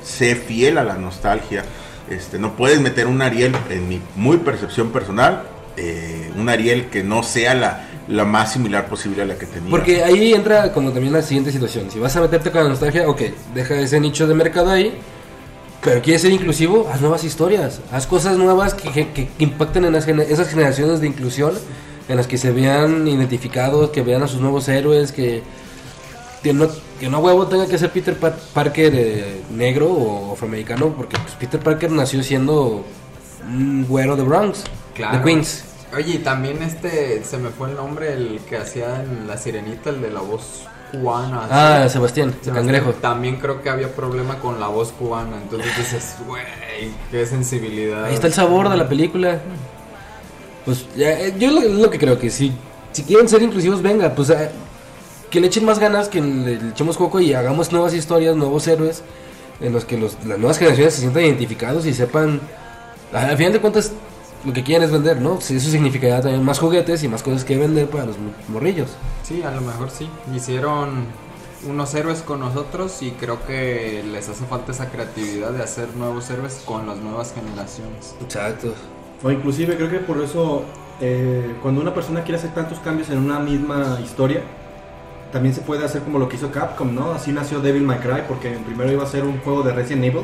sé 0.03 0.35
fiel 0.35 0.79
a 0.79 0.85
la 0.85 0.95
nostalgia. 0.95 1.65
Este, 2.11 2.39
no 2.39 2.57
puedes 2.57 2.81
meter 2.81 3.07
un 3.07 3.23
Ariel, 3.23 3.55
en 3.71 3.89
mi 3.89 4.01
muy 4.17 4.39
percepción 4.39 4.91
personal, 4.91 5.45
eh, 5.77 6.33
un 6.37 6.49
Ariel 6.49 6.87
que 6.87 7.05
no 7.05 7.23
sea 7.23 7.55
la, 7.55 7.87
la 8.09 8.25
más 8.25 8.53
similar 8.53 8.87
posible 8.89 9.23
a 9.23 9.27
la 9.27 9.37
que 9.37 9.47
tenía. 9.47 9.71
Porque 9.71 10.03
ahí 10.03 10.33
entra 10.35 10.73
como 10.73 10.91
también 10.93 11.13
la 11.13 11.23
siguiente 11.23 11.53
situación. 11.53 11.91
Si 11.91 11.99
vas 11.99 12.17
a 12.17 12.21
meterte 12.21 12.51
con 12.51 12.63
la 12.63 12.69
nostalgia, 12.71 13.09
ok, 13.09 13.21
deja 13.55 13.75
ese 13.77 14.01
nicho 14.01 14.27
de 14.27 14.35
mercado 14.35 14.71
ahí. 14.71 14.99
Pero 15.83 16.03
quieres 16.03 16.23
ser 16.23 16.33
inclusivo, 16.33 16.89
haz 16.93 17.01
nuevas 17.01 17.23
historias. 17.25 17.81
Haz 17.93 18.07
cosas 18.07 18.37
nuevas 18.37 18.75
que, 18.75 18.91
que- 18.91 19.07
que 19.13 19.29
impacten 19.39 19.85
en 19.85 19.93
las 19.93 20.09
esas 20.09 20.49
generaciones 20.49 21.01
de 21.01 21.07
inclusión. 21.07 21.53
En 22.09 22.17
las 22.17 22.27
que 22.27 22.39
se 22.39 22.51
vean 22.53 23.07
identificados, 23.07 23.91
que 23.91 24.01
vean 24.03 24.23
a 24.23 24.29
sus 24.29 24.41
nuevos 24.41 24.67
héroes, 24.69 25.13
que, 25.13 25.43
que, 26.43 26.55
no, 26.55 26.67
que 26.99 27.09
no 27.11 27.19
huevo 27.19 27.47
tenga 27.47 27.67
que 27.67 27.77
ser 27.77 27.91
Peter 27.91 28.17
Pa- 28.17 28.35
Parker 28.55 28.93
eh, 28.97 29.43
negro 29.55 29.89
o 29.93 30.33
afroamericano. 30.33 30.89
Porque 30.97 31.19
pues, 31.19 31.35
Peter 31.35 31.61
Parker 31.61 31.91
nació 31.93 32.23
siendo 32.23 32.83
un 33.47 33.85
güero 33.87 34.17
de 34.17 34.23
Bronx, 34.23 34.65
Claro. 34.95 35.19
de 35.19 35.25
Queens. 35.25 35.65
Oye, 35.97 36.15
y 36.15 36.19
también 36.19 36.63
este, 36.63 37.23
se 37.25 37.39
me 37.39 37.49
fue 37.51 37.71
el 37.71 37.77
nombre, 37.77 38.13
el 38.13 38.41
que 38.49 38.57
hacía 38.59 39.03
en 39.03 39.27
La 39.27 39.37
Sirenita, 39.39 39.91
el 39.91 40.03
de 40.03 40.11
la 40.11 40.21
voz 40.21 40.65
cubana. 40.93 41.47
Ah, 41.51 41.89
Sebastián, 41.89 42.35
Se 42.43 42.51
el 42.51 42.55
me- 42.55 42.61
cangrejo. 42.61 42.93
También 42.93 43.37
creo 43.37 43.63
que 43.63 43.71
había 43.71 43.91
problema 43.95 44.39
con 44.39 44.61
la 44.61 44.69
voz 44.69 44.93
cubana. 44.93 45.37
Entonces 45.43 45.77
dices, 45.77 46.17
güey, 46.27 46.43
qué 47.11 47.25
sensibilidad. 47.27 48.05
Ahí 48.05 48.15
está 48.15 48.27
el 48.27 48.33
sabor 48.35 48.69
de 48.69 48.77
la 48.77 48.89
película. 48.89 49.39
Pues 50.65 50.87
ya, 50.97 51.11
eh, 51.19 51.35
yo 51.39 51.51
lo, 51.51 51.61
lo 51.63 51.91
que 51.91 51.99
creo 51.99 52.19
que 52.19 52.29
si, 52.31 52.53
si 52.93 53.03
quieren 53.05 53.29
ser 53.29 53.43
inclusivos, 53.43 53.81
venga, 53.81 54.15
pues 54.15 54.29
eh, 54.31 54.51
que 55.31 55.41
le 55.41 55.47
echen 55.47 55.65
más 55.65 55.79
ganas, 55.79 56.09
que 56.09 56.21
le, 56.21 56.57
le 56.61 56.69
echemos 56.71 56.99
coco 56.99 57.21
y 57.21 57.33
hagamos 57.33 57.73
nuevas 57.73 57.95
historias, 57.95 58.37
nuevos 58.37 58.67
héroes, 58.69 59.03
en 59.61 59.73
los 59.73 59.85
que 59.87 59.97
los, 59.97 60.15
las 60.27 60.39
nuevas 60.39 60.59
generaciones 60.59 60.95
se 60.95 61.01
sientan 61.01 61.25
identificados 61.25 61.87
y 61.87 61.95
sepan, 61.95 62.41
al 63.13 63.37
final 63.39 63.53
de 63.55 63.61
cuentas, 63.61 63.93
lo 64.45 64.53
que 64.53 64.63
quieren 64.63 64.85
es 64.85 64.93
vender, 64.93 65.21
¿no? 65.21 65.41
Sí, 65.41 65.57
Eso 65.57 65.71
significaría 65.71 66.21
también 66.21 66.45
más 66.45 66.59
juguetes 66.59 67.03
y 67.03 67.09
más 67.09 67.23
cosas 67.23 67.45
que 67.45 67.57
vender 67.57 67.89
para 67.89 68.07
los 68.07 68.17
morrillos. 68.49 68.91
Sí, 69.23 69.43
a 69.43 69.51
lo 69.51 69.61
mejor 69.61 69.91
sí. 69.91 70.09
Hicieron 70.35 71.07
unos 71.67 71.93
héroes 71.95 72.23
con 72.23 72.41
nosotros 72.41 73.03
y 73.03 73.11
creo 73.13 73.45
que 73.45 74.05
les 74.11 74.29
hace 74.29 74.45
falta 74.45 74.73
esa 74.73 74.91
creatividad 74.91 75.51
de 75.51 75.63
hacer 75.63 75.89
nuevos 75.97 76.31
héroes 76.31 76.63
con 76.65 76.87
las 76.87 76.99
nuevas 76.99 77.35
generaciones. 77.35 78.15
Exacto. 78.23 78.75
O 79.23 79.31
inclusive 79.31 79.77
creo 79.77 79.91
que 79.91 79.99
por 79.99 80.23
eso 80.23 80.63
eh, 81.01 81.57
cuando 81.63 81.81
una 81.81 81.93
persona 81.93 82.23
quiere 82.23 82.39
hacer 82.39 82.55
tantos 82.55 82.79
cambios 82.79 83.11
en 83.11 83.19
una 83.19 83.41
misma 83.41 83.99
historia, 84.03 84.43
también 85.33 85.55
se 85.55 85.61
puede 85.61 85.85
hacer 85.85 86.03
como 86.03 86.19
lo 86.19 86.29
que 86.29 86.37
hizo 86.37 86.51
Capcom, 86.51 86.95
¿no? 86.95 87.13
Así 87.13 87.33
nació 87.33 87.61
Devil 87.61 87.83
May 87.83 87.99
Cry, 87.99 88.23
porque 88.27 88.51
primero 88.51 88.91
iba 88.91 89.03
a 89.03 89.07
ser 89.07 89.25
un 89.25 89.39
juego 89.41 89.63
de 89.63 89.73
Resident 89.73 90.05
Evil. 90.05 90.23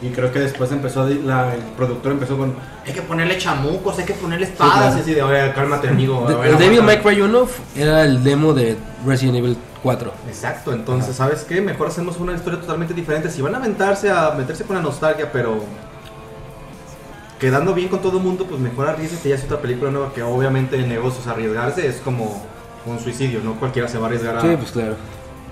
Y 0.00 0.10
creo 0.10 0.32
que 0.32 0.38
después 0.38 0.70
empezó, 0.70 1.02
a- 1.02 1.08
la- 1.08 1.54
el 1.54 1.60
productor 1.76 2.12
empezó 2.12 2.38
con, 2.38 2.54
hay 2.86 2.92
que 2.92 3.02
ponerle 3.02 3.36
chamucos, 3.36 3.98
hay 3.98 4.04
que 4.04 4.14
ponerle 4.14 4.46
espadas. 4.46 4.74
claro. 4.76 4.96
Y 4.96 5.00
así 5.00 5.14
de, 5.14 5.22
oye, 5.22 5.52
cálmate 5.54 5.88
amigo. 5.88 6.24
De- 6.28 6.48
el 6.50 6.56
Devil 6.58 6.82
May 6.82 6.96
aguanta". 6.98 7.02
Cry 7.02 7.20
1 7.22 7.42
f- 7.44 7.62
era 7.82 8.04
el 8.04 8.22
demo 8.22 8.52
de 8.54 8.76
Resident 9.04 9.38
Evil 9.38 9.56
4. 9.82 10.12
Exacto, 10.28 10.72
entonces, 10.72 11.16
¿sabes 11.16 11.42
qué? 11.42 11.60
Mejor 11.60 11.88
hacemos 11.88 12.16
una 12.18 12.32
historia 12.34 12.60
totalmente 12.60 12.94
diferente. 12.94 13.28
Si 13.30 13.42
van 13.42 13.54
a 13.56 13.58
aventarse 13.58 14.08
a 14.10 14.30
meterse 14.38 14.62
con 14.64 14.76
la 14.76 14.82
nostalgia, 14.82 15.30
pero 15.32 15.64
quedando 17.38 17.74
bien 17.74 17.88
con 17.88 18.00
todo 18.00 18.18
el 18.18 18.24
mundo, 18.24 18.44
pues 18.48 18.60
mejor 18.60 18.88
arriesguese 18.88 19.28
y 19.28 19.32
hace 19.32 19.46
otra 19.46 19.58
película 19.60 19.90
nueva 19.90 20.12
que 20.12 20.22
obviamente 20.22 20.76
el 20.76 20.88
negocio, 20.88 21.20
o 21.20 21.24
sea, 21.24 21.32
arriesgarse 21.32 21.86
es 21.86 21.96
como 21.96 22.44
un 22.86 22.98
suicidio, 22.98 23.40
no 23.44 23.54
cualquiera 23.54 23.88
se 23.88 23.98
va 23.98 24.04
a 24.04 24.06
arriesgar 24.08 24.38
a 24.38 24.40
Sí, 24.40 24.48
pues 24.58 24.72
claro. 24.72 24.96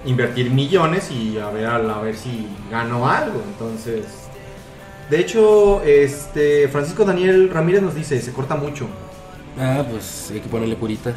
invertir 0.05 0.51
millones 0.51 1.11
y 1.11 1.38
a 1.38 1.51
ver, 1.51 1.66
a 1.66 1.78
ver 2.01 2.16
si 2.16 2.49
gano 2.70 3.09
algo. 3.09 3.40
Entonces, 3.47 4.05
de 5.11 5.20
hecho, 5.20 5.82
este 5.82 6.68
Francisco 6.68 7.04
Daniel 7.04 7.48
Ramírez 7.50 7.82
nos 7.82 7.94
dice, 7.94 8.20
se 8.20 8.32
corta 8.32 8.57
mucho. 8.57 8.88
Ah, 9.59 9.84
pues 9.88 10.30
hay 10.32 10.40
que 10.40 10.48
ponerle 10.48 10.76
curitas. 10.76 11.14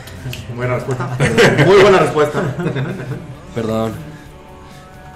Buena 0.56 0.74
respuesta. 0.74 1.16
Muy 1.66 1.80
buena 1.80 1.98
respuesta. 1.98 2.56
Perdón. 3.54 3.92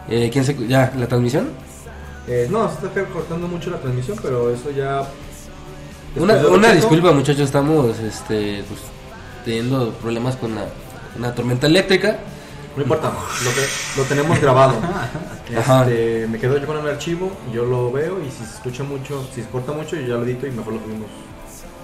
Eh, 0.09 0.31
¿Quién 0.33 0.45
se.? 0.45 0.57
¿Ya? 0.67 0.93
¿La 0.97 1.07
transmisión? 1.07 1.51
Eh, 2.29 2.47
no, 2.51 2.69
se 2.69 2.87
está 2.87 3.05
cortando 3.07 3.49
mucho 3.49 3.71
la 3.71 3.79
transmisión, 3.79 4.17
pero 4.23 4.51
eso 4.51 4.71
ya... 4.71 5.03
Una, 6.15 6.35
una 6.47 6.73
disculpa, 6.73 7.11
muchachos. 7.13 7.43
Estamos 7.43 7.99
este, 7.99 8.63
pues, 8.69 8.81
teniendo 9.45 9.91
problemas 9.95 10.37
con 10.37 10.55
la, 10.55 10.67
una 11.19 11.35
tormenta 11.35 11.67
eléctrica. 11.67 12.19
No 12.77 12.83
importa, 12.83 13.11
lo, 13.45 13.51
que- 13.55 13.67
lo 14.01 14.03
tenemos 14.05 14.41
grabado. 14.41 14.75
Este, 15.53 16.27
me 16.31 16.39
quedo 16.39 16.57
yo 16.57 16.67
con 16.67 16.79
el 16.79 16.89
archivo, 16.89 17.31
yo 17.53 17.67
lo 17.67 17.93
veo 17.93 18.19
y 18.27 18.31
si 18.31 18.39
se 18.47 18.55
escucha 18.55 18.85
mucho, 18.85 19.23
si 19.35 19.43
se 19.43 19.49
corta 19.51 19.73
mucho, 19.73 19.97
yo 19.97 20.03
ya 20.03 20.15
lo 20.15 20.25
edito 20.25 20.47
y 20.47 20.51
mejor 20.51 20.73
lo 20.75 20.81
subimos. 20.81 21.09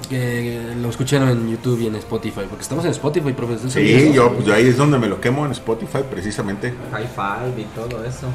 Que 0.08 0.72
lo 0.80 0.88
escucharon 0.88 1.28
en 1.28 1.50
YouTube 1.50 1.78
y 1.80 1.86
en 1.88 1.96
Spotify. 1.96 2.42
Porque 2.48 2.62
estamos 2.62 2.84
en 2.86 2.92
Spotify, 2.92 3.32
profesor. 3.34 3.70
Sí, 3.70 4.10
yo, 4.14 4.32
pues, 4.32 4.46
yo 4.46 4.54
ahí 4.54 4.68
es 4.68 4.78
donde 4.78 4.98
me 4.98 5.06
lo 5.06 5.20
quemo 5.20 5.44
en 5.44 5.52
Spotify, 5.52 5.98
precisamente. 6.10 6.72
High 6.92 7.08
five 7.08 7.60
y 7.60 7.64
todo 7.74 8.02
eso. 8.06 8.28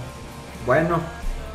Bueno, 0.67 0.99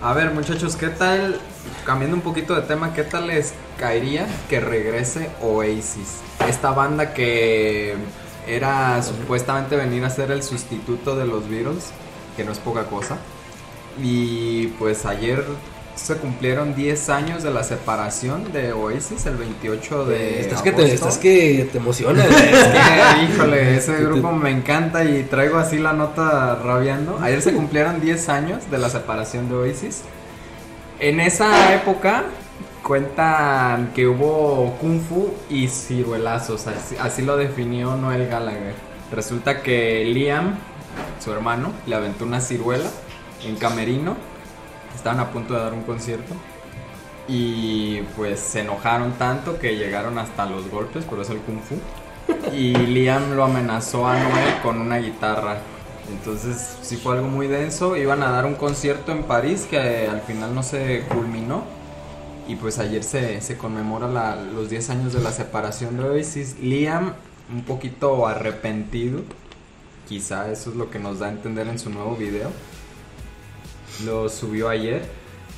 a 0.03 0.12
ver 0.12 0.32
muchachos, 0.32 0.74
¿qué 0.74 0.88
tal? 0.88 1.38
Cambiando 1.86 2.16
un 2.16 2.22
poquito 2.22 2.57
de 2.57 2.62
tema, 2.62 2.92
¿qué 2.94 3.05
tal 3.05 3.28
les 3.28 3.55
caería 3.78 4.26
que 4.49 4.59
regrese 4.59 5.30
Oasis? 5.40 6.16
Esta 6.49 6.72
banda 6.72 7.14
que 7.14 7.94
era 8.49 9.03
supuestamente 9.03 9.76
venir 9.76 10.05
a 10.05 10.11
ser 10.11 10.30
el 10.30 10.42
sustituto 10.42 11.16
de 11.16 11.26
los 11.26 11.49
Beatles, 11.49 11.90
que 12.36 12.44
no 12.44 12.53
es 12.53 12.59
poca 12.59 12.84
cosa. 12.84 13.18
Y 14.03 14.68
pues 14.78 15.05
ayer 15.07 15.44
se 15.99 16.16
cumplieron 16.16 16.74
10 16.74 17.09
años 17.11 17.42
de 17.42 17.51
la 17.51 17.64
separación 17.64 18.53
de 18.53 18.72
Oasis 18.72 19.26
el 19.26 19.36
28 19.36 20.05
de 20.05 20.40
Estás 20.40 20.62
que, 20.62 20.72
te, 20.72 20.94
estás 20.94 21.18
que 21.18 21.68
te 21.70 21.78
emociona. 21.78 22.24
Es 22.28 22.34
que, 22.34 23.24
híjole, 23.24 23.76
ese 23.76 23.96
grupo 24.05 24.32
me 24.32 24.51
encanta 24.51 25.05
y 25.05 25.24
traigo 25.24 25.59
así 25.59 25.78
la 25.78 25.92
nota 25.92 26.55
rabiando. 26.55 27.18
Ayer 27.20 27.42
se 27.42 27.53
cumplieron 27.55 28.01
10 28.01 28.28
años 28.28 28.70
de 28.70 28.78
la 28.78 28.88
separación 28.88 29.49
de 29.49 29.57
Oasis. 29.57 30.03
En 31.01 31.20
esa 31.20 31.74
época 31.74 32.24
cuentan 32.83 33.93
que 33.95 34.07
hubo 34.07 34.76
kung 34.81 35.01
fu 35.01 35.35
y 35.51 35.68
ciruelazos, 35.68 36.66
así, 36.66 36.97
así 36.97 37.22
lo 37.22 37.37
definió 37.37 37.97
Noel 37.97 38.29
Gallagher. 38.29 38.74
Resulta 39.12 39.62
que 39.62 40.05
Liam, 40.05 40.55
su 41.18 41.33
hermano, 41.33 41.72
le 41.87 41.95
aventó 41.95 42.24
una 42.24 42.41
ciruela 42.41 42.89
en 43.45 43.57
camerino. 43.57 44.16
Estaban 44.95 45.20
a 45.20 45.31
punto 45.31 45.55
de 45.55 45.61
dar 45.61 45.72
un 45.72 45.83
concierto. 45.83 46.35
Y 47.26 48.01
pues 48.16 48.41
se 48.41 48.61
enojaron 48.61 49.12
tanto 49.12 49.59
que 49.59 49.76
llegaron 49.76 50.18
hasta 50.18 50.47
los 50.47 50.70
golpes, 50.70 51.05
por 51.05 51.20
eso 51.20 51.33
el 51.33 51.41
kung 51.41 51.61
fu. 51.61 51.76
Y 52.55 52.74
Liam 52.74 53.35
lo 53.35 53.45
amenazó 53.45 54.07
a 54.07 54.18
Noel 54.18 54.61
con 54.62 54.81
una 54.81 54.99
guitarra. 54.99 55.59
Entonces 56.11 56.79
sí 56.83 56.97
fue 56.97 57.16
algo 57.16 57.29
muy 57.29 57.47
denso. 57.47 57.97
Iban 57.97 58.22
a 58.22 58.31
dar 58.31 58.47
un 58.47 58.55
concierto 58.55 59.12
en 59.12 59.24
París 59.24 59.66
que 59.68 60.09
al 60.09 60.22
final 60.22 60.55
no 60.55 60.62
se 60.62 61.05
culminó. 61.09 61.64
Y 62.49 62.57
pues 62.57 62.78
ayer 62.78 63.05
se, 63.05 63.40
se 63.42 63.59
conmemora 63.59 64.34
los 64.36 64.70
10 64.70 64.90
años 64.90 65.12
de 65.12 65.20
la 65.20 65.30
separación 65.30 65.99
de 65.99 66.05
Oasis. 66.05 66.59
Liam 66.61 67.12
un 67.53 67.62
poquito 67.62 68.26
arrepentido. 68.26 69.20
Quizá 70.09 70.51
eso 70.51 70.70
es 70.70 70.76
lo 70.76 70.90
que 70.90 70.99
nos 70.99 71.18
da 71.18 71.26
a 71.26 71.30
entender 71.30 71.68
en 71.68 71.78
su 71.78 71.90
nuevo 71.90 72.16
video. 72.16 72.51
Lo 74.05 74.30
subió 74.30 74.70
ayer 74.70 75.03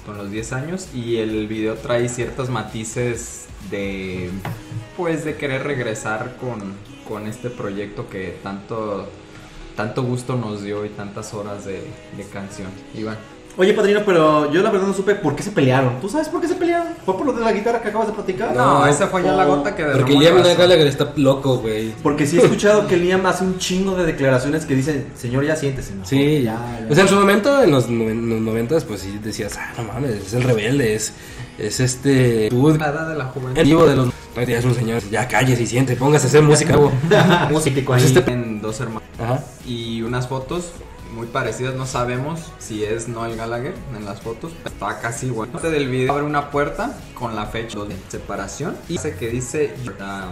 con 0.05 0.19
los 0.19 0.33
10 0.33 0.53
años 0.53 0.89
y 0.93 1.19
el 1.19 1.47
video 1.47 1.77
trae 1.77 2.09
ciertos 2.09 2.51
matices 2.51 3.47
de 3.71 4.31
pues 4.97 5.25
de 5.25 5.37
querer 5.37 5.63
regresar 5.63 6.37
con, 6.39 6.75
con 7.07 7.29
este 7.29 7.51
proyecto 7.51 8.09
que 8.09 8.39
tanto 8.43 9.09
tanto 9.77 10.03
gusto 10.03 10.37
nos 10.37 10.63
dio 10.63 10.85
y 10.85 10.89
tantas 10.89 11.33
horas 11.35 11.65
de, 11.65 11.85
de 12.17 12.25
canción. 12.33 12.71
Iván. 12.95 13.40
Oye, 13.61 13.75
padrino, 13.75 14.01
pero 14.07 14.51
yo 14.51 14.63
la 14.63 14.71
verdad 14.71 14.87
no 14.87 14.95
supe 14.95 15.15
por 15.17 15.37
qué 15.37 15.43
se 15.43 15.51
pelearon. 15.51 16.01
¿Tú 16.01 16.09
sabes 16.09 16.31
por 16.31 16.41
qué 16.41 16.49
se 16.49 16.55
pelearon? 16.55 16.89
¿Fue 17.05 17.15
por 17.15 17.27
lo 17.27 17.33
de 17.35 17.43
la 17.45 17.53
guitarra 17.53 17.83
que 17.83 17.89
acabas 17.89 18.07
de 18.07 18.15
platicar? 18.15 18.57
No, 18.57 18.87
esa 18.87 19.09
fue 19.09 19.23
ya 19.23 19.33
la 19.33 19.45
gota 19.45 19.77
que 19.77 19.83
Porque 19.85 19.99
derramó 19.99 20.15
el 20.15 20.19
Liam 20.21 20.37
vaso. 20.39 20.59
Gallagher 20.59 20.87
está 20.87 21.13
loco, 21.17 21.59
güey. 21.59 21.91
Porque 22.03 22.27
sí 22.27 22.39
he 22.39 22.43
escuchado 22.43 22.87
que 22.87 22.97
Liam 22.97 23.27
hace 23.27 23.45
un 23.45 23.59
chingo 23.59 23.95
de 23.97 24.07
declaraciones 24.07 24.65
que 24.65 24.75
dicen, 24.75 25.09
señor, 25.15 25.45
ya 25.45 25.57
siéntese. 25.57 25.95
¿no? 25.95 26.07
Sí, 26.07 26.43
ya. 26.43 26.59
O 26.89 26.95
sea, 26.95 27.03
en 27.05 27.09
su 27.11 27.17
momento, 27.17 27.63
en 27.63 27.71
los, 27.71 27.91
noven- 27.91 28.11
en 28.25 28.31
los 28.31 28.41
90, 28.41 28.81
pues 28.89 29.01
sí 29.03 29.21
decías, 29.23 29.59
ah, 29.59 29.73
no 29.77 29.85
mames, 29.93 30.13
es 30.27 30.33
el 30.33 30.43
rebelde, 30.43 30.95
es, 30.95 31.13
es 31.59 31.81
este. 31.81 32.49
Tú, 32.49 32.71
La 32.79 32.89
edad 32.89 33.09
de 33.11 33.15
la 33.17 33.25
juventud. 33.27 33.59
el 33.59 33.67
vivo 33.67 33.85
de 33.87 33.95
los. 33.97 34.07
No, 34.07 34.43
ya 34.43 34.59
es 34.59 34.65
un 34.65 34.75
señor, 34.75 35.03
ya 35.11 35.29
calles 35.29 35.61
y 35.61 35.67
siente, 35.67 35.97
póngase 35.97 36.27
a 36.27 36.29
hacer 36.29 36.43
música, 36.43 36.77
güey. 36.79 36.93
Músico 37.51 37.81
Pues 37.85 38.05
ahí. 38.05 38.13
este- 38.17 38.33
En 38.33 38.63
dos 38.63 38.81
hermanos. 38.81 39.03
Ajá. 39.23 39.45
y 39.67 40.01
unas 40.01 40.27
fotos 40.29 40.71
muy 41.15 41.27
parecidas, 41.27 41.75
no 41.75 41.87
sabemos 41.87 42.41
si 42.59 42.85
es 42.85 43.09
Noel 43.09 43.37
Gallagher 43.37 43.75
en 43.97 44.05
las 44.05 44.21
fotos, 44.21 44.53
está 44.65 44.99
casi 45.01 45.27
igual. 45.27 45.49
Este 45.55 45.71
del 45.71 45.89
video 45.89 46.13
abre 46.13 46.25
una 46.25 46.51
puerta 46.51 46.93
con 47.15 47.35
la 47.37 47.47
fecha 47.47 47.79
de 47.81 47.97
separación 48.09 48.77
y 48.89 48.93
dice 48.95 49.15
que 49.17 49.29
dice 49.29 49.75
ah, 50.01 50.29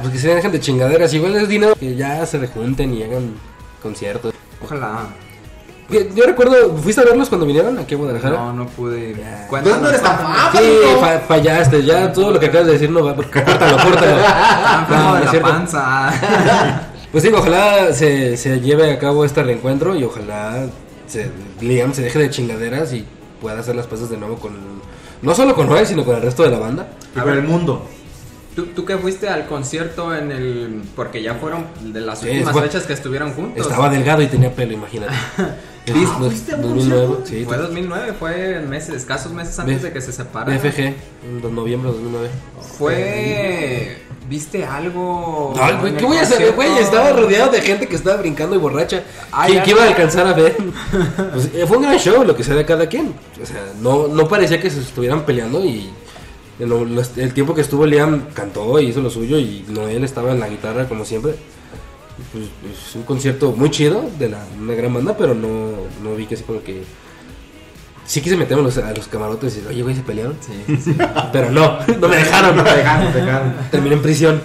pues 0.00 0.12
que 0.12 0.18
se 0.18 0.34
dejen 0.34 0.52
de 0.52 0.60
chingaderas. 0.60 1.12
Igual 1.12 1.34
es 1.36 1.48
dinero 1.48 1.74
que 1.74 1.94
ya 1.96 2.24
se 2.26 2.38
rejunten 2.38 2.94
y 2.94 3.02
hagan 3.02 3.34
conciertos. 3.82 4.34
Ojalá. 4.62 5.06
Yo 5.90 6.24
recuerdo, 6.24 6.74
¿fuiste 6.78 7.02
a 7.02 7.04
verlos 7.04 7.28
cuando 7.28 7.44
vinieron 7.46 7.78
aquí 7.78 7.94
a 7.94 7.98
Guadalajara? 7.98 8.34
No, 8.38 8.52
no 8.54 8.66
pude 8.66 9.10
ir. 9.10 9.22
Cuéntanos, 9.50 9.82
¿Dónde 9.82 9.96
está? 9.98 10.16
cuéntanos. 10.16 10.38
Ah, 10.40 10.52
Sí, 10.56 10.78
fa- 10.98 11.18
fallaste, 11.28 11.84
ya 11.84 12.10
todo 12.10 12.30
lo 12.30 12.40
que 12.40 12.46
acabas 12.46 12.68
de 12.68 12.72
decir 12.72 12.90
no 12.90 13.04
va, 13.04 13.14
porque 13.14 13.42
córtalo, 13.44 13.76
córtalo. 13.82 14.16
Ah, 14.26 14.86
No, 14.88 14.96
no 14.96 15.14
de 15.16 15.24
la 15.26 15.30
cierto. 15.30 15.48
panza. 15.48 16.80
Pues 17.14 17.22
digo, 17.22 17.38
ojalá 17.38 17.92
se, 17.92 18.36
se 18.36 18.60
lleve 18.60 18.90
a 18.90 18.98
cabo 18.98 19.24
este 19.24 19.40
reencuentro 19.40 19.94
y 19.94 20.02
ojalá 20.02 20.66
se, 21.06 21.30
Liam 21.60 21.94
se 21.94 22.02
deje 22.02 22.18
de 22.18 22.28
chingaderas 22.28 22.92
y 22.92 23.06
pueda 23.40 23.60
hacer 23.60 23.76
las 23.76 23.86
paces 23.86 24.10
de 24.10 24.16
nuevo 24.16 24.34
con, 24.34 24.52
no 25.22 25.32
solo 25.32 25.54
con 25.54 25.68
Noel, 25.68 25.86
sino 25.86 26.04
con 26.04 26.16
el 26.16 26.22
resto 26.22 26.42
de 26.42 26.50
la 26.50 26.58
banda. 26.58 26.88
Y 27.14 27.20
por 27.20 27.30
el 27.30 27.44
mundo. 27.44 27.86
¿Tú, 28.54 28.66
tú 28.66 28.84
que 28.84 28.96
fuiste 28.98 29.28
al 29.28 29.46
concierto 29.46 30.14
en 30.14 30.30
el. 30.30 30.82
Porque 30.94 31.22
ya 31.22 31.34
fueron 31.34 31.66
de 31.92 32.00
las 32.00 32.20
Sí, 32.20 32.28
últimas 32.30 32.52
fue- 32.52 32.62
fechas 32.62 32.84
que 32.84 32.92
estuvieron 32.92 33.32
juntos. 33.34 33.66
Estaba 33.66 33.88
delgado 33.90 34.22
y 34.22 34.26
tenía 34.28 34.50
pelo, 34.54 34.72
imagínate. 34.72 35.12
Es 35.84 35.92
Ah, 35.94 36.16
¿fuiste 36.18 36.52
a 36.52 36.56
un 36.56 36.62
2009, 36.62 37.06
concierto? 37.08 37.26
sí, 37.28 37.44
Fue 37.44 37.56
2009, 37.58 38.14
fue 38.18 38.60
meses, 38.60 38.94
escasos 38.94 39.32
meses 39.32 39.58
antes 39.58 39.82
de 39.82 39.92
que 39.92 40.00
se 40.00 40.12
separaran. 40.12 40.56
BFG, 40.58 40.78
en 40.80 41.54
noviembre 41.54 41.90
de 41.90 41.96
2009. 41.98 42.30
Fue. 42.78 43.98
¿Viste 44.26 44.64
algo? 44.64 45.52
Ay, 45.60 45.76
güey, 45.80 45.94
¿qué 45.96 46.04
voy 46.06 46.16
a 46.16 46.22
hacer, 46.22 46.52
güey? 46.52 46.78
Estaba 46.78 47.12
rodeado 47.12 47.50
de 47.50 47.60
gente 47.60 47.86
que 47.86 47.96
estaba 47.96 48.16
brincando 48.16 48.56
y 48.56 48.58
borracha. 48.58 49.02
Ay, 49.30 49.52
¿Quién, 49.52 49.58
ya 49.58 49.64
quién 49.64 49.76
iba 49.76 49.82
a 49.84 49.88
no. 49.90 49.90
alcanzar 49.94 50.26
a 50.26 50.32
ver? 50.32 50.56
Pues, 51.34 51.50
eh, 51.54 51.64
fue 51.66 51.76
un 51.76 51.82
gran 51.82 51.98
show, 51.98 52.24
lo 52.24 52.34
que 52.34 52.42
sea 52.42 52.54
de 52.54 52.64
cada 52.64 52.86
quien. 52.88 53.14
O 53.42 53.44
sea, 53.44 53.60
no, 53.82 54.08
no 54.08 54.26
parecía 54.26 54.58
que 54.58 54.70
se 54.70 54.80
estuvieran 54.80 55.26
peleando 55.26 55.62
y 55.62 55.90
los- 56.58 57.16
el 57.18 57.32
tiempo 57.34 57.54
que 57.54 57.60
estuvo 57.62 57.86
Liam 57.86 58.26
cantó 58.34 58.78
y 58.80 58.86
hizo 58.86 59.00
lo 59.00 59.10
suyo 59.10 59.38
y 59.38 59.64
Noel 59.68 60.04
estaba 60.04 60.32
en 60.32 60.40
la 60.40 60.48
guitarra 60.48 60.88
como 60.88 61.04
siempre. 61.04 61.34
Pues, 62.32 62.44
es 62.72 62.94
un 62.94 63.02
concierto 63.02 63.52
muy 63.52 63.70
chido 63.70 64.04
de 64.18 64.28
la, 64.28 64.44
una 64.60 64.74
gran 64.74 64.94
banda, 64.94 65.16
pero 65.16 65.34
no, 65.34 65.70
no 66.02 66.14
vi 66.16 66.26
que 66.26 66.34
así 66.36 66.44
como 66.44 66.62
que... 66.62 66.82
Sí 68.06 68.20
quise 68.20 68.36
meterme 68.36 68.60
a 68.62 68.64
los, 68.66 68.76
a 68.78 68.92
los 68.92 69.08
camarotes 69.08 69.54
y 69.54 69.56
decir, 69.56 69.70
oye, 69.70 69.82
güey, 69.82 69.96
se 69.96 70.02
pelearon. 70.02 70.36
Sí, 70.40 70.76
sí. 70.84 70.96
Pero 71.32 71.50
no, 71.50 71.78
no 72.00 72.08
me 72.08 72.16
dejaron. 72.16 72.62
Te 72.62 72.76
dejaron, 72.76 73.12
te 73.12 73.18
dejaron. 73.20 73.54
terminé 73.70 73.94
en 73.96 74.02
prisión. 74.02 74.40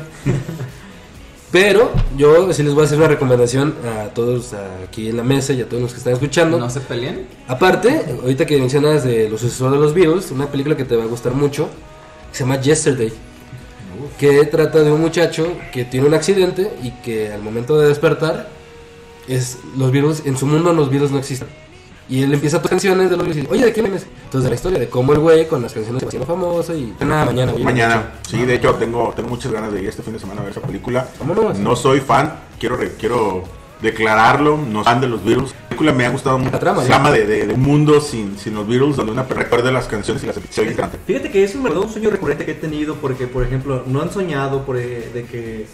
Pero 1.51 1.91
yo 2.15 2.53
sí 2.53 2.61
les 2.61 2.73
voy 2.75 2.83
a 2.83 2.85
hacer 2.85 2.99
una 2.99 3.07
recomendación 3.07 3.73
a 3.83 4.09
todos 4.13 4.53
aquí 4.87 5.09
en 5.09 5.17
la 5.17 5.23
mesa 5.23 5.51
y 5.53 5.61
a 5.61 5.67
todos 5.67 5.81
los 5.81 5.91
que 5.91 5.97
están 5.97 6.13
escuchando. 6.13 6.59
¿No 6.59 6.69
se 6.69 6.79
peleen? 6.79 7.25
Aparte, 7.47 8.05
ahorita 8.21 8.45
que 8.45 8.57
mencionas 8.59 9.03
de 9.03 9.27
los 9.29 9.41
sucesores 9.41 9.73
de 9.73 9.79
los 9.79 9.93
Beatles, 9.95 10.29
una 10.31 10.45
película 10.47 10.77
que 10.77 10.85
te 10.85 10.95
va 10.95 11.03
a 11.03 11.07
gustar 11.07 11.33
mucho, 11.33 11.67
que 12.31 12.37
se 12.37 12.43
llama 12.43 12.59
Yesterday, 12.61 13.11
que 14.17 14.45
trata 14.45 14.79
de 14.83 14.91
un 14.91 15.01
muchacho 15.01 15.53
que 15.73 15.85
tiene 15.85 16.07
un 16.07 16.13
accidente 16.13 16.71
y 16.83 16.91
que 17.03 17.31
al 17.33 17.41
momento 17.41 17.77
de 17.79 17.87
despertar, 17.89 18.49
es 19.27 19.57
los 19.77 19.91
Beatles, 19.91 20.23
en 20.25 20.37
su 20.37 20.45
mundo 20.45 20.73
los 20.73 20.89
Beatles 20.89 21.11
no 21.11 21.17
existen. 21.19 21.47
Y 22.07 22.23
él 22.23 22.33
empieza 22.33 22.57
a 22.57 22.59
tocar 22.61 22.71
canciones 22.71 23.09
de 23.11 23.17
los 23.17 23.25
Beatles 23.25 23.37
y 23.37 23.41
dice, 23.41 23.53
oye, 23.53 23.65
¿de 23.65 23.73
quién 23.73 23.85
vienes? 23.85 24.07
Entonces 24.25 24.49
la 24.49 24.55
historia 24.55 24.79
de 24.79 24.89
cómo 24.89 25.13
el 25.13 25.19
güey 25.19 25.47
con 25.47 25.61
las 25.61 25.73
canciones 25.73 26.01
se 26.01 26.07
haciendo 26.07 26.25
famoso 26.25 26.75
y 26.75 26.93
nada, 27.01 27.25
mañana. 27.25 27.53
oye, 27.53 27.63
Mañana, 27.63 28.13
sí, 28.27 28.43
de 28.45 28.55
hecho 28.55 28.73
tengo, 28.75 29.13
tengo 29.15 29.29
muchas 29.29 29.51
ganas 29.51 29.71
de 29.71 29.81
ir 29.83 29.89
este 29.89 30.01
fin 30.01 30.13
de 30.13 30.19
semana 30.19 30.41
a 30.41 30.43
ver 30.45 30.51
esa 30.51 30.61
película. 30.61 31.07
Vámonos. 31.19 31.59
No 31.59 31.75
soy 31.75 31.99
fan, 31.99 32.33
quiero, 32.59 32.77
re- 32.77 32.93
quiero 32.97 33.43
declararlo, 33.81 34.57
no 34.57 34.83
soy 34.83 34.91
fan 34.93 35.01
de 35.01 35.07
los 35.07 35.23
Beatles. 35.23 35.51
La 35.51 35.67
película 35.69 35.93
me 35.93 36.05
ha 36.05 36.09
gustado 36.09 36.37
mucho. 36.37 36.51
La 36.51 36.59
trama, 36.59 36.81
Se 36.83 36.89
¿no? 36.89 36.95
llama 36.95 37.11
de, 37.11 37.25
de- 37.25 37.47
de 37.47 37.53
un 37.53 37.61
mundo 37.61 38.01
sin, 38.01 38.37
sin 38.37 38.53
los 38.55 38.67
Beatles, 38.67 38.95
donde 38.97 39.11
una 39.11 39.23
persona 39.23 39.43
recuerda 39.43 39.71
las 39.71 39.87
canciones 39.87 40.23
y 40.23 40.27
las 40.27 40.35
canta. 40.75 40.97
Fíjate 41.05 41.31
que 41.31 41.43
es 41.43 41.55
un, 41.55 41.63
verdad, 41.63 41.79
un 41.79 41.89
sueño 41.89 42.09
recurrente 42.09 42.45
que 42.45 42.51
he 42.51 42.55
tenido 42.55 42.95
porque, 42.95 43.27
por 43.27 43.43
ejemplo, 43.43 43.83
no 43.87 44.01
han 44.01 44.11
soñado 44.11 44.65
por, 44.65 44.77
eh, 44.77 45.09
de 45.13 45.23
que 45.25 45.65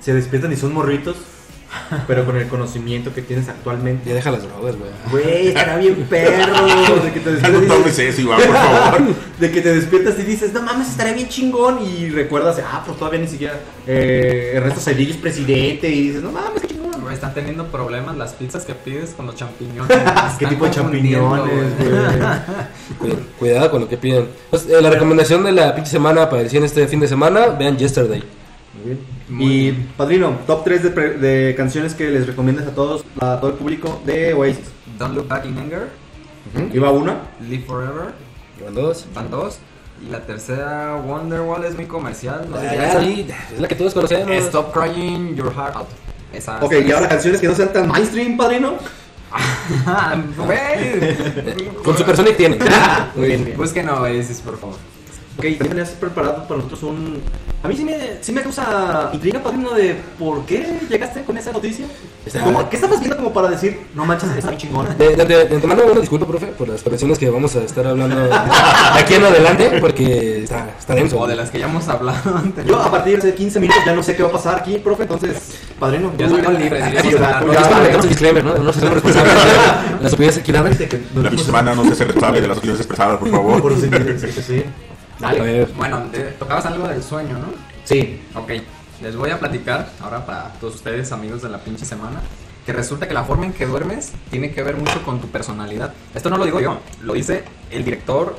se 0.00 0.14
despiertan 0.14 0.52
y 0.52 0.56
son 0.56 0.72
morritos, 0.72 1.16
pero 2.06 2.24
con 2.26 2.36
el 2.36 2.48
conocimiento 2.48 3.14
que 3.14 3.22
tienes 3.22 3.48
actualmente. 3.48 4.08
Ya 4.10 4.14
deja 4.14 4.30
las 4.30 4.42
drogas, 4.42 4.74
güey. 4.76 4.90
Güey, 5.10 5.48
estará 5.48 5.76
bien 5.78 6.06
perro. 6.08 6.66
De 7.02 7.12
que 7.12 7.20
te 7.20 7.30
no 7.30 7.32
despiertas 7.32 7.62
y 7.64 7.66
tomes 7.68 7.84
dices- 7.96 7.98
eso, 8.14 8.20
Iván, 8.22 8.40
por 8.42 8.54
favor. 8.56 9.00
de 9.38 9.50
que 9.50 9.60
te 9.62 9.74
despiertas 9.74 10.18
y 10.18 10.22
dices, 10.22 10.52
no 10.52 10.62
mames, 10.62 10.88
estaré 10.90 11.12
bien 11.14 11.28
chingón. 11.28 11.78
Y 11.84 12.08
recuerdas, 12.10 12.60
ah, 12.64 12.82
pues 12.84 12.98
todavía 12.98 13.20
ni 13.20 13.28
siquiera 13.28 13.60
eh, 13.86 14.52
Ernesto 14.54 14.80
Cedillo 14.80 15.12
es 15.12 15.16
presidente. 15.18 15.88
Y 15.88 16.08
dices, 16.08 16.22
no 16.22 16.30
mames, 16.32 16.60
qué 16.62 16.68
chingón. 16.68 16.81
Güey, 17.12 17.14
Están 17.14 17.34
teniendo 17.34 17.66
problemas 17.66 18.16
las 18.16 18.32
pizzas 18.32 18.64
que 18.64 18.74
pides 18.74 19.10
con 19.10 19.26
los 19.26 19.34
champiñones. 19.36 19.96
¿Qué 20.38 20.46
tipo 20.46 20.64
de 20.64 20.70
champiñones, 20.70 21.44
güey. 23.00 23.12
Cuidado 23.38 23.70
con 23.70 23.82
lo 23.82 23.88
que 23.88 23.96
piden. 23.98 24.28
Pues, 24.50 24.66
eh, 24.68 24.80
la 24.80 24.90
recomendación 24.90 25.44
de 25.44 25.52
la 25.52 25.74
pinche 25.74 25.90
semana 25.90 26.28
para 26.30 26.42
el 26.42 26.50
cine 26.50 26.66
este 26.66 26.86
fin 26.88 27.00
de 27.00 27.08
semana, 27.08 27.46
vean 27.48 27.76
Yesterday. 27.76 28.22
Y 29.38 29.72
padrino, 29.72 30.38
top 30.46 30.64
3 30.64 30.82
de, 30.82 30.90
pre- 30.90 31.14
de 31.18 31.54
canciones 31.54 31.94
que 31.94 32.10
les 32.10 32.26
recomiendas 32.26 32.66
a 32.66 32.70
todos, 32.74 33.04
a 33.20 33.38
todo 33.38 33.50
el 33.50 33.56
público 33.56 34.00
de 34.04 34.32
Oasis. 34.34 34.70
Don't 34.98 35.14
Look 35.14 35.28
Back 35.28 35.44
in 35.46 35.58
Anger, 35.58 35.88
Iba 36.72 36.90
una. 36.90 37.16
Live 37.48 37.64
Forever, 37.66 38.12
Llevan 38.58 38.74
dos. 38.74 39.06
van 39.14 39.30
dos. 39.30 39.58
Y 40.06 40.10
la 40.10 40.20
tercera, 40.20 40.96
Wonderwall, 40.96 41.64
es 41.64 41.76
muy 41.76 41.86
comercial. 41.86 42.46
No 42.50 42.56
Ah, 42.56 42.98
sí, 43.00 43.26
es 43.54 43.60
la 43.60 43.68
que 43.68 43.74
todos 43.76 43.94
conocemos. 43.94 44.34
Stop 44.36 44.72
Crying 44.72 45.36
Your 45.36 45.52
Heart 45.54 45.76
Out. 45.76 45.86
Esa, 46.32 46.64
Ok, 46.64 46.74
y 46.86 46.92
ahora 46.92 47.08
canciones 47.08 47.40
que 47.40 47.48
no 47.48 47.54
sean 47.54 47.72
tan 47.72 47.88
mainstream, 47.88 48.36
padrino. 48.36 48.74
Con 51.84 51.96
Supersonic 51.96 52.36
tiene. 52.36 52.58
Muy 53.14 53.26
bien. 53.28 53.54
Busquen 53.56 53.88
Oasis, 53.88 54.40
por 54.40 54.58
favor. 54.58 54.76
Ok, 55.38 55.44
también 55.44 55.68
tenías 55.68 55.88
preparado 55.90 56.46
para 56.46 56.56
nosotros 56.56 56.82
un... 56.82 57.22
A 57.62 57.68
mí 57.68 57.76
sí 57.76 57.84
me, 57.84 57.96
sí 58.20 58.32
me 58.32 58.42
causa 58.42 59.08
intriga, 59.14 59.42
padrino, 59.42 59.72
de 59.72 59.96
por 60.18 60.44
qué 60.44 60.78
llegaste 60.90 61.22
con 61.22 61.38
esa 61.38 61.52
noticia. 61.52 61.86
Como, 62.44 62.68
¿Qué 62.68 62.76
estabas 62.76 63.00
viendo 63.00 63.16
como 63.16 63.32
para 63.32 63.48
decir, 63.48 63.80
no 63.94 64.04
manches, 64.04 64.28
está 64.30 64.48
bien 64.48 64.60
chingona? 64.60 64.90
De, 64.94 65.16
de, 65.16 65.24
de, 65.24 65.44
de 65.46 65.54
antemano, 65.54 65.84
una 65.90 66.00
disculpa, 66.00 66.26
profe, 66.26 66.48
por 66.48 66.68
las 66.68 66.82
correcciones 66.82 67.18
que 67.18 67.30
vamos 67.30 67.56
a 67.56 67.62
estar 67.62 67.86
hablando 67.86 68.20
de 68.20 68.34
aquí 68.34 69.14
en 69.14 69.24
adelante, 69.24 69.78
porque 69.80 70.42
está, 70.42 70.68
está 70.78 70.94
denso. 70.94 71.18
O 71.18 71.26
de 71.26 71.36
las 71.36 71.50
que 71.50 71.60
ya 71.60 71.66
hemos 71.66 71.88
hablado 71.88 72.36
antes. 72.36 72.66
Yo 72.66 72.78
a 72.78 72.90
partir 72.90 73.22
de 73.22 73.32
15 73.32 73.60
minutos 73.60 73.82
ya 73.86 73.94
no 73.94 74.02
sé 74.02 74.16
qué 74.16 74.22
va 74.24 74.28
a 74.28 74.32
pasar 74.32 74.56
aquí, 74.56 74.78
profe, 74.78 75.04
entonces, 75.04 75.54
padrino. 75.82 76.12
Ya 76.16 76.28
tú- 76.28 76.36
somos 76.36 76.58
libres, 76.58 76.84
Sí, 76.84 76.90
diríamos 76.90 77.12
¿verdad? 77.12 77.32
en 77.32 77.40
Tú 77.40 77.46
la 77.48 77.54
ya- 77.54 77.60
Es 77.60 77.68
para 77.68 77.82
meter 77.82 78.00
un 78.00 78.08
disclaimer, 78.08 78.44
¿no? 78.44 78.54
No 78.58 78.72
se 78.72 78.78
hacemos 78.78 78.94
responsables 78.94 79.34
de 79.34 80.02
las 80.04 80.12
opiniones 80.12 80.38
aquí 80.38 80.52
dadas. 80.52 80.80
La 81.14 81.28
pinche 81.30 81.44
semana 81.44 81.74
no 81.74 81.84
se 81.84 81.92
hace 81.92 82.04
responsable 82.04 82.40
de 82.40 82.48
las 82.48 82.58
opiniones 82.58 82.80
expresadas, 82.80 83.18
por 83.18 83.30
favor. 83.30 83.60
Por 83.62 83.74
sí, 83.78 83.90
sí, 84.32 84.42
sí, 84.42 84.64
Dale. 85.18 85.66
Bueno, 85.76 86.02
tocabas 86.38 86.64
algo 86.66 86.88
del 86.88 87.02
sueño, 87.02 87.38
¿no? 87.38 87.46
Sí. 87.84 88.20
Ok, 88.34 88.50
les 89.02 89.16
voy 89.16 89.30
a 89.30 89.38
platicar 89.38 89.88
ahora 90.00 90.24
para 90.24 90.52
todos 90.60 90.76
ustedes, 90.76 91.12
amigos 91.12 91.42
de 91.42 91.48
la 91.48 91.58
pinche 91.58 91.84
semana, 91.84 92.20
que 92.66 92.72
resulta 92.72 93.06
que 93.08 93.14
la 93.14 93.24
forma 93.24 93.44
en 93.46 93.52
que 93.52 93.66
duermes 93.66 94.12
tiene 94.30 94.52
que 94.52 94.62
ver 94.62 94.76
mucho 94.76 95.02
con 95.04 95.20
tu 95.20 95.28
personalidad. 95.28 95.92
Esto 96.14 96.30
no 96.30 96.38
lo 96.38 96.44
digo 96.44 96.60
yo, 96.60 96.78
lo 97.02 97.12
dice 97.14 97.44
el 97.70 97.84
director 97.84 98.36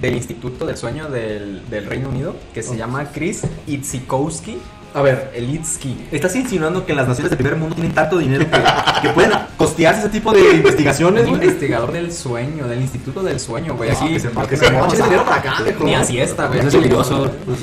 del 0.00 0.14
Instituto 0.14 0.64
del 0.64 0.76
Sueño 0.76 1.08
del, 1.08 1.68
del 1.68 1.84
Reino 1.86 2.08
Unido, 2.08 2.34
que 2.54 2.62
se 2.62 2.76
llama 2.76 3.06
Chris 3.12 3.42
Itzikowski. 3.66 4.58
A 4.94 5.02
ver, 5.02 5.30
Elitsky. 5.34 6.08
¿estás 6.10 6.34
insinuando 6.36 6.84
que 6.86 6.94
las 6.94 7.06
naciones 7.06 7.30
del 7.30 7.36
primer 7.38 7.56
mundo 7.56 7.74
tienen 7.74 7.92
tanto 7.94 8.18
dinero 8.18 8.46
que, 8.50 8.58
que 9.02 9.08
pueden 9.10 9.32
costearse 9.56 10.00
ese 10.00 10.08
tipo 10.08 10.32
de 10.32 10.40
investigaciones, 10.54 11.24
Un 11.24 11.30
güey? 11.36 11.42
investigador 11.44 11.92
del 11.92 12.12
sueño, 12.12 12.66
del 12.66 12.80
Instituto 12.80 13.22
del 13.22 13.38
Sueño, 13.38 13.76
güey. 13.76 13.90
Aquí, 13.90 14.08
que 14.14 14.20
se- 14.20 14.30
moche 14.30 14.54
ese 14.54 15.02
dinero 15.04 15.24
para 15.24 15.36
acá, 15.36 15.62
viejo. 15.62 15.84
Ni 15.84 15.94
así 15.94 16.18
está, 16.18 16.46
güey. 16.46 16.60
es 16.60 16.74
peligroso. 16.74 17.30
Pues, 17.44 17.58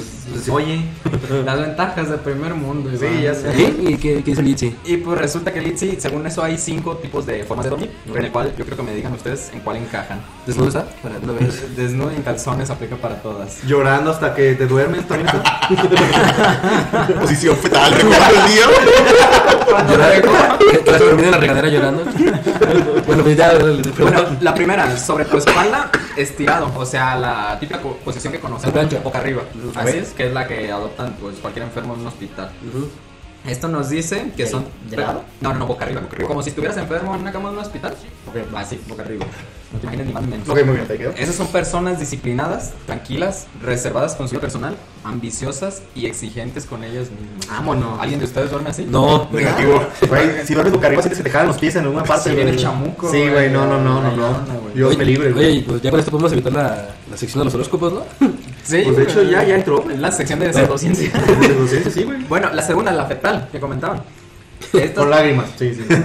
Oye, 0.52 0.82
Las 1.46 1.60
ventajas 1.60 2.10
del 2.10 2.20
primer 2.20 2.54
mundo, 2.54 2.90
Sí, 2.98 3.22
ya 3.24 3.34
sé. 3.34 3.54
¿Sí? 3.54 3.76
¿Y 3.88 3.98
qué, 3.98 4.16
qué 4.18 4.32
dice 4.32 4.42
el 4.42 4.48
Itzi? 4.48 4.76
Y 4.86 4.98
pues 4.98 5.18
resulta 5.20 5.52
que 5.54 5.62
Litzy, 5.62 5.96
según 6.00 6.26
eso, 6.28 6.44
hay 6.44 6.58
cinco 6.58 6.98
tipos 6.98 7.26
de 7.26 7.44
formas 7.44 7.66
de 7.66 7.70
dormir, 7.70 7.92
en 8.14 8.26
el 8.26 8.32
cual 8.32 8.54
yo 8.58 8.66
creo 8.66 8.78
que 8.78 8.84
me 8.84 8.94
digan 8.94 9.14
ustedes 9.14 9.52
en 9.54 9.62
cuál 9.62 9.78
encajan. 9.78 10.22
¿Desnudo 10.46 10.68
está? 10.70 10.86
Desnudo 11.76 12.12
y 12.12 12.16
en 12.16 12.22
calzones 12.22 12.70
aplica 12.70 12.96
para 12.96 13.22
todas. 13.22 13.64
llorando 13.64 14.12
hasta 14.12 14.34
que 14.36 14.56
te 14.56 14.68
duermes 14.68 15.08
también. 15.08 15.28
está? 15.36 17.20
Posición 17.20 17.56
fetal, 17.58 17.92
recuerda 17.94 18.30
el 18.30 18.54
día. 18.54 18.66
Llorar, 19.90 20.22
que, 20.60 20.80
que 20.80 20.92
la 20.92 20.98
dormida 20.98 21.26
en 21.26 21.32
la 21.32 21.38
regadera 21.38 21.68
llorando. 21.70 22.04
Bueno, 23.06 23.24
pues 23.24 23.38
ya. 23.38 23.54
Bueno, 24.00 24.26
la 24.42 24.54
primera, 24.54 24.98
sobre 24.98 25.26
tu 25.26 25.38
espalda, 25.38 25.92
estirado, 26.16 26.72
o 26.76 26.86
sea, 26.86 27.18
la 27.18 27.58
típica 27.60 27.80
posición 27.80 28.34
que 28.34 28.40
conocemos, 28.40 29.04
boca 29.04 29.20
arriba. 29.20 29.44
Así 29.76 29.98
es, 29.98 30.10
que 30.14 30.25
es 30.28 30.34
la 30.34 30.48
que 30.48 30.72
adoptan 30.72 31.16
pues 31.22 31.36
cualquier 31.38 31.66
enfermo 31.66 31.94
en 31.96 32.02
un 32.02 32.08
hospital. 32.08 32.50
Esto 33.48 33.68
nos 33.68 33.90
dice 33.90 34.32
que 34.36 34.48
son... 34.48 34.66
¿De 34.90 34.98
lado? 34.98 35.24
No, 35.40 35.54
no, 35.54 35.60
no, 35.60 35.68
boca 35.68 35.86
arriba. 35.86 36.02
Como 36.28 36.42
si 36.42 36.50
estuvieras 36.50 36.78
enfermo 36.78 37.14
en 37.14 37.22
una 37.22 37.32
cama 37.32 37.50
de 37.50 37.58
un 37.58 37.62
hospital. 37.62 37.96
Así, 38.56 38.80
boca 38.88 39.04
arriba. 39.04 39.24
No 39.72 39.80
te 39.80 39.86
imaginas 39.86 40.08
ni 40.08 40.14
más 40.14 40.24
ni 40.24 40.30
menos. 40.32 40.50
ok, 40.50 40.66
muy 40.66 40.76
bien, 40.76 40.88
te 40.88 40.98
quedo. 40.98 41.12
Esas 41.16 41.36
son 41.36 41.48
personas 41.48 42.00
disciplinadas, 42.00 42.74
tranquilas, 42.88 43.46
reservadas 43.62 44.16
con 44.16 44.28
su 44.28 44.32
vida 44.34 44.42
personal, 44.42 44.76
ambiciosas 45.04 45.84
y 45.94 46.08
exigentes 46.08 46.66
con 46.66 46.84
ellas 46.84 47.10
mismas. 47.12 47.48
Vámonos. 47.48 48.00
¿Alguien 48.00 48.20
de 48.20 48.26
ustedes 48.26 48.50
duerme 48.50 48.70
así? 48.72 48.86
No, 48.90 49.28
Negativo. 49.32 49.86
Güey, 50.08 50.46
si 50.46 50.54
duermes 50.56 50.74
boca 50.74 50.88
arriba, 50.88 51.02
sientes 51.04 51.20
que 51.20 51.24
te 51.26 51.30
jalan 51.30 51.48
los 51.50 51.58
pies 51.58 51.76
en 51.76 51.84
alguna 51.84 52.04
parte. 52.04 52.30
Sí, 52.32 52.36
viene 52.36 52.52
güey. 52.52 52.64
chamuco, 52.64 53.12
Sí, 53.12 53.30
güey. 53.30 53.52
no, 53.52 53.68
no, 53.68 53.80
no, 53.80 54.02
no, 54.02 54.16
no. 54.16 54.46
Dios 54.74 54.98
me 54.98 55.06
libre, 55.06 55.28
Oye, 55.28 55.34
güey. 55.36 55.58
y 55.58 55.62
pues 55.62 55.82
ya 55.84 55.92
con 55.92 56.00
esto 56.00 56.10
podemos 56.12 56.32
evitar 56.32 56.52
la, 56.54 56.90
la 57.12 57.18
sección 57.18 57.42
de 57.42 57.46
los 57.46 57.54
horóscopos, 57.54 57.94
¿no? 57.94 58.02
Sí, 58.66 58.82
Pues 58.84 58.98
de 58.98 59.04
hecho 59.04 59.22
ya, 59.24 59.44
ya 59.44 59.56
entró. 59.56 59.90
Es 59.90 60.00
la 60.00 60.12
sección 60.12 60.40
de 60.40 60.52
pseudociencia. 60.52 61.12
Sí, 61.70 61.90
sí, 61.92 62.04
güey. 62.04 62.24
bueno, 62.24 62.52
la 62.54 62.62
segunda, 62.64 62.92
la 62.92 63.06
fetal, 63.06 63.48
que 63.52 63.60
comentaban. 63.60 64.02
Esta- 64.74 65.02
Con 65.02 65.10
lágrimas. 65.12 65.48
Sí, 65.58 65.74
sí. 65.76 65.86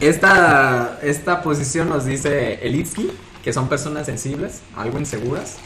Esta, 0.00 0.98
esta 1.02 1.42
posición 1.42 1.88
nos 1.88 2.04
dice 2.04 2.54
Elitsky 2.66 3.10
que 3.42 3.52
son 3.52 3.68
personas 3.68 4.06
sensibles, 4.06 4.60
algo 4.76 4.98
inseguras. 4.98 5.56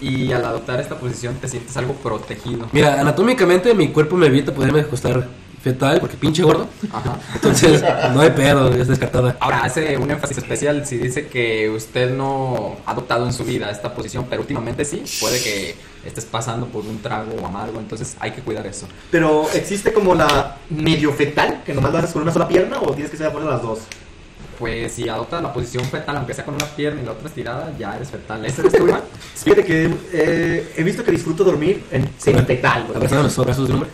Y 0.00 0.30
al 0.32 0.44
adoptar 0.44 0.78
esta 0.80 0.96
posición 0.96 1.34
te 1.40 1.48
sientes 1.48 1.76
algo 1.76 1.94
protegido. 1.94 2.68
Mira, 2.72 3.00
anatómicamente 3.00 3.74
mi 3.74 3.88
cuerpo 3.88 4.14
me 4.16 4.26
evita 4.26 4.54
poderme 4.54 4.80
acostar 4.80 5.26
fetal 5.72 6.00
porque 6.00 6.16
pinche 6.16 6.42
gordo. 6.42 6.66
Ajá. 6.92 7.18
Entonces, 7.34 7.82
no 8.12 8.20
hay 8.20 8.30
pedo, 8.30 8.72
es 8.72 8.88
descartada. 8.88 9.36
Ahora 9.40 9.64
hace 9.64 9.96
un 9.96 10.10
énfasis 10.10 10.38
especial 10.38 10.86
si 10.86 10.96
dice 10.98 11.26
que 11.28 11.68
usted 11.70 12.14
no 12.14 12.76
ha 12.86 12.92
adoptado 12.92 13.26
en 13.26 13.32
su 13.32 13.44
vida 13.44 13.70
esta 13.70 13.94
posición, 13.94 14.26
pero 14.28 14.42
últimamente 14.42 14.84
sí, 14.84 15.02
puede 15.20 15.40
que 15.40 15.76
estés 16.04 16.24
pasando 16.24 16.66
por 16.66 16.84
un 16.84 17.00
trago 17.00 17.46
amargo, 17.46 17.78
entonces 17.78 18.16
hay 18.20 18.32
que 18.32 18.40
cuidar 18.40 18.66
eso. 18.66 18.86
Pero 19.10 19.48
existe 19.54 19.92
como 19.92 20.14
la 20.14 20.56
medio 20.70 21.12
fetal, 21.12 21.62
que 21.64 21.74
nomás 21.74 21.92
lo 21.92 21.98
haces 21.98 22.12
con 22.12 22.22
una 22.22 22.32
sola 22.32 22.48
pierna 22.48 22.80
o 22.80 22.92
tienes 22.92 23.10
que 23.10 23.16
ser 23.16 23.32
poner 23.32 23.48
las 23.48 23.62
dos. 23.62 23.80
Pues 24.58 24.92
si 24.92 25.08
adoptas 25.08 25.40
la 25.40 25.52
posición 25.52 25.84
fetal, 25.84 26.16
aunque 26.16 26.34
sea 26.34 26.44
con 26.44 26.54
una 26.54 26.66
pierna 26.66 27.00
y 27.00 27.04
la 27.04 27.12
otra 27.12 27.28
estirada, 27.28 27.72
ya 27.78 27.94
eres 27.94 28.10
fetal. 28.10 28.44
¿Ese 28.44 28.62
eres 28.62 28.72
tú? 28.72 28.86
Fíjate 29.44 29.64
que 29.64 29.90
eh, 30.12 30.72
he 30.76 30.82
visto 30.82 31.04
que 31.04 31.12
disfruto 31.12 31.44
dormir 31.44 31.84
en 31.92 32.08
fetal, 32.18 32.84
güey. 32.84 32.96
Abrazando 32.96 33.22
los 33.22 33.36
brazos 33.36 33.68
de 33.68 33.74
un 33.74 33.82
hombre. 33.82 33.90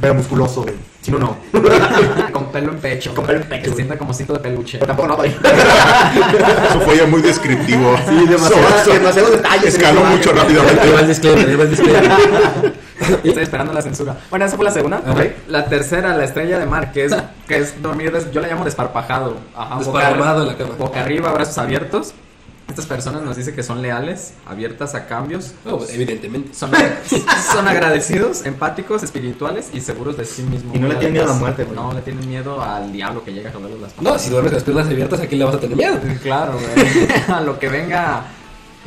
Pero 0.00 0.14
musculoso, 0.14 0.62
güey. 0.62 0.74
Si 1.00 1.10
no, 1.10 1.18
no. 1.18 1.36
con 2.32 2.52
pelo 2.52 2.72
en 2.72 2.78
pecho. 2.78 3.14
Con 3.14 3.24
pelo 3.24 3.38
en 3.40 3.44
pecho, 3.48 3.58
Que 3.62 3.64
se 3.64 3.70
güey. 3.70 3.76
sienta 3.76 3.96
como 3.98 4.12
cinto 4.12 4.34
de 4.34 4.40
peluche. 4.40 4.78
Pero 4.78 4.88
tampoco 4.88 5.08
no, 5.08 5.16
güey. 5.16 5.30
Eso 5.30 6.80
fue 6.82 6.96
ya 6.98 7.06
muy 7.06 7.22
descriptivo. 7.22 7.96
Sí, 8.08 8.26
demasiado, 8.26 8.68
So- 8.78 8.84
so- 8.84 8.92
demasiados 8.92 9.30
detalles. 9.32 9.74
Escaló 9.74 10.04
mucho 10.04 10.32
rápidamente. 10.32 10.80
Ahí 10.80 10.92
va 10.92 11.00
el 11.00 11.08
disclaimer, 11.08 11.48
ahí 11.48 11.56
va 11.56 11.62
el 11.64 11.70
disclaimer. 11.70 12.12
Estoy 13.24 13.42
esperando 13.42 13.72
la 13.72 13.80
censura. 13.82 14.16
Bueno, 14.28 14.44
esa 14.44 14.56
fue 14.56 14.64
la 14.66 14.70
segunda. 14.72 15.00
La 15.48 15.64
tercera, 15.66 16.14
la 16.14 16.24
estrella 16.24 16.58
de 16.58 16.66
mar, 16.66 16.92
que 16.92 17.06
es, 17.06 17.14
que 17.48 17.56
es 17.56 17.80
dormir, 17.82 18.12
des- 18.12 18.30
yo 18.30 18.40
la 18.42 18.48
llamo 18.48 18.64
desparpajado. 18.64 19.38
Ajá, 19.56 19.78
Desparramado 19.78 20.40
boca, 20.40 20.52
en 20.52 20.58
la 20.58 20.64
cama. 20.64 20.74
Boca 20.78 21.00
arriba, 21.00 21.32
brazos 21.32 21.56
abiertos. 21.56 22.12
Estas 22.70 22.86
personas 22.86 23.22
nos 23.22 23.36
dicen 23.36 23.56
que 23.56 23.64
son 23.64 23.82
leales, 23.82 24.32
abiertas 24.46 24.94
a 24.94 25.06
cambios. 25.06 25.54
Oh, 25.66 25.84
evidentemente. 25.90 26.54
Son, 26.54 26.70
son 27.52 27.66
agradecidos, 27.66 28.46
empáticos, 28.46 29.02
espirituales 29.02 29.70
y 29.74 29.80
seguros 29.80 30.16
de 30.16 30.24
sí 30.24 30.42
mismos. 30.42 30.76
Y 30.76 30.78
no 30.78 30.86
le 30.86 30.94
tienen 30.94 31.14
miedo 31.14 31.24
a 31.24 31.34
la 31.34 31.34
muerte, 31.34 31.64
güey. 31.64 31.74
No, 31.74 31.92
le 31.92 32.00
tienen 32.02 32.28
miedo 32.28 32.62
al 32.62 32.92
diablo 32.92 33.24
que 33.24 33.32
llega 33.32 33.50
a 33.50 33.52
joderles 33.52 33.80
las 33.80 34.00
No, 34.00 34.16
si 34.20 34.30
duermes 34.30 34.52
con 34.52 34.56
las 34.58 34.64
piernas 34.64 34.86
abiertas, 34.86 35.20
¿a 35.20 35.26
quién 35.26 35.40
le 35.40 35.44
vas 35.46 35.54
a 35.56 35.60
tener 35.60 35.76
miedo? 35.76 35.98
Claro, 36.22 36.52
güey. 36.52 37.08
a 37.28 37.40
lo 37.40 37.58
que 37.58 37.68
venga. 37.68 38.24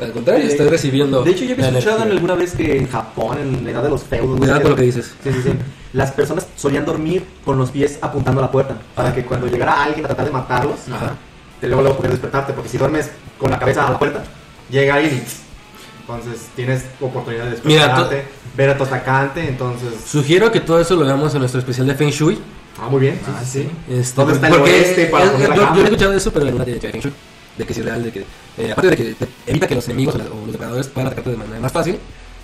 Al 0.01 0.11
contrario, 0.13 0.47
estás 0.47 0.69
recibiendo. 0.69 1.21
De 1.23 1.31
hecho, 1.31 1.43
yo 1.43 1.53
había 1.53 1.69
la 1.69 1.77
escuchado 1.77 2.05
en 2.05 2.11
alguna 2.11 2.35
vez 2.35 2.55
que 2.55 2.77
en 2.77 2.87
Japón, 2.87 3.37
en 3.37 3.65
la 3.65 3.71
edad 3.71 3.83
de 3.83 3.89
los 3.89 4.03
feudos, 4.03 4.39
Cuidado 4.39 4.61
con 4.61 4.71
lo 4.71 4.77
que 4.77 4.83
dices. 4.83 5.13
Sí, 5.21 5.31
sí, 5.33 5.41
sí. 5.43 5.51
Las 5.91 6.11
personas 6.13 6.47
solían 6.55 6.85
dormir 6.85 7.25
con 7.43 7.57
los 7.57 7.69
pies 7.69 7.99
apuntando 8.01 8.39
a 8.39 8.45
la 8.45 8.51
puerta. 8.51 8.77
Para 8.95 9.13
que 9.13 9.25
cuando 9.25 9.47
llegara 9.47 9.83
alguien 9.83 10.05
a 10.05 10.07
tratar 10.07 10.25
de 10.25 10.31
matarlos, 10.31 10.79
Ajá. 10.89 11.15
Te 11.63 11.67
luego, 11.67 11.81
luego 11.81 11.95
poder 11.97 12.11
despertarte. 12.11 12.51
Porque 12.53 12.69
si 12.69 12.77
duermes 12.77 13.09
con 13.39 13.49
la 13.49 13.57
cabeza 13.57 13.87
a 13.87 13.91
la 13.91 13.99
puerta, 13.99 14.23
llega 14.69 14.95
alguien 14.95 15.15
y. 15.15 16.01
Entonces 16.01 16.47
tienes 16.55 16.83
oportunidad 16.99 17.45
de 17.45 17.57
Mira, 17.63 17.85
despertarte, 17.87 18.25
ver 18.57 18.69
a 18.71 18.77
tu 18.77 18.83
atacante. 18.83 19.47
Entonces. 19.47 19.89
Sugiero 20.05 20.51
que 20.51 20.59
todo 20.59 20.81
eso 20.81 20.95
lo 20.95 21.05
veamos 21.05 21.33
en 21.33 21.39
nuestro 21.39 21.59
especial 21.59 21.87
de 21.87 21.95
Feng 21.95 22.09
Shui. 22.09 22.37
Ah, 22.81 22.89
muy 22.89 22.99
bien. 22.99 23.19
Ah, 23.25 23.41
sí. 23.45 23.69
Este, 23.89 24.15
¿Dónde 24.15 24.33
está 24.33 24.47
el 24.47 24.53
oeste 24.55 25.05
para 25.05 25.23
es- 25.25 25.31
poner 25.31 25.49
la 25.49 25.55
yo, 25.55 25.75
yo 25.75 25.81
he 25.81 25.83
escuchado 25.85 26.13
eso, 26.13 26.31
pero 26.33 26.47
en 26.47 26.55
una 26.55 26.65
ver 26.65 26.79
Feng 26.91 26.99
Shui. 27.01 27.13
De 27.57 27.65
que 27.65 27.71
es 27.73 27.85
real, 27.85 28.03
de 28.03 28.11
que. 28.11 28.25
eh, 28.57 28.71
aparte 28.71 28.89
de 28.89 28.97
que 28.97 29.15
evita 29.47 29.67
que 29.67 29.75
los 29.75 29.85
enemigos 29.87 30.15
o, 30.15 30.17
la- 30.17 30.25
o 30.25 30.41
los 30.41 30.51
depredadores 30.51 30.87
puedan 30.87 31.07
atacarte 31.07 31.29
de 31.31 31.37
manera 31.37 31.59
más 31.59 31.71
fácil, 31.71 31.97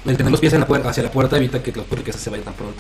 el 0.06 0.16
tener 0.18 0.32
los 0.32 0.40
pies 0.40 0.54
en 0.54 0.62
la 0.62 0.68
puerta, 0.68 0.90
hacia 0.90 1.04
la 1.04 1.12
puerta 1.12 1.36
evita 1.36 1.62
que 1.62 1.72
los 1.74 1.90
riquezas 1.90 2.22
se 2.22 2.30
vayan 2.30 2.46
tan 2.46 2.54
pronto. 2.54 2.80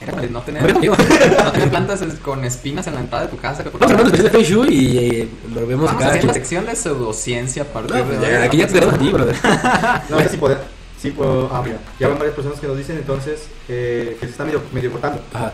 Era 0.00 0.12
para 0.12 0.26
no 0.28 0.40
tener, 0.42 0.62
no 0.74 1.52
tener 1.52 1.70
plantas 1.70 2.00
con 2.24 2.44
espinas 2.44 2.86
en 2.86 2.94
la 2.94 3.00
entrada 3.00 3.24
de 3.24 3.30
tu 3.30 3.36
casa. 3.36 3.64
Vamos 3.78 3.90
a 3.90 4.02
especial 4.04 4.24
de 4.24 4.30
Feng 4.30 4.42
Shui 4.44 4.68
y 4.74 4.98
eh, 4.98 5.28
lo 5.52 5.66
vemos 5.66 5.86
Vamos 5.86 6.02
a 6.02 6.06
acá. 6.06 6.14
hacer 6.16 6.24
la 6.24 6.34
sección 6.34 6.66
de 6.66 6.76
pseudociencia 6.76 7.62
a 7.62 7.66
partir 7.66 7.90
No, 7.90 7.96
de 7.96 8.02
pues 8.04 8.18
hoy. 8.20 8.26
ya, 8.30 8.42
aquí 8.44 8.56
ya 8.58 8.66
te 8.68 8.72
tenemos 8.74 8.94
a 8.94 8.98
ti, 8.98 9.08
brother. 9.10 9.36
No, 10.08 10.20
ese 10.20 10.28
sí 10.30 10.36
poder. 10.36 10.58
Sí 11.00 11.10
puedo. 11.10 11.48
Ah, 11.52 11.62
mira. 11.64 11.78
Ya 11.98 12.08
van 12.08 12.18
varias 12.18 12.34
personas 12.36 12.60
que 12.60 12.66
nos 12.68 12.76
dicen 12.76 12.96
entonces 12.96 13.48
eh, 13.68 14.16
que 14.20 14.26
se 14.26 14.32
está 14.32 14.44
medio, 14.44 14.62
medio 14.72 14.90
cortando. 14.92 15.20
Ajá. 15.32 15.52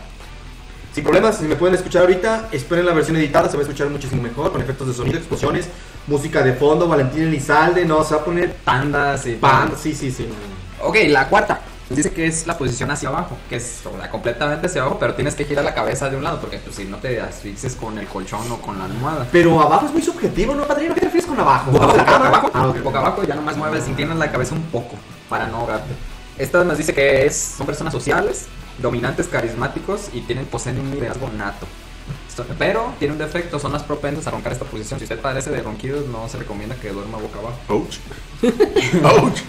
Sin 0.93 1.03
problemas, 1.03 1.37
si 1.37 1.43
me 1.45 1.55
pueden 1.55 1.75
escuchar 1.75 2.03
ahorita, 2.03 2.49
esperen 2.51 2.85
la 2.85 2.93
versión 2.93 3.17
editada, 3.17 3.49
se 3.49 3.57
va 3.57 3.61
a 3.61 3.65
escuchar 3.65 3.89
muchísimo 3.89 4.21
mejor, 4.21 4.51
con 4.53 4.61
efectos 4.61 4.87
de 4.87 4.93
sonido, 4.93 5.17
explosiones, 5.17 5.67
música 6.07 6.41
de 6.41 6.53
fondo, 6.53 6.87
Valentín 6.87 7.23
Elizalde, 7.23 7.83
no, 7.83 8.01
se 8.05 8.15
va 8.15 8.21
a 8.21 8.23
poner 8.23 8.53
Pandas 8.63 9.25
y 9.27 9.33
pan, 9.33 9.73
sí, 9.77 9.93
sí, 9.93 10.09
sí. 10.09 10.25
Ok, 10.81 10.95
la 11.09 11.27
cuarta. 11.27 11.59
Dice 11.95 12.11
que 12.11 12.27
es 12.27 12.45
la 12.47 12.57
posición 12.57 12.91
hacia 12.91 13.09
abajo, 13.09 13.37
que 13.49 13.55
es 13.57 13.81
o 13.85 13.97
sea, 13.97 14.09
completamente 14.09 14.67
hacia 14.67 14.81
abajo, 14.81 14.97
pero 14.99 15.13
tienes 15.15 15.35
que 15.35 15.45
girar 15.45 15.63
la 15.65 15.73
cabeza 15.73 16.09
de 16.09 16.17
un 16.17 16.23
lado, 16.23 16.39
porque 16.39 16.57
pues, 16.59 16.75
si 16.75 16.85
no 16.85 16.97
te 16.97 17.19
asfixies 17.21 17.75
con 17.75 17.97
el 17.97 18.07
colchón 18.07 18.51
o 18.51 18.57
con 18.61 18.77
la 18.77 18.85
almohada. 18.85 19.27
Pero 19.31 19.59
abajo 19.61 19.85
es 19.87 19.93
muy 19.93 20.01
subjetivo, 20.01 20.53
¿no, 20.53 20.65
padrino? 20.65 20.93
¿Qué 20.93 21.01
te 21.01 21.05
refieres 21.07 21.27
con 21.27 21.39
abajo? 21.39 21.71
Boca 21.71 21.85
¿Abajo 21.85 21.97
de 21.97 22.19
la 22.19 22.27
abajo, 22.27 22.51
Ah, 22.53 22.67
ok. 22.67 22.81
boca 22.83 22.99
abajo, 22.99 23.23
ya 23.23 23.35
nomás 23.35 23.57
mueves, 23.57 23.87
inclinas 23.87 24.17
la 24.17 24.31
cabeza 24.31 24.55
un 24.55 24.63
poco 24.63 24.95
para 25.29 25.47
no 25.47 25.57
ahogarte. 25.57 25.91
Esta 26.37 26.63
nos 26.63 26.77
dice 26.77 26.93
que 26.93 27.25
es, 27.25 27.35
son 27.35 27.65
personas 27.65 27.93
sociales, 27.93 28.45
dominantes, 28.79 29.27
carismáticos 29.27 30.09
y 30.13 30.21
tienen 30.21 30.45
poseen 30.45 30.79
un 30.79 30.91
liderazgo 30.91 31.29
nato. 31.29 31.65
Pero 32.57 32.93
tiene 32.99 33.13
un 33.13 33.19
defecto, 33.19 33.59
son 33.59 33.71
más 33.71 33.83
propensos 33.83 34.25
a 34.27 34.31
roncar 34.31 34.51
esta 34.53 34.65
posición. 34.65 34.99
Si 34.99 35.05
usted 35.05 35.19
padece 35.19 35.49
de 35.51 35.61
ronquidos, 35.61 36.05
no 36.07 36.27
se 36.27 36.37
recomienda 36.37 36.75
que 36.75 36.89
duerma 36.89 37.17
boca 37.17 37.39
abajo. 37.39 37.57
Ouch. 37.69 37.97
Ouch. 39.21 39.39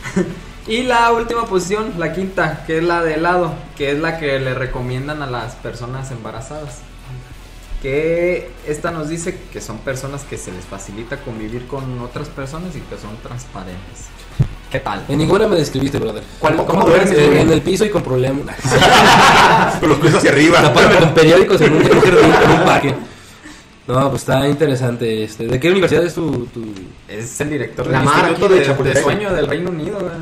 Y 0.66 0.82
la 0.82 1.12
última 1.12 1.46
posición, 1.46 1.94
la 1.96 2.12
quinta, 2.12 2.64
que 2.66 2.78
es 2.78 2.84
la 2.84 3.02
de 3.02 3.16
lado, 3.16 3.54
que 3.76 3.92
es 3.92 3.98
la 3.98 4.18
que 4.18 4.40
le 4.40 4.52
recomiendan 4.52 5.22
a 5.22 5.26
las 5.26 5.54
personas 5.54 6.10
embarazadas. 6.10 6.80
Que 7.80 8.50
esta 8.66 8.90
nos 8.90 9.08
dice 9.08 9.38
que 9.52 9.60
son 9.60 9.78
personas 9.78 10.24
que 10.24 10.38
se 10.38 10.50
les 10.50 10.64
facilita 10.64 11.18
convivir 11.18 11.68
con 11.68 12.00
otras 12.00 12.28
personas 12.28 12.74
y 12.74 12.80
que 12.80 12.96
son 12.96 13.16
transparentes. 13.18 14.06
¿Qué 14.76 14.80
tal? 14.80 15.02
En 15.08 15.16
ninguna 15.16 15.48
me 15.48 15.56
describiste, 15.56 15.98
brother. 15.98 16.22
¿Cuál- 16.38 16.54
¿Cómo, 16.56 16.66
cómo 16.68 16.84
duermes? 16.84 17.10
En, 17.16 17.32
en 17.38 17.50
el 17.50 17.62
piso 17.62 17.86
y 17.86 17.88
con 17.88 18.02
problemas. 18.02 18.56
Con 19.80 19.88
los 19.88 19.96
pies 19.98 20.14
hacia 20.16 20.30
arriba. 20.32 20.60
Taparme 20.60 20.96
con 20.96 21.14
periódicos 21.14 21.58
en 21.62 21.72
un, 21.72 21.80
en 21.82 22.50
un 22.50 22.64
parque. 22.66 22.94
No, 23.86 24.10
pues 24.10 24.20
está 24.20 24.46
interesante. 24.46 25.24
Este. 25.24 25.46
¿De 25.46 25.58
qué 25.58 25.70
universidad 25.70 26.04
es 26.04 26.12
tu...? 26.12 26.44
tu... 26.52 26.62
Es 27.08 27.40
el 27.40 27.48
director 27.48 27.86
La 27.86 28.00
del 28.00 28.04
Mar, 28.06 28.16
Instituto 28.28 28.44
aquí 28.46 28.52
de 28.54 28.60
de, 28.60 28.66
Chapultepec. 28.66 28.98
de 28.98 29.02
Sueño 29.02 29.32
del 29.34 29.46
Reino 29.46 29.70
Unido, 29.70 29.98
güey. 29.98 30.12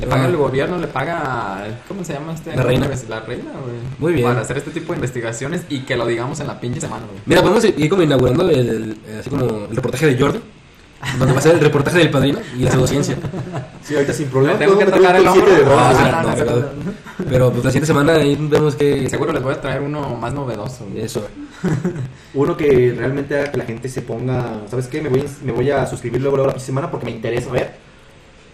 Le 0.00 0.06
paga 0.06 0.22
Ah. 0.22 0.26
el 0.28 0.36
gobierno, 0.38 0.78
le 0.78 0.86
paga. 0.86 1.66
¿Cómo 1.86 2.02
se 2.02 2.14
llama 2.14 2.32
este? 2.32 2.56
La 2.56 2.62
reina. 2.62 2.88
La 3.10 3.20
reina, 3.20 3.50
güey. 3.62 3.74
Muy 3.98 4.12
bien. 4.14 4.26
Para 4.26 4.40
hacer 4.40 4.56
este 4.56 4.70
tipo 4.70 4.94
de 4.94 4.96
investigaciones 5.00 5.64
y 5.68 5.80
que 5.80 5.96
lo 5.96 6.06
digamos 6.06 6.40
en 6.40 6.46
la 6.46 6.58
pinche 6.58 6.80
semana, 6.80 7.04
güey. 7.10 7.20
Mira, 7.26 7.42
podemos 7.42 7.62
ir 7.62 7.90
como 7.90 8.00
inaugurando 8.02 8.48
el, 8.48 8.58
el- 8.58 8.96
así 9.20 9.28
como 9.28 9.66
el 9.68 9.76
reportaje 9.76 10.06
de 10.06 10.18
Jordan. 10.18 10.40
Donde 11.18 11.32
va 11.32 11.38
a 11.40 11.42
ser 11.42 11.54
el 11.56 11.60
reportaje 11.60 11.98
del 11.98 12.10
padrino 12.10 12.38
y 12.56 12.62
la 12.62 12.70
pseudociencia. 12.70 13.16
Sí, 13.82 13.94
ahorita 13.94 14.12
sin 14.12 14.28
problema. 14.28 14.58
Tengo 14.58 14.78
que 14.78 14.84
meter 14.86 15.16
el 15.16 15.26
hombro. 15.26 15.46
Ah, 15.76 16.34
pero- 17.28 17.50
pues 17.50 17.64
la 17.64 17.70
siguiente 17.70 17.86
semana 17.86 18.14
ahí 18.14 18.36
vemos 18.40 18.76
que... 18.76 19.08
Seguro 19.10 19.32
les 19.32 19.42
voy 19.42 19.52
a 19.54 19.60
traer 19.60 19.82
uno 19.82 20.14
más 20.16 20.32
novedoso. 20.32 20.86
Eso. 20.96 21.26
Uno 22.34 22.56
que 22.56 22.94
realmente 22.96 23.36
haga 23.38 23.50
que 23.50 23.56
la 23.58 23.64
gente 23.64 23.88
se 23.88 24.02
ponga, 24.02 24.60
¿sabes 24.70 24.86
qué? 24.88 25.00
Me 25.00 25.08
voy, 25.08 25.24
me 25.44 25.52
voy 25.52 25.70
a 25.70 25.86
suscribir 25.86 26.20
luego, 26.20 26.36
luego 26.36 26.48
la 26.48 26.54
próxima 26.54 26.66
semana 26.80 26.90
porque 26.90 27.06
me 27.06 27.12
interesa 27.12 27.50
ver 27.50 27.72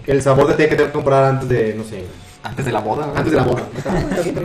el 0.07 0.23
sabor 0.23 0.47
de 0.49 0.55
té 0.55 0.69
que 0.69 0.75
tengo 0.77 0.89
que 0.89 0.95
comprar 0.95 1.25
antes 1.25 1.49
de, 1.49 1.75
no 1.75 1.85
sé. 1.85 2.05
Antes 2.43 2.65
de 2.65 2.73
la 2.73 2.81
boda. 2.81 3.13
Antes 3.15 3.31
de 3.33 3.37
la 3.37 3.43
boda. 3.45 3.63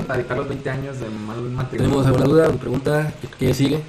Para 0.08 0.20
evitar 0.20 0.38
los 0.38 0.48
20 0.50 0.70
años 0.70 1.00
de 1.00 1.06
mal 1.10 1.38
¿Tenemos 1.72 2.06
matrimonio. 2.06 2.06
alguna 2.08 2.26
duda 2.26 2.50
pregunta? 2.60 3.12
¿Qué- 3.22 3.48
¿Qué 3.48 3.54
sigue? 3.54 3.80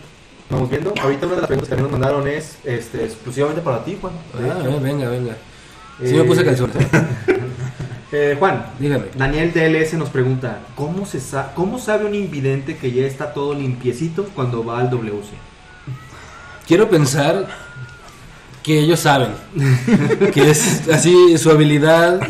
Vamos 0.55 0.71
viendo. 0.71 0.95
Ahorita 1.03 1.27
una 1.27 1.35
de 1.37 1.41
las 1.43 1.49
preguntas 1.49 1.75
que 1.77 1.83
nos 1.83 1.91
mandaron 1.91 2.29
es 2.29 2.57
este, 2.65 3.05
exclusivamente 3.05 3.61
para 3.63 3.85
ti, 3.85 3.99
Juan. 4.01 4.13
Ah, 4.35 4.63
eh, 4.65 4.79
venga, 4.83 5.09
venga. 5.09 5.37
Sí 6.03 6.15
Eh, 6.15 6.19
me 6.19 6.25
puse 6.25 6.45
calzones. 6.45 6.77
¿eh? 7.29 7.41
Eh, 8.13 8.37
Juan, 8.39 8.67
Dígame. 8.79 9.07
Daniel 9.17 9.53
DLS 9.53 9.95
nos 9.95 10.09
pregunta, 10.11 10.61
¿cómo, 10.77 11.05
se 11.07 11.19
sa- 11.21 11.53
¿cómo 11.57 11.79
sabe 11.81 12.05
un 12.07 12.15
invidente 12.15 12.77
que 12.77 12.93
ya 12.93 13.05
está 13.07 13.33
todo 13.33 13.55
limpiecito 13.55 14.25
cuando 14.35 14.65
va 14.65 14.79
al 14.79 14.91
WC? 14.91 15.31
Quiero 16.69 16.89
pensar 16.89 17.49
que 18.63 18.79
ellos 18.79 19.01
saben. 19.01 19.31
que 20.33 20.51
es 20.51 20.89
así 20.89 21.37
su 21.39 21.51
habilidad, 21.51 22.21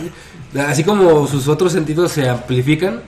así 0.67 0.83
como 0.85 1.27
sus 1.27 1.49
otros 1.49 1.73
sentidos 1.73 2.13
se 2.13 2.29
amplifican, 2.29 3.03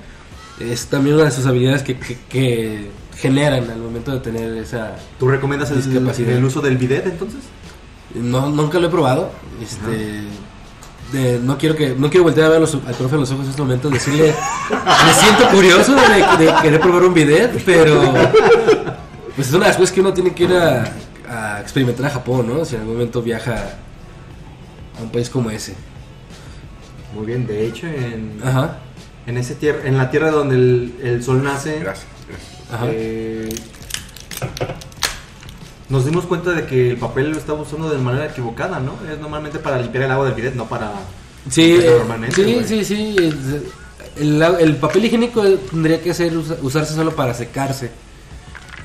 es 0.61 0.87
también 0.87 1.17
una 1.17 1.25
de 1.27 1.31
sus 1.31 1.47
habilidades 1.47 1.83
que, 1.83 1.97
que- 1.99 2.19
que 2.29 2.91
generan 3.19 3.71
al 3.71 3.79
momento 3.79 4.13
de 4.13 4.21
tener 4.21 4.57
esa... 4.57 4.97
¿Tú 5.19 5.29
recomiendas 5.29 5.71
el, 5.71 5.83
Discapacidad. 5.83 6.33
el 6.33 6.45
uso 6.45 6.61
del 6.61 6.77
bidet 6.77 7.07
entonces? 7.07 7.41
No, 8.15 8.49
nunca 8.51 8.79
lo 8.79 8.87
he 8.89 8.91
probado. 8.91 9.31
Este, 9.63 10.23
de- 11.13 11.39
no 11.41 11.57
quiero 11.59 11.77
que 11.77 11.95
no 11.97 12.11
quiero 12.11 12.25
voltear 12.25 12.47
a 12.47 12.51
ver 12.51 12.61
los- 12.61 12.75
al 12.75 12.95
profe 12.95 13.15
en 13.15 13.21
los 13.23 13.31
ojos 13.31 13.45
en 13.45 13.51
este 13.51 13.63
momento 13.63 13.89
decirle 13.91 14.35
me 15.07 15.13
siento 15.15 15.49
curioso 15.51 15.95
de, 15.95 16.45
de 16.45 16.53
querer 16.63 16.81
probar 16.81 17.05
un 17.05 17.15
bidet, 17.15 17.63
pero 17.65 18.03
pues 19.35 19.49
es 19.49 19.55
una 19.55 19.65
de 19.67 19.71
las 19.71 19.77
cosas 19.77 19.93
que 19.93 20.01
uno 20.01 20.13
tiene 20.13 20.35
que 20.35 20.45
ir 20.45 20.53
a, 20.55 20.85
a 21.29 21.61
experimentar 21.61 22.07
a 22.07 22.11
Japón, 22.11 22.49
¿no? 22.49 22.65
Si 22.65 22.75
en 22.75 22.81
algún 22.81 22.97
momento 22.97 23.23
viaja 23.23 23.77
a 24.99 25.03
un 25.03 25.11
país 25.11 25.29
como 25.31 25.51
ese. 25.51 25.75
Muy 27.15 27.27
bien, 27.27 27.47
de 27.47 27.67
hecho, 27.67 27.87
en, 27.87 28.41
Ajá. 28.45 28.79
En, 29.27 29.37
ese 29.39 29.59
tier- 29.59 29.83
en 29.85 29.97
la 29.99 30.11
tierra 30.11 30.31
donde 30.31 30.55
el, 30.57 30.95
el 31.03 31.23
sol 31.25 31.43
nace, 31.43 31.81
Gracias. 31.81 32.07
gracias. 32.29 32.73
Ajá. 32.73 32.87
eh, 32.91 33.49
nos 35.89 36.05
dimos 36.05 36.25
cuenta 36.27 36.51
de 36.51 36.67
que 36.67 36.91
el 36.91 36.97
papel 36.97 37.31
lo 37.31 37.37
estaba 37.39 37.61
usando 37.61 37.89
de 37.91 37.99
manera 37.99 38.27
equivocada, 38.27 38.81
¿no? 38.81 38.95
Es 39.11 39.19
normalmente 39.21 39.59
para 39.61 39.79
limpiar 39.79 40.05
el 40.05 40.11
agua 40.11 40.27
del 40.27 40.35
bidet, 40.35 40.55
no 40.55 40.67
para... 40.67 40.93
Sí, 41.49 41.79
eh, 41.81 42.01
sí, 42.35 42.65
sí, 42.67 42.85
sí. 42.85 43.17
El, 44.17 44.43
el- 44.43 44.57
el 44.61 44.77
papel 44.77 45.05
higiénico 45.05 45.43
tendría 45.71 46.03
que 46.03 46.13
ser 46.13 46.37
usa- 46.37 46.57
usarse 46.63 46.93
solo 46.95 47.15
para 47.15 47.35
secarse, 47.35 47.91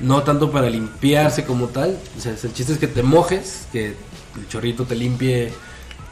no 0.00 0.22
tanto 0.22 0.52
para 0.52 0.70
limpiarse 0.70 1.44
como 1.44 1.66
tal. 1.68 1.98
O 2.16 2.20
sea, 2.20 2.32
el 2.40 2.52
chiste 2.52 2.72
es 2.74 2.78
que 2.78 2.86
te 2.86 3.02
mojes, 3.02 3.66
que 3.72 3.86
el 4.36 4.48
chorrito 4.48 4.84
te 4.84 4.94
limpie 4.94 5.52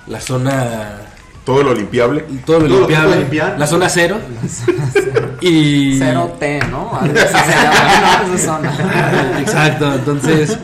la 0.08 0.20
zona, 0.20 1.02
Todo 1.44 1.62
lo 1.62 1.74
limpiable. 1.74 2.24
todo 2.44 2.60
lo 2.60 2.66
Todo 2.68 2.80
lo 2.80 2.86
que 2.86 2.92
limpiable, 2.92 3.06
puede 3.08 3.20
limpiar. 3.20 3.58
la 3.58 3.66
zona 3.66 3.88
cero. 3.88 4.18
y 5.40 5.98
Cero 5.98 6.36
T, 6.38 6.60
¿no? 6.70 7.00
Se 7.02 7.14
llama, 7.14 8.38
zona. 8.38 9.40
Exacto, 9.40 9.94
entonces 9.94 10.58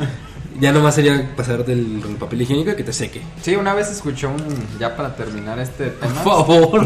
ya 0.60 0.72
nomás 0.72 0.94
sería 0.94 1.30
pasar 1.36 1.64
del 1.64 2.00
del 2.02 2.16
papel 2.16 2.42
higiénico 2.42 2.70
y 2.70 2.76
que 2.76 2.84
te 2.84 2.92
seque. 2.92 3.22
Sí, 3.42 3.56
una 3.56 3.74
vez 3.74 3.90
escuché 3.90 4.26
un. 4.26 4.36
Ya 4.78 4.96
para 4.96 5.14
terminar 5.16 5.58
este 5.58 5.90
tema. 5.90 6.22
Por 6.22 6.46
favor. 6.46 6.84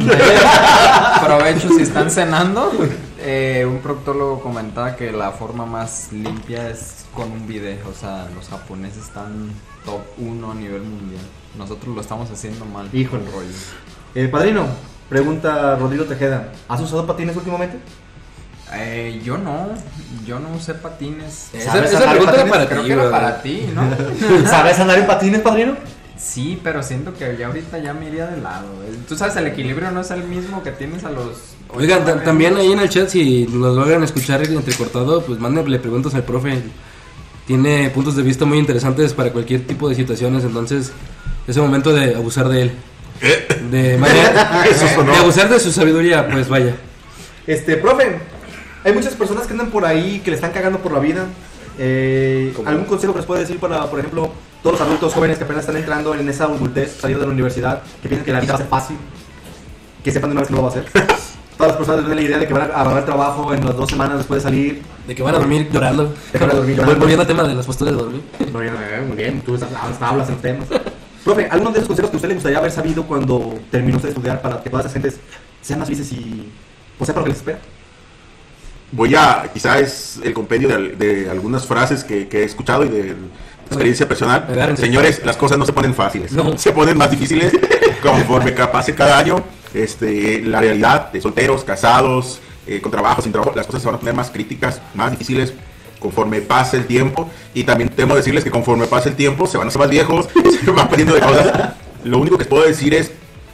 Provecho 1.25 1.69
si 1.69 1.83
están 1.83 2.11
cenando. 2.11 2.73
Eh, 3.21 3.67
un 3.69 3.79
proctólogo 3.79 4.41
comentaba 4.41 4.97
que 4.97 5.13
la 5.13 5.31
forma 5.33 5.67
más 5.67 6.09
limpia 6.13 6.71
es 6.71 7.05
con 7.15 7.31
un 7.31 7.47
bidet. 7.47 7.85
O 7.87 7.93
sea, 7.95 8.29
los 8.35 8.49
japoneses 8.49 9.05
están 9.05 9.51
top 9.85 10.01
1 10.19 10.51
a 10.51 10.55
nivel 10.55 10.83
mundial. 10.83 11.23
Nosotros 11.57 11.95
lo 11.95 12.01
estamos 12.01 12.31
haciendo 12.31 12.65
mal. 12.65 12.89
Híjole. 12.93 13.25
Rollo. 13.33 13.49
Eh, 14.15 14.29
padrino, 14.29 14.67
pregunta 15.09 15.77
Rodrigo 15.77 16.05
Tejeda, 16.05 16.53
¿has 16.69 16.81
usado 16.81 17.07
patines 17.07 17.37
últimamente? 17.37 17.79
Eh, 18.73 19.21
yo 19.25 19.37
no, 19.37 19.69
yo 20.25 20.39
no 20.39 20.53
usé 20.53 20.75
patines. 20.75 21.51
Esa, 21.53 21.73
¿Sabes 21.73 21.91
esa 21.93 21.99
andar 21.99 22.17
en 22.17 22.23
pregunta 22.25 22.41
era 22.43 22.51
patines? 22.51 22.53
para 22.53 22.69
Creo 22.69 22.83
ti, 22.83 22.87
que 22.87 22.93
era 22.93 23.11
para 23.11 23.43
ti, 23.43 23.65
¿no? 24.43 24.49
¿Sabes 24.49 24.79
andar 24.79 24.99
en 24.99 25.07
patines, 25.07 25.41
padrino? 25.41 25.75
Sí, 26.17 26.61
pero 26.63 26.83
siento 26.83 27.15
que 27.15 27.37
ya 27.37 27.47
ahorita 27.47 27.79
ya 27.79 27.95
me 27.95 28.09
iría 28.09 28.27
de 28.27 28.41
lado. 28.41 28.67
eh. 28.87 28.95
Tú 29.09 29.17
sabes, 29.17 29.35
el 29.37 29.47
equilibrio 29.47 29.91
no 29.91 30.03
es 30.03 30.11
el 30.11 30.23
mismo 30.25 30.63
que 30.63 30.71
tienes 30.71 31.03
a 31.05 31.11
los. 31.11 31.55
Oigan, 31.75 32.05
también 32.25 32.57
ahí 32.57 32.71
en 32.73 32.79
el 32.81 32.89
chat, 32.89 33.09
si 33.09 33.47
nos 33.51 33.75
logran 33.75 34.03
escuchar 34.05 34.43
entrecortado, 34.45 35.23
pues 35.23 35.41
mándenle 35.41 35.79
preguntas 35.79 36.15
al 36.15 36.25
profe. 36.25 36.63
Tiene 37.47 37.91
puntos 37.91 38.15
de 38.17 38.23
vista 38.23 38.45
muy 38.45 38.59
interesantes 38.59 39.15
para 39.15 39.33
cualquier 39.33 39.67
tipo 39.67 39.89
de 39.89 39.95
situaciones, 39.97 40.45
entonces 40.45 40.93
es 41.47 41.57
el 41.57 41.63
momento 41.63 41.93
de 41.93 42.15
abusar 42.15 42.49
de 42.49 42.63
él. 42.63 42.73
De, 43.71 43.99
manera- 43.99 44.65
Eso 44.71 44.87
sonó. 44.95 45.13
de 45.13 45.19
abusar 45.19 45.49
de 45.49 45.61
su 45.61 45.71
sabiduría, 45.73 46.27
pues 46.29 46.49
vaya. 46.49 46.75
Este, 47.47 47.77
profe, 47.77 48.19
hay 48.85 48.93
muchas 48.93 49.15
personas 49.15 49.47
que 49.47 49.53
andan 49.53 49.71
por 49.71 49.85
ahí 49.85 50.21
que 50.25 50.31
le 50.31 50.37
están 50.37 50.53
cagando 50.53 50.79
por 50.79 50.93
la 50.93 51.01
vida. 51.01 51.27
Eh, 51.79 52.55
¿Algún 52.67 52.85
consejo 52.85 53.13
que 53.13 53.19
les 53.21 53.27
puede 53.27 53.41
decir 53.41 53.59
para, 53.59 53.85
por 53.91 53.99
ejemplo, 53.99 54.31
todos 54.63 54.79
los 54.79 54.87
adultos 54.87 55.13
jóvenes 55.15 55.39
que 55.39 55.45
apenas 55.45 55.61
están 55.63 55.77
entrando 55.77 56.15
en 56.15 56.29
esa 56.29 56.45
adultez, 56.45 56.97
saliendo 57.01 57.21
de 57.23 57.29
la 57.29 57.33
universidad, 57.33 57.83
que 58.03 58.09
piensan 58.09 58.25
que 58.25 58.33
la 58.33 58.41
vida 58.41 58.53
va 58.53 58.55
a 58.57 58.59
ser 58.59 58.69
fácil, 58.69 58.97
que 60.05 60.13
sepan 60.13 60.31
de 60.31 60.33
una 60.33 60.41
vez 60.43 60.49
que 60.49 60.55
no 60.55 60.61
lo 60.63 60.65
va 60.67 60.71
a 60.71 60.75
ser? 60.75 60.85
Todas 61.57 61.73
las 61.73 61.77
personas 61.77 62.01
tienen 62.07 62.17
la 62.17 62.23
idea 62.23 62.39
de 62.39 62.47
que 62.47 62.55
van 62.55 62.71
a 62.71 62.81
agarrar 62.81 63.05
trabajo 63.05 63.53
en 63.53 63.63
las 63.67 63.77
dos 63.77 63.91
semanas 63.91 64.17
después 64.17 64.43
de 64.43 64.49
salir. 64.49 64.83
De 65.07 65.15
que 65.15 65.23
van 65.23 65.35
a 65.35 65.39
dormir 65.39 65.69
llorando. 65.71 66.05
De 66.05 66.15
que 66.33 66.39
van 66.39 66.51
a 66.51 66.55
dormir 66.55 66.77
llorando. 66.77 66.99
Volviendo 67.01 67.21
al 67.23 67.29
tema 67.29 67.43
de 67.43 67.55
las 67.55 67.67
posturas 67.67 67.95
de 67.95 68.01
dormir. 68.01 68.23
Muy 68.51 68.63
bien, 68.63 68.75
muy 69.09 69.17
bien, 69.17 69.41
tú 69.43 69.59
hablas 70.01 70.29
en 70.31 70.37
temas. 70.37 70.69
Profe, 71.25 71.49
¿alguno 71.51 71.71
de 71.71 71.79
esos 71.79 71.89
consejos 71.89 72.11
que 72.11 72.17
a 72.17 72.19
usted 72.19 72.29
le 72.29 72.35
gustaría 72.35 72.59
haber 72.59 72.71
sabido 72.71 73.05
cuando 73.05 73.59
terminó 73.71 73.97
usted 73.97 74.09
de 74.09 74.15
estudiar 74.15 74.41
para 74.41 74.63
que 74.63 74.71
todas 74.71 74.87
esas 74.87 74.95
gentes 74.95 75.21
sean 75.61 75.79
más 75.79 75.89
felices 75.89 76.11
y 76.13 76.51
pues 76.97 77.07
sepan 77.07 77.21
lo 77.21 77.25
que 77.25 77.31
les 77.31 77.39
espera? 77.39 77.59
Voy 78.93 79.15
a, 79.15 79.49
quizá 79.53 79.79
es 79.79 80.19
el 80.25 80.33
compendio 80.33 80.69
de, 80.69 80.89
de 80.97 81.31
algunas 81.31 81.67
frases 81.67 82.03
que, 82.03 82.27
que 82.27 82.41
he 82.41 82.45
escuchado 82.45 82.85
y 82.85 82.89
de 82.89 83.15
experiencia 83.67 84.09
personal. 84.09 84.47
Agárrense. 84.49 84.83
Señores, 84.83 85.25
las 85.25 85.37
cosas 85.37 85.59
no 85.59 85.67
se 85.67 85.73
ponen 85.73 85.95
fáciles, 85.95 86.33
No. 86.33 86.59
se 86.59 86.73
ponen 86.73 86.97
más 86.99 87.11
difíciles 87.11 87.53
conforme 88.03 88.53
pase 88.53 88.95
cada 88.95 89.19
año. 89.19 89.45
Este, 89.73 90.43
la 90.43 90.61
realidad 90.61 91.13
de 91.13 91.21
solteros, 91.21 91.63
casados, 91.63 92.41
eh, 92.67 92.81
con 92.81 92.91
trabajo, 92.91 93.23
sin 93.23 93.31
trabajo, 93.31 93.53
las 93.55 93.67
cosas 93.67 93.83
se 93.83 93.87
van 93.87 93.95
a 93.95 93.99
poner 94.01 94.15
más 94.15 94.31
críticas, 94.31 94.81
más 94.95 95.13
difíciles 95.13 95.55
conforme 96.01 96.41
pase 96.41 96.79
el 96.79 96.87
tiempo. 96.87 97.31
Y 97.55 97.63
también 97.63 97.91
temo 97.91 98.17
decirles 98.17 98.43
que 98.43 98.51
conforme 98.51 98.87
pase 98.89 99.11
el 99.11 99.15
tiempo 99.15 99.47
se 99.47 99.57
van 99.57 99.67
a 99.67 99.69
hacer 99.69 99.79
más 99.79 99.91
viejos, 99.91 100.29
se 100.65 100.71
van 100.73 100.89
perdiendo 100.89 101.15
de 101.15 101.21
cosas. 101.21 101.75
Lo 102.03 102.19
único 102.19 102.37
que 102.37 102.47
puedo 102.47 102.67
decir 102.67 102.95
es, 102.95 103.13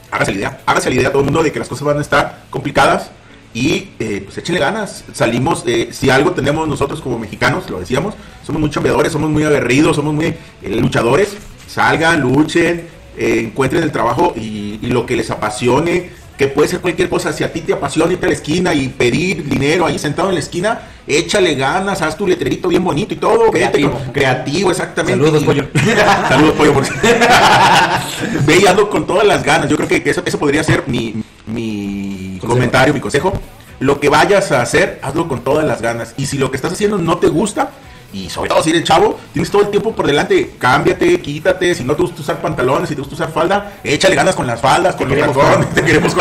hágase 0.09 0.31
la 0.31 0.37
idea, 0.37 0.61
hágase 0.65 0.89
la 0.89 0.95
idea 0.95 1.09
a 1.09 1.11
todo 1.11 1.19
el 1.19 1.25
mundo 1.25 1.43
de 1.43 1.51
que 1.51 1.59
las 1.59 1.67
cosas 1.67 1.85
van 1.85 1.97
a 1.99 2.01
estar 2.01 2.45
complicadas 2.49 3.11
y 3.53 3.89
eh, 3.99 4.21
pues 4.23 4.37
échenle 4.37 4.59
ganas. 4.59 5.03
Salimos, 5.13 5.63
si 5.91 6.09
algo 6.09 6.31
tenemos 6.31 6.67
nosotros 6.67 7.01
como 7.01 7.19
mexicanos, 7.19 7.69
lo 7.69 7.79
decíamos, 7.79 8.15
somos 8.45 8.59
muy 8.59 8.69
chambeadores, 8.69 9.11
somos 9.11 9.29
muy 9.29 9.43
aguerridos, 9.43 9.95
somos 9.95 10.13
muy 10.13 10.25
eh, 10.25 10.35
luchadores. 10.79 11.35
Salgan, 11.67 12.21
luchen, 12.21 12.87
eh, 13.17 13.41
encuentren 13.41 13.83
el 13.83 13.91
trabajo 13.91 14.33
y 14.35 14.79
lo 14.83 15.05
que 15.05 15.17
les 15.17 15.29
apasione. 15.31 16.11
Que 16.37 16.47
puede 16.47 16.67
ser 16.69 16.79
cualquier 16.81 17.09
cosa. 17.09 17.33
Si 17.33 17.43
a 17.43 17.51
ti 17.51 17.61
te 17.61 17.73
apasiona 17.73 18.11
irte 18.13 18.25
a 18.25 18.29
la 18.29 18.35
esquina 18.35 18.73
y 18.73 18.89
pedir 18.89 19.47
dinero 19.49 19.85
ahí 19.85 19.97
sentado 19.97 20.29
en 20.29 20.35
la 20.35 20.39
esquina, 20.41 20.79
échale 21.07 21.55
ganas, 21.55 22.01
haz 22.01 22.15
tu 22.15 22.27
letrerito 22.27 22.67
bien 22.67 22.83
bonito 22.83 23.13
y 23.13 23.17
todo. 23.17 23.49
Creativo. 23.51 23.89
Creativo. 23.91 24.13
creativo, 24.13 24.71
exactamente. 24.71 25.19
Saludos, 25.25 25.41
Y- 25.41 25.45
pollo. 25.45 25.67
Saludos, 26.29 26.53
pollo. 26.55 26.73
Por... 26.73 26.85
Ve 28.45 28.57
y 28.61 28.65
hazlo 28.67 28.89
con 28.89 29.05
todas 29.07 29.25
las 29.25 29.43
ganas. 29.43 29.69
Yo 29.69 29.75
creo 29.77 29.87
que 29.87 30.09
eso, 30.09 30.21
eso 30.25 30.37
podría 30.39 30.63
ser 30.63 30.83
mi, 30.87 31.23
mi 31.45 32.37
Consejo. 32.39 32.47
comentario, 32.53 32.93
mi 32.93 32.99
consejo. 32.99 33.33
Lo 33.79 33.99
que 33.99 34.09
vayas 34.09 34.51
a 34.51 34.61
hacer, 34.61 34.99
hazlo 35.03 35.27
con 35.27 35.41
todas 35.43 35.65
las 35.65 35.81
ganas. 35.81 36.13
Y 36.17 36.25
si 36.25 36.37
lo 36.37 36.49
que 36.51 36.57
estás 36.57 36.73
haciendo 36.73 36.97
no 36.97 37.17
te 37.17 37.27
gusta, 37.27 37.71
y 38.13 38.29
sobre 38.29 38.49
todo 38.49 38.63
si 38.63 38.69
eres 38.69 38.83
chavo, 38.83 39.19
tienes 39.33 39.51
todo 39.51 39.63
el 39.63 39.69
tiempo 39.69 39.93
por 39.95 40.07
delante. 40.07 40.51
Cámbiate, 40.57 41.19
quítate. 41.19 41.75
Si 41.75 41.83
no 41.83 41.95
te 41.95 42.01
gusta 42.03 42.21
usar 42.21 42.41
pantalones, 42.41 42.89
si 42.89 42.95
te 42.95 43.01
gusta 43.01 43.15
usar 43.15 43.31
falda, 43.31 43.73
échale 43.83 44.15
ganas 44.15 44.35
con 44.35 44.47
las 44.47 44.61
faldas, 44.61 44.95
con 44.95 45.09
los 45.09 45.19
tacones. 45.19 45.69
Te 45.73 45.83
queremos 45.83 46.15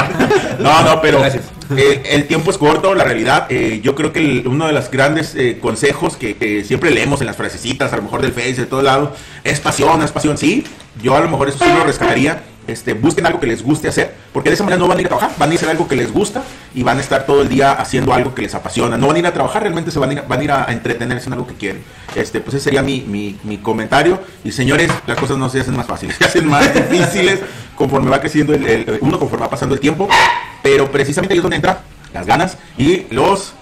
No, 0.59 0.83
no, 0.83 1.01
pero 1.01 1.25
eh, 1.25 2.03
el 2.11 2.27
tiempo 2.27 2.51
es 2.51 2.59
corto, 2.59 2.95
la 2.95 3.05
realidad. 3.05 3.47
eh, 3.51 3.81
yo 3.83 3.95
creo 3.95 4.13
que 4.13 4.19
el- 4.21 4.47
uno 4.49 4.67
de 4.67 4.73
los 4.73 4.91
grandes 4.91 5.35
eh, 5.37 5.59
consejos 5.61 6.17
que, 6.17 6.37
que 6.37 6.65
siempre 6.65 6.91
leemos 6.91 7.21
en 7.21 7.27
las 7.29 7.37
frasecitas, 7.37 7.93
a 7.93 7.97
lo 7.97 8.03
mejor 8.03 8.21
del 8.23 8.33
Face, 8.33 8.55
de 8.55 8.67
todos 8.67 8.85
lados, 8.85 9.11
es 9.45 9.61
pasión, 9.61 10.03
es 10.03 10.11
pasión. 10.13 10.37
Sí, 10.39 10.65
yo 11.03 11.17
a 11.17 11.21
lo 11.21 11.29
mejor 11.29 11.49
eso 11.49 11.59
sí 11.65 11.71
lo 11.73 11.85
rescataría. 11.85 12.43
Este, 12.67 12.95
busquen 12.95 13.27
algo 13.27 13.39
que 13.39 13.47
les 13.47 13.63
guste 13.63 13.87
hacer, 13.87 14.13
porque 14.37 14.51
de 14.51 14.55
esa 14.55 14.65
manera 14.65 14.79
no 14.79 14.87
van 14.87 14.99
a 14.99 15.01
ir 15.01 15.07
a 15.07 15.09
trabajar, 15.09 15.31
van 15.39 15.49
a 15.49 15.53
ir 15.55 15.57
a 15.59 15.61
hacer 15.61 15.71
algo 15.71 15.89
que 15.89 15.97
les 15.97 16.13
gusta 16.13 16.43
y 16.75 16.83
van 16.83 16.99
a 16.99 17.01
estar 17.01 17.25
todo 17.25 17.41
el 17.41 17.49
día 17.49 17.73
haciendo 17.73 18.13
algo 18.13 18.35
que 18.35 18.43
les 18.43 18.55
apasiona. 18.55 18.99
No 18.99 19.07
van 19.07 19.17
a 19.17 19.19
ir 19.21 19.27
a 19.27 19.33
trabajar, 19.33 19.63
realmente 19.63 19.91
se 19.91 19.99
van 19.99 20.11
a 20.11 20.13
ir, 20.13 20.23
van 20.29 20.39
a, 20.41 20.45
ir 20.45 20.53
a 20.53 20.67
entretenerse 20.69 21.29
en 21.29 21.33
algo 21.33 21.47
que 21.47 21.55
quieren. 21.55 21.83
Este, 22.15 22.41
pues 22.43 22.53
ese 22.57 22.65
sería 22.65 22.83
mi, 22.83 23.01
mi, 23.01 23.39
mi 23.45 23.57
comentario. 23.57 24.21
Y 24.45 24.53
señores, 24.53 24.91
las 25.07 25.17
cosas 25.17 25.39
no 25.39 25.49
se 25.49 25.61
hacen 25.61 25.75
más 25.75 25.87
fáciles, 25.87 26.17
se 26.19 26.27
hacen 26.27 26.47
más 26.49 26.71
difíciles 26.75 27.41
conforme 27.77 28.11
va 28.11 28.21
creciendo 28.21 28.53
el, 28.53 28.67
el- 28.67 28.99
uno, 29.01 29.19
conforme 29.19 29.47
va 29.47 29.51
pasando 29.51 29.75
el 29.75 29.81
tiempo. 29.81 30.07
Pero 30.63 30.93
precisamente 30.93 31.33
ahí 31.33 31.39
es 31.39 31.43
donde 31.43 31.57
entra 31.57 31.81
las 32.13 32.27
ganas 32.27 32.59
y 32.77 33.07
los 33.11 33.55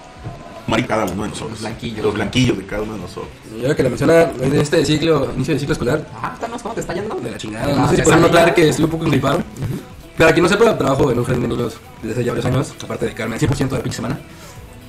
cada 0.89 1.05
uno 1.05 1.23
de 1.23 1.29
nosotros. 1.29 1.51
Los 1.53 1.61
blanquillos. 1.61 2.05
Los 2.05 2.15
blanquillos 2.15 2.59
de 2.59 2.67
cada 2.67 2.83
uno 2.83 2.95
de 2.95 3.01
nosotros. 3.01 3.29
Y 3.57 3.63
ahora 3.63 3.77
que 3.77 3.83
la 3.85 3.89
menciona, 3.91 4.15
de 4.25 4.61
este 4.61 4.85
ciclo, 4.85 5.31
inicio 5.37 5.55
de 5.55 5.61
ciclo 5.61 5.73
escolar, 5.75 6.05
Ajá, 6.17 6.31
cuéntanos 6.31 6.63
cómo 6.63 6.75
te 6.75 6.81
está 6.81 6.95
yendo. 6.95 7.15
de 7.15 7.31
la 7.31 7.37
chingada. 7.39 7.67
Ah, 7.69 7.77
No 7.83 7.89
sé 7.91 7.97
si 7.97 8.03
pueden 8.03 8.23
notar 8.23 8.55
que 8.55 8.69
estoy 8.71 8.87
un 8.87 8.91
poco 8.91 9.05
gripado. 9.05 9.41
Pero 10.17 10.31
aquí 10.31 10.41
no 10.41 10.49
sepa, 10.49 10.77
trabajo 10.79 11.11
en 11.11 11.19
un 11.19 11.25
jardín 11.25 11.43
de 11.43 11.49
niños 11.49 11.75
desde 12.03 12.15
hace 12.15 12.25
ya 12.25 12.33
varios 12.33 12.47
años, 12.47 12.73
aparte 12.83 13.05
de 13.05 13.11
dedicarme 13.11 13.35
al 13.35 13.41
100% 13.41 13.69
de 13.69 13.77
la 13.77 13.83
pinche 13.83 13.97
semana. 13.97 14.19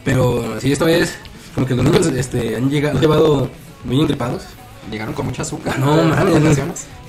Pero 0.03 0.59
sí, 0.61 0.71
esta 0.71 0.86
vez, 0.86 1.15
como 1.55 1.65
que 1.65 1.73
los 1.76 1.84
niños 1.84 2.05
este, 2.07 2.55
han 2.55 2.69
llegado, 2.69 2.95
han 2.95 3.01
llevado 3.01 3.49
muy 3.84 3.99
engripados. 4.01 4.43
Llegaron 4.91 5.15
con 5.15 5.26
mucha 5.26 5.41
azúcar. 5.41 5.80
No, 5.80 6.03
mames. 6.03 6.59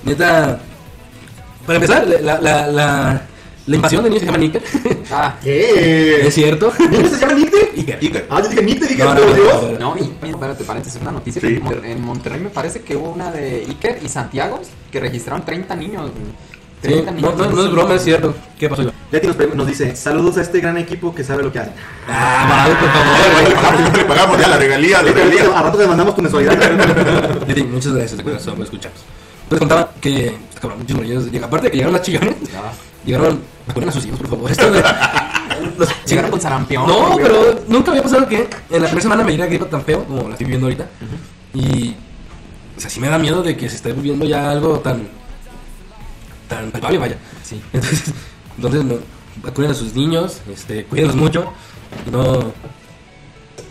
Neta. 0.03 0.59
Para 1.65 1.75
empezar, 1.75 2.07
la, 2.07 2.41
la, 2.41 2.67
la, 2.67 3.21
la 3.67 3.75
invasión 3.75 4.03
de 4.03 4.09
niños 4.09 4.21
se 4.21 4.25
llama 4.25 4.37
Níker. 4.39 4.63
Ah, 5.11 5.35
¿Qué? 5.43 6.25
¿Es 6.27 6.33
cierto? 6.33 6.73
¿Niño 6.89 7.07
se 7.07 7.19
llama 7.19 7.33
Nicte? 7.33 7.71
Níker. 7.75 7.99
Iker. 8.01 8.27
Ah, 8.29 8.41
yo 8.41 8.49
dije 8.49 8.63
Nicte, 8.63 8.87
dije, 8.87 9.03
No, 9.03 9.13
no, 9.13 9.19
no, 9.25 9.33
Dios. 9.33 9.79
no, 9.79 9.95
y 9.97 10.01
oye, 10.21 10.31
espérate, 10.31 10.63
paréntesis, 10.63 10.99
una 11.01 11.11
noticia. 11.11 11.39
Sí. 11.41 11.59
En 11.83 12.01
Monterrey 12.01 12.39
me 12.39 12.49
parece 12.49 12.81
que 12.81 12.95
hubo 12.95 13.11
una 13.11 13.31
de 13.31 13.65
Iker 13.67 13.99
y 14.03 14.09
Santiago 14.09 14.59
que 14.91 14.99
registraron 14.99 15.45
30 15.45 15.75
niños. 15.75 16.09
Sí, 16.81 16.89
30 16.89 17.11
no, 17.13 17.31
no, 17.35 17.45
no 17.49 17.63
es 17.65 17.71
broma, 17.71 17.95
es 17.95 18.03
cierto. 18.03 18.35
¿Qué 18.59 18.69
pasó, 18.69 18.83
Iván? 18.83 18.93
Leti 19.11 19.27
nos, 19.27 19.55
nos 19.55 19.67
dice, 19.67 19.95
saludos 19.95 20.37
a 20.37 20.41
este 20.41 20.59
gran 20.59 20.77
equipo 20.77 21.13
que 21.15 21.23
sabe 21.23 21.41
lo 21.43 21.51
que 21.51 21.59
hace. 21.59 21.71
Ah, 22.07 22.45
vale, 22.47 22.75
por 22.75 23.49
le 23.49 23.55
favor. 23.55 23.55
pagamos, 23.63 23.97
le 23.97 24.05
pagamos 24.05 24.39
ya 24.39 24.47
la 24.47 24.57
regalía, 24.57 25.01
la 25.01 25.11
regalía. 25.11 25.43
A 25.59 25.63
rato 25.63 25.77
te 25.77 25.87
mandamos 25.87 26.15
tu 26.15 26.21
mensualidad. 26.21 26.53
Leti, 27.47 27.63
muchas 27.63 27.93
gracias 27.93 28.17
de 28.17 28.23
corazón 28.23 28.55
por 28.55 28.63
escucharnos. 28.65 29.01
Les 29.49 29.59
contaba 29.59 29.91
que, 30.01 30.27
está 30.27 30.61
cabrón, 30.61 30.79
muchos 30.79 30.95
morrillos, 30.97 31.23
aparte 31.43 31.65
de 31.67 31.71
que 31.71 31.77
llegaron 31.77 31.93
las 31.93 32.01
chillones, 32.03 32.35
Ah. 32.55 32.71
llegaron, 33.05 33.41
vacunen 33.65 33.89
a 33.89 33.91
sus 33.91 34.05
hijos, 34.05 34.19
por 34.19 34.29
favor. 34.29 34.51
Esto 34.51 34.71
de, 34.71 34.83
los- 35.77 35.89
Llegaron 36.05 36.29
con 36.31 36.41
sarampión. 36.41 36.85
No, 36.87 37.11
güey. 37.11 37.23
pero 37.23 37.59
nunca 37.67 37.91
había 37.91 38.03
pasado 38.03 38.27
que 38.27 38.35
en 38.69 38.81
la 38.81 38.87
primera 38.87 39.01
semana 39.01 39.23
me 39.23 39.31
diera 39.31 39.45
gripa 39.47 39.65
tan 39.65 39.81
feo 39.83 40.03
como 40.03 40.23
la 40.23 40.31
estoy 40.31 40.45
viviendo 40.45 40.67
ahorita. 40.67 40.85
Y, 41.53 41.95
o 42.77 42.79
sea, 42.79 42.89
sí 42.89 42.99
me 42.99 43.07
da 43.09 43.17
miedo 43.17 43.41
de 43.41 43.55
que 43.57 43.69
se 43.69 43.77
esté 43.77 43.93
viviendo 43.93 44.25
ya 44.25 44.51
algo 44.51 44.79
tan, 44.79 45.07
tan 46.47 46.71
palpable, 46.71 46.97
vaya. 46.97 47.17
Sí. 47.43 47.61
Entonces, 47.73 48.13
entonces 48.57 48.85
no, 48.85 48.95
vacunen 49.43 49.71
a 49.71 49.73
sus 49.75 49.93
niños, 49.93 50.41
este, 50.51 50.85
cuídenlos 50.85 51.15
mucho, 51.15 51.53
y 52.07 52.09
no, 52.09 52.51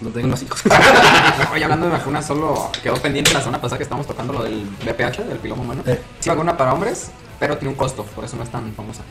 no 0.00 0.10
tengan 0.12 0.30
más 0.30 0.42
hijos. 0.42 0.62
Oye, 1.52 1.64
hablando 1.64 1.86
de 1.86 1.92
vacunas, 1.92 2.24
solo 2.24 2.70
quedó 2.82 2.94
pendiente 2.96 3.32
la 3.32 3.40
semana 3.40 3.60
pasada 3.60 3.78
que 3.78 3.82
estábamos 3.82 4.06
tocando 4.06 4.32
lo 4.32 4.44
del 4.44 4.64
BPH, 4.84 5.24
del 5.24 5.38
piloma 5.38 5.62
humano. 5.62 5.82
Eh. 5.86 6.00
Sí, 6.20 6.28
vacuna 6.28 6.56
para 6.56 6.72
hombres, 6.72 7.10
pero 7.38 7.56
tiene 7.58 7.70
un 7.70 7.76
costo, 7.76 8.04
por 8.04 8.24
eso 8.24 8.36
no 8.36 8.42
es 8.42 8.50
tan 8.50 8.72
famosa. 8.74 9.02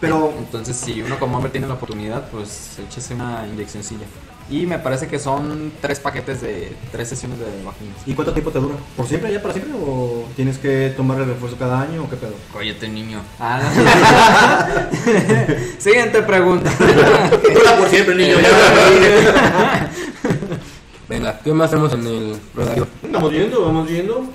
Pero, 0.00 0.32
Entonces, 0.38 0.76
si 0.76 1.02
uno 1.02 1.18
como 1.18 1.36
hombre 1.36 1.50
tiene 1.50 1.66
la 1.66 1.74
oportunidad, 1.74 2.28
pues 2.30 2.78
échese 2.78 3.14
una 3.14 3.46
inyeccióncilla. 3.46 4.06
Y 4.48 4.64
me 4.64 4.78
parece 4.78 5.08
que 5.08 5.18
son 5.18 5.72
tres 5.80 5.98
paquetes 5.98 6.40
de 6.40 6.72
tres 6.92 7.08
sesiones 7.08 7.40
de 7.40 7.46
vacunas. 7.64 7.96
¿y 8.06 8.14
cuánto 8.14 8.32
tiempo 8.32 8.52
te 8.52 8.60
dura? 8.60 8.76
¿Por 8.96 9.08
siempre, 9.08 9.32
ya 9.32 9.42
para 9.42 9.52
siempre? 9.52 9.74
¿O 9.74 10.24
tienes 10.36 10.58
que 10.58 10.94
tomar 10.96 11.20
el 11.20 11.26
refuerzo 11.26 11.56
cada 11.56 11.80
año 11.80 12.04
o 12.04 12.10
qué 12.10 12.14
pedo? 12.14 12.34
Cóllate, 12.52 12.88
niño. 12.88 13.22
Siguiente 15.78 16.22
pregunta. 16.22 16.70
Dura 16.78 17.76
por 17.76 17.88
siempre, 17.88 18.14
niño. 18.14 18.36
Ya. 18.40 19.90
Venga, 21.08 21.38
¿qué 21.42 21.52
más 21.52 21.70
tenemos 21.70 21.92
en 21.92 22.06
el 22.06 22.36
rodario? 22.54 22.86
Vamos 23.10 23.30
viendo, 23.30 23.64
vamos 23.64 23.88
viendo. 23.88 24.26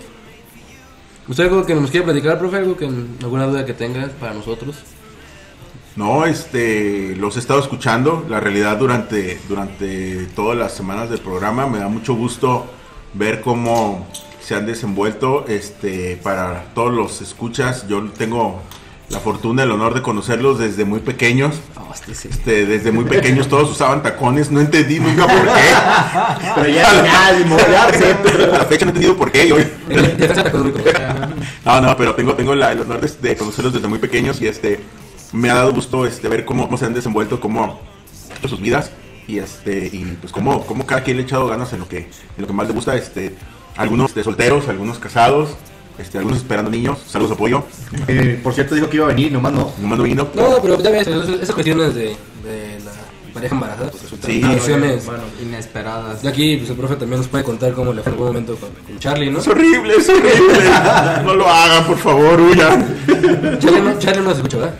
¿Usted 1.31 1.45
algo 1.45 1.65
que 1.65 1.73
nos 1.75 1.89
quiere 1.89 2.03
platicar, 2.03 2.37
profe? 2.37 2.57
¿Algo 2.57 2.75
que, 2.75 2.83
alguna 2.83 3.45
duda 3.45 3.65
que 3.65 3.73
tengas 3.73 4.09
para 4.11 4.33
nosotros? 4.33 4.75
No, 5.95 6.25
este, 6.25 7.15
los 7.15 7.37
he 7.37 7.39
estado 7.39 7.61
escuchando, 7.61 8.25
la 8.27 8.41
realidad 8.41 8.75
durante, 8.75 9.39
durante 9.47 10.25
todas 10.35 10.57
las 10.57 10.73
semanas 10.73 11.09
del 11.09 11.19
programa, 11.19 11.67
me 11.67 11.79
da 11.79 11.87
mucho 11.87 12.15
gusto 12.15 12.65
ver 13.13 13.39
cómo 13.39 14.05
se 14.41 14.55
han 14.55 14.65
desenvuelto, 14.65 15.45
este, 15.47 16.19
para 16.21 16.65
todos 16.75 16.93
los 16.93 17.21
escuchas, 17.21 17.87
yo 17.87 18.03
tengo 18.09 18.61
la 19.07 19.19
fortuna, 19.19 19.63
el 19.63 19.71
honor 19.71 19.93
de 19.93 20.01
conocerlos 20.01 20.59
desde 20.59 20.85
muy 20.85 20.99
pequeños, 20.99 21.55
este, 22.07 22.65
desde 22.65 22.91
muy 22.91 23.05
pequeños 23.05 23.47
todos 23.47 23.69
usaban 23.69 24.01
tacones, 24.01 24.49
no 24.51 24.61
entendí 24.61 24.99
nunca 24.99 25.27
por 25.27 25.43
qué, 25.43 25.61
Pero 26.55 26.67
ya, 26.67 27.03
ya, 27.03 27.69
ya, 27.69 27.93
sí. 27.93 28.03
a 28.43 28.57
la 28.57 28.65
fecha 28.65 28.85
no 28.85 28.91
he 28.91 28.95
entendido 28.95 29.17
por 29.17 29.31
qué, 29.31 29.47
y 29.47 29.51
no, 31.65 31.81
no, 31.81 31.97
pero 31.97 32.15
tengo, 32.15 32.33
tengo 32.35 32.55
la- 32.55 32.71
el 32.71 32.79
honor 32.81 33.01
de, 33.01 33.29
de 33.29 33.35
conocerlos 33.37 33.73
desde 33.73 33.87
muy 33.87 33.99
pequeños 33.99 34.41
y 34.41 34.47
este 34.47 34.79
me 35.33 35.49
ha 35.49 35.55
dado 35.55 35.73
gusto 35.73 36.05
este 36.05 36.27
ver 36.27 36.43
cómo, 36.45 36.65
cómo 36.65 36.77
se 36.77 36.85
han 36.85 36.93
desenvuelto, 36.93 37.39
cómo 37.39 37.79
sus 38.47 38.59
vidas 38.59 38.91
y 39.27 39.37
este 39.39 39.87
y 39.91 40.17
pues 40.19 40.33
cómo, 40.33 40.65
cómo 40.65 40.85
cada 40.85 41.03
quien 41.03 41.17
le 41.17 41.23
ha 41.23 41.25
echado 41.25 41.47
ganas 41.47 41.71
en 41.73 41.79
lo 41.79 41.87
que 41.87 41.97
en 41.99 42.09
lo 42.39 42.47
que 42.47 42.53
más 42.53 42.67
le 42.67 42.73
gusta, 42.73 42.95
este 42.95 43.35
algunos 43.77 44.13
de 44.13 44.23
solteros, 44.23 44.67
algunos 44.67 44.99
casados, 44.99 45.51
este 45.97 46.17
algunos 46.17 46.39
esperando 46.39 46.69
niños, 46.71 46.99
saludos 47.07 47.33
apoyo, 47.33 47.63
Eh, 48.07 48.39
por 48.43 48.53
cierto, 48.53 48.75
dijo 48.75 48.89
que 48.89 48.97
iba 48.97 49.05
a 49.05 49.09
venir, 49.09 49.31
nomás 49.31 49.53
no. 49.53 49.71
no 49.79 49.87
mando 49.87 50.03
vino. 50.03 50.27
No, 50.33 50.61
pero 50.61 50.81
ya 50.81 50.89
ves, 50.89 51.07
esas 51.07 51.51
cuestiones 51.51 51.93
de, 51.95 52.15
pareja 53.33 53.55
embarazada, 53.55 53.91
pues 53.91 54.03
Sí. 54.25 54.41
situaciones. 54.41 55.03
Inesperadas. 55.41 56.23
Y 56.23 56.27
aquí, 56.27 56.57
pues 56.57 56.69
el 56.69 56.75
profe 56.75 56.95
también 56.95 57.19
nos 57.19 57.27
puede 57.27 57.43
contar 57.43 57.73
cómo 57.73 57.93
le 57.93 58.01
fue 58.01 58.11
en 58.11 58.13
algún 58.13 58.27
momento 58.27 58.55
con, 58.55 58.69
con 58.71 58.99
Charlie, 58.99 59.29
¿no? 59.31 59.39
Es 59.39 59.47
horrible, 59.47 59.93
es 59.97 60.09
horrible. 60.09 60.31
No 61.23 61.35
lo 61.35 61.47
hagan, 61.49 61.85
por 61.85 61.97
favor, 61.97 62.39
huyan. 62.41 62.85
Charlie 63.59 63.81
no, 63.81 63.97
Charlie 63.99 64.21
no 64.23 64.29
se 64.31 64.35
escucha, 64.37 64.57
¿verdad? 64.57 64.73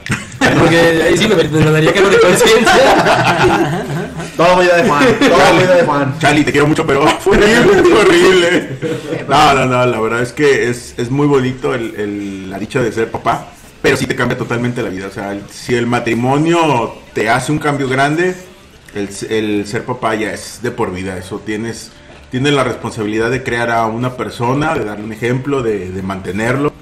Porque 0.60 0.78
ahí 0.78 1.18
sí 1.18 1.28
me, 1.28 1.36
me 1.36 1.72
daría 1.72 1.94
cargo 1.94 2.10
de 2.10 2.20
conciencia. 2.22 3.86
Todo 4.38 4.60
vida 4.60 4.78
de 4.78 4.84
Juan, 4.90 5.06
todo 5.20 5.60
vida 5.60 5.76
de 5.76 5.84
Juan. 5.84 6.16
Charlie, 6.20 6.44
te 6.44 6.52
quiero 6.52 6.68
mucho, 6.68 6.86
pero 6.86 7.06
fue 7.20 7.38
horrible, 7.38 7.84
fue 7.84 8.00
horrible. 8.00 8.70
No, 9.28 9.54
no, 9.54 9.66
no, 9.66 9.86
la 9.86 10.00
verdad 10.00 10.22
es 10.22 10.32
que 10.34 10.70
es, 10.70 10.96
es 10.98 11.12
muy 11.12 11.28
bonito 11.28 11.74
el, 11.76 11.94
el- 11.96 12.50
la 12.50 12.58
dicha 12.58 12.82
de 12.82 12.92
ser 12.92 13.12
papá, 13.12 13.48
pero 13.82 13.98
sí 13.98 14.06
te 14.06 14.16
cambia 14.16 14.38
totalmente 14.38 14.82
la 14.84 14.90
vida. 14.90 15.08
O 15.08 15.12
sea, 15.12 15.32
el- 15.32 15.44
si 15.50 15.76
el 15.76 15.88
matrimonio 15.88 16.94
te 17.14 17.30
hace 17.30 17.52
un 17.52 17.60
cambio 17.60 17.88
grande, 17.88 18.36
el, 18.94 19.10
el 19.30 19.68
ser 19.68 19.86
papá 19.86 20.16
ya 20.16 20.34
es 20.34 20.60
de 20.62 20.72
por 20.72 20.94
vida. 20.94 21.18
Eso 21.18 21.40
tienes, 21.40 21.92
tienes 22.30 22.54
la 22.54 22.64
responsabilidad 22.64 23.32
de 23.32 23.44
crear 23.44 23.72
a 23.72 23.86
una 23.88 24.18
persona, 24.18 24.76
de 24.76 24.86
darle 24.86 25.06
un 25.06 25.14
ejemplo, 25.14 25.64
de, 25.64 25.90
de 25.90 26.02
mantenerlo 26.04 26.74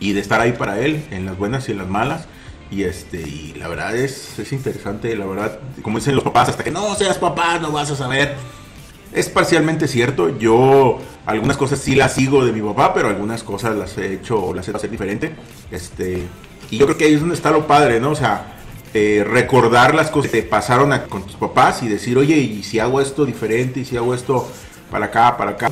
y 0.00 0.12
de 0.12 0.20
estar 0.20 0.40
ahí 0.40 0.52
para 0.52 0.78
él 0.80 1.04
en 1.10 1.26
las 1.26 1.36
buenas 1.38 1.68
y 1.68 1.72
en 1.72 1.78
las 1.78 1.88
malas. 1.88 2.26
Y 2.70 2.84
este 2.84 3.20
y 3.20 3.54
la 3.58 3.68
verdad 3.68 3.94
es, 3.94 4.38
es 4.38 4.50
interesante, 4.52 5.14
la 5.14 5.26
verdad, 5.26 5.58
como 5.82 5.98
dicen 5.98 6.14
los 6.14 6.24
papás, 6.24 6.48
hasta 6.48 6.64
que 6.64 6.70
no 6.70 6.94
seas 6.94 7.18
papá 7.18 7.58
no 7.58 7.70
vas 7.70 7.90
a 7.90 7.96
saber. 7.96 8.34
Es 9.12 9.28
parcialmente 9.28 9.88
cierto, 9.88 10.38
yo 10.38 10.98
algunas 11.26 11.56
cosas 11.56 11.78
sí 11.80 11.94
las 11.94 12.14
sigo 12.14 12.44
de 12.44 12.52
mi 12.52 12.62
papá, 12.62 12.94
pero 12.94 13.08
algunas 13.08 13.42
cosas 13.42 13.76
las 13.76 13.96
he 13.98 14.14
hecho 14.14 14.42
o 14.42 14.54
las 14.54 14.66
he 14.68 14.70
hecho 14.70 14.88
diferente. 14.88 15.32
Este, 15.70 16.22
y 16.70 16.78
yo 16.78 16.86
creo 16.86 16.96
que 16.96 17.04
ahí 17.04 17.14
es 17.14 17.20
donde 17.20 17.34
está 17.34 17.50
lo 17.50 17.66
padre, 17.66 18.00
¿no? 18.00 18.10
O 18.12 18.14
sea, 18.16 18.54
eh, 18.94 19.24
recordar 19.26 19.94
las 19.94 20.10
cosas 20.10 20.30
que 20.30 20.42
te 20.42 20.48
pasaron 20.48 20.92
a- 20.92 21.04
con 21.04 21.22
tus 21.24 21.36
papás 21.36 21.82
y 21.82 21.88
decir, 21.88 22.16
oye, 22.16 22.36
y 22.38 22.62
si 22.62 22.78
hago 22.78 23.00
esto 23.00 23.24
diferente, 23.26 23.80
y 23.80 23.84
si 23.84 23.96
hago 23.96 24.14
esto 24.14 24.48
para 24.90 25.06
acá, 25.06 25.36
para 25.36 25.52
acá. 25.52 25.70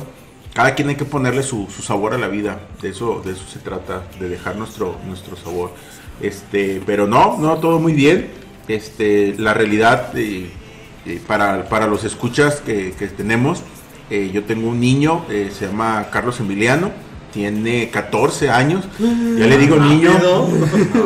Cada 0.53 0.75
quien 0.75 0.89
hay 0.89 0.95
que 0.95 1.05
ponerle 1.05 1.43
su, 1.43 1.67
su 1.75 1.81
sabor 1.81 2.13
a 2.13 2.17
la 2.17 2.27
vida. 2.27 2.59
De 2.81 2.89
eso, 2.89 3.21
de 3.25 3.31
eso 3.31 3.45
se 3.47 3.59
trata, 3.59 4.03
de 4.19 4.27
dejar 4.29 4.55
nuestro, 4.57 4.97
nuestro 5.07 5.35
sabor. 5.35 5.71
Este, 6.21 6.81
pero 6.85 7.07
no, 7.07 7.37
no, 7.39 7.57
todo 7.57 7.79
muy 7.79 7.93
bien. 7.93 8.29
Este, 8.67 9.33
la 9.37 9.53
realidad 9.53 10.11
eh, 10.15 10.49
eh, 11.05 11.19
para, 11.25 11.67
para 11.69 11.87
los 11.87 12.03
escuchas 12.03 12.61
que, 12.61 12.93
que 12.97 13.07
tenemos, 13.07 13.63
eh, 14.11 14.29
yo 14.33 14.43
tengo 14.43 14.67
un 14.67 14.81
niño, 14.81 15.23
eh, 15.29 15.51
se 15.57 15.67
llama 15.67 16.07
Carlos 16.11 16.37
Emiliano, 16.41 16.91
tiene 17.31 17.89
14 17.89 18.49
años. 18.49 18.83
Ya 18.99 19.47
le 19.47 19.57
digo 19.57 19.77
niño, 19.77 20.11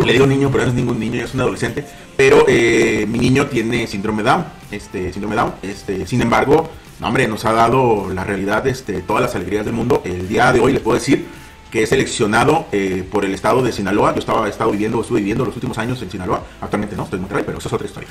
le 0.03 0.11
digo 0.11 0.25
niño, 0.25 0.49
pero 0.51 0.63
no 0.63 0.69
es 0.69 0.75
ningún 0.75 0.99
niño, 0.99 1.23
es 1.23 1.35
un 1.35 1.41
adolescente. 1.41 1.85
Pero 2.17 2.45
eh, 2.47 3.05
mi 3.07 3.19
niño 3.19 3.45
tiene 3.45 3.85
síndrome 3.85 4.23
Down, 4.23 4.45
este, 4.71 5.13
síndrome 5.13 5.35
Down. 5.35 5.53
Este, 5.61 6.07
sin 6.07 6.19
embargo, 6.23 6.67
no, 6.99 7.07
hombre, 7.07 7.27
nos 7.27 7.45
ha 7.45 7.53
dado 7.53 8.09
la 8.11 8.23
realidad, 8.23 8.65
este, 8.65 9.01
todas 9.01 9.21
las 9.21 9.35
alegrías 9.35 9.65
del 9.65 9.75
mundo. 9.75 10.01
El 10.03 10.27
día 10.27 10.51
de 10.51 10.59
hoy 10.59 10.73
le 10.73 10.79
puedo 10.79 10.97
decir 10.97 11.27
que 11.75 11.83
es 11.83 11.89
seleccionado 11.89 12.67
eh, 12.71 13.05
por 13.11 13.25
el 13.25 13.33
estado 13.33 13.61
de 13.61 13.73
Sinaloa. 13.73 14.13
Yo 14.13 14.19
estaba 14.19 14.47
he 14.47 14.49
estado 14.49 14.71
viviendo, 14.71 15.01
estuve 15.01 15.19
viviendo 15.19 15.43
los 15.43 15.53
últimos 15.55 15.77
años 15.77 16.01
en 16.01 16.09
Sinaloa. 16.09 16.41
Actualmente 16.61 16.95
no, 16.95 17.03
estoy 17.03 17.17
en 17.17 17.23
Monterrey, 17.23 17.43
pero 17.45 17.57
eso 17.57 17.67
es 17.67 17.73
otra 17.73 17.85
historia. 17.85 18.07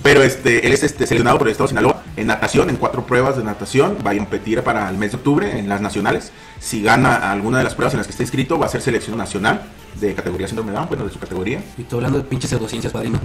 Pero 0.00 0.22
este, 0.22 0.64
él 0.64 0.72
es 0.72 0.84
este, 0.84 1.04
seleccionado 1.04 1.38
por 1.38 1.48
el 1.48 1.50
estado 1.50 1.66
de 1.66 1.70
Sinaloa 1.70 2.04
en 2.16 2.28
natación, 2.28 2.70
en 2.70 2.76
cuatro 2.76 3.04
pruebas 3.04 3.36
de 3.36 3.42
natación. 3.42 3.98
Va 4.06 4.12
a 4.12 4.16
competir 4.16 4.62
para 4.62 4.88
el 4.88 4.96
mes 4.96 5.10
de 5.10 5.16
octubre 5.16 5.58
en 5.58 5.68
las 5.68 5.80
nacionales. 5.80 6.30
Si 6.60 6.84
gana 6.84 7.32
alguna 7.32 7.58
de 7.58 7.64
las 7.64 7.74
pruebas 7.74 7.94
en 7.94 7.98
las 7.98 8.06
que 8.06 8.12
está 8.12 8.22
inscrito, 8.22 8.60
va 8.60 8.66
a 8.66 8.68
ser 8.68 8.80
selección 8.80 9.18
nacional 9.18 9.62
de 10.00 10.14
categoría 10.14 10.46
síndrome 10.46 10.70
Down, 10.70 10.86
bueno, 10.86 11.04
de 11.04 11.10
su 11.10 11.18
categoría. 11.18 11.64
Y 11.76 11.82
estoy 11.82 11.96
hablando 11.96 12.18
de 12.18 12.24
pinches 12.24 12.50
pseudociencias, 12.50 12.92
padrino. 12.92 13.18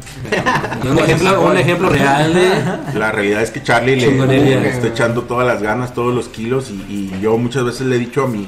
Un 0.84 0.97
ejemplo, 0.97 1.41
un 1.43 1.57
ejemplo 1.57 1.89
real 1.89 2.34
de... 2.34 2.97
La 2.97 3.11
realidad 3.11 3.43
es 3.43 3.51
que 3.51 3.61
Charlie 3.61 3.97
le, 3.97 4.67
está 4.67 4.88
echando 4.88 5.24
todas 5.24 5.45
las 5.45 5.61
ganas, 5.61 5.93
todos 5.93 6.13
los 6.13 6.28
kilos 6.28 6.72
y, 6.72 6.74
y 6.89 7.20
yo 7.22 7.38
muchas 7.38 7.63
veces 7.63 7.86
le 7.86 7.95
he 7.95 7.99
dicho 7.99 8.24
a 8.24 8.28
mi, 8.28 8.47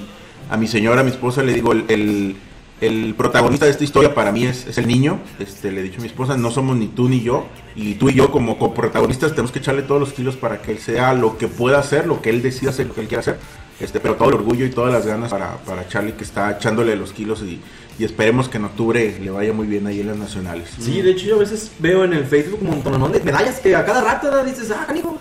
a 0.52 0.58
mi 0.58 0.68
señora, 0.68 0.99
a 0.99 1.04
mi 1.04 1.12
esposa, 1.12 1.41
le 1.43 1.54
digo, 1.54 1.72
el, 1.72 2.36
el, 2.82 3.16
protagonista 3.16 3.66
de 3.66 3.72
esta 3.72 3.86
historia 3.86 4.14
para 4.14 4.34
mí 4.34 4.43
es, 4.43 4.68
es 4.68 4.78
el 4.78 4.86
niño, 4.86 5.22
este, 5.39 5.72
le 5.72 5.80
he 5.80 5.84
dicho 5.84 5.99
a 5.99 6.02
mi 6.02 6.08
esposa, 6.08 6.36
no 6.36 6.52
somos 6.52 6.76
ni 6.76 6.88
tú 6.88 7.08
ni 7.08 7.22
yo, 7.22 7.45
y 7.74 7.95
tú 7.95 8.10
y 8.10 8.16
yo 8.16 8.32
como 8.32 8.60
coprotagonistas 8.60 9.32
tenemos 9.32 9.54
que 9.54 9.60
echarle 9.60 9.84
todos 9.84 10.02
los 10.02 10.12
kilos 10.12 10.36
para 10.36 10.62
que 10.62 10.74
él 10.74 10.80
sea 10.80 11.14
lo 11.14 11.38
que 11.38 11.47
pueda 11.47 11.80
hacer, 11.80 12.06
lo 12.06 12.22
que 12.22 12.32
él 12.32 12.41
decida 12.41 12.72
hacer, 12.72 12.88
lo 12.88 12.93
que 12.93 12.99
él 12.99 13.08
quiera 13.08 13.22
hacer, 13.22 13.38
este, 13.80 14.02
pero 14.02 14.16
todo 14.16 14.28
el 14.28 14.36
orgullo 14.36 14.66
y 14.66 14.72
todas 14.72 14.91
las 14.91 15.06
ganas 15.06 15.32
para, 15.32 15.56
para 15.60 15.88
Charlie 15.88 16.14
que 16.14 16.26
está 16.26 16.52
echándole 16.52 16.97
los 16.97 17.14
kilos 17.14 17.41
y, 17.43 17.62
y 17.97 18.04
esperemos 18.04 18.49
que 18.49 18.58
en 18.58 18.66
octubre 18.66 19.20
le 19.22 19.32
vaya 19.32 19.54
muy 19.54 19.68
bien 19.68 19.88
ahí 19.88 20.02
en 20.02 20.08
las 20.08 20.18
nacionales. 20.18 20.70
Sí, 20.78 21.02
de 21.02 21.12
hecho 21.12 21.28
yo 21.28 21.36
a 21.38 21.39
veces 21.39 21.72
veo 21.80 22.04
en 22.04 22.12
el 22.12 22.26
Facebook 22.26 22.60
un 22.62 22.72
montón 22.72 23.10
de 23.14 23.22
medallas 23.22 23.62
que 23.62 23.74
a 23.74 23.86
cada 23.86 24.02
rato 24.02 24.43
dices, 24.43 24.70
ah, 24.72 24.84
canijo. 24.86 25.18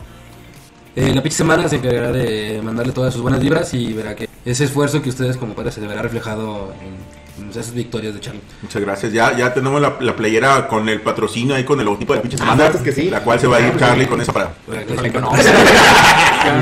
Eh, 0.97 1.15
la 1.15 1.23
pinche 1.23 1.39
semana 1.39 1.69
se 1.69 1.77
encargará 1.77 2.11
de 2.11 2.61
mandarle 2.63 2.93
todas 2.93 3.13
sus 3.13 3.23
buenas 3.23 3.41
vibras 3.41 3.73
y 3.75 3.93
verá 3.93 4.17
que 4.17 4.29
ese 4.45 4.65
esfuerzo 4.65 5.01
que 5.03 5.09
ustedes 5.09 5.37
como 5.37 5.55
padres 5.55 5.75
se 5.75 5.81
verá 5.81 6.03
reflejado 6.03 6.73
en 6.83 7.20
esas 7.51 7.73
victorias 7.75 8.15
de 8.15 8.21
Charlie. 8.21 8.41
Muchas 8.63 8.83
gracias. 8.83 9.13
Ya, 9.13 9.37
ya 9.37 9.53
tenemos 9.55 9.81
la, 9.81 9.97
la 10.01 10.15
playera 10.17 10.69
con 10.69 10.89
el 10.89 11.01
patrocinio 11.01 11.55
ahí 11.55 11.65
con 11.65 11.79
el 11.81 11.85
logotipo 11.87 12.15
de 12.15 12.21
pinche 12.21 12.37
Ah, 12.37 12.41
semana. 12.41 12.63
¿verdad 12.65 12.83
que 12.83 12.93
sí? 12.93 13.11
La 13.11 13.21
cual 13.23 13.41
se 13.41 13.47
va 13.47 13.57
a 13.57 13.61
ir 13.61 13.77
Charlie 13.79 14.07
con 14.07 14.21
esa 14.21 14.33
para. 14.33 14.53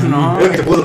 No. 0.09 0.39
Se 0.41 0.63
pudo. 0.65 0.85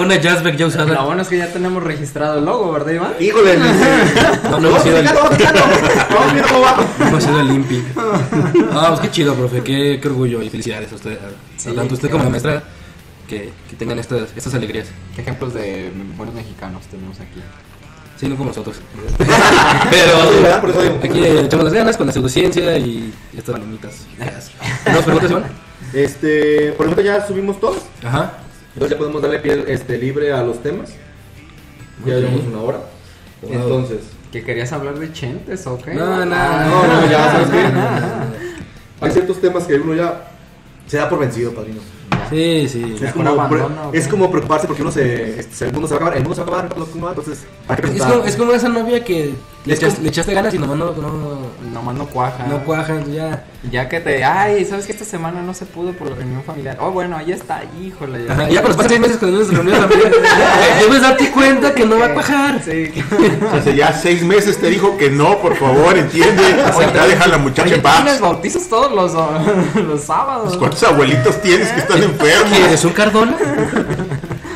Una, 0.00 0.16
jazzback 0.16 0.56
ya 0.56 0.66
usada. 0.66 0.94
Lo 0.94 1.04
bueno 1.06 1.22
es 1.22 1.28
que 1.28 1.38
ya 1.38 1.52
tenemos 1.52 1.82
registrado 1.82 2.38
el 2.38 2.44
logo, 2.44 2.72
¿verdad, 2.72 2.92
Iván? 2.92 3.12
Híjole, 3.20 3.56
No, 4.50 4.58
no 4.60 4.68
hemos 4.68 4.86
ido 4.86 4.96
al, 4.98 5.04
vamos 5.04 5.30
quitando, 5.36 5.60
vamos 6.10 6.32
viendo 6.32 6.48
cómo 6.48 6.60
va. 6.62 6.76
no 6.98 7.06
hemos 7.08 7.24
ido 7.24 7.38
al 7.38 7.48
Olympic. 7.50 7.84
Ah, 8.72 8.86
pues 8.88 9.00
qué 9.00 9.10
chido, 9.10 9.34
profe. 9.34 9.62
Qué, 9.62 9.98
qué 10.00 10.08
orgullo 10.08 10.42
y 10.42 10.50
felicidades 10.50 10.92
a 10.92 10.94
usted. 10.94 11.12
a- 11.12 11.30
Sí, 11.56 11.72
tanto 11.74 11.94
usted 11.94 12.10
como 12.10 12.22
la 12.24 12.30
maestra 12.30 12.62
que, 13.28 13.50
que 13.68 13.76
tengan 13.76 13.98
estas, 13.98 14.28
estas 14.36 14.54
alegrías. 14.54 14.88
¿Qué 15.14 15.22
ejemplos 15.22 15.54
de 15.54 15.90
buenos 16.16 16.34
mexicanos 16.34 16.82
tenemos 16.86 17.18
aquí? 17.20 17.40
Sí, 18.16 18.28
no 18.28 18.36
como 18.36 18.48
nosotros. 18.50 18.76
Pero 19.90 20.60
Por 20.60 20.70
eso 20.70 20.82
digo. 20.82 20.98
aquí 21.02 21.20
le 21.20 21.40
echamos 21.42 21.64
las 21.64 21.74
ganas 21.74 21.96
con 21.96 22.06
la 22.06 22.12
pseudociencia 22.12 22.76
y 22.78 23.12
estas 23.36 23.52
balonitas. 23.54 24.06
¿Nos 24.92 25.04
preguntas, 25.04 25.30
Iván? 25.30 25.44
Este, 25.92 26.72
por 26.72 26.86
lo 26.86 26.92
tanto 26.92 27.02
ya 27.02 27.26
subimos 27.26 27.60
todos. 27.60 27.78
Ajá. 28.02 28.38
Entonces 28.74 28.96
ya 28.96 28.98
podemos 28.98 29.22
darle 29.22 29.38
pie 29.40 29.64
este, 29.68 29.98
libre 29.98 30.32
a 30.32 30.42
los 30.42 30.62
temas. 30.62 30.90
Ya 32.04 32.14
Ok. 32.14 32.20
llevamos 32.20 32.44
una 32.46 32.60
hora. 32.60 32.78
Wow. 33.42 33.52
Entonces, 33.52 33.98
¿Que 34.32 34.42
querías 34.42 34.72
hablar 34.72 34.98
de 34.98 35.12
Chentes 35.12 35.66
o 35.66 35.78
qué? 35.78 35.94
No, 35.94 36.24
no, 36.26 36.34
Ah, 36.36 36.66
no, 36.68 37.00
no, 37.00 37.10
ya 37.10 37.30
sabes 37.32 37.48
qué. 37.48 37.64
Hay 39.00 39.10
ciertos 39.12 39.40
temas 39.40 39.64
que 39.64 39.74
uno 39.76 39.94
ya 39.94 40.28
se 40.86 40.96
da 40.96 41.08
por 41.08 41.18
vencido, 41.20 41.52
padrino. 41.54 41.80
Sí, 42.30 42.68
sí. 42.68 42.96
Es 43.00 43.12
como, 43.12 43.28
abandono, 43.28 43.90
es 43.92 44.08
como 44.08 44.30
preocuparse 44.30 44.66
porque 44.66 44.82
uno 44.82 44.90
se, 44.92 45.40
este, 45.40 45.66
el 45.66 45.72
mundo 45.72 45.88
se 45.88 45.94
va 45.94 46.00
a 46.00 46.02
acabar, 46.02 46.16
el 46.16 46.22
mundo 46.22 46.34
se 46.34 46.40
va 46.42 46.56
a 46.58 46.60
acabar, 46.60 47.12
entonces 47.16 47.46
Es 47.94 48.02
como, 48.02 48.24
es 48.24 48.36
como 48.36 48.52
esa 48.52 48.68
novia 48.68 49.04
que 49.04 49.34
le, 49.66 49.74
echas- 49.74 49.90
como- 49.94 50.02
le 50.04 50.08
echaste 50.08 50.32
ganas 50.34 50.54
y 50.54 50.58
nomás 50.58 50.76
no, 50.78 50.86
no, 50.92 50.92
no, 51.12 51.56
Nomás 51.72 51.94
no 51.96 52.06
cuaja. 52.06 52.44
no 52.48 52.64
cuajan, 52.64 53.12
ya. 53.12 53.44
Ya 53.70 53.88
que 53.88 54.00
te. 54.00 54.24
Ay, 54.24 54.64
¿sabes 54.64 54.86
que 54.86 54.92
esta 54.92 55.04
semana 55.04 55.42
no 55.42 55.52
se 55.52 55.66
pudo 55.66 55.92
por 55.92 56.08
la 56.08 56.16
reunión 56.16 56.42
familiar? 56.44 56.78
Oh, 56.80 56.90
bueno, 56.90 57.16
ahí 57.16 57.32
está, 57.32 57.62
híjole. 57.82 58.24
Ya. 58.24 58.32
Ajá, 58.32 58.48
ya 58.48 58.60
cuando 58.62 58.76
pasan 58.76 58.90
seis 58.90 59.00
meses 59.00 59.16
con 59.18 59.28
unos 59.34 59.48
reuniones 59.48 59.80
familiares, 59.80 60.16
debes 60.80 61.02
darte 61.02 61.30
cuenta 61.32 61.74
que 61.74 61.84
no 61.84 61.98
va 61.98 62.06
a 62.06 62.14
cuajar. 62.14 62.62
Sí. 62.64 62.92
Hace 63.52 63.74
ya 63.76 63.92
seis 63.92 64.22
meses 64.22 64.56
te 64.58 64.68
dijo 64.70 64.96
que 64.96 65.10
no, 65.10 65.38
por 65.38 65.56
favor, 65.56 65.96
entiende. 65.98 66.42
Ya 66.94 67.06
deja 67.06 67.24
a 67.24 67.28
la 67.28 67.38
muchacha 67.38 67.62
Oye, 67.64 67.74
en 67.74 67.82
tienes 67.82 68.12
paz. 68.12 68.20
bautizos 68.20 68.68
todos 68.68 68.92
los, 68.92 69.12
los 69.84 70.00
sábados. 70.02 70.56
¿Cuántos 70.56 70.82
abuelitos 70.84 71.42
tienes 71.42 71.68
que 71.72 71.80
están 71.80 72.02
enfermos? 72.02 72.52
¿Qué 72.52 72.64
eres 72.64 72.84
un 72.84 72.92
Cardona? 72.92 73.36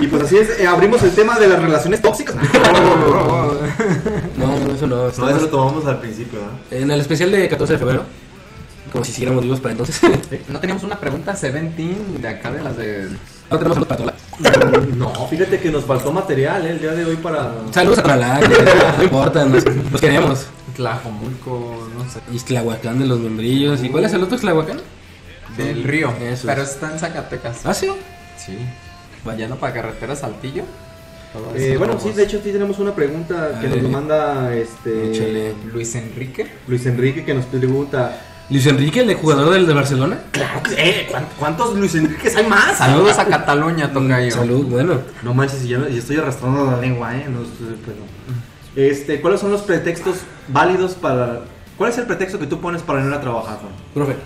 Y 0.00 0.06
pues 0.06 0.22
así 0.22 0.38
es, 0.38 0.58
eh, 0.60 0.66
abrimos 0.66 1.02
el 1.02 1.10
tema 1.14 1.38
de 1.38 1.48
las 1.48 1.60
relaciones 1.60 2.00
tóxicas. 2.00 2.34
No, 4.86 4.96
no, 4.96 5.08
eso 5.08 5.20
no. 5.20 5.26
No, 5.26 5.30
estamos 5.30 5.30
eso 5.32 5.40
lo 5.42 5.48
tomamos 5.48 5.86
al 5.86 6.00
principio, 6.00 6.38
¿no? 6.40 6.76
En 6.76 6.90
el 6.90 7.00
especial 7.00 7.30
de 7.30 7.48
14 7.48 7.72
de 7.74 7.78
febrero, 7.78 8.04
como 8.92 9.04
si 9.04 9.12
siguiéramos 9.12 9.42
vivos 9.44 9.60
para 9.60 9.72
entonces. 9.72 10.00
No 10.48 10.60
teníamos 10.60 10.82
una 10.82 10.98
pregunta 10.98 11.34
Seventeen 11.36 12.20
de 12.20 12.28
acá 12.28 12.50
de 12.50 12.62
las 12.62 12.76
de. 12.76 13.08
No 13.50 13.58
tenemos 13.58 13.76
a 13.76 13.80
los 13.80 13.88
patola. 13.88 14.14
No, 14.96 15.12
fíjate 15.28 15.58
que 15.60 15.70
nos 15.70 15.84
faltó 15.84 16.12
material 16.12 16.64
eh, 16.66 16.70
el 16.70 16.80
día 16.80 16.92
de 16.92 17.04
hoy 17.04 17.16
para... 17.16 17.52
Saludos 17.72 17.98
a 17.98 18.02
Tonalá, 18.02 18.40
no 18.96 19.02
importa, 19.02 19.44
nos, 19.44 19.64
los 19.64 20.00
queremos. 20.00 20.46
Tlajomulco, 20.76 21.88
no 21.96 22.10
sé. 22.10 22.20
Y 22.32 22.38
Tlahuacán 22.38 22.98
de 23.00 23.06
los 23.06 23.18
membrillos. 23.18 23.82
¿Y 23.82 23.90
cuál 23.90 24.04
es 24.04 24.12
el 24.14 24.22
otro 24.22 24.38
Tlahuacán? 24.38 24.80
Del 25.56 25.84
río. 25.84 26.10
Eso 26.20 26.46
Pero 26.46 26.62
es. 26.62 26.70
está 26.70 26.92
en 26.92 26.98
Zacatecas. 26.98 27.66
Ah, 27.66 27.74
sí. 27.74 27.88
Sí. 28.38 28.56
Vayando 29.24 29.56
para 29.56 29.74
carretera 29.74 30.16
Saltillo. 30.16 30.64
Eh, 31.54 31.76
bueno, 31.78 31.98
sí, 32.00 32.10
de 32.12 32.24
hecho 32.24 32.40
sí 32.42 32.50
tenemos 32.50 32.78
una 32.78 32.94
pregunta 32.94 33.58
que 33.60 33.68
nos 33.68 33.90
manda 33.90 34.54
este 34.54 35.10
Échale. 35.12 35.54
Luis 35.72 35.94
Enrique. 35.94 36.46
Luis 36.66 36.84
Enrique 36.86 37.24
que 37.24 37.34
nos 37.34 37.44
pregunta, 37.46 38.20
Luis 38.50 38.66
Enrique, 38.66 39.00
el 39.00 39.14
jugador 39.14 39.50
del 39.52 39.64
de 39.66 39.74
Barcelona. 39.74 40.18
claro 40.32 40.60
que 40.64 40.74
eh, 40.74 41.06
¿cuán- 41.08 41.26
¿cuántos 41.38 41.76
Luis 41.76 41.94
Enriques 41.94 42.34
hay 42.34 42.46
más? 42.46 42.78
Saludos 42.78 43.16
a 43.18 43.24
Cataluña, 43.28 43.92
Tocayo. 43.92 44.32
Salud, 44.32 44.66
bueno. 44.66 45.00
No 45.22 45.32
manches, 45.34 45.64
yo, 45.68 45.88
yo 45.88 45.98
estoy 45.98 46.16
arrastrando 46.16 46.68
la 46.68 46.80
lengua, 46.80 47.16
eh. 47.16 47.26
No, 47.30 47.42
estoy- 47.42 47.78
pues 47.84 47.96
no. 47.96 48.82
Este, 48.82 49.20
¿cuáles 49.20 49.40
son 49.40 49.52
los 49.52 49.62
pretextos 49.62 50.16
válidos 50.48 50.94
para 50.94 51.42
¿Cuál 51.76 51.90
es 51.92 51.98
el 51.98 52.04
pretexto 52.06 52.38
que 52.38 52.46
tú 52.46 52.60
pones 52.60 52.82
para 52.82 53.00
no 53.00 53.08
ir 53.08 53.14
a 53.14 53.20
trabajar, 53.20 53.58
Juan? 53.58 53.72
Profe. 53.94 54.16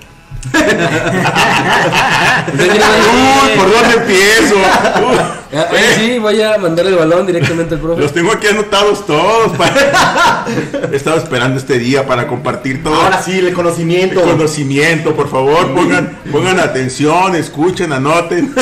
Uy, 2.53 3.59
¿por 3.59 3.71
dónde 3.73 3.95
empiezo? 3.97 4.55
Uy, 4.57 5.17
Ah, 5.57 5.69
oye, 5.71 5.95
sí, 5.95 6.19
voy 6.19 6.43
a 6.43 6.59
mandar 6.59 6.85
el 6.87 6.97
balón 6.97 7.25
directamente 7.29 7.77
al 7.77 7.81
profe. 7.81 8.01
los 8.03 8.13
tengo 8.13 8.33
aquí 8.33 8.49
anotados 8.49 9.07
todos. 9.07 9.57
para- 9.57 10.45
He 10.91 10.97
estado 10.97 11.17
esperando 11.19 11.59
este 11.61 11.79
día 11.79 12.05
para 12.07 12.27
compartir 12.27 12.83
todo. 12.83 12.95
Ahora 13.01 13.23
sí, 13.23 13.39
el 13.39 13.53
conocimiento. 13.55 14.19
el 14.21 14.31
conocimiento, 14.33 15.15
por 15.15 15.31
favor, 15.31 15.73
pongan, 15.73 16.19
pongan 16.33 16.59
atención, 16.59 17.37
escuchen, 17.37 17.93
anoten. 17.93 18.53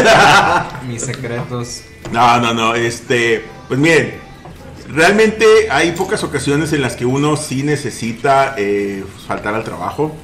Mis 0.86 1.00
secretos. 1.02 1.80
No, 2.12 2.38
no, 2.40 2.52
no, 2.52 2.74
este, 2.74 3.42
pues 3.68 3.80
miren, 3.80 4.16
realmente 4.94 5.46
hay 5.70 5.92
pocas 5.92 6.22
ocasiones 6.24 6.74
en 6.74 6.82
las 6.82 6.94
que 6.96 7.06
uno 7.06 7.38
sí 7.38 7.62
necesita 7.62 8.54
eh, 8.58 9.02
faltar 9.26 9.54
al 9.54 9.64
trabajo. 9.64 10.14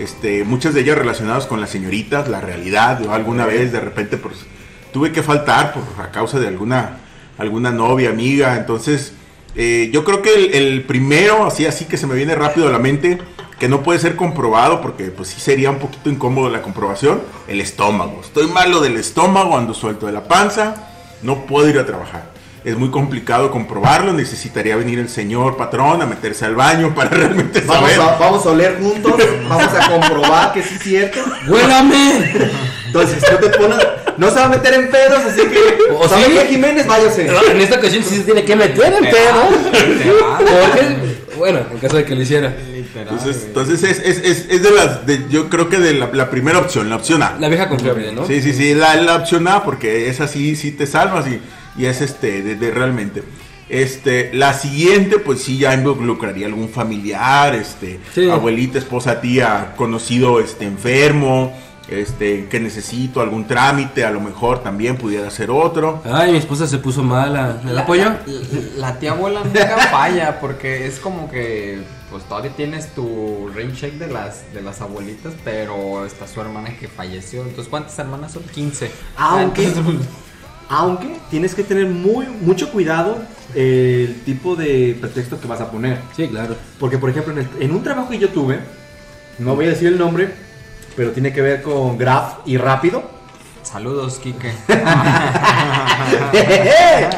Este, 0.00 0.44
muchas 0.44 0.72
de 0.72 0.80
ellas 0.80 0.96
relacionadas 0.96 1.44
con 1.44 1.60
las 1.60 1.68
señoritas, 1.68 2.26
la 2.26 2.40
realidad. 2.40 3.02
Yo 3.04 3.12
alguna 3.12 3.44
vez 3.44 3.70
de 3.70 3.80
repente 3.80 4.16
pues, 4.16 4.46
tuve 4.94 5.12
que 5.12 5.22
faltar 5.22 5.74
por 5.74 5.82
a 6.02 6.10
causa 6.10 6.40
de 6.40 6.48
alguna, 6.48 7.00
alguna 7.36 7.70
novia, 7.70 8.08
amiga. 8.08 8.56
Entonces, 8.56 9.12
eh, 9.56 9.90
yo 9.92 10.02
creo 10.02 10.22
que 10.22 10.32
el, 10.32 10.54
el 10.54 10.84
primero, 10.84 11.44
así, 11.44 11.66
así 11.66 11.84
que 11.84 11.98
se 11.98 12.06
me 12.06 12.14
viene 12.14 12.34
rápido 12.34 12.68
a 12.68 12.70
la 12.70 12.78
mente, 12.78 13.18
que 13.58 13.68
no 13.68 13.82
puede 13.82 13.98
ser 13.98 14.16
comprobado 14.16 14.80
porque 14.80 15.10
pues 15.10 15.28
sí 15.28 15.38
sería 15.38 15.68
un 15.68 15.78
poquito 15.78 16.08
incómodo 16.08 16.48
la 16.48 16.62
comprobación, 16.62 17.20
el 17.46 17.60
estómago. 17.60 18.22
Estoy 18.24 18.46
malo 18.46 18.80
del 18.80 18.96
estómago, 18.96 19.58
ando 19.58 19.74
suelto 19.74 20.06
de 20.06 20.12
la 20.12 20.24
panza, 20.24 20.88
no 21.20 21.44
puedo 21.44 21.68
ir 21.68 21.78
a 21.78 21.84
trabajar. 21.84 22.39
Es 22.62 22.76
muy 22.76 22.90
complicado 22.90 23.50
comprobarlo, 23.50 24.12
necesitaría 24.12 24.76
venir 24.76 24.98
el 24.98 25.08
señor 25.08 25.56
patrón 25.56 26.02
a 26.02 26.06
meterse 26.06 26.44
al 26.44 26.54
baño 26.54 26.94
para 26.94 27.08
realmente 27.16 27.62
Vamos 27.62 27.90
saber. 27.90 28.00
a, 28.14 28.18
vamos 28.18 28.44
a 28.46 28.50
oler 28.50 28.78
juntos, 28.78 29.14
vamos 29.48 29.68
a 29.72 29.88
comprobar 29.90 30.52
que 30.52 30.62
sí 30.62 30.74
es 30.74 30.82
cierto. 30.82 31.20
¡Huélame! 31.48 32.30
Entonces, 32.86 33.22
no 33.32 33.38
te 33.38 33.48
pones, 33.58 33.78
no 34.18 34.28
se 34.28 34.34
va 34.34 34.44
a 34.44 34.48
meter 34.48 34.74
en 34.74 34.90
pedos, 34.90 35.20
así 35.24 35.40
que, 35.42 35.92
¿O 35.94 36.06
¿sabe 36.08 36.24
sí? 36.24 36.38
Jiménez? 36.50 36.86
Váyase. 36.86 37.24
No, 37.24 37.42
en 37.44 37.60
esta 37.62 37.76
ocasión 37.78 38.02
sí 38.04 38.16
se 38.16 38.22
tiene 38.24 38.44
que 38.44 38.54
meter 38.56 38.92
en 38.92 39.04
pedo. 39.04 39.42
Porque, 40.38 40.96
bueno, 41.38 41.60
en 41.70 41.78
caso 41.78 41.96
de 41.96 42.04
que 42.04 42.14
lo 42.14 42.22
hiciera. 42.22 42.54
Literal, 42.74 43.08
Entonces, 43.10 43.44
entonces 43.46 43.82
es, 43.84 43.98
es, 44.00 44.18
es, 44.24 44.46
es 44.50 44.62
de 44.62 44.70
las, 44.72 45.06
de- 45.06 45.24
yo 45.30 45.48
creo 45.48 45.68
que 45.68 45.78
de 45.78 45.94
la, 45.94 46.10
la 46.12 46.28
primera 46.30 46.58
opción, 46.58 46.90
la 46.90 46.96
opción 46.96 47.22
A. 47.22 47.36
La 47.38 47.48
vieja 47.48 47.68
confiable, 47.68 48.12
¿no? 48.12 48.26
Sí, 48.26 48.42
sí, 48.42 48.52
sí, 48.52 48.74
la, 48.74 48.96
la 48.96 49.16
opción 49.16 49.46
A, 49.48 49.62
porque 49.62 50.08
es 50.10 50.20
así, 50.20 50.56
sí 50.56 50.72
te 50.72 50.86
salvas 50.86 51.26
y, 51.28 51.40
y 51.76 51.86
es 51.86 52.00
este, 52.00 52.42
de, 52.42 52.56
de 52.56 52.70
realmente. 52.70 53.22
Este, 53.68 54.30
la 54.34 54.52
siguiente, 54.52 55.18
pues 55.18 55.42
sí, 55.42 55.58
ya 55.58 55.72
involucraría 55.74 56.46
algún 56.46 56.68
familiar, 56.68 57.54
este, 57.54 58.00
Sí. 58.14 58.28
abuelita, 58.28 58.78
esposa, 58.78 59.20
tía, 59.20 59.74
conocido, 59.76 60.40
este, 60.40 60.64
enfermo, 60.64 61.56
este, 61.88 62.46
que 62.48 62.58
necesito 62.60 63.20
algún 63.20 63.46
trámite, 63.46 64.04
a 64.04 64.10
lo 64.10 64.20
mejor 64.20 64.60
también 64.62 64.96
pudiera 64.96 65.30
ser 65.30 65.50
otro. 65.50 66.02
Ay, 66.04 66.32
mi 66.32 66.38
esposa 66.38 66.66
se 66.66 66.78
puso 66.78 67.02
mala. 67.04 67.60
¿El 67.64 67.78
apoyo? 67.78 68.04
La, 68.04 68.18
la 68.76 68.98
tía 68.98 69.12
abuela 69.12 69.42
nunca 69.44 69.76
falla 69.90 70.40
porque 70.40 70.86
es 70.86 70.98
como 70.98 71.30
que 71.30 71.82
pues 72.10 72.24
todavía 72.24 72.50
tienes 72.56 72.88
tu 72.92 73.48
rain 73.54 73.72
check 73.72 73.92
de 73.94 74.08
las 74.08 74.52
de 74.52 74.62
las 74.62 74.80
abuelitas, 74.80 75.32
pero 75.44 76.04
está 76.04 76.26
su 76.26 76.40
hermana 76.40 76.76
que 76.76 76.88
falleció. 76.88 77.42
Entonces, 77.42 77.68
¿cuántas 77.68 77.96
hermanas 78.00 78.32
son? 78.32 78.42
15. 78.42 78.90
Aunque- 79.16 79.64
Entonces, 79.64 79.94
pues, 79.96 80.08
Aunque 80.72 81.16
tienes 81.30 81.54
que 81.54 81.64
tener 81.64 81.86
muy 81.86 82.26
mucho 82.26 82.70
cuidado 82.70 83.18
el 83.54 84.22
tipo 84.24 84.54
de 84.54 84.96
pretexto 85.00 85.40
que 85.40 85.48
vas 85.48 85.60
a 85.60 85.70
poner. 85.70 85.98
Sí, 86.16 86.28
claro. 86.28 86.54
Porque, 86.78 86.96
por 86.96 87.10
ejemplo, 87.10 87.32
en, 87.32 87.40
el- 87.40 87.48
en 87.62 87.72
un 87.72 87.82
trabajo 87.82 88.08
que 88.08 88.18
yo 88.18 88.28
tuve, 88.28 88.60
no 89.40 89.56
voy 89.56 89.66
a 89.66 89.70
decir 89.70 89.88
el 89.88 89.98
nombre, 89.98 90.32
pero 90.96 91.10
tiene 91.10 91.32
que 91.32 91.42
ver 91.42 91.62
con 91.62 91.98
Graph 91.98 92.38
y 92.46 92.56
Rápido. 92.56 93.02
saludos, 93.64 94.20
Kike. 94.20 94.52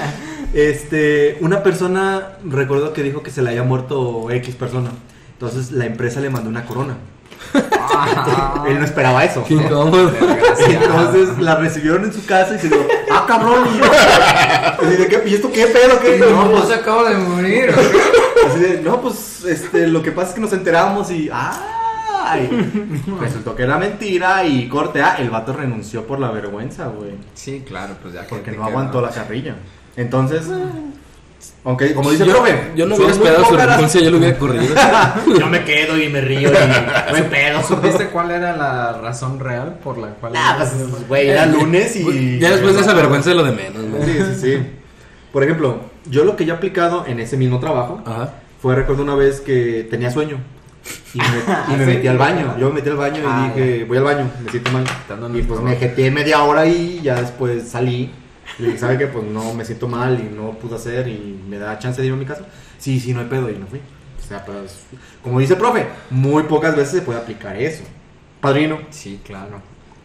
este, 0.54 1.38
una 1.40 1.62
persona, 1.62 2.32
recuerdo 2.44 2.92
que 2.92 3.02
dijo 3.02 3.22
que 3.22 3.30
se 3.30 3.42
le 3.42 3.50
había 3.50 3.62
muerto 3.62 4.30
X 4.30 4.54
persona. 4.54 4.90
Entonces 5.34 5.72
la 5.72 5.86
empresa 5.86 6.20
le 6.20 6.30
mandó 6.30 6.48
una 6.48 6.64
corona. 6.64 6.96
Él 8.66 8.78
no 8.78 8.84
esperaba 8.84 9.24
eso. 9.24 9.44
Entonces 9.48 11.38
la 11.38 11.56
recibieron 11.56 12.04
en 12.04 12.12
su 12.12 12.24
casa 12.24 12.54
y 12.54 12.58
se 12.58 12.68
dijo, 12.68 12.86
ah 13.22 13.26
cabrón, 13.26 13.64
y, 13.74 14.84
así 14.86 14.96
de, 14.96 15.06
¿qué- 15.08 15.22
¿y 15.28 15.34
esto 15.34 15.50
qué 15.52 15.66
pedo? 15.66 16.00
¿Qué? 16.00 16.18
No, 16.18 16.46
no 16.48 16.64
se 16.66 16.74
acaba 16.74 17.08
de 17.10 17.16
morir. 17.16 17.74
Así 18.48 18.58
de, 18.58 18.80
no, 18.82 19.00
pues 19.00 19.44
este, 19.44 19.86
lo 19.86 20.02
que 20.02 20.12
pasa 20.12 20.28
es 20.30 20.34
que 20.34 20.40
nos 20.40 20.52
enteramos 20.52 21.10
y. 21.10 21.30
¡Ay! 21.32 22.48
Resultó 23.20 23.54
que 23.54 23.64
era 23.64 23.78
mentira 23.78 24.44
y 24.44 24.68
corte 24.68 25.02
A, 25.02 25.16
el 25.16 25.28
vato 25.30 25.52
renunció 25.52 26.06
por 26.06 26.18
la 26.18 26.30
vergüenza, 26.30 26.86
güey. 26.86 27.12
Sí, 27.34 27.62
claro, 27.66 27.94
pues 28.00 28.14
ya 28.14 28.22
que 28.22 28.28
Porque 28.28 28.52
no 28.52 28.64
aguantó 28.64 29.00
la 29.00 29.10
carrilla. 29.10 29.56
Entonces, 29.96 30.42
aunque 31.64 31.94
como 31.94 32.10
dice 32.10 32.24
el 32.24 32.30
profe, 32.30 32.72
Yo 32.74 32.86
no 32.86 32.96
hubiera 32.96 33.12
esperado 33.12 33.44
su 33.44 33.56
renuncia, 33.56 34.00
yo 34.00 34.10
lo 34.10 34.18
hubiera 34.18 34.36
corrido. 34.38 34.74
Yo 35.38 35.46
me 35.46 35.64
quedo 35.64 35.96
y 35.96 36.08
me 36.08 36.20
río 36.20 36.50
y 36.50 36.54
hay 37.14 37.22
pedo. 37.30 37.62
¿Supiste 37.62 38.06
cuál 38.08 38.30
era 38.32 38.56
la 38.56 38.92
razón 38.94 39.38
real 39.38 39.78
por 39.82 39.98
la 39.98 40.08
cual... 40.08 40.32
Nah, 40.32 40.56
pues, 40.56 40.72
güey, 41.08 41.28
era 41.28 41.46
lunes 41.46 41.94
y. 41.96 42.38
Ya 42.38 42.50
después 42.50 42.74
de 42.74 42.80
esa 42.80 42.94
vergüenza 42.94 43.30
es 43.30 43.36
lo 43.36 43.44
de 43.44 43.52
menos, 43.52 43.82
¿no? 43.84 44.04
Sí, 44.04 44.12
sí, 44.12 44.40
sí. 44.40 44.66
Por 45.32 45.44
ejemplo, 45.44 45.80
yo 46.06 46.24
lo 46.24 46.36
que 46.36 46.44
yo 46.44 46.54
he 46.54 46.56
aplicado 46.56 47.06
en 47.06 47.20
ese 47.20 47.36
mismo 47.36 47.58
trabajo 47.60 48.02
Ajá. 48.04 48.34
fue, 48.60 48.74
recuerdo 48.74 49.02
una 49.02 49.14
vez 49.14 49.40
que 49.40 49.86
tenía 49.88 50.10
sueño. 50.10 50.38
Y 51.14 51.18
me, 51.18 51.74
y 51.74 51.78
me 51.78 51.84
¿Sí? 51.86 51.90
metí 51.92 52.08
al 52.08 52.18
baño. 52.18 52.56
Yo 52.58 52.68
me 52.70 52.74
metí 52.76 52.88
al 52.90 52.96
baño 52.96 53.20
y 53.22 53.24
Ah, 53.26 53.52
dije, 53.54 53.84
voy 53.84 53.98
al 53.98 54.04
baño, 54.04 54.30
me 54.44 54.50
siento 54.50 54.72
mal. 54.72 54.84
Y 55.36 55.42
pues 55.42 55.60
me 55.60 55.76
jeteé 55.76 56.10
media 56.10 56.42
hora 56.42 56.66
y 56.66 57.00
ya 57.02 57.20
después 57.20 57.68
salí. 57.68 58.10
Y 58.58 58.64
dije, 58.64 58.78
¿sabe 58.78 58.98
qué? 58.98 59.06
Pues 59.06 59.24
no, 59.24 59.54
me 59.54 59.64
siento 59.64 59.88
mal 59.88 60.18
y 60.20 60.34
no 60.34 60.52
pude 60.52 60.76
hacer 60.76 61.08
y 61.08 61.40
me 61.48 61.58
da 61.58 61.78
chance 61.78 62.00
de 62.00 62.06
ir 62.06 62.12
a 62.12 62.16
mi 62.16 62.24
casa. 62.24 62.44
Sí, 62.78 63.00
sí, 63.00 63.12
no 63.14 63.20
hay 63.20 63.26
pedo 63.26 63.50
y 63.50 63.56
no 63.56 63.66
fui. 63.66 63.80
O 64.22 64.26
sea, 64.26 64.44
pues, 64.44 64.80
como 65.22 65.40
dice 65.40 65.54
el 65.54 65.58
profe, 65.58 65.86
muy 66.10 66.44
pocas 66.44 66.76
veces 66.76 67.00
se 67.00 67.02
puede 67.02 67.18
aplicar 67.18 67.56
eso. 67.56 67.82
Padrino. 68.40 68.78
Sí, 68.90 69.20
claro. 69.24 69.60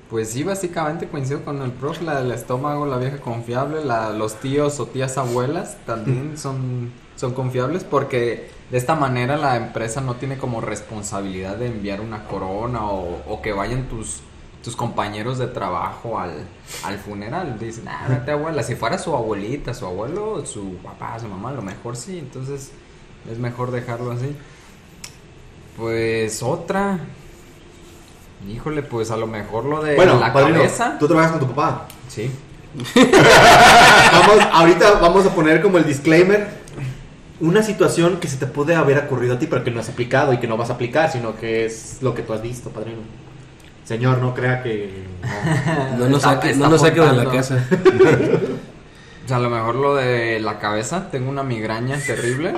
Pues 0.09 0.29
sí, 0.29 0.43
básicamente 0.43 1.07
coincido 1.07 1.43
con 1.43 1.61
el 1.61 1.71
profe, 1.71 2.03
la 2.05 2.21
del 2.21 2.31
estómago, 2.31 2.85
la 2.85 2.97
vieja 2.97 3.17
confiable, 3.17 3.83
la, 3.83 4.11
los 4.11 4.39
tíos 4.39 4.79
o 4.79 4.85
tías 4.85 5.17
abuelas 5.17 5.77
también 5.85 6.37
son, 6.37 6.91
son 7.17 7.33
confiables 7.33 7.83
porque 7.83 8.49
de 8.71 8.77
esta 8.77 8.95
manera 8.95 9.35
la 9.35 9.57
empresa 9.57 9.99
no 9.99 10.15
tiene 10.15 10.37
como 10.37 10.61
responsabilidad 10.61 11.57
de 11.57 11.67
enviar 11.67 11.99
una 11.99 12.23
corona 12.23 12.85
o, 12.85 13.21
o 13.27 13.41
que 13.41 13.51
vayan 13.51 13.89
tus, 13.89 14.21
tus 14.67 14.75
compañeros 14.75 15.37
de 15.37 15.47
trabajo 15.47 16.19
al, 16.19 16.45
al 16.83 16.97
funeral. 16.97 17.57
Dicen, 17.57 17.87
ah, 17.87 18.05
vete 18.09 18.31
abuela, 18.31 18.61
si 18.63 18.75
fuera 18.75 18.97
su 18.97 19.15
abuelita, 19.15 19.73
su 19.73 19.85
abuelo, 19.85 20.45
su 20.45 20.75
papá, 20.83 21.17
su 21.17 21.29
mamá, 21.29 21.51
a 21.51 21.53
lo 21.53 21.61
mejor 21.61 21.95
sí, 21.95 22.19
entonces 22.19 22.73
es 23.31 23.37
mejor 23.39 23.71
dejarlo 23.71 24.11
así. 24.11 24.35
Pues 25.77 26.43
otra. 26.43 26.99
Híjole, 28.45 28.83
pues 28.83 29.09
a 29.09 29.15
lo 29.15 29.25
mejor 29.25 29.63
lo 29.63 29.81
de 29.81 29.95
bueno, 29.95 30.19
la 30.19 30.33
padrino, 30.33 30.57
cabeza. 30.57 30.97
tú 30.99 31.07
trabajas 31.07 31.31
con 31.31 31.39
tu 31.39 31.47
papá. 31.47 31.87
Sí. 32.09 32.29
Vamos, 34.11 34.45
ahorita 34.51 34.91
vamos 34.99 35.25
a 35.25 35.33
poner 35.33 35.61
como 35.61 35.77
el 35.77 35.85
disclaimer. 35.85 36.45
Una 37.39 37.63
situación 37.63 38.17
que 38.19 38.27
se 38.27 38.35
te 38.35 38.47
puede 38.47 38.75
haber 38.75 38.97
ocurrido 38.97 39.35
a 39.35 39.39
ti, 39.39 39.47
pero 39.47 39.63
que 39.63 39.71
no 39.71 39.79
has 39.79 39.87
aplicado 39.87 40.33
y 40.33 40.39
que 40.39 40.47
no 40.47 40.57
vas 40.57 40.71
a 40.71 40.73
aplicar, 40.73 41.09
sino 41.09 41.37
que 41.37 41.65
es 41.65 41.99
lo 42.01 42.13
que 42.13 42.21
tú 42.21 42.33
has 42.33 42.41
visto, 42.41 42.69
padrino. 42.69 43.26
Señor, 43.87 44.17
no 44.19 44.33
crea 44.33 44.61
que. 44.63 45.03
no. 45.21 45.97
No 45.97 46.09
nos 46.09 46.17
Está- 46.23 46.33
saque, 46.41 46.53
no 46.55 46.69
nos 46.69 46.81
saque 46.81 46.99
de 47.01 47.13
la 47.13 47.31
casa. 47.31 47.65
O 49.25 49.27
sea, 49.27 49.37
a 49.37 49.39
lo 49.41 49.49
mejor 49.49 49.75
lo 49.75 49.95
de 49.95 50.39
la 50.39 50.57
cabeza. 50.57 51.09
Tengo 51.11 51.29
una 51.29 51.43
migraña 51.43 51.97
terrible. 51.99 52.53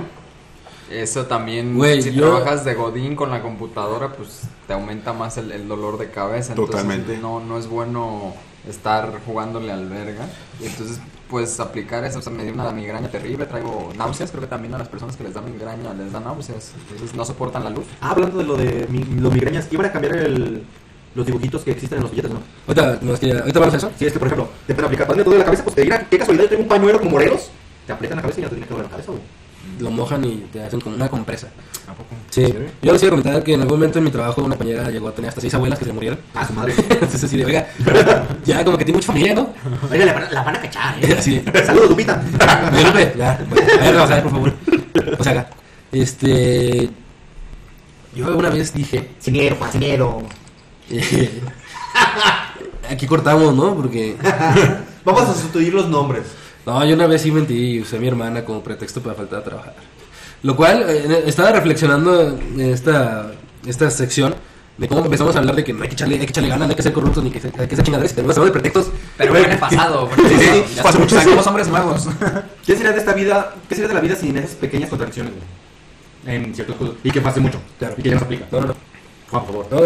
Eso 0.92 1.26
también, 1.26 1.76
Güey, 1.76 2.02
si 2.04 2.14
yo- 2.14 2.30
trabajas 2.30 2.64
de 2.64 2.76
godín 2.76 3.16
con 3.16 3.32
la 3.32 3.42
computadora, 3.42 4.10
pues 4.14 4.42
te 4.68 4.74
aumenta 4.74 5.12
más 5.14 5.38
el, 5.38 5.52
el 5.52 5.68
dolor 5.68 5.98
de 5.98 6.12
cabeza. 6.12 6.52
Entonces, 6.54 6.76
Totalmente. 6.76 7.18
No, 7.18 7.40
no 7.40 7.58
es 7.58 7.66
bueno 7.68 8.34
estar 8.68 9.20
jugándole 9.26 9.72
al 9.72 9.88
verga. 9.90 10.28
Y 10.62 10.68
entonces, 10.68 11.00
pues 11.28 11.60
aplicar 11.60 12.04
eso. 12.04 12.20
O 12.20 12.22
sea, 12.22 12.32
me 12.34 12.44
dio 12.44 12.54
una 12.54 12.70
migraña 12.72 13.08
terrible. 13.10 13.48
Traigo 13.48 13.92
náuseas. 13.98 14.30
Creo 14.30 14.42
que 14.42 14.48
también 14.48 14.76
a 14.76 14.78
las 14.78 14.90
personas 14.90 15.16
que 15.16 15.24
les 15.24 15.34
da 15.34 15.42
migraña 15.42 15.92
les 15.96 16.12
da 16.12 16.20
náuseas. 16.20 16.74
Entonces 16.92 17.16
no 17.16 17.26
soportan 17.26 17.64
la 17.64 17.72
luz. 17.72 17.86
Ah, 18.00 18.12
hablando 18.12 18.38
de 18.38 18.44
lo 18.44 18.56
de 18.58 18.86
mi, 18.92 19.04
los 19.20 19.34
migrañas, 19.34 19.68
iban 19.72 19.88
a 19.88 19.92
cambiar 19.92 20.18
el, 20.18 20.64
los 21.16 21.26
dibujitos 21.26 21.64
que 21.64 21.72
existen 21.72 21.98
en 21.98 22.04
los 22.04 22.12
billetes, 22.12 22.32
¿no? 22.32 22.40
Ahorita, 22.68 23.00
no, 23.02 23.14
es 23.14 23.20
que 23.20 23.32
ahorita 23.32 23.60
vamos 23.60 23.74
a 23.74 23.78
eso. 23.78 23.92
Si 23.98 24.06
es 24.06 24.14
que, 24.14 24.20
por 24.20 24.28
ejemplo, 24.28 24.50
te 24.68 24.74
pueden 24.74 24.86
aplicar 24.86 25.08
padrino 25.08 25.24
todo 25.26 25.34
de 25.34 25.40
la 25.40 25.46
cabeza, 25.46 25.64
pues 25.64 25.76
te 25.76 25.82
dirán, 25.84 26.08
qué 26.10 26.18
casualidad, 26.18 26.44
yo 26.46 26.50
tengo 26.50 26.64
un 26.64 26.70
pañuelo 26.70 27.00
como 27.00 27.12
Morelos. 27.12 27.50
Te 27.88 27.94
aprietan 27.94 28.18
la 28.18 28.22
cabeza 28.22 28.40
y 28.40 28.44
ya 28.44 28.50
te 28.50 28.56
tiene 28.56 28.68
que 28.68 28.74
doler 28.74 28.86
la 28.86 28.92
cabeza, 28.92 29.12
güey. 29.12 29.24
Lo 29.80 29.92
mojan 29.92 30.24
y 30.26 30.36
te 30.52 30.62
hacen 30.64 30.80
como 30.82 30.96
una 30.96 31.10
compresa. 31.10 31.48
¿A 31.88 31.94
poco? 31.94 32.10
Sí. 32.30 32.44
Yo 32.82 32.94
les 32.94 33.02
iba 33.02 33.08
a 33.08 33.12
comentar 33.12 33.44
que 33.44 33.54
en 33.54 33.62
algún 33.62 33.78
momento 33.78 33.98
en 34.00 34.06
mi 34.06 34.12
trabajo 34.12 34.42
una 34.42 34.56
compañera 34.56 34.90
llegó 34.90 35.08
a 35.08 35.14
tener 35.14 35.30
hasta 35.30 35.42
seis 35.42 35.54
abuelas 35.54 35.80
que 35.80 35.86
se 35.86 35.94
murieron. 35.94 36.20
Ah, 36.36 36.46
su 36.46 36.54
madre. 36.54 36.74
Entonces 36.90 37.24
así 37.24 37.38
de, 37.38 37.46
oiga, 37.46 37.68
ya 38.46 38.64
como 38.64 38.78
que 38.78 38.86
tiene 38.86 38.98
mucha 38.98 39.08
familia, 39.08 39.34
¿no? 39.34 39.50
Oiga, 39.92 40.06
la, 40.06 40.14
van- 40.14 40.28
la 40.34 40.44
van 40.44 40.56
a 40.56 40.62
cachar, 40.62 41.04
¿eh? 41.04 41.14
Así. 41.18 41.42
Saludos, 41.66 41.90
Lupita. 41.92 42.22
Lupe, 42.86 43.14
ya, 43.18 43.40
bueno, 43.50 43.68
a 43.74 43.84
ver, 43.84 43.96
vamos 43.96 44.12
a 44.12 44.14
ver, 44.16 44.24
por 44.24 44.32
favor. 44.32 44.54
O 45.20 45.24
sea, 45.24 45.32
acá. 45.34 45.50
Este. 45.92 46.90
Yo 48.16 48.28
alguna 48.28 48.50
vez 48.50 48.74
dije. 48.74 49.10
Sin 49.20 49.34
miedo, 49.34 49.56
Juan, 49.58 49.72
sin 49.72 49.80
miedo. 49.82 50.24
Eh, 50.92 51.42
aquí 52.90 53.08
cortamos, 53.08 53.54
¿no? 53.56 53.76
Porque. 53.76 54.16
Vamos 55.06 55.22
a 55.24 55.34
sustituir 55.34 55.74
los 55.74 55.88
nombres. 55.88 56.24
No, 56.66 56.86
yo 56.86 56.94
una 56.96 57.08
vez 57.08 57.22
sí 57.22 57.32
mentí 57.32 57.76
y 57.76 57.82
usé 57.82 57.98
a 57.98 58.00
mi 58.00 58.08
hermana 58.08 58.44
como 58.46 58.62
pretexto 58.62 59.02
para 59.02 59.16
faltar 59.16 59.40
a 59.40 59.44
trabajar. 59.44 59.76
Lo 60.44 60.56
cual, 60.56 60.86
eh, 60.88 61.24
estaba 61.26 61.52
reflexionando 61.52 62.38
en 62.38 62.60
esta, 62.62 63.32
esta 63.66 63.90
sección 63.90 64.36
de 64.78 64.88
cómo 64.88 65.04
empezamos 65.04 65.36
a 65.36 65.40
hablar 65.40 65.56
de 65.56 65.64
que 65.64 65.74
no 65.74 65.82
hay 65.84 65.90
que 65.90 65.96
echarle, 65.96 66.16
hay 66.16 66.26
que 66.26 66.32
echarle 66.32 66.50
ganas, 66.50 66.68
no 66.68 66.72
hay 66.72 66.76
que 66.76 66.84
ser 66.84 66.94
corruptos 66.94 67.24
ni 67.24 67.32
que, 67.32 67.40
hay 67.60 67.68
que 67.68 67.76
ser 67.76 67.84
chingaderas 67.84 68.12
y 68.12 68.16
tenemos 68.16 68.36
que 68.36 68.40
hablar 68.42 68.54
de 68.54 68.60
pretextos. 68.62 68.94
Pero 69.18 69.32
Güey, 69.32 69.44
en 69.46 69.52
el 69.52 69.58
pasado. 69.58 70.08
porque 70.16 70.30
Sí, 70.30 70.36
sí, 70.38 70.46
ya- 70.46 70.54
sí, 70.68 70.76
ya 70.76 70.84
pasó 70.84 70.98
años. 71.00 71.12
somos 71.24 71.48
hombres 71.48 71.68
nuevos. 71.70 72.08
¿Qué 72.66 72.76
sería 72.76 72.92
de 72.92 73.00
esta 73.00 73.14
vida? 73.14 73.56
¿Qué 73.68 73.76
sería 73.76 73.88
de 73.90 73.94
la 73.96 74.02
vida 74.02 74.16
sin 74.16 74.38
esas 74.38 74.52
pequeñas 74.52 74.90
contradicciones, 74.90 75.34
güey? 75.34 76.36
En 76.36 76.54
ciertos 76.54 76.76
cosas. 76.76 76.96
Y 77.04 77.12
que 77.12 77.20
pase 77.22 77.40
mucho. 77.40 77.60
Claro. 77.80 77.96
Y 77.98 78.02
que 78.04 78.10
ya 78.10 78.16
nos 78.16 78.24
aplica. 78.24 78.46
No, 78.52 78.62
no, 78.62 78.68
no. 78.68 78.76
Por 79.32 79.46
favor. 79.46 79.68
No. 79.72 79.80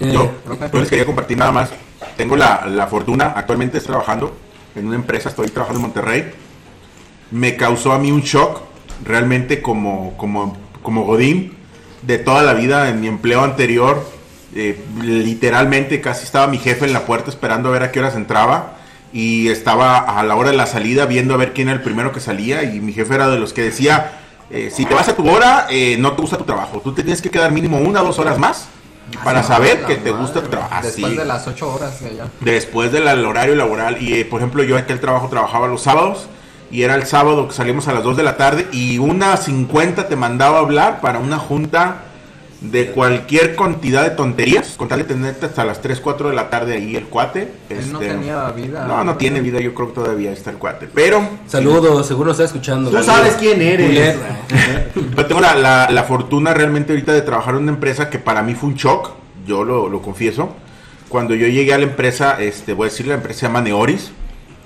Eh, 0.00 0.12
Yo, 0.12 0.30
yo 0.72 0.78
les 0.80 0.88
quería 0.88 1.04
compartir 1.06 1.36
nada 1.38 1.52
más. 1.52 1.70
Tengo 2.16 2.36
la, 2.36 2.66
la 2.66 2.86
fortuna, 2.86 3.32
actualmente 3.36 3.78
estoy 3.78 3.92
trabajando 3.92 4.36
en 4.76 4.86
una 4.86 4.96
empresa, 4.96 5.28
estoy 5.28 5.48
trabajando 5.48 5.78
en 5.80 5.82
Monterrey. 5.86 6.32
Me 7.30 7.56
causó 7.56 7.92
a 7.92 7.98
mí 7.98 8.12
un 8.12 8.20
shock, 8.22 8.60
realmente 9.04 9.60
como, 9.62 10.16
como, 10.16 10.56
como 10.82 11.04
Godín, 11.04 11.54
de 12.02 12.18
toda 12.18 12.42
la 12.42 12.54
vida 12.54 12.88
en 12.90 13.00
mi 13.00 13.08
empleo 13.08 13.42
anterior. 13.42 14.04
eh, 14.54 14.78
literalmente 15.02 16.00
casi 16.00 16.24
estaba 16.24 16.46
mi 16.46 16.58
jefe 16.58 16.84
en 16.86 16.92
la 16.92 17.06
puerta 17.06 17.30
esperando 17.30 17.68
a 17.70 17.72
ver 17.72 17.82
a 17.82 17.90
qué 17.92 18.00
horas 18.00 18.14
entraba. 18.14 18.74
Y 19.12 19.48
estaba 19.48 19.98
a 19.98 20.22
la 20.24 20.34
hora 20.36 20.50
de 20.50 20.56
la 20.56 20.66
salida 20.66 21.06
viendo 21.06 21.34
a 21.34 21.36
ver 21.36 21.52
quién 21.52 21.68
era 21.68 21.76
el 21.78 21.82
primero 21.82 22.12
que 22.12 22.20
salía. 22.20 22.62
Y 22.64 22.80
mi 22.80 22.92
jefe 22.92 23.14
era 23.14 23.28
de 23.28 23.38
los 23.38 23.52
que 23.52 23.62
decía, 23.62 24.10
eh, 24.54 24.70
si 24.70 24.86
te 24.86 24.94
vas 24.94 25.08
a 25.08 25.16
tu 25.16 25.28
hora, 25.28 25.66
eh, 25.68 25.96
no 25.98 26.12
te 26.12 26.20
gusta 26.20 26.38
tu 26.38 26.44
trabajo. 26.44 26.80
Tú 26.80 26.94
te 26.94 27.02
tienes 27.02 27.20
que 27.20 27.28
quedar 27.28 27.50
mínimo 27.50 27.78
una 27.78 28.02
o 28.02 28.04
dos 28.04 28.20
horas 28.20 28.38
más 28.38 28.68
para 29.24 29.42
saber 29.42 29.84
que 29.84 29.96
te 29.96 30.12
madre, 30.12 30.22
gusta 30.22 30.42
tu 30.42 30.48
trabajo. 30.48 30.74
Después 30.80 31.06
Así. 31.06 31.16
de 31.16 31.24
las 31.24 31.46
8 31.48 31.74
horas 31.74 32.00
de 32.00 32.10
allá. 32.10 32.26
Después 32.38 32.92
del 32.92 33.08
horario 33.26 33.56
laboral. 33.56 34.00
Y 34.00 34.14
eh, 34.14 34.24
por 34.24 34.40
ejemplo, 34.40 34.62
yo 34.62 34.76
aquel 34.76 35.00
trabajo 35.00 35.28
trabajaba 35.28 35.66
los 35.66 35.82
sábados. 35.82 36.28
Y 36.70 36.82
era 36.82 36.94
el 36.94 37.04
sábado 37.04 37.48
que 37.48 37.54
salimos 37.54 37.88
a 37.88 37.92
las 37.92 38.04
2 38.04 38.16
de 38.16 38.22
la 38.22 38.36
tarde. 38.36 38.68
Y 38.70 38.98
una 38.98 39.36
50 39.36 40.06
te 40.06 40.14
mandaba 40.14 40.58
a 40.58 40.60
hablar 40.60 41.00
para 41.00 41.18
una 41.18 41.38
junta 41.38 42.02
de 42.70 42.86
cualquier 42.92 43.54
cantidad 43.56 44.02
de 44.04 44.10
tonterías, 44.10 44.74
con 44.76 44.88
tal 44.88 44.98
de 45.00 45.04
tenerte 45.04 45.46
hasta 45.46 45.64
las 45.64 45.80
3, 45.82 46.00
4 46.00 46.30
de 46.30 46.34
la 46.34 46.48
tarde 46.50 46.74
ahí 46.74 46.96
el 46.96 47.04
cuate. 47.04 47.52
Él 47.68 47.92
no 47.92 48.00
este, 48.00 48.14
tenía 48.14 48.50
vida. 48.52 48.86
No, 48.86 49.04
no 49.04 49.16
tiene 49.16 49.40
vida, 49.40 49.60
yo 49.60 49.74
creo 49.74 49.88
que 49.88 49.94
todavía 49.94 50.32
está 50.32 50.50
el 50.50 50.56
cuate. 50.56 50.88
Pero 50.92 51.28
Saludos, 51.46 52.06
seguro 52.06 52.30
está 52.32 52.44
escuchando. 52.44 52.90
Tú 52.90 53.02
sabes 53.02 53.34
quién 53.34 53.60
eres. 53.60 54.16
Yo 55.16 55.26
tengo 55.26 55.40
la, 55.40 55.54
la- 55.54 55.90
la 55.90 56.04
fortuna 56.04 56.54
realmente 56.54 56.92
ahorita 56.92 57.12
de 57.12 57.22
trabajar 57.22 57.54
en 57.54 57.62
una 57.62 57.72
empresa 57.72 58.08
que 58.10 58.18
para 58.18 58.42
mí 58.42 58.54
fue 58.54 58.70
un 58.70 58.74
shock, 58.76 59.10
yo 59.46 59.62
lo, 59.64 59.88
lo 59.88 60.00
confieso. 60.02 60.54
Cuando 61.08 61.34
yo 61.34 61.46
llegué 61.46 61.72
a 61.74 61.78
la 61.78 61.84
empresa, 61.84 62.36
este, 62.40 62.72
voy 62.72 62.88
a 62.88 62.90
decir, 62.90 63.06
la 63.06 63.14
empresa 63.14 63.40
se 63.40 63.46
llama 63.46 63.60
Neoris. 63.60 64.10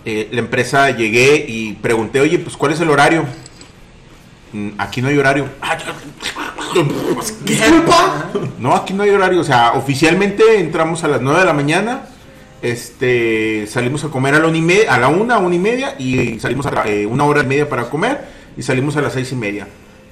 Eh, 0.05 0.29
la 0.33 0.39
empresa 0.39 0.91
llegué 0.91 1.45
y 1.47 1.75
pregunté, 1.75 2.21
oye, 2.21 2.39
pues 2.39 2.57
¿cuál 2.57 2.73
es 2.73 2.81
el 2.81 2.89
horario? 2.91 3.25
"Mm, 4.53 4.71
Aquí 4.79 5.03
no 5.03 5.09
hay 5.09 5.19
horario. 5.19 5.47
"Ah, 5.61 5.77
¿Qué? 7.47 7.59
No, 8.59 8.75
aquí 8.75 8.93
no 8.93 9.03
hay 9.03 9.11
horario. 9.11 9.41
O 9.41 9.45
sea, 9.45 9.73
oficialmente 9.73 10.59
entramos 10.61 11.05
a 11.05 11.09
las 11.09 11.21
9 11.21 11.41
de 11.41 11.47
la 11.47 11.53
mañana. 11.53 12.03
Este, 12.61 13.67
salimos 13.69 14.03
a 14.05 14.09
comer 14.09 14.35
a 14.35 14.41
la 14.41 14.49
una 14.49 14.59
y 14.59 14.63
media, 14.63 14.95
a 14.95 14.99
la 14.99 15.09
una, 15.09 15.39
una 15.39 15.55
y 15.55 15.59
media, 15.61 15.95
y 15.99 16.41
salimos 16.41 16.67
a 16.67 16.89
eh, 16.89 17.07
una 17.07 17.25
hora 17.25 17.43
y 17.43 17.47
media 17.47 17.69
para 17.69 17.89
comer, 17.89 18.27
y 18.57 18.63
salimos 18.63 18.97
a 18.97 19.03
las 19.03 19.13
seis 19.13 19.31
y 19.31 19.37
media. 19.37 19.69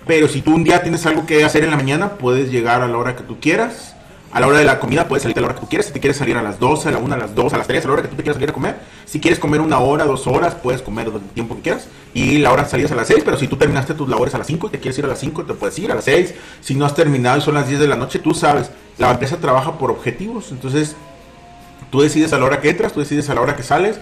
Pero 0.07 0.29
si 0.29 0.43
tú 0.43 0.55
un 0.55 0.63
día 0.63 0.83
tienes 0.83 1.05
algo 1.07 1.27
que 1.27 1.43
hacer 1.43 1.65
en 1.65 1.71
la 1.71 1.77
mañana, 1.77 2.11
puedes 2.11 2.51
llegar 2.51 2.83
a 2.83 2.87
la 2.87 2.97
hora 2.97 3.17
que 3.17 3.25
tú 3.25 3.41
quieras. 3.41 3.96
A 4.37 4.41
la 4.41 4.49
hora 4.49 4.59
de 4.59 4.67
la 4.67 4.79
comida 4.79 5.09
puedes 5.09 5.23
salir 5.23 5.39
a 5.39 5.41
la 5.41 5.47
hora 5.47 5.55
que 5.55 5.63
tú 5.63 5.67
quieras. 5.67 5.87
Si 5.87 5.95
te 5.95 5.99
quieres 5.99 6.19
salir 6.19 6.37
a 6.37 6.43
las 6.43 6.61
12, 6.61 6.91
a 6.91 6.93
la 6.93 6.99
1, 6.99 7.15
a 7.15 7.17
las 7.17 7.35
2, 7.35 7.55
a 7.55 7.57
las 7.57 7.67
3, 7.67 7.83
a 7.83 7.89
la 7.89 7.93
hora 7.95 8.03
que 8.03 8.09
tú 8.09 8.17
te 8.17 8.23
quieras 8.23 8.37
salir 8.37 8.51
a 8.51 8.53
comer. 8.53 8.77
Si 9.07 9.19
quieres 9.19 9.39
comer 9.39 9.63
una 9.63 9.79
hora, 9.79 10.05
dos 10.05 10.27
horas, 10.27 10.55
puedes 10.57 10.83
comer 10.83 11.07
el 11.07 11.23
tiempo 11.31 11.57
que 11.57 11.63
quieras. 11.63 11.89
Y 12.13 12.37
la 12.37 12.53
hora 12.53 12.65
de 12.65 12.69
salida 12.69 12.85
es 12.85 12.93
a 12.93 12.97
las 12.97 13.07
6, 13.07 13.23
pero 13.25 13.39
si 13.39 13.49
tú 13.49 13.57
terminaste 13.57 13.95
tus 13.95 14.11
labores 14.11 14.35
a 14.35 14.39
las 14.39 14.47
5 14.47 14.67
y 14.67 14.71
te 14.73 14.79
quieres 14.79 14.99
ir 14.99 15.07
a 15.07 15.09
las 15.09 15.21
5, 15.21 15.45
te 15.47 15.55
puedes 15.55 15.79
ir 15.79 15.91
a 15.91 15.95
las 15.95 16.05
6. 16.05 16.35
Si 16.61 16.75
no 16.75 16.85
has 16.85 16.95
terminado 16.95 17.39
y 17.39 17.41
son 17.41 17.55
las 17.55 17.67
10 17.67 17.81
de 17.81 17.89
la 17.89 17.97
noche, 17.97 18.19
tú 18.19 18.35
sabes, 18.35 18.71
la 18.99 19.11
empresa 19.11 19.39
trabaja 19.39 19.79
por 19.79 19.91
objetivos. 19.91 20.53
Entonces, 20.53 20.97
tú 21.91 22.03
decides 22.03 22.35
a 22.35 22.39
la 22.39 22.45
hora 22.45 22.61
que 22.61 22.69
entras, 22.69 22.93
tú 22.93 23.01
decides 23.01 23.31
a 23.31 23.35
la 23.35 23.41
hora 23.41 23.57
que 23.57 23.63
sales. 23.63 24.01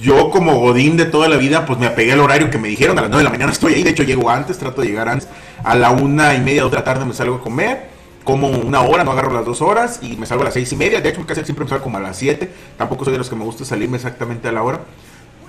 Yo 0.00 0.30
como 0.30 0.60
Godín 0.60 0.96
de 0.96 1.06
toda 1.06 1.28
la 1.28 1.38
vida, 1.38 1.66
pues 1.66 1.80
me 1.80 1.86
apegué 1.86 2.12
al 2.12 2.20
horario 2.20 2.50
que 2.50 2.58
me 2.58 2.68
dijeron, 2.68 2.96
a 3.00 3.00
las 3.00 3.10
9 3.10 3.18
de 3.18 3.24
la 3.24 3.30
mañana 3.30 3.50
estoy 3.50 3.74
ahí, 3.74 3.82
de 3.82 3.90
hecho 3.90 4.04
llego 4.04 4.30
antes, 4.30 4.58
trato 4.58 4.82
de 4.82 4.86
llegar 4.86 5.08
antes, 5.08 5.26
a 5.64 5.74
la 5.74 5.90
una 5.90 6.36
y 6.36 6.40
media, 6.40 6.62
de 6.62 6.70
la 6.70 6.84
tarde 6.84 7.04
me 7.04 7.14
salgo 7.14 7.34
a 7.34 7.40
comer, 7.40 7.90
como 8.24 8.48
una 8.48 8.82
hora, 8.82 9.04
no 9.04 9.12
agarro 9.12 9.32
las 9.32 9.44
dos 9.44 9.62
horas 9.62 10.00
y 10.02 10.16
me 10.16 10.26
salgo 10.26 10.42
a 10.42 10.46
las 10.46 10.54
seis 10.54 10.72
y 10.72 10.76
media, 10.76 11.00
de 11.00 11.08
hecho 11.08 11.24
casi 11.26 11.44
siempre 11.44 11.64
me 11.64 11.68
salgo 11.68 11.84
como 11.84 11.98
a 11.98 12.00
las 12.00 12.16
7, 12.16 12.50
tampoco 12.76 13.04
soy 13.04 13.12
de 13.12 13.18
los 13.18 13.28
que 13.28 13.36
me 13.36 13.44
gusta 13.44 13.64
salirme 13.64 13.96
exactamente 13.96 14.48
a 14.48 14.52
la 14.52 14.62
hora, 14.62 14.80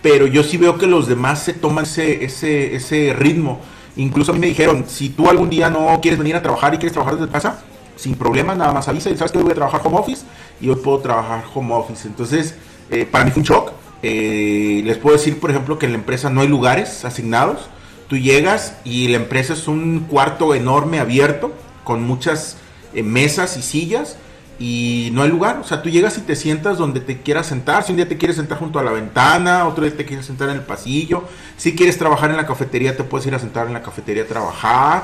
pero 0.02 0.28
yo 0.28 0.44
sí 0.44 0.58
veo 0.58 0.78
que 0.78 0.88
los 0.88 1.08
demás 1.08 1.44
se 1.44 1.54
toman 1.54 1.86
ese, 1.86 2.26
ese, 2.26 2.76
ese 2.76 3.14
ritmo. 3.14 3.62
Incluso 3.96 4.32
a 4.32 4.34
mí 4.34 4.42
me 4.42 4.48
dijeron, 4.48 4.86
si 4.88 5.10
tú 5.10 5.30
algún 5.30 5.50
día 5.50 5.70
no 5.70 6.00
quieres 6.02 6.18
venir 6.18 6.36
a 6.36 6.42
trabajar 6.42 6.74
y 6.74 6.78
quieres 6.78 6.94
trabajar 6.94 7.18
desde 7.18 7.32
casa, 7.32 7.64
sin 7.96 8.16
problema, 8.16 8.56
nada 8.56 8.74
más 8.74 8.88
avisa 8.88 9.10
y 9.10 9.18
sabes 9.18 9.32
que 9.32 9.38
voy 9.38 9.52
a 9.52 9.56
trabajar 9.56 9.82
home 9.84 9.98
office 9.98 10.26
y 10.60 10.68
hoy 10.70 10.76
puedo 10.76 11.00
trabajar 11.00 11.44
home 11.54 11.74
office. 11.74 12.08
Entonces, 12.08 12.56
eh, 12.90 13.06
para 13.10 13.24
mí 13.24 13.32
fue 13.32 13.42
un 13.42 13.46
shock. 13.46 13.72
Eh, 14.02 14.82
les 14.84 14.98
puedo 14.98 15.16
decir, 15.16 15.40
por 15.40 15.52
ejemplo, 15.52 15.80
que 15.80 15.86
en 15.86 15.94
la 15.94 16.00
empresa 16.00 16.30
no 16.30 16.42
hay 16.42 16.48
lugares 16.48 17.06
asignados. 17.06 17.70
Tú 18.08 18.18
llegas 18.18 18.76
y 18.84 19.08
la 19.08 19.18
empresa 19.18 19.54
es 19.54 19.68
un 19.68 20.02
cuarto 20.10 20.54
enorme 20.54 21.00
abierto 21.00 21.54
con 21.84 22.04
muchas 22.04 22.58
mesas 23.02 23.58
y 23.58 23.64
sillas 23.64 24.18
y 24.60 25.10
no 25.14 25.24
hay 25.24 25.30
lugar. 25.30 25.60
O 25.60 25.64
sea, 25.64 25.82
tú 25.82 25.90
llegas 25.90 26.18
y 26.18 26.22
te 26.22 26.36
sientas 26.36 26.78
donde 26.78 27.00
te 27.00 27.22
quieras 27.22 27.48
sentar. 27.48 27.84
Si 27.84 27.92
un 27.92 27.98
día 27.98 28.08
te 28.08 28.18
quieres 28.18 28.38
sentar 28.38 28.60
junto 28.60 28.80
a 28.80 28.84
la 28.84 28.92
ventana, 28.92 29.68
otro 29.68 29.84
día 29.84 29.96
te 29.96 30.06
quieres 30.06 30.26
sentar 30.26 30.50
en 30.50 30.56
el 30.56 30.62
pasillo. 30.62 31.24
Si 31.58 31.76
quieres 31.76 31.98
trabajar 31.98 32.30
en 32.30 32.38
la 32.38 32.46
cafetería, 32.46 32.96
te 32.96 33.04
puedes 33.04 33.26
ir 33.28 33.36
a 33.36 33.40
sentar 33.40 33.68
en 33.68 33.74
la 33.74 33.82
cafetería 33.82 34.24
a 34.24 34.28
trabajar. 34.28 35.04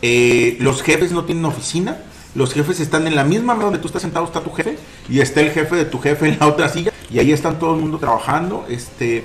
Eh, 0.00 0.56
los 0.60 0.82
jefes 0.82 1.12
no 1.12 1.24
tienen 1.24 1.44
oficina. 1.44 1.98
Los 2.34 2.52
jefes 2.52 2.80
están 2.80 3.06
en 3.06 3.14
la 3.14 3.24
misma 3.24 3.54
mesa 3.54 3.66
donde 3.66 3.78
tú 3.78 3.86
estás 3.86 4.02
sentado, 4.02 4.24
está 4.24 4.40
tu 4.40 4.50
jefe. 4.50 4.78
Y 5.08 5.20
está 5.20 5.40
el 5.40 5.50
jefe 5.50 5.76
de 5.76 5.84
tu 5.84 5.98
jefe 5.98 6.28
en 6.28 6.38
la 6.38 6.46
otra 6.46 6.68
silla. 6.68 6.92
Y 7.10 7.18
ahí 7.18 7.32
están 7.32 7.58
todo 7.58 7.74
el 7.74 7.80
mundo 7.80 7.98
trabajando. 7.98 8.64
Este. 8.68 9.24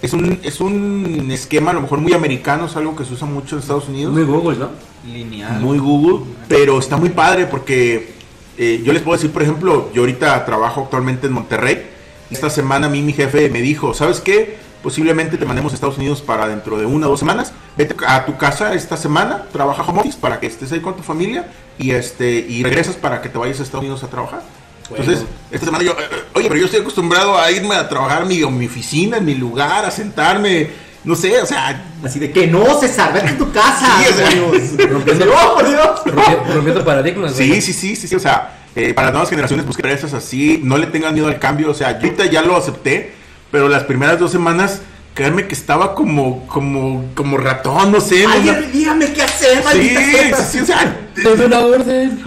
Es 0.00 0.12
un, 0.12 0.38
es 0.42 0.60
un 0.60 1.28
esquema 1.30 1.72
a 1.72 1.74
lo 1.74 1.80
mejor 1.80 1.98
muy 1.98 2.12
americano, 2.12 2.66
es 2.66 2.76
algo 2.76 2.94
que 2.94 3.04
se 3.04 3.14
usa 3.14 3.26
mucho 3.26 3.56
en 3.56 3.62
Estados 3.62 3.88
Unidos 3.88 4.14
Muy 4.14 4.22
Google, 4.22 4.58
¿no? 4.58 4.70
Lineal. 5.04 5.60
muy 5.60 5.78
Google, 5.78 6.24
pero 6.48 6.78
está 6.78 6.96
muy 6.96 7.08
padre 7.08 7.46
porque 7.46 8.12
eh, 8.58 8.82
yo 8.84 8.92
les 8.92 9.02
puedo 9.02 9.16
decir, 9.16 9.32
por 9.32 9.42
ejemplo, 9.42 9.90
yo 9.94 10.02
ahorita 10.02 10.44
trabajo 10.44 10.82
actualmente 10.82 11.26
en 11.26 11.32
Monterrey. 11.32 11.86
Esta 12.30 12.50
semana 12.50 12.88
a 12.88 12.90
mí 12.90 13.02
mi 13.02 13.12
jefe 13.12 13.48
me 13.48 13.62
dijo, 13.62 13.94
¿sabes 13.94 14.20
qué? 14.20 14.58
Posiblemente 14.82 15.36
te 15.36 15.44
mandemos 15.44 15.72
a 15.72 15.74
Estados 15.74 15.98
Unidos 15.98 16.22
para 16.22 16.46
dentro 16.46 16.78
de 16.78 16.86
una 16.86 17.06
o 17.06 17.10
dos 17.10 17.20
semanas. 17.20 17.52
Vete 17.76 17.96
a 18.06 18.24
tu 18.26 18.36
casa 18.36 18.74
esta 18.74 18.96
semana, 18.96 19.46
trabaja 19.52 19.82
home 19.82 20.00
office 20.00 20.18
para 20.20 20.38
que 20.38 20.46
estés 20.46 20.70
ahí 20.72 20.80
con 20.80 20.96
tu 20.96 21.02
familia 21.02 21.48
y 21.78 21.92
este 21.92 22.38
y 22.38 22.62
regresas 22.62 22.96
para 22.96 23.22
que 23.22 23.28
te 23.28 23.38
vayas 23.38 23.60
a 23.60 23.62
Estados 23.62 23.84
Unidos 23.84 24.04
a 24.04 24.08
trabajar. 24.08 24.42
Entonces, 24.90 25.24
esta 25.50 25.66
semana 25.66 25.84
yo, 25.84 25.92
eh, 25.92 25.96
oye, 26.34 26.48
pero 26.48 26.60
yo 26.60 26.66
estoy 26.66 26.80
acostumbrado 26.80 27.38
a 27.38 27.50
irme 27.50 27.74
a 27.74 27.88
trabajar 27.88 28.22
en 28.22 28.28
mi, 28.28 28.40
en 28.42 28.56
mi 28.58 28.66
oficina, 28.66 29.18
en 29.18 29.24
mi 29.24 29.34
lugar, 29.34 29.84
a 29.84 29.90
sentarme, 29.90 30.70
no 31.04 31.14
sé, 31.14 31.40
o 31.42 31.46
sea, 31.46 31.84
Así 32.04 32.18
de 32.18 32.30
que 32.30 32.46
no, 32.46 32.78
César, 32.80 33.12
vete 33.12 33.28
a 33.30 33.38
tu 33.38 33.50
casa. 33.52 33.98
Sí, 34.00 34.06
o 34.08 34.14
sea, 34.16 34.86
rompiendo- 34.88 35.26
¡Oh, 35.34 35.54
por 35.56 35.68
Dios! 35.68 36.00
Rompi- 36.06 36.54
Rompiendo 36.54 36.84
paradigmas. 36.84 37.34
Sí, 37.34 37.60
sí, 37.60 37.72
sí, 37.72 37.96
sí, 37.96 38.08
sí, 38.08 38.14
o 38.14 38.20
sea, 38.20 38.54
eh, 38.76 38.94
para 38.94 39.06
las 39.08 39.12
nuevas 39.14 39.30
generaciones 39.30 39.66
busquen 39.66 39.86
empresas 39.86 40.14
así, 40.14 40.60
no 40.62 40.78
le 40.78 40.86
tengan 40.86 41.12
miedo 41.14 41.26
al 41.26 41.38
cambio, 41.38 41.70
o 41.70 41.74
sea, 41.74 41.98
yo 41.98 42.06
ahorita 42.06 42.26
ya 42.26 42.42
lo 42.42 42.56
acepté, 42.56 43.12
pero 43.50 43.68
las 43.68 43.84
primeras 43.84 44.18
dos 44.18 44.30
semanas, 44.30 44.80
créanme 45.14 45.46
que 45.48 45.54
estaba 45.54 45.94
como, 45.94 46.46
como, 46.46 47.04
como 47.14 47.36
ratón, 47.38 47.90
no 47.92 48.00
sé, 48.00 48.24
Ay, 48.26 48.48
una- 48.48 48.60
dígame 48.60 49.12
qué 49.12 49.22
hacer, 49.22 49.58
sí, 49.58 49.64
maldita 49.64 50.00
sea. 50.00 50.36
sí, 50.36 50.42
sí, 50.52 50.58
o 50.60 50.66
sea, 50.66 50.96
Te 51.14 51.22
doy 51.22 51.40
una 51.46 51.58
orden. 51.60 52.20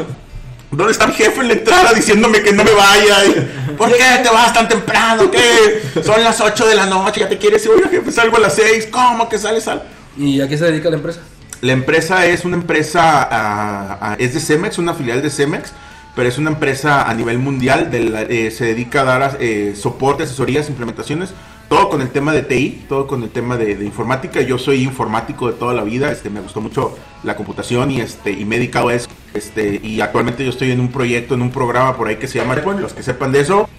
¿Dónde 0.71 0.91
está 0.93 1.07
mi 1.07 1.13
jefe 1.13 1.41
en 1.41 1.47
la 1.49 1.53
entrada 1.53 1.93
diciéndome 1.93 2.41
que 2.41 2.51
no 2.53 2.63
me 2.63 2.71
vaya? 2.73 3.25
Y, 3.25 3.71
¿Por 3.77 3.89
qué 3.91 4.03
te 4.23 4.29
vas 4.29 4.53
tan 4.53 4.67
temprano? 4.67 5.29
¿Qué? 5.29 5.81
Son 6.03 6.23
las 6.23 6.39
8 6.41 6.67
de 6.67 6.75
la 6.75 6.85
noche, 6.85 7.21
ya 7.21 7.29
te 7.29 7.37
quieres 7.37 7.63
ir, 7.65 7.71
oye, 7.71 7.89
jefe, 7.89 8.11
salgo 8.11 8.37
a 8.37 8.39
las 8.39 8.55
6, 8.55 8.87
¿cómo 8.91 9.27
que 9.29 9.37
sales 9.37 9.67
al...? 9.67 9.83
¿Y 10.17 10.41
a 10.41 10.47
qué 10.47 10.57
se 10.57 10.65
dedica 10.65 10.89
la 10.89 10.97
empresa? 10.97 11.19
La 11.61 11.73
empresa 11.73 12.25
es 12.25 12.43
una 12.43 12.57
empresa, 12.57 13.01
ah, 13.31 13.97
ah, 14.01 14.15
es 14.17 14.33
de 14.33 14.39
Cemex, 14.39 14.77
una 14.79 14.93
filial 14.93 15.21
de 15.21 15.29
Cemex, 15.29 15.71
pero 16.15 16.27
es 16.27 16.37
una 16.37 16.49
empresa 16.49 17.03
a 17.09 17.13
nivel 17.13 17.37
mundial, 17.37 17.89
de 17.91 17.99
la- 18.01 18.21
eh, 18.23 18.51
se 18.51 18.65
dedica 18.65 19.01
a 19.01 19.03
dar 19.05 19.37
eh, 19.39 19.75
soporte, 19.79 20.23
asesorías, 20.23 20.69
implementaciones, 20.69 21.29
todo 21.71 21.87
con 21.87 22.01
el 22.01 22.09
tema 22.09 22.33
de 22.33 22.41
TI, 22.41 22.83
todo 22.89 23.07
con 23.07 23.23
el 23.23 23.29
tema 23.29 23.55
de, 23.55 23.77
de 23.77 23.85
informática. 23.85 24.41
Yo 24.41 24.57
soy 24.57 24.83
informático 24.83 25.47
de 25.47 25.53
toda 25.53 25.73
la 25.73 25.85
vida, 25.85 26.11
este, 26.11 26.29
me 26.29 26.41
gustó 26.41 26.59
mucho 26.59 26.97
la 27.23 27.37
computación 27.37 27.91
y, 27.91 28.01
este, 28.01 28.31
y 28.31 28.43
me 28.43 28.57
he 28.57 28.59
dedicado 28.59 28.89
a 28.89 28.93
eso. 28.93 29.07
Este, 29.33 29.79
y 29.81 30.01
actualmente 30.01 30.43
yo 30.43 30.49
estoy 30.49 30.71
en 30.71 30.81
un 30.81 30.91
proyecto, 30.91 31.33
en 31.33 31.41
un 31.41 31.49
programa 31.49 31.95
por 31.95 32.09
ahí 32.09 32.17
que 32.17 32.27
se 32.27 32.39
llama, 32.39 32.57
bueno, 32.61 32.81
los 32.81 32.91
que 32.91 33.03
sepan 33.03 33.31
de 33.31 33.39
eso. 33.39 33.69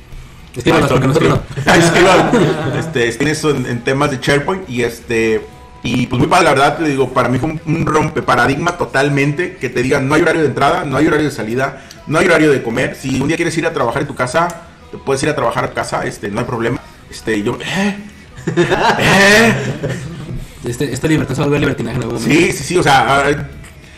Escriban, 1.67 2.31
este, 2.79 3.09
escriben 3.09 3.31
eso 3.31 3.51
en, 3.51 3.67
en 3.67 3.85
temas 3.85 4.11
de 4.11 4.17
SharePoint 4.17 4.71
y 4.71 4.85
este 4.85 5.47
y 5.83 6.07
pues 6.07 6.19
muy 6.19 6.29
padre, 6.29 6.45
la 6.45 6.51
verdad 6.53 6.79
te 6.79 6.85
digo, 6.85 7.11
para 7.11 7.29
mí 7.29 7.39
fue 7.39 7.51
un, 7.51 7.61
un 7.67 7.85
rompe 7.85 8.23
paradigma 8.23 8.79
totalmente 8.79 9.57
que 9.57 9.69
te 9.69 9.83
digan 9.83 10.09
no 10.09 10.15
hay 10.15 10.23
horario 10.23 10.41
de 10.41 10.49
entrada, 10.49 10.85
no 10.87 10.97
hay 10.97 11.09
horario 11.09 11.27
de 11.27 11.35
salida, 11.35 11.85
no 12.07 12.19
hay 12.19 12.25
horario 12.25 12.53
de 12.53 12.63
comer. 12.63 12.97
Si 12.97 13.21
un 13.21 13.29
día 13.29 13.37
quieres 13.37 13.59
ir 13.59 13.67
a 13.67 13.75
trabajar 13.75 14.01
en 14.01 14.09
tu 14.09 14.15
casa, 14.15 14.49
te 14.91 14.97
puedes 14.97 15.23
ir 15.23 15.29
a 15.29 15.35
trabajar 15.35 15.65
a 15.65 15.75
casa, 15.75 16.07
este, 16.07 16.31
no 16.31 16.41
hay 16.41 16.47
problema. 16.47 16.82
Este, 17.13 17.43
yo, 17.43 17.59
¿eh? 17.61 17.97
¿Eh? 18.57 19.55
Este, 20.65 20.91
esta 20.91 21.07
libertad 21.07 21.35
se 21.35 21.41
va 21.41 21.45
a 21.45 21.49
volver 21.49 21.61
libertinaje 21.61 21.97
en 21.97 22.03
algún 22.05 22.19
momento. 22.19 22.35
Sí, 22.35 22.53
sí, 22.53 22.65
sí, 22.65 22.79
o 22.79 22.83
sea, 22.83 23.19
ah, 23.19 23.49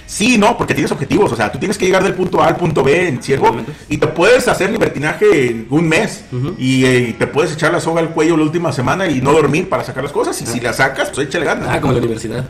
sí, 0.05 0.37
no, 0.37 0.59
porque 0.59 0.75
tienes 0.75 0.91
objetivos, 0.91 1.31
o 1.31 1.37
sea, 1.37 1.53
tú 1.53 1.61
tienes 1.61 1.79
que 1.79 1.87
llegar 1.87 2.03
del 2.03 2.15
punto 2.15 2.43
A 2.43 2.49
al 2.49 2.57
punto 2.57 2.83
B 2.83 3.07
en 3.07 3.23
ciervo 3.23 3.55
y 3.89 3.99
te 3.99 4.09
puedes 4.09 4.49
hacer 4.49 4.73
libertinaje 4.73 5.49
en 5.49 5.69
un 5.71 5.89
mes 5.89 6.25
y, 6.59 6.85
eh, 6.85 7.11
y 7.11 7.13
te 7.13 7.29
puedes 7.29 7.53
echar 7.53 7.73
la 7.73 7.79
soga 7.79 8.01
al 8.01 8.11
cuello 8.11 8.37
la 8.37 8.43
última 8.43 8.73
semana 8.73 9.07
y 9.07 9.21
no 9.21 9.33
dormir 9.33 9.69
para 9.69 9.85
sacar 9.85 10.03
las 10.03 10.13
cosas 10.13 10.43
y 10.43 10.47
si 10.47 10.59
las 10.59 10.79
sacas, 10.79 11.11
pues 11.11 11.29
échale 11.29 11.45
ganas. 11.45 11.69
Ah, 11.71 11.81
como 11.81 11.93
la 11.93 12.01
universidad. 12.01 12.49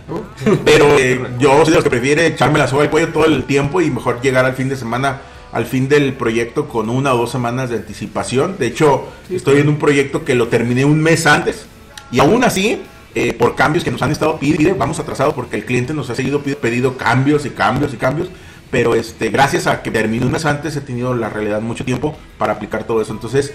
Pero 0.64 0.98
eh, 0.98 1.20
yo 1.38 1.62
soy 1.62 1.72
de 1.72 1.74
los 1.74 1.84
que 1.84 1.90
prefiere 1.90 2.26
echarme 2.26 2.58
la 2.58 2.68
soga 2.68 2.84
al 2.84 2.90
cuello 2.90 3.08
todo 3.08 3.26
el 3.26 3.44
tiempo 3.44 3.82
y 3.82 3.90
mejor 3.90 4.22
llegar 4.22 4.46
al 4.46 4.54
fin 4.54 4.70
de 4.70 4.76
semana, 4.76 5.20
al 5.54 5.64
fin 5.66 5.88
del 5.88 6.12
proyecto 6.12 6.68
con 6.68 6.90
una 6.90 7.14
o 7.14 7.16
dos 7.18 7.30
semanas 7.30 7.70
de 7.70 7.76
anticipación. 7.76 8.56
De 8.58 8.66
hecho, 8.66 9.08
estoy 9.30 9.60
en 9.60 9.68
un 9.68 9.78
proyecto 9.78 10.24
que 10.24 10.34
lo 10.34 10.48
terminé 10.48 10.84
un 10.84 11.00
mes 11.00 11.26
antes 11.26 11.64
y 12.12 12.18
aún 12.20 12.44
así, 12.44 12.82
eh, 13.14 13.32
por 13.32 13.54
cambios 13.54 13.84
que 13.84 13.90
nos 13.90 14.02
han 14.02 14.10
estado 14.10 14.38
pidiendo, 14.38 14.74
vamos 14.76 14.98
atrasados 14.98 15.32
porque 15.34 15.56
el 15.56 15.64
cliente 15.64 15.94
nos 15.94 16.10
ha 16.10 16.14
seguido 16.14 16.42
pedido 16.42 16.96
cambios 16.96 17.46
y 17.46 17.50
cambios 17.50 17.94
y 17.94 17.96
cambios. 17.96 18.28
Pero 18.70 18.96
este, 18.96 19.28
gracias 19.30 19.68
a 19.68 19.82
que 19.82 19.90
terminé 19.92 20.26
un 20.26 20.32
mes 20.32 20.44
antes, 20.44 20.74
he 20.74 20.80
tenido 20.80 21.14
la 21.14 21.28
realidad 21.28 21.60
mucho 21.60 21.84
tiempo 21.84 22.16
para 22.38 22.54
aplicar 22.54 22.82
todo 22.84 23.00
eso. 23.00 23.12
Entonces, 23.12 23.54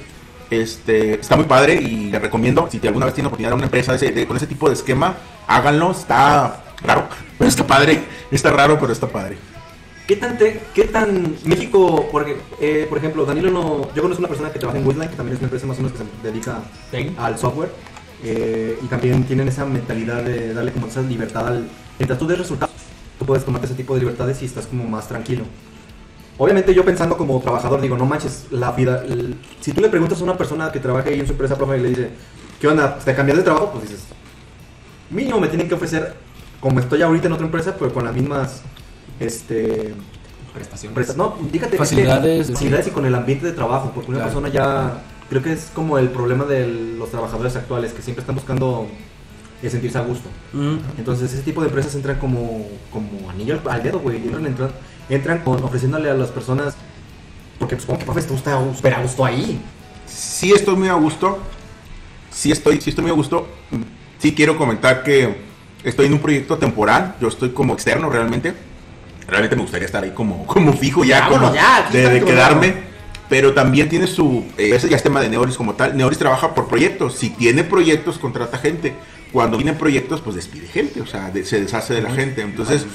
este, 0.49 1.15
está 1.19 1.35
muy 1.35 1.45
padre 1.45 1.75
y 1.75 2.09
le 2.09 2.19
recomiendo, 2.19 2.67
si 2.71 2.79
te 2.79 2.87
alguna 2.87 3.05
vez 3.05 3.13
tiene 3.15 3.27
oportunidad 3.27 3.51
de 3.51 3.55
una 3.55 3.65
empresa 3.65 3.91
de 3.91 3.97
ese- 3.97 4.11
de- 4.13 4.25
con 4.25 4.37
ese 4.37 4.47
tipo 4.47 4.67
de 4.69 4.75
esquema, 4.75 5.17
háganlo, 5.47 5.91
está 5.91 6.63
raro, 6.83 7.07
pero 7.37 7.49
está 7.49 7.67
padre, 7.67 8.01
está 8.31 8.49
raro, 8.51 8.79
pero 8.79 8.93
está 8.93 9.07
padre. 9.07 9.37
¿Qué 10.09 10.15
tan, 10.15 10.39
te- 10.39 10.59
qué 10.73 10.85
tan 10.85 11.35
México, 11.45 12.09
porque, 12.11 12.35
eh, 12.59 12.87
por 12.89 12.97
ejemplo, 12.97 13.25
Danilo 13.25 13.51
no, 13.51 13.93
yo 13.93 14.01
conozco 14.01 14.21
una 14.21 14.27
persona 14.27 14.51
que 14.51 14.57
trabaja 14.57 14.79
en 14.79 14.87
Woodline, 14.87 15.07
que 15.07 15.15
también 15.15 15.35
es 15.35 15.39
una 15.39 15.45
empresa 15.45 15.67
más 15.67 15.77
o 15.77 15.83
menos 15.83 15.95
que 15.95 16.03
se 16.03 16.27
dedica 16.27 16.63
al 17.15 17.37
software, 17.37 17.69
eh, 18.23 18.75
y 18.81 18.87
también 18.87 19.23
tienen 19.25 19.47
esa 19.47 19.65
mentalidad 19.65 20.23
de 20.23 20.55
darle 20.55 20.71
como 20.71 20.87
esa 20.87 21.03
libertad 21.03 21.47
al, 21.49 21.67
mientras 21.99 22.17
tú 22.17 22.25
des 22.25 22.39
resultados, 22.39 22.73
tú 23.19 23.25
puedes 23.27 23.45
tomarte 23.45 23.67
ese 23.67 23.75
tipo 23.75 23.93
de 23.93 23.99
libertades 23.99 24.41
y 24.41 24.45
estás 24.45 24.65
como 24.65 24.83
más 24.85 25.07
tranquilo. 25.07 25.43
Obviamente 26.39 26.73
yo 26.73 26.83
pensando 26.83 27.15
como 27.15 27.39
trabajador 27.39 27.79
digo, 27.79 27.95
no 27.95 28.07
manches, 28.07 28.47
la 28.49 28.71
vida... 28.71 29.03
el- 29.07 29.35
si 29.61 29.73
tú 29.73 29.79
le 29.81 29.89
preguntas 29.89 30.19
a 30.19 30.23
una 30.23 30.35
persona 30.39 30.71
que 30.71 30.79
trabaja 30.79 31.09
ahí 31.09 31.19
en 31.19 31.27
su 31.27 31.33
empresa 31.33 31.55
profe 31.55 31.77
y 31.77 31.81
le 31.81 31.89
dice, 31.89 32.09
¿qué 32.59 32.67
onda? 32.67 32.97
¿Te 32.97 33.13
cambias 33.13 33.37
de 33.37 33.43
trabajo? 33.43 33.69
Pues 33.73 33.83
dices, 33.87 34.05
mínimo 35.11 35.39
me 35.39 35.49
tienen 35.49 35.67
que 35.67 35.75
ofrecer, 35.75 36.15
como 36.59 36.79
estoy 36.79 37.03
ahorita 37.03 37.27
en 37.27 37.33
otra 37.33 37.45
empresa, 37.45 37.75
pues 37.77 37.93
con 37.93 38.05
las 38.05 38.15
mismas, 38.15 38.63
este... 39.19 39.93
Prestaciones. 40.53 40.95
presta- 40.97 41.15
no, 41.15 41.35
es 41.53 41.61
que- 41.67 41.77
Facilidades, 41.77 42.51
facilidades 42.51 42.87
y 42.87 42.91
con 42.91 43.05
el 43.05 43.13
ambiente 43.15 43.45
de 43.45 43.51
trabajo, 43.53 43.91
porque 43.93 44.09
una 44.11 44.19
Claro. 44.19 44.31
persona 44.41 44.49
ya... 44.53 45.03
Creo 45.29 45.43
que 45.43 45.53
es 45.53 45.69
como 45.75 45.99
el 45.99 46.09
problema 46.09 46.45
de 46.45 46.65
los 46.97 47.11
trabajadores 47.11 47.55
actuales, 47.55 47.93
que 47.93 48.01
siempre 48.01 48.21
están 48.21 48.33
buscando 48.35 48.87
sentirse 49.61 49.97
a 49.99 50.01
gusto. 50.01 50.27
Mm. 50.53 50.77
Entonces 50.97 51.31
ese 51.31 51.43
tipo 51.43 51.61
de 51.61 51.67
empresas 51.67 51.93
entran 51.93 52.17
como, 52.17 52.65
como 52.91 53.29
anillo 53.29 53.59
al, 53.63 53.69
al 53.71 53.83
dedo, 53.83 53.99
güey. 53.99 54.17
Entran, 54.17 54.47
entran, 54.47 54.71
entran 55.07 55.39
con, 55.43 55.63
ofreciéndole 55.63 56.09
a 56.09 56.15
las 56.15 56.29
personas, 56.29 56.73
porque 57.59 57.75
pues 57.75 57.85
como 57.85 57.99
que 57.99 58.05
profe, 58.05 58.23
tú 58.23 58.33
estás 58.33 58.75
súper 58.75 58.95
a 58.95 59.03
gusto 59.03 59.23
ahí. 59.23 59.61
Sí 60.07 60.51
estoy 60.51 60.75
muy 60.75 60.87
a 60.87 60.93
gusto. 60.95 61.37
Sí 62.31 62.51
estoy, 62.51 62.81
sí 62.81 62.89
estoy 62.89 63.03
muy 63.03 63.11
a 63.11 63.15
gusto. 63.15 63.47
Sí 64.17 64.33
quiero 64.33 64.57
comentar 64.57 65.03
que 65.03 65.35
estoy 65.83 66.07
en 66.07 66.13
un 66.13 66.19
proyecto 66.19 66.57
temporal. 66.57 67.17
Yo 67.21 67.27
estoy 67.27 67.49
como 67.51 67.73
externo 67.73 68.09
realmente. 68.09 68.55
Realmente 69.29 69.55
me 69.55 69.61
gustaría 69.61 69.85
estar 69.85 70.03
ahí 70.03 70.11
como, 70.11 70.45
como 70.47 70.73
fijo 70.73 71.03
ya, 71.03 71.27
como 71.27 71.53
ya, 71.53 71.89
de, 71.91 72.23
quedarme. 72.23 72.89
Pero 73.29 73.53
también 73.53 73.89
tiene 73.89 74.07
su... 74.07 74.43
eh, 74.57 74.71
ese 74.73 74.89
ya 74.89 74.95
es 74.97 75.03
tema 75.03 75.21
de 75.21 75.29
Neoris 75.29 75.55
como 75.55 75.75
tal. 75.75 75.95
Neoris 75.95 76.17
trabaja 76.17 76.55
por 76.55 76.67
proyectos. 76.67 77.13
Si 77.15 77.29
tiene 77.29 77.63
proyectos, 77.63 78.17
contrata 78.17 78.57
gente. 78.57 78.95
Cuando 79.31 79.57
tiene 79.57 79.73
proyectos, 79.73 80.21
pues 80.21 80.35
despide 80.35 80.65
gente. 80.67 80.99
O 81.01 81.05
sea, 81.05 81.29
de- 81.29 81.45
se 81.45 81.61
deshace 81.61 81.93
de 81.93 82.01
la 82.01 82.09
gente. 82.11 82.41
Entonces. 82.41 82.87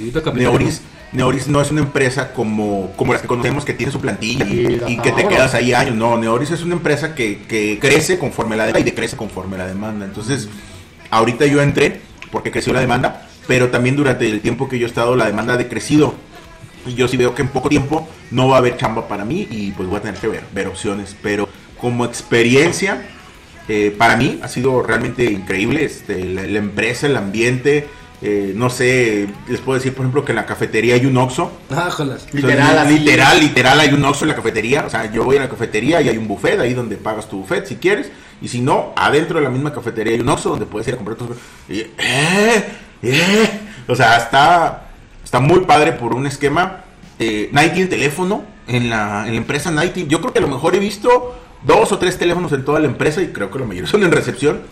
Neoris, 0.51 0.83
Neoris 1.13 1.47
no 1.47 1.61
es 1.61 1.71
una 1.71 1.83
empresa 1.83 2.33
como, 2.33 2.91
como 2.97 3.13
las 3.13 3.23
que 3.23 3.29
conocemos 3.29 3.65
que 3.65 3.75
tiene 3.75 3.93
su 3.93 4.01
plantilla 4.01 4.45
y, 4.45 4.83
y 4.89 4.97
que 4.99 5.13
te 5.13 5.29
quedas 5.29 5.55
ahí 5.55 5.73
años. 5.73 5.95
No, 5.95 6.19
Neoris 6.19 6.51
es 6.51 6.63
una 6.63 6.75
empresa 6.75 7.15
que, 7.15 7.43
que 7.47 7.79
crece 7.81 8.19
conforme 8.19 8.57
la 8.57 8.65
demanda 8.67 8.81
y 8.81 8.91
decrece 8.91 9.17
conforme 9.17 9.57
la 9.57 9.69
demanda. 9.69 10.05
Entonces, 10.05 10.49
ahorita 11.11 11.47
yo 11.47 11.63
entré 11.63 12.01
porque 12.33 12.51
creció 12.51 12.73
la 12.73 12.81
demanda, 12.81 13.29
pero 13.47 13.69
también 13.71 13.97
durante 13.97 14.27
el 14.29 14.41
tiempo 14.41 14.69
que 14.69 14.79
yo 14.79 14.87
he 14.87 14.89
estado 14.89 15.17
la 15.17 15.27
demanda 15.27 15.55
ha 15.55 15.57
decrecido. 15.57 16.15
Y 16.87 16.95
yo 16.95 17.09
sí 17.09 17.17
veo 17.17 17.35
que 17.35 17.43
en 17.43 17.49
poco 17.49 17.69
tiempo 17.69 18.07
no 18.31 18.49
va 18.49 18.57
a 18.57 18.59
haber 18.59 18.77
chamba 18.77 19.09
para 19.09 19.25
mí 19.25 19.49
y 19.51 19.71
pues 19.73 19.89
voy 19.89 19.99
a 19.99 20.03
tener 20.03 20.21
que 20.21 20.29
ver, 20.29 20.45
ver 20.53 20.67
opciones. 20.67 21.17
Pero 21.23 21.49
como 21.81 22.05
experiencia, 22.05 23.07
eh, 23.69 23.95
para 23.97 24.17
mí 24.17 24.39
ha 24.43 24.49
sido 24.49 24.83
realmente 24.83 25.25
increíble. 25.25 25.85
Este, 25.85 26.25
la, 26.25 26.43
la 26.43 26.59
empresa, 26.59 27.07
el 27.07 27.17
ambiente, 27.17 27.89
eh, 28.27 28.55
no 28.57 28.71
sé, 28.71 29.29
les 29.49 29.61
puedo 29.61 29.79
decir 29.79 29.93
por 29.93 30.05
ejemplo 30.05 30.25
que 30.25 30.33
en 30.33 30.37
la 30.37 30.47
cafetería 30.47 30.95
hay 30.95 31.05
un 31.05 31.15
Oxxo. 31.19 31.53
Ah. 31.71 31.91
Literal, 32.33 32.89
literal, 32.89 33.39
literal, 33.39 33.81
hay 33.81 33.93
un 33.93 34.03
Oxxo 34.03 34.25
en 34.25 34.31
la 34.31 34.37
cafetería. 34.37 34.85
O 34.87 34.91
sea, 34.91 35.13
yo 35.13 35.25
voy 35.25 35.37
a 35.37 35.41
la 35.41 35.49
cafetería 35.51 36.01
y 36.01 36.09
hay 36.09 36.17
un 36.17 36.27
buffet 36.27 36.59
ahí 36.59 36.73
donde 36.73 36.97
pagas 36.97 37.29
tu 37.29 37.41
buffet 37.41 37.67
si 37.67 37.77
quieres. 37.77 38.11
Y 38.41 38.49
si 38.49 38.63
no, 38.63 38.95
adentro 38.97 39.39
de 39.39 39.45
la 39.45 39.51
misma 39.51 39.75
cafetería 39.75 40.15
hay 40.15 40.21
un 40.21 40.29
Oxxo 40.31 40.51
donde 40.51 40.65
puedes 40.65 40.89
ir 40.89 40.95
a 40.95 40.97
comprar 40.97 41.19
tus. 41.19 41.37
Y, 41.69 41.81
eh, 41.81 42.65
eh. 43.11 43.61
O 43.89 43.95
sea, 43.95 44.17
está, 44.17 44.89
está 45.23 45.41
muy 45.41 45.61
padre 45.61 45.93
por 45.93 46.15
un 46.15 46.27
esquema. 46.27 46.85
Eh, 47.19 47.51
teléfono 47.89 48.45
en 48.67 48.91
la, 48.91 49.27
empresa. 49.29 49.71
Tiene- 49.93 50.09
yo 50.09 50.21
creo 50.21 50.33
que 50.33 50.39
a 50.39 50.43
lo 50.43 50.49
mejor 50.49 50.75
he 50.75 50.79
visto 50.79 51.39
dos 51.65 51.93
o 51.93 51.99
tres 51.99 52.19
teléfonos 52.19 52.53
en 52.53 52.65
toda 52.65 52.81
la 52.81 52.87
empresa 52.87 53.23
y 53.23 53.29
creo 53.29 53.51
que 53.51 53.59
la 53.59 53.67
mayoría 53.67 53.91
son 53.91 54.03
en 54.03 54.13
recepción. 54.13 54.63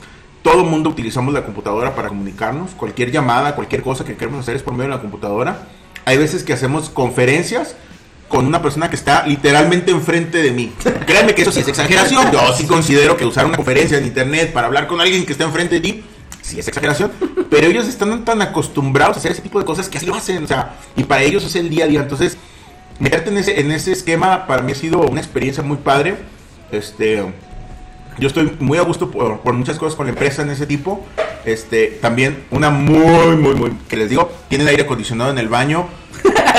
Todo 0.43 0.65
mundo 0.65 0.91
utilizamos 0.91 1.33
la 1.33 1.45
computadora 1.45 1.95
para 1.95 2.09
comunicarnos. 2.09 2.73
Cualquier 2.73 3.13
llamada, 3.13 3.55
cualquier 3.55 3.83
cosa 3.83 4.05
que 4.05 4.17
queremos 4.17 4.41
hacer 4.41 4.57
es 4.57 4.63
por 4.63 4.75
medio 4.75 4.91
de 4.91 4.97
la 4.97 5.01
computadora. 5.01 5.69
Hay 6.05 6.19
veces 6.19 6.43
que 6.43 6.53
hacemos 6.53 6.91
conferencias 6.91 7.77
con 8.27 8.47
una 8.47 8.63
persona 8.63 8.89
que 8.89 8.97
está 8.97 9.27
literalmente 9.27 9.91
enfrente 9.93 10.43
de 10.43 10.51
mí. 10.51 10.73
Créanme 11.07 11.35
que 11.35 11.43
eso 11.43 11.53
sí 11.53 11.61
es 11.61 11.69
exageración. 11.69 12.33
Yo 12.33 12.53
sí 12.55 12.67
considero 12.67 13.17
que 13.17 13.25
usar 13.27 13.45
una 13.47 13.57
conferencia 13.57 13.99
en 13.99 14.07
internet 14.07 14.53
para 14.53 14.67
hablar 14.67 14.89
con 14.89 15.01
alguien 15.01 15.25
que 15.27 15.33
está 15.33 15.45
enfrente 15.45 15.77
de 15.77 15.81
ti, 15.81 16.05
sí 16.43 16.59
es 16.61 16.69
exageración. 16.69 17.11
Pero 17.49 17.67
ellos 17.67 17.89
están 17.89 18.25
tan 18.25 18.43
acostumbrados 18.43 19.17
a 19.17 19.21
hacer 19.21 19.33
ese 19.33 19.43
tipo 19.43 19.59
de 19.59 19.65
cosas 19.65 19.89
que 19.89 19.97
así 19.99 20.07
lo 20.07 20.15
hacen. 20.15 20.45
O 20.45 20.47
sea, 20.47 20.75
y 20.97 21.05
para 21.05 21.23
ellos 21.23 21.45
es 21.45 21.57
el 21.57 21.71
día 21.71 21.85
a 21.85 21.89
día. 21.89 22.01
Entonces, 22.01 22.37
meterte 22.99 23.31
en 23.31 23.39
ese, 23.39 23.61
en 23.61 23.71
ese 23.73 23.93
esquema 23.93 24.47
para 24.47 24.63
mí 24.63 24.73
ha 24.73 24.75
sido 24.75 25.01
una 25.01 25.21
experiencia 25.21 25.63
muy 25.63 25.79
padre. 25.79 26.17
Este, 26.71 27.23
yo 28.19 28.29
estoy 28.29 28.57
muy 28.61 28.79
a 28.79 28.83
gusto 28.83 29.11
por, 29.11 29.53
muchas 29.55 29.79
cosas 29.79 29.97
con 29.97 30.07
la 30.07 30.13
empresa 30.13 30.43
en 30.43 30.51
ese 30.51 30.67
tipo. 30.67 31.05
Este, 31.45 31.99
también 32.01 32.45
una 32.51 32.71
muy, 32.71 33.37
muy, 33.37 33.55
muy, 33.55 33.73
que 33.89 33.97
les 33.97 34.11
digo, 34.11 34.31
tienen 34.49 34.69
aire 34.69 34.83
acondicionado 34.83 35.31
en 35.31 35.39
el 35.39 35.49
baño. 35.49 35.87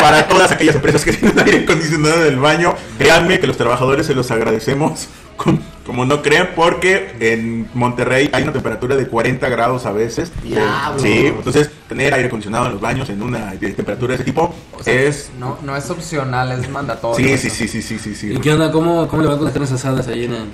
Para 0.02 0.28
todas 0.28 0.52
aquellas 0.52 0.76
empresas 0.76 1.06
que 1.06 1.14
tienen 1.14 1.40
aire 1.40 1.64
acondicionado 1.64 2.26
en 2.26 2.34
el 2.34 2.40
baño, 2.40 2.76
créanme 2.98 3.40
que 3.40 3.48
los 3.48 3.56
trabajadores 3.56 4.06
se 4.06 4.14
los 4.14 4.30
agradecemos. 4.32 5.08
com- 5.38 5.60
Como 5.86 6.06
no 6.06 6.22
creen, 6.22 6.50
porque 6.56 7.14
en 7.20 7.68
Monterrey 7.74 8.30
hay 8.32 8.44
una 8.44 8.54
temperatura 8.54 8.96
de 8.96 9.06
40 9.08 9.50
grados 9.50 9.86
a 9.86 9.92
veces. 9.92 10.32
Diablo. 10.42 10.98
Sí, 10.98 11.26
entonces 11.28 11.70
tener 11.90 12.14
aire 12.14 12.28
acondicionado 12.28 12.68
en 12.68 12.72
los 12.74 12.82
baños 12.82 13.10
en 13.10 13.22
una 13.22 13.54
de 13.56 13.72
temperatura 13.74 14.10
de 14.12 14.16
ese 14.16 14.24
tipo 14.24 14.54
es. 14.86 15.32
No, 15.38 15.58
no 15.62 15.76
es 15.76 15.90
opcional, 15.90 16.54
es 16.54 16.70
mandatorio. 16.70 17.38
Sí, 17.38 17.38
sí, 17.38 17.50
sí, 17.50 17.68
sí, 17.68 17.82
sí, 17.82 18.00
sí, 18.00 18.16
sí. 18.16 18.34
¿Y 18.34 18.38
qué 18.38 18.54
onda? 18.54 18.72
¿Cómo, 18.72 19.08
cómo 19.10 19.22
le 19.24 19.28
van 19.28 19.38
con 19.38 19.46
las 19.46 19.54
carnes 19.54 19.74
asadas 19.74 20.08
ahí 20.08 20.24
en, 20.24 20.34
en 20.34 20.48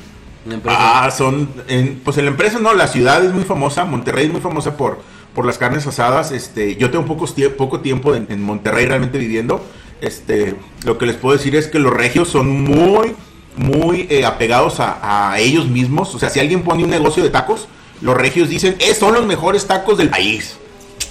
la 0.48 0.54
empresa? 0.56 0.78
Ah, 1.06 1.12
son, 1.12 1.48
en, 1.68 2.00
pues 2.04 2.18
en 2.18 2.26
la 2.26 2.32
empresa 2.32 2.58
no, 2.60 2.74
la 2.74 2.88
ciudad 2.88 3.24
es 3.24 3.32
muy 3.32 3.44
famosa, 3.44 3.86
Monterrey 3.86 4.26
es 4.26 4.32
muy 4.32 4.42
famosa 4.42 4.78
por, 4.78 5.00
por 5.36 5.46
las 5.46 5.60
carnes 5.60 5.86
asadas. 5.86 6.32
Este, 6.32 6.76
yo 6.76 6.90
tengo 6.90 7.06
pocos 7.06 7.38
tie- 7.38 7.56
poco 7.56 7.82
tiempo 7.82 8.16
en, 8.16 8.26
en 8.32 8.42
Monterrey 8.42 8.88
realmente 8.88 9.20
viviendo. 9.20 9.64
Este, 10.02 10.56
lo 10.86 10.98
que 10.98 11.06
les 11.06 11.18
puedo 11.18 11.38
decir 11.38 11.56
es 11.56 11.68
que 11.68 11.78
los 11.78 11.94
regios 11.94 12.30
son 12.30 12.64
muy, 12.64 13.14
muy 13.60 14.08
eh, 14.10 14.26
apegados 14.26 14.76
a, 14.80 15.36
ellos 15.38 15.68
mismos. 15.68 16.16
O 16.16 16.20
sea, 16.20 16.30
si 16.30 16.40
alguien 16.40 16.64
pone 16.64 16.84
un 16.84 16.90
negocio 16.90 17.22
de 17.22 17.30
tacos, 17.30 17.68
los 18.02 18.16
regios 18.16 18.48
dicen, 18.48 18.78
"Eh, 18.80 18.94
son 18.96 19.14
los 19.14 19.26
mejores 19.26 19.68
tacos 19.68 19.98
del 19.98 20.10
país. 20.10 20.56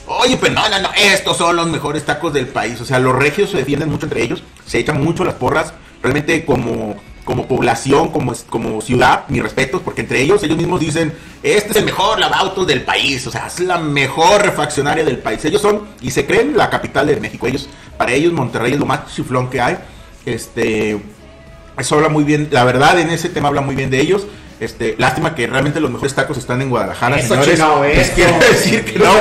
Oye, 0.07 0.39
pero 0.41 0.55
no, 0.55 0.69
no, 0.71 0.81
no, 0.81 0.89
estos 0.97 1.37
son 1.37 1.57
los 1.57 1.67
mejores 1.67 2.07
tacos 2.07 2.33
del 2.33 2.49
país. 2.49 2.81
O 2.81 2.87
sea, 2.87 2.99
los 2.99 3.15
regios 3.15 3.51
se 3.51 3.59
defienden 3.59 3.91
mucho 3.91 4.07
entre 4.07 4.23
ellos, 4.23 4.43
se 4.67 4.79
echan 4.79 5.03
mucho 5.05 5.25
las 5.25 5.35
porras. 5.35 5.75
Realmente 6.03 6.47
como, 6.47 6.97
como 7.25 7.47
población, 7.47 8.11
como, 8.11 8.33
como 8.49 8.81
ciudad, 8.81 9.25
mis 9.29 9.43
respetos, 9.43 9.83
porque 9.85 10.01
entre 10.01 10.23
ellos, 10.23 10.43
ellos 10.43 10.57
mismos 10.57 10.81
dicen, 10.81 11.13
este 11.43 11.71
es 11.71 11.77
el 11.77 11.85
mejor 11.85 12.19
lavautos 12.19 12.67
del 12.67 12.83
país. 12.83 13.27
O 13.27 13.31
sea, 13.31 13.49
es 13.49 13.61
la 13.61 13.77
mejor 13.77 14.41
refaccionaria 14.41 15.05
del 15.05 15.19
país. 15.19 15.45
Ellos 15.45 15.61
son, 15.61 15.87
y 16.01 16.11
se 16.11 16.25
creen 16.25 16.57
la 16.57 16.71
capital 16.71 17.09
de 17.09 17.17
México. 17.17 17.47
Ellos, 17.47 17.69
para 17.99 18.13
ellos 18.13 18.33
Monterrey 18.33 18.73
es 18.73 18.79
lo 18.79 18.87
más 18.87 19.15
chiflón 19.15 19.51
que 19.51 19.61
hay. 19.61 19.77
Este, 20.25 20.99
eso 21.79 21.95
habla 21.97 22.09
muy 22.09 22.25
bien, 22.25 22.49
la 22.51 22.65
verdad 22.65 22.99
en 22.99 23.11
ese 23.11 23.29
tema 23.29 23.49
habla 23.49 23.61
muy 23.61 23.75
bien 23.75 23.91
de 23.91 24.01
ellos. 24.01 24.27
Este, 24.61 24.97
lástima 24.99 25.37
que 25.37 25.47
realmente 25.47 25.79
los 25.79 25.89
mejores 25.89 26.15
tacos 26.15 26.37
están 26.37 26.61
en 26.61 26.69
Guadalajara, 26.69 27.17
Eso, 27.17 27.29
señores. 27.29 27.55
chingado, 27.55 27.85
Les 27.85 27.99
eso. 27.99 28.13
quiero 28.17 28.39
decir 28.41 28.85
que 28.85 28.99
no, 28.99 29.13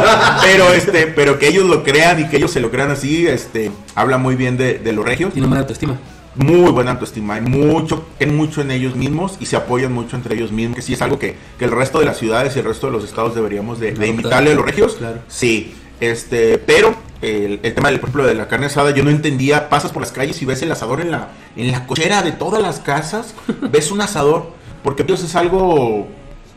pero 0.41 0.73
este, 0.73 1.05
pero 1.07 1.37
que 1.37 1.47
ellos 1.49 1.65
lo 1.65 1.83
crean 1.83 2.19
y 2.19 2.27
que 2.27 2.37
ellos 2.37 2.51
se 2.51 2.59
lo 2.59 2.71
crean 2.71 2.89
así, 2.89 3.27
este, 3.27 3.71
habla 3.93 4.17
muy 4.17 4.35
bien 4.35 4.57
de, 4.57 4.79
de 4.79 4.93
los 4.93 5.05
regios. 5.05 5.33
Tiene 5.33 5.47
buena 5.47 5.61
autoestima. 5.61 5.99
Muy 6.33 6.71
buena 6.71 6.91
autoestima, 6.91 7.35
hay 7.35 7.41
mucho, 7.41 8.07
creen 8.19 8.35
mucho 8.37 8.61
en 8.61 8.69
ellos 8.69 8.95
mismos 8.95 9.37
y 9.39 9.47
se 9.47 9.55
apoyan 9.55 9.91
mucho 9.91 10.15
entre 10.15 10.35
ellos 10.35 10.51
mismos, 10.51 10.75
que 10.75 10.81
sí 10.83 10.93
es 10.93 11.01
algo 11.01 11.17
que, 11.17 11.35
que 11.57 11.65
el 11.65 11.71
resto 11.71 11.99
de 11.99 12.05
las 12.05 12.17
ciudades 12.17 12.55
y 12.55 12.59
el 12.59 12.65
resto 12.65 12.87
de 12.87 12.93
los 12.93 13.03
estados 13.03 13.33
deberíamos 13.33 13.79
de, 13.79 13.89
imitarle 14.07 14.51
a 14.51 14.55
los 14.55 14.63
regios. 14.65 14.95
Claro. 14.95 15.19
Sí, 15.27 15.73
este, 15.99 16.57
pero 16.57 16.95
el, 17.21 17.59
el 17.63 17.73
tema 17.73 17.89
del, 17.89 17.99
por 17.99 18.09
ejemplo, 18.09 18.27
de 18.27 18.35
la 18.35 18.47
carne 18.47 18.67
asada, 18.67 18.91
yo 18.91 19.03
no 19.03 19.09
entendía, 19.09 19.69
pasas 19.69 19.91
por 19.91 20.01
las 20.01 20.11
calles 20.11 20.41
y 20.41 20.45
ves 20.45 20.61
el 20.61 20.71
asador 20.71 21.01
en 21.01 21.11
la, 21.11 21.29
en 21.55 21.71
la 21.71 21.85
cochera 21.87 22.21
de 22.21 22.31
todas 22.31 22.61
las 22.61 22.79
casas, 22.79 23.33
ves 23.71 23.91
un 23.91 24.01
asador, 24.01 24.51
porque 24.83 25.03
ellos 25.03 25.23
es 25.23 25.35
algo, 25.35 26.07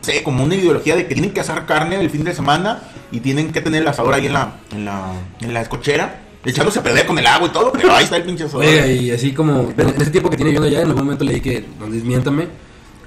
sé, 0.01 0.23
como 0.23 0.43
una 0.43 0.55
ideología 0.55 0.95
de 0.95 1.07
que 1.07 1.13
tienen 1.13 1.33
que 1.33 1.39
asar 1.39 1.65
carne 1.65 1.99
el 1.99 2.09
fin 2.09 2.23
de 2.23 2.33
semana 2.33 2.83
y 3.11 3.19
tienen 3.19 3.51
que 3.51 3.61
tener 3.61 3.81
el 3.81 3.87
asador 3.87 4.13
ahí 4.13 4.27
en 4.27 4.33
la, 4.33 4.55
en 4.71 4.85
la, 4.85 5.13
en 5.41 5.53
la 5.53 5.67
cochera, 5.67 6.21
echándose 6.45 6.79
a 6.79 6.83
perder 6.83 7.05
con 7.05 7.17
el 7.17 7.25
agua 7.25 7.47
y 7.47 7.51
todo, 7.51 7.71
pero 7.71 7.93
ahí 7.93 8.03
está 8.03 8.17
el 8.17 8.23
pinche 8.23 8.43
asador. 8.43 8.65
Oiga, 8.65 8.87
y 8.87 9.11
así 9.11 9.33
como, 9.33 9.73
en 9.75 10.01
ese 10.01 10.11
tiempo 10.11 10.29
que 10.29 10.37
tiene 10.37 10.51
viviendo 10.51 10.67
allá, 10.67 10.81
en 10.83 10.89
algún 10.89 11.03
momento 11.03 11.23
leí 11.23 11.41
que, 11.41 11.65
no, 11.79 11.87
desmiéntame, 11.87 12.47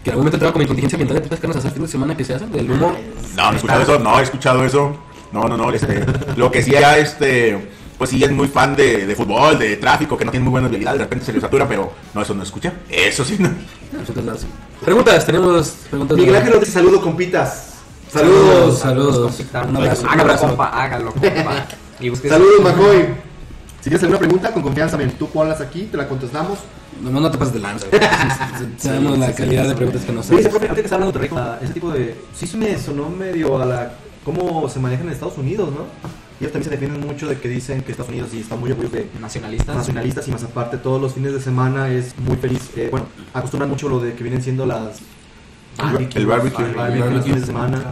que 0.03 0.11
en 0.11 0.15
algún 0.15 0.23
momento 0.23 0.37
entraba 0.37 0.53
como 0.53 0.67
contingencia 0.67 0.97
ambiental 0.97 1.15
de 1.17 1.21
tantas 1.23 1.41
carnes 1.41 1.57
asadas 1.57 1.73
fin 1.73 1.83
de 1.83 1.89
semana 1.89 2.17
que 2.17 2.25
se 2.25 2.35
hacen, 2.35 2.51
del 2.51 2.71
humo. 2.71 2.95
No, 3.37 3.45
no 3.45 3.53
he 3.53 3.57
escuchado 3.57 3.83
eso, 3.83 3.99
no 4.01 4.19
he 4.19 4.23
escuchado 4.23 4.65
eso. 4.65 4.99
No, 5.35 5.49
no, 5.49 5.57
no, 5.57 5.71
este, 5.73 6.05
lo 6.37 6.49
que 6.51 6.63
sí 6.63 6.71
ya, 6.71 6.97
este, 6.97 7.69
pues 7.99 8.09
sí 8.11 8.23
es 8.23 8.31
muy 8.31 8.47
fan 8.47 8.77
de, 8.77 9.05
de 9.05 9.17
fútbol, 9.17 9.59
de 9.59 9.77
tráfico, 9.79 10.17
que 10.17 10.25
no 10.25 10.31
tiene 10.31 10.45
muy 10.45 10.53
buena 10.53 10.69
habilidad, 10.69 10.93
de 10.93 11.01
repente 11.01 11.27
se 11.27 11.33
le 11.33 11.41
satura, 11.41 11.67
pero 11.69 11.93
no, 12.15 12.23
eso 12.23 12.35
no 12.35 12.45
escucha. 12.45 12.73
Eso 12.89 13.25
sí, 13.25 13.37
no. 13.41 13.51
Preguntas, 14.85 15.27
tenemos 15.27 15.75
preguntas. 15.91 16.17
Miguel 16.17 16.37
Ángel 16.37 16.61
te 16.61 16.67
saludo, 16.67 17.01
compitas. 17.03 17.71
Saludos, 18.13 18.79
Saludos. 18.79 19.35
saludos. 19.35 20.05
Hágalo, 20.09 20.37
compa, 20.39 20.67
hágalo, 20.73 21.13
compa. 21.13 21.67
Saludos, 22.29 22.63
Macoy. 22.63 23.07
Si 23.81 23.91
tienes 23.91 24.03
alguna 24.03 24.19
pregunta, 24.21 24.53
con 24.53 24.63
confianza, 24.63 24.97
ven, 24.97 25.11
tú 25.19 25.29
ponlas 25.29 25.61
aquí, 25.61 25.89
te 25.91 25.97
la 25.97 26.07
contestamos. 26.09 26.61
Nomás 27.03 27.23
no 27.23 27.31
te 27.33 27.39
pases 27.39 27.55
de 27.55 27.59
lanza. 27.61 27.87
Sabemos 28.79 29.19
la 29.19 29.35
calidad 29.35 29.67
de 29.67 29.75
preguntas 29.75 30.05
que 30.05 30.13
nos 30.13 30.27
Sí, 30.27 30.35
ese 30.37 30.43
haces. 30.43 30.51
profe, 30.53 30.67
ahorita 30.69 30.81
que 30.81 30.87
está 30.87 30.95
hablando 30.95 31.19
de 31.19 31.29
Monterrey, 31.29 31.55
ah, 31.55 31.59
ese 31.61 31.73
tipo 31.73 31.91
de... 31.91 32.17
Sí 32.35 32.47
se 32.47 32.57
me 32.57 32.79
sonó 32.79 33.09
medio 33.11 33.61
a 33.61 33.65
la... 33.65 33.93
cómo 34.25 34.69
se 34.69 34.79
maneja 34.81 35.03
en 35.03 35.11
Estados 35.11 35.39
Unidos, 35.39 35.71
¿no? 35.71 35.85
ellos 36.41 36.53
también 36.53 36.65
se 36.65 36.71
defienden 36.71 37.07
mucho 37.07 37.29
de 37.29 37.39
que 37.39 37.49
dicen 37.49 37.83
que 37.83 37.93
Estados 37.93 38.11
Unidos 38.11 38.31
sí 38.33 38.41
está 38.41 38.57
muy 38.57 38.71
orgulloso 38.73 38.97
de 38.97 39.09
Nacionalistas. 39.21 39.77
nacionalistas 39.77 40.27
y 40.29 40.33
más 40.33 40.43
aparte 40.43 40.77
todos 40.79 41.01
los 41.01 41.15
fines 41.15 41.33
de 41.33 41.41
semana 41.41 41.89
es 41.89 42.19
muy 42.19 42.37
feliz. 42.37 42.71
eh, 42.77 42.89
bueno, 42.91 43.07
acostumbran 43.33 43.71
mucho 43.71 43.89
lo 43.89 44.01
de 44.01 44.15
que 44.15 44.23
vienen 44.25 44.43
siendo 44.43 44.67
las 44.67 44.99
El- 45.79 46.09
el 46.17 46.27
barbecue. 46.27 46.65
el 46.65 46.75
barbecue 46.75 47.11
los 47.11 47.25
fines 47.25 47.41
de 47.43 47.47
semana. 47.47 47.83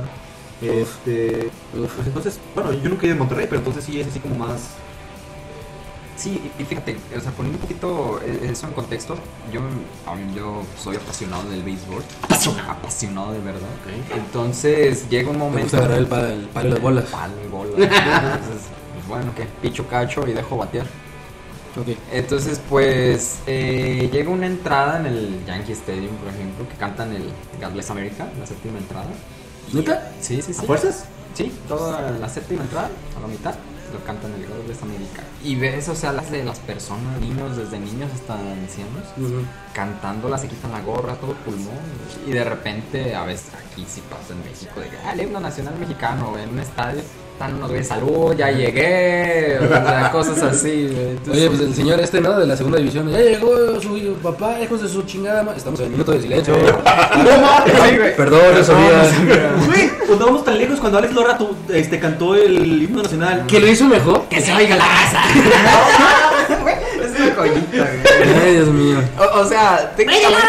Este, 0.61 1.51
pues 1.73 2.07
entonces, 2.07 2.39
bueno, 2.55 2.73
yo 2.73 2.89
nunca 2.89 3.03
he 3.03 3.07
ido 3.07 3.17
a 3.17 3.19
Monterrey, 3.19 3.47
pero 3.49 3.59
entonces 3.61 3.85
sí 3.85 4.01
es 4.01 4.07
así 4.07 4.21
como 4.21 4.37
más. 4.37 4.71
Sí, 6.23 6.53
y 6.57 6.63
fíjate, 6.65 6.97
o 7.17 7.21
sea, 7.21 7.33
poniendo 7.33 7.59
un 7.59 7.63
poquito 7.63 8.21
eh, 8.25 8.49
eso 8.53 8.69
en 8.69 8.75
contexto, 8.75 9.17
yo, 9.53 9.61
yo 10.37 10.63
soy 10.81 10.95
apasionado 10.97 11.49
del 11.51 11.65
béisbol. 11.65 12.03
Apasionado. 12.23 12.71
Apasionado 12.71 13.33
de 13.33 13.41
verdad. 13.41 13.69
Entonces 14.15 15.09
llega 15.09 15.31
un 15.31 15.37
Me 15.39 15.43
momento. 15.45 15.77
agarrar 15.77 15.99
el, 15.99 16.07
pa- 16.07 16.29
el 16.33 16.43
palo 16.49 16.75
de 16.75 16.81
bolas. 16.81 17.05
Palo 17.07 17.35
y 17.45 17.49
bola. 17.51 17.73
Entonces, 17.73 18.69
pues 18.95 19.09
bueno, 19.09 19.35
que 19.35 19.47
picho 19.61 19.89
cacho 19.89 20.25
y 20.29 20.33
dejo 20.33 20.57
batear. 20.59 20.87
Ok. 21.77 21.89
Entonces, 22.13 22.61
pues 22.69 23.39
eh, 23.49 24.09
llega 24.13 24.31
una 24.31 24.47
entrada 24.47 25.01
en 25.01 25.07
el 25.07 25.45
Yankee 25.45 25.73
Stadium, 25.73 26.15
por 26.17 26.29
ejemplo, 26.33 26.69
que 26.69 26.77
cantan 26.77 27.13
el 27.17 27.25
God 27.61 27.73
Bless 27.73 27.91
America, 27.91 28.29
la 28.39 28.47
séptima 28.47 28.79
entrada. 28.79 29.07
¿Neta? 29.73 30.13
Sí, 30.21 30.41
sí, 30.41 30.53
sí. 30.55 30.61
¿A 30.63 30.67
fuerzas? 30.67 31.05
Sí, 31.35 31.51
toda 31.67 32.11
la 32.13 32.29
séptima 32.29 32.63
entrada, 32.63 32.91
a 33.17 33.21
la 33.21 33.27
mitad, 33.27 33.55
lo 33.93 34.03
cantan 34.05 34.33
el 34.35 34.47
God 34.47 34.65
Bless 34.67 34.83
America. 34.83 35.23
Y 35.45 35.57
ves, 35.57 35.89
o 35.89 35.95
sea, 35.95 36.13
las 36.13 36.31
de 36.31 36.45
las 36.45 36.59
personas, 36.61 37.21
niños, 37.21 37.57
desde 37.57 37.79
niños 37.79 38.11
hasta 38.13 38.35
ancianos, 38.35 39.05
cantándola, 39.73 40.39
se 40.39 40.49
quitan 40.49 40.73
la 40.73 40.81
gorra, 40.81 41.15
todo 41.15 41.35
pulmón. 41.35 41.79
Y 42.27 42.31
de 42.31 42.45
repente, 42.45 43.15
a 43.15 43.25
veces 43.25 43.53
aquí 43.55 43.85
sí 43.89 44.03
pasa 44.09 44.33
en 44.33 44.45
México, 44.45 44.81
de 44.81 44.89
que, 44.89 44.97
ah, 44.99 45.13
el 45.13 45.23
himno 45.23 45.41
nacional 45.41 45.75
mexicano, 45.79 46.37
en 46.39 46.51
un 46.51 46.61
estadio, 46.61 47.03
están 47.43 47.57
unos 47.57 47.71
güeyes, 47.71 47.89
salud, 47.89 48.35
ya 48.37 48.51
llegué, 48.53 49.59
o 49.61 49.67
sea, 49.69 50.11
cosas 50.13 50.41
así. 50.45 50.89
güey. 50.93 51.09
Entonces, 51.11 51.35
Oye, 51.35 51.49
pues 51.49 51.61
el 51.61 51.75
señor 51.75 51.99
este, 52.01 52.21
¿no? 52.21 52.39
De 52.39 52.47
la 52.47 52.57
segunda 52.57 52.79
división. 52.79 53.11
Ya 53.11 53.19
llegó 53.19 53.81
su 53.81 54.15
papá, 54.23 54.61
hijos 54.61 54.81
de 54.83 54.89
su 54.89 55.03
chingada. 55.03 55.43
ma-". 55.43 55.55
Estamos 55.57 55.81
en 55.81 55.87
el 55.87 55.93
minuto 55.93 56.13
de 56.13 56.23
silencio. 56.23 56.55
Güey. 57.97 58.17
Perdón, 58.17 58.57
eso. 58.59 58.75
Güey, 59.67 59.91
pues 60.07 60.19
no 60.19 60.27
vamos 60.27 60.45
tan 60.45 60.59
lejos 60.59 60.79
cuando 60.79 60.99
Alex 60.99 61.15
Lora 61.15 61.37
tu- 61.37 61.55
este, 61.73 61.99
cantó 61.99 62.35
el 62.35 62.83
himno 62.83 63.03
nacional. 63.03 63.45
¿Que 63.47 63.59
lo 63.61 63.67
hizo 63.67 63.87
mejor? 63.87 64.23
Que 64.29 64.41
se 64.41 64.53
oiga 64.53 64.77
la. 64.77 64.85
Güey, 66.63 66.75
es 67.03 67.21
una 67.21 67.35
joyita, 67.35 67.77
güey. 67.77 68.41
Ay, 68.45 68.55
Dios 68.55 68.69
mío. 68.69 68.99
O, 69.19 69.41
o 69.41 69.45
sea, 69.49 69.93
técnicamente, 69.97 70.47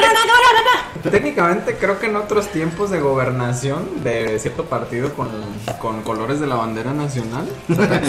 técnicamente 1.12 1.76
creo 1.80 2.00
que 2.00 2.08
en 2.08 2.16
otros 2.16 2.48
tiempos 2.50 2.90
de 2.92 3.00
gobernación 3.00 4.04
de 4.04 4.40
cierto 4.40 4.66
partido 4.66 5.14
con, 5.14 5.28
con 5.80 6.02
colores 6.02 6.40
de 6.40 6.48
la 6.48 6.56
bandera 6.56 6.94
nacional, 6.94 7.46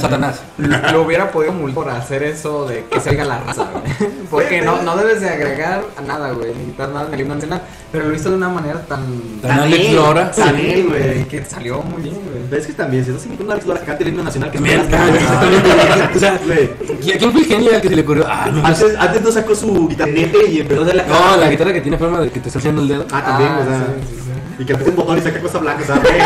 Satanás. 0.01 0.43
lo, 0.59 1.03
hubiera 1.03 1.31
podido 1.31 1.53
multar 1.53 1.75
por 1.75 1.91
hacer 1.91 2.23
eso 2.23 2.67
de 2.67 2.85
que 2.91 3.01
se 3.01 3.11
oiga 3.11 3.25
la 3.25 3.39
raza, 3.41 3.69
güey. 3.73 4.11
Porque 4.31 4.61
no, 4.63 4.83
no 4.83 4.97
debes 4.97 5.21
de 5.21 5.29
agregar 5.29 5.83
a 5.97 6.01
nada, 6.03 6.31
güey, 6.33 6.55
ni 6.55 6.65
quitar 6.67 6.89
nada 6.91 7.09
en 7.09 7.15
el 7.15 7.21
himno 7.21 7.35
nacional, 7.35 7.63
pero 7.91 8.09
lo 8.09 8.15
hizo 8.15 8.31
de 8.31 8.37
una 8.37 8.49
manera 8.49 8.81
tan... 8.87 9.05
Tan 9.43 9.61
Alex 9.61 9.87
él, 9.87 9.97
Lora. 9.97 10.31
tan 10.31 10.57
él, 10.57 10.87
güey, 10.89 11.25
que 11.29 11.45
salió 11.45 11.83
muy 11.83 12.03
bien, 12.03 12.15
güey. 12.15 12.49
¿Ves 12.51 12.67
que 12.67 12.73
también? 12.75 13.05
Si 13.05 13.11
estás 13.11 13.25
invitando 13.27 13.53
a 13.53 13.55
Alex 13.55 13.67
Lora 13.67 13.81
que 13.81 13.87
cante 13.87 14.03
el 14.05 14.09
himno 14.11 14.23
nacional, 14.25 14.51
que 14.51 14.59
exactamente. 14.59 14.97
O 16.15 16.19
sea, 16.19 16.39
Güey, 16.45 16.71
¿qui- 17.01 17.19
¿quién 17.19 17.33
fue 17.33 17.41
el 17.41 17.47
genio 17.47 17.75
al 17.75 17.81
que 17.81 17.89
se 17.89 17.97
le 17.97 18.03
ocurrió? 18.03 18.25
Ah, 18.29 18.49
no. 18.53 18.65
Antes, 18.65 18.95
antes 18.99 19.23
no 19.23 19.33
sacó 19.33 19.55
su 19.55 19.89
guitarnete 19.89 20.49
y 20.51 20.61
empezó 20.61 20.81
a 20.81 20.85
hacer 20.85 20.97
la. 20.97 21.07
No, 21.07 21.37
la 21.37 21.51
guitarra 21.51 21.73
que 21.73 21.81
tiene 21.81 21.97
forma 21.99 22.21
de 22.21 22.31
que 22.31 22.41
te 22.41 22.49
está 22.49 22.59
haciendo 22.59 22.83
el 22.85 22.89
dedo. 22.89 23.07
Ah, 23.13 23.25
también, 23.25 23.51
Ah, 23.51 23.61
o 23.61 23.65
sea. 23.67 23.79
sí, 24.01 24.07
sí, 24.09 24.17
sí. 24.25 24.63
Y 24.63 24.65
que 24.65 24.73
aprieta 24.73 24.91
un 24.91 24.97
botón 24.97 25.19
y 25.19 25.21
saca 25.21 25.41
cosa 25.41 25.59
blanca, 25.59 25.85
¿sabes? 25.85 26.13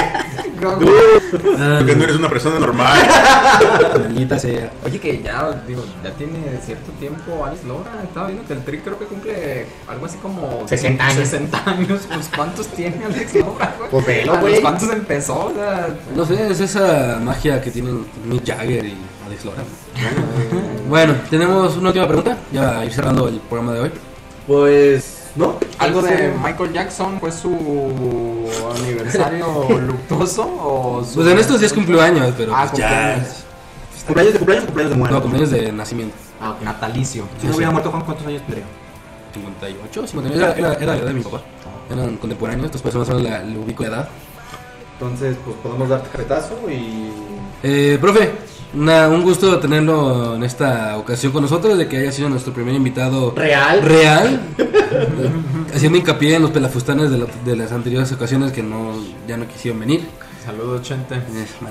No, 0.58 0.70
Ah, 0.72 1.76
Porque 1.78 1.94
no 1.94 2.02
eres 2.02 2.16
una 2.16 2.28
persona 2.28 2.58
normal. 2.58 2.98
maldita 4.00 4.36
sea. 4.40 4.72
Oye, 4.84 4.98
que 4.98 5.22
ya, 5.22 5.52
digo, 5.68 5.84
ya 6.02 6.10
tiene 6.14 6.58
cierto 6.66 6.90
tiempo 6.98 7.44
Alex 7.44 7.62
Lora. 7.64 7.92
Estaba 8.02 8.26
viendo 8.26 8.44
que 8.44 8.54
el 8.54 8.64
Tri 8.64 8.80
creo 8.80 8.98
que 8.98 9.04
cumple 9.04 9.66
algo 9.86 10.06
así 10.06 10.18
como 10.18 10.66
60 10.66 11.04
años. 11.04 11.14
60 11.28 11.62
años. 11.64 12.00
Pues, 12.12 12.28
¿cuántos 12.34 12.66
tiene 12.68 13.04
Alex 13.04 13.34
Lora, 13.36 13.72
güey? 13.78 13.90
Pues 13.92 14.06
velo, 14.06 14.32
¿A 14.32 14.34
los 14.34 14.42
güey. 14.42 14.60
¿Cuántos 14.60 14.90
empezó? 14.90 15.44
O 15.46 15.54
sea, 15.54 15.88
No 16.16 16.26
sé, 16.26 16.50
es 16.50 16.58
esa 16.58 17.20
magia 17.22 17.60
que 17.60 17.70
tienen 17.70 18.04
Mick 18.26 18.44
Jagger 18.44 18.84
y 18.84 18.96
Alex 19.26 19.44
Lora. 19.44 19.62
Bueno, 20.88 21.14
tenemos 21.30 21.76
una 21.76 21.88
última 21.90 22.06
pregunta. 22.08 22.36
Ya 22.52 22.84
ir 22.84 22.92
cerrando 22.92 23.28
el 23.28 23.38
programa 23.38 23.74
de 23.74 23.80
hoy. 23.80 23.92
Pues. 24.44 25.17
¿No? 25.38 25.56
¿Algo 25.78 26.02
de 26.02 26.34
Michael 26.42 26.72
Jackson 26.72 27.20
fue 27.20 27.30
su 27.30 27.54
aniversario 28.76 29.46
luctuoso? 29.86 30.42
O 30.60 31.04
su- 31.04 31.14
Pues 31.14 31.28
en 31.28 31.38
estos 31.38 31.60
días 31.60 31.72
cumplió 31.72 32.00
años, 32.02 32.34
pero 32.36 32.54
Ah, 32.54 32.66
pues 32.68 32.78
ya. 32.80 32.88
cumpleaños. 32.88 33.44
¿Cumpleaños 34.06 34.32
de 34.32 34.38
cumpleaños 34.38 34.64
o 34.64 34.66
cumpleaños 34.66 34.90
de 34.90 34.98
muerte? 34.98 35.14
No, 35.14 35.22
cumpleaños 35.22 35.50
de 35.50 35.72
nacimiento. 35.72 36.14
Ah, 36.40 36.50
ok. 36.50 36.62
Natalicio. 36.62 37.24
Si 37.40 37.46
no 37.46 37.54
hubiera 37.56 37.70
muerto, 37.70 37.90
Juan, 37.90 38.02
¿cuántos 38.04 38.26
años 38.26 38.42
tendría? 38.42 38.64
58, 39.34 40.06
59. 40.08 40.36
Era, 40.44 40.52
era, 40.58 40.74
era 40.82 40.86
la 40.94 40.98
edad 40.98 41.06
de 41.06 41.14
mi 41.14 41.20
papá. 41.22 41.40
Eran 41.90 42.16
contemporáneos, 42.16 42.84
más 42.84 42.94
o 42.94 42.98
menos 42.98 43.22
la, 43.22 43.42
la 43.44 43.58
ubico 43.58 43.82
de 43.84 43.90
edad. 43.90 44.08
Entonces, 44.94 45.36
pues 45.44 45.56
podemos 45.62 45.88
darte 45.88 46.08
carretazo 46.10 46.58
y. 46.68 47.10
Eh, 47.62 47.98
profe, 48.00 48.32
una- 48.74 49.08
un 49.08 49.22
gusto 49.22 49.58
tenerlo 49.58 50.36
en 50.36 50.42
esta 50.44 50.96
ocasión 50.98 51.32
con 51.32 51.42
nosotros, 51.42 51.78
de 51.78 51.88
que 51.88 51.98
haya 51.98 52.12
sido 52.12 52.28
nuestro 52.28 52.52
primer 52.52 52.74
invitado 52.74 53.32
¿Real? 53.36 53.82
real, 53.82 54.40
haciendo 55.74 55.98
hincapié 55.98 56.36
en 56.36 56.42
los 56.42 56.50
pelafustanes 56.50 57.10
de, 57.10 57.18
la- 57.18 57.26
de 57.44 57.56
las 57.56 57.72
anteriores 57.72 58.10
ocasiones 58.12 58.52
que 58.52 58.62
no 58.62 58.92
ya 59.26 59.36
no 59.36 59.46
quisieron 59.48 59.80
venir. 59.80 60.06
Saludos, 60.44 60.82
Chente. 60.82 61.16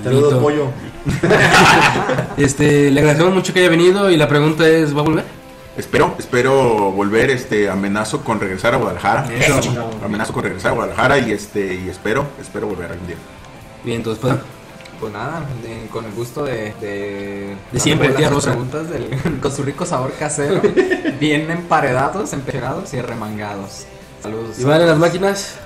Saludos, 0.03 0.35
pollo. 0.35 0.67
Este, 2.37 2.91
le 2.91 2.99
agradecemos 2.99 3.33
mucho 3.33 3.53
que 3.53 3.59
haya 3.61 3.69
venido 3.69 4.11
y 4.11 4.17
la 4.17 4.27
pregunta 4.27 4.67
es, 4.67 4.95
¿va 4.95 4.99
a 5.01 5.03
volver? 5.03 5.23
Espero, 5.75 6.15
espero 6.19 6.91
volver, 6.91 7.29
este, 7.29 7.69
amenazo 7.69 8.21
con 8.23 8.39
regresar 8.39 8.73
a 8.73 8.77
Guadalajara. 8.77 9.27
Eso. 9.33 9.59
Amenazo 10.03 10.33
con 10.33 10.43
regresar 10.43 10.71
a 10.71 10.75
Guadalajara 10.75 11.19
y 11.19 11.31
este, 11.31 11.75
y 11.85 11.89
espero, 11.89 12.25
espero 12.41 12.67
volver 12.67 12.91
algún 12.91 13.07
día. 13.07 13.15
Bien, 13.83 13.97
entonces, 13.97 14.21
pues, 14.21 14.35
Pues 14.99 15.13
nada, 15.13 15.41
de- 15.63 15.87
con 15.89 16.05
el 16.05 16.11
gusto 16.13 16.43
de... 16.43 16.73
De, 16.81 17.55
De 17.71 17.79
siempre, 17.79 18.07
las 18.09 18.17
tía 18.17 18.29
Rosa. 18.29 18.51
preguntas 18.51 18.89
del- 18.89 19.39
con 19.41 19.51
su 19.51 19.63
rico 19.63 19.85
sabor 19.85 20.11
casero. 20.17 20.61
bien 21.19 21.49
emparedados, 21.51 22.33
empedrados 22.33 22.93
y 22.93 23.01
remangados. 23.01 23.85
Saludos. 24.23 24.57
y 24.59 24.63
van 24.63 24.81
en 24.81 24.87
las 24.87 24.97
máquinas. 24.97 25.59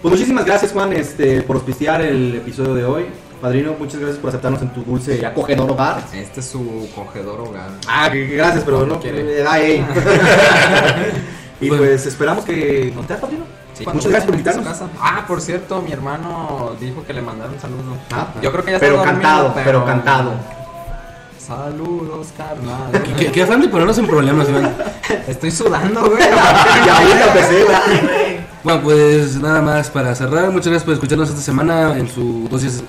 Pues 0.00 0.12
muchísimas 0.12 0.44
gracias, 0.44 0.72
Juan, 0.72 0.92
este, 0.94 1.42
por 1.42 1.56
auspiciar 1.56 2.00
el 2.00 2.34
episodio 2.36 2.74
de 2.74 2.84
hoy. 2.84 3.06
Padrino, 3.40 3.74
muchas 3.78 4.00
gracias 4.00 4.18
por 4.18 4.30
aceptarnos 4.30 4.62
en 4.62 4.70
tu 4.72 4.82
dulce 4.82 5.18
y 5.20 5.24
acogedor 5.24 5.70
hogar. 5.70 6.02
Este 6.14 6.40
es 6.40 6.46
su 6.46 6.88
cogedor 6.94 7.40
hogar. 7.40 7.68
Ah, 7.86 8.08
gracias, 8.10 8.64
pero 8.64 8.86
no 8.86 8.98
quiere. 9.00 9.42
da 9.42 9.60
ey. 9.60 9.84
Y 11.60 11.68
Bueno. 11.68 11.84
pues 11.84 12.04
esperamos 12.06 12.44
que 12.44 12.92
nos 12.94 13.06
te 13.06 13.14
Padrino. 13.14 13.44
Sí, 13.74 13.84
Muchas 13.86 14.06
gracias 14.06 14.24
por 14.24 14.34
invitarnos. 14.34 14.82
Ah, 15.00 15.24
por 15.26 15.40
cierto, 15.40 15.82
mi 15.82 15.92
hermano 15.92 16.76
dijo 16.80 17.04
que 17.04 17.12
le 17.12 17.20
mandaron 17.22 17.58
saludos. 17.60 17.98
Ah, 18.12 18.28
Yo 18.40 18.52
creo 18.52 18.64
que 18.64 18.72
ya 18.72 18.78
pero 18.78 18.96
está 18.96 19.06
dormido, 19.12 19.22
cantado, 19.22 19.52
pero 19.64 19.84
cantado. 19.84 20.32
Saludos, 21.38 22.28
carnal. 22.36 23.02
¿Qué, 23.18 23.30
qué 23.30 23.42
afán 23.42 23.60
de 23.60 23.68
ponernos 23.68 23.98
en 23.98 24.06
problemas, 24.06 24.48
Iván? 24.48 24.74
Estoy 25.28 25.50
sudando, 25.50 26.08
güey. 26.08 26.22
Y 26.86 26.88
ahorita 26.88 27.26
empecé, 27.26 27.64
güey. 27.64 28.40
Bueno, 28.62 28.80
pues 28.82 29.36
nada 29.36 29.60
más 29.60 29.90
para 29.90 30.14
cerrar. 30.14 30.50
Muchas 30.50 30.68
gracias 30.68 30.84
por 30.84 30.94
escucharnos 30.94 31.28
esta 31.28 31.42
semana 31.42 31.98
en 31.98 32.08
su 32.08 32.48
dosis 32.50 32.82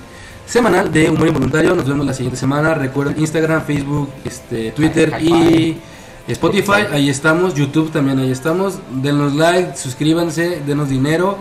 semanal 0.46 0.90
de 0.90 1.10
humor 1.10 1.28
involuntario. 1.28 1.74
Nos 1.74 1.86
vemos 1.86 2.06
la 2.06 2.14
siguiente 2.14 2.38
semana. 2.38 2.72
Recuerden 2.74 3.18
Instagram, 3.18 3.62
Facebook, 3.62 4.08
este, 4.24 4.70
Twitter 4.70 5.20
y 5.20 5.78
Spotify. 6.28 6.82
Ahí 6.92 7.08
estamos. 7.08 7.54
YouTube 7.54 7.90
también 7.92 8.18
ahí 8.18 8.30
estamos. 8.30 8.78
Denos 8.90 9.34
like, 9.34 9.76
suscríbanse, 9.76 10.62
denos 10.66 10.88
dinero. 10.88 11.38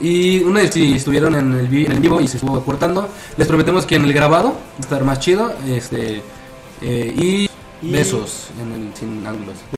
Y 0.00 0.38
una 0.42 0.60
vez 0.60 0.72
si 0.74 0.92
estuvieron 0.94 1.34
en 1.34 1.52
el, 1.54 1.68
vi- 1.68 1.86
en 1.86 1.92
el 1.92 2.00
vivo 2.00 2.20
y 2.20 2.26
se 2.28 2.38
estuvo 2.38 2.60
cortando, 2.64 3.08
les 3.36 3.46
prometemos 3.46 3.86
que 3.86 3.96
en 3.96 4.04
el 4.04 4.12
grabado 4.12 4.48
va 4.50 4.76
a 4.78 4.80
estar 4.80 5.04
más 5.04 5.20
chido. 5.20 5.52
Este, 5.68 6.22
eh, 6.82 7.14
y 7.16 7.48
Y- 7.86 7.92
besos 7.92 8.48
en 8.60 8.72
el 8.88 8.94
sin 8.96 9.26
ángulos. 9.26 9.56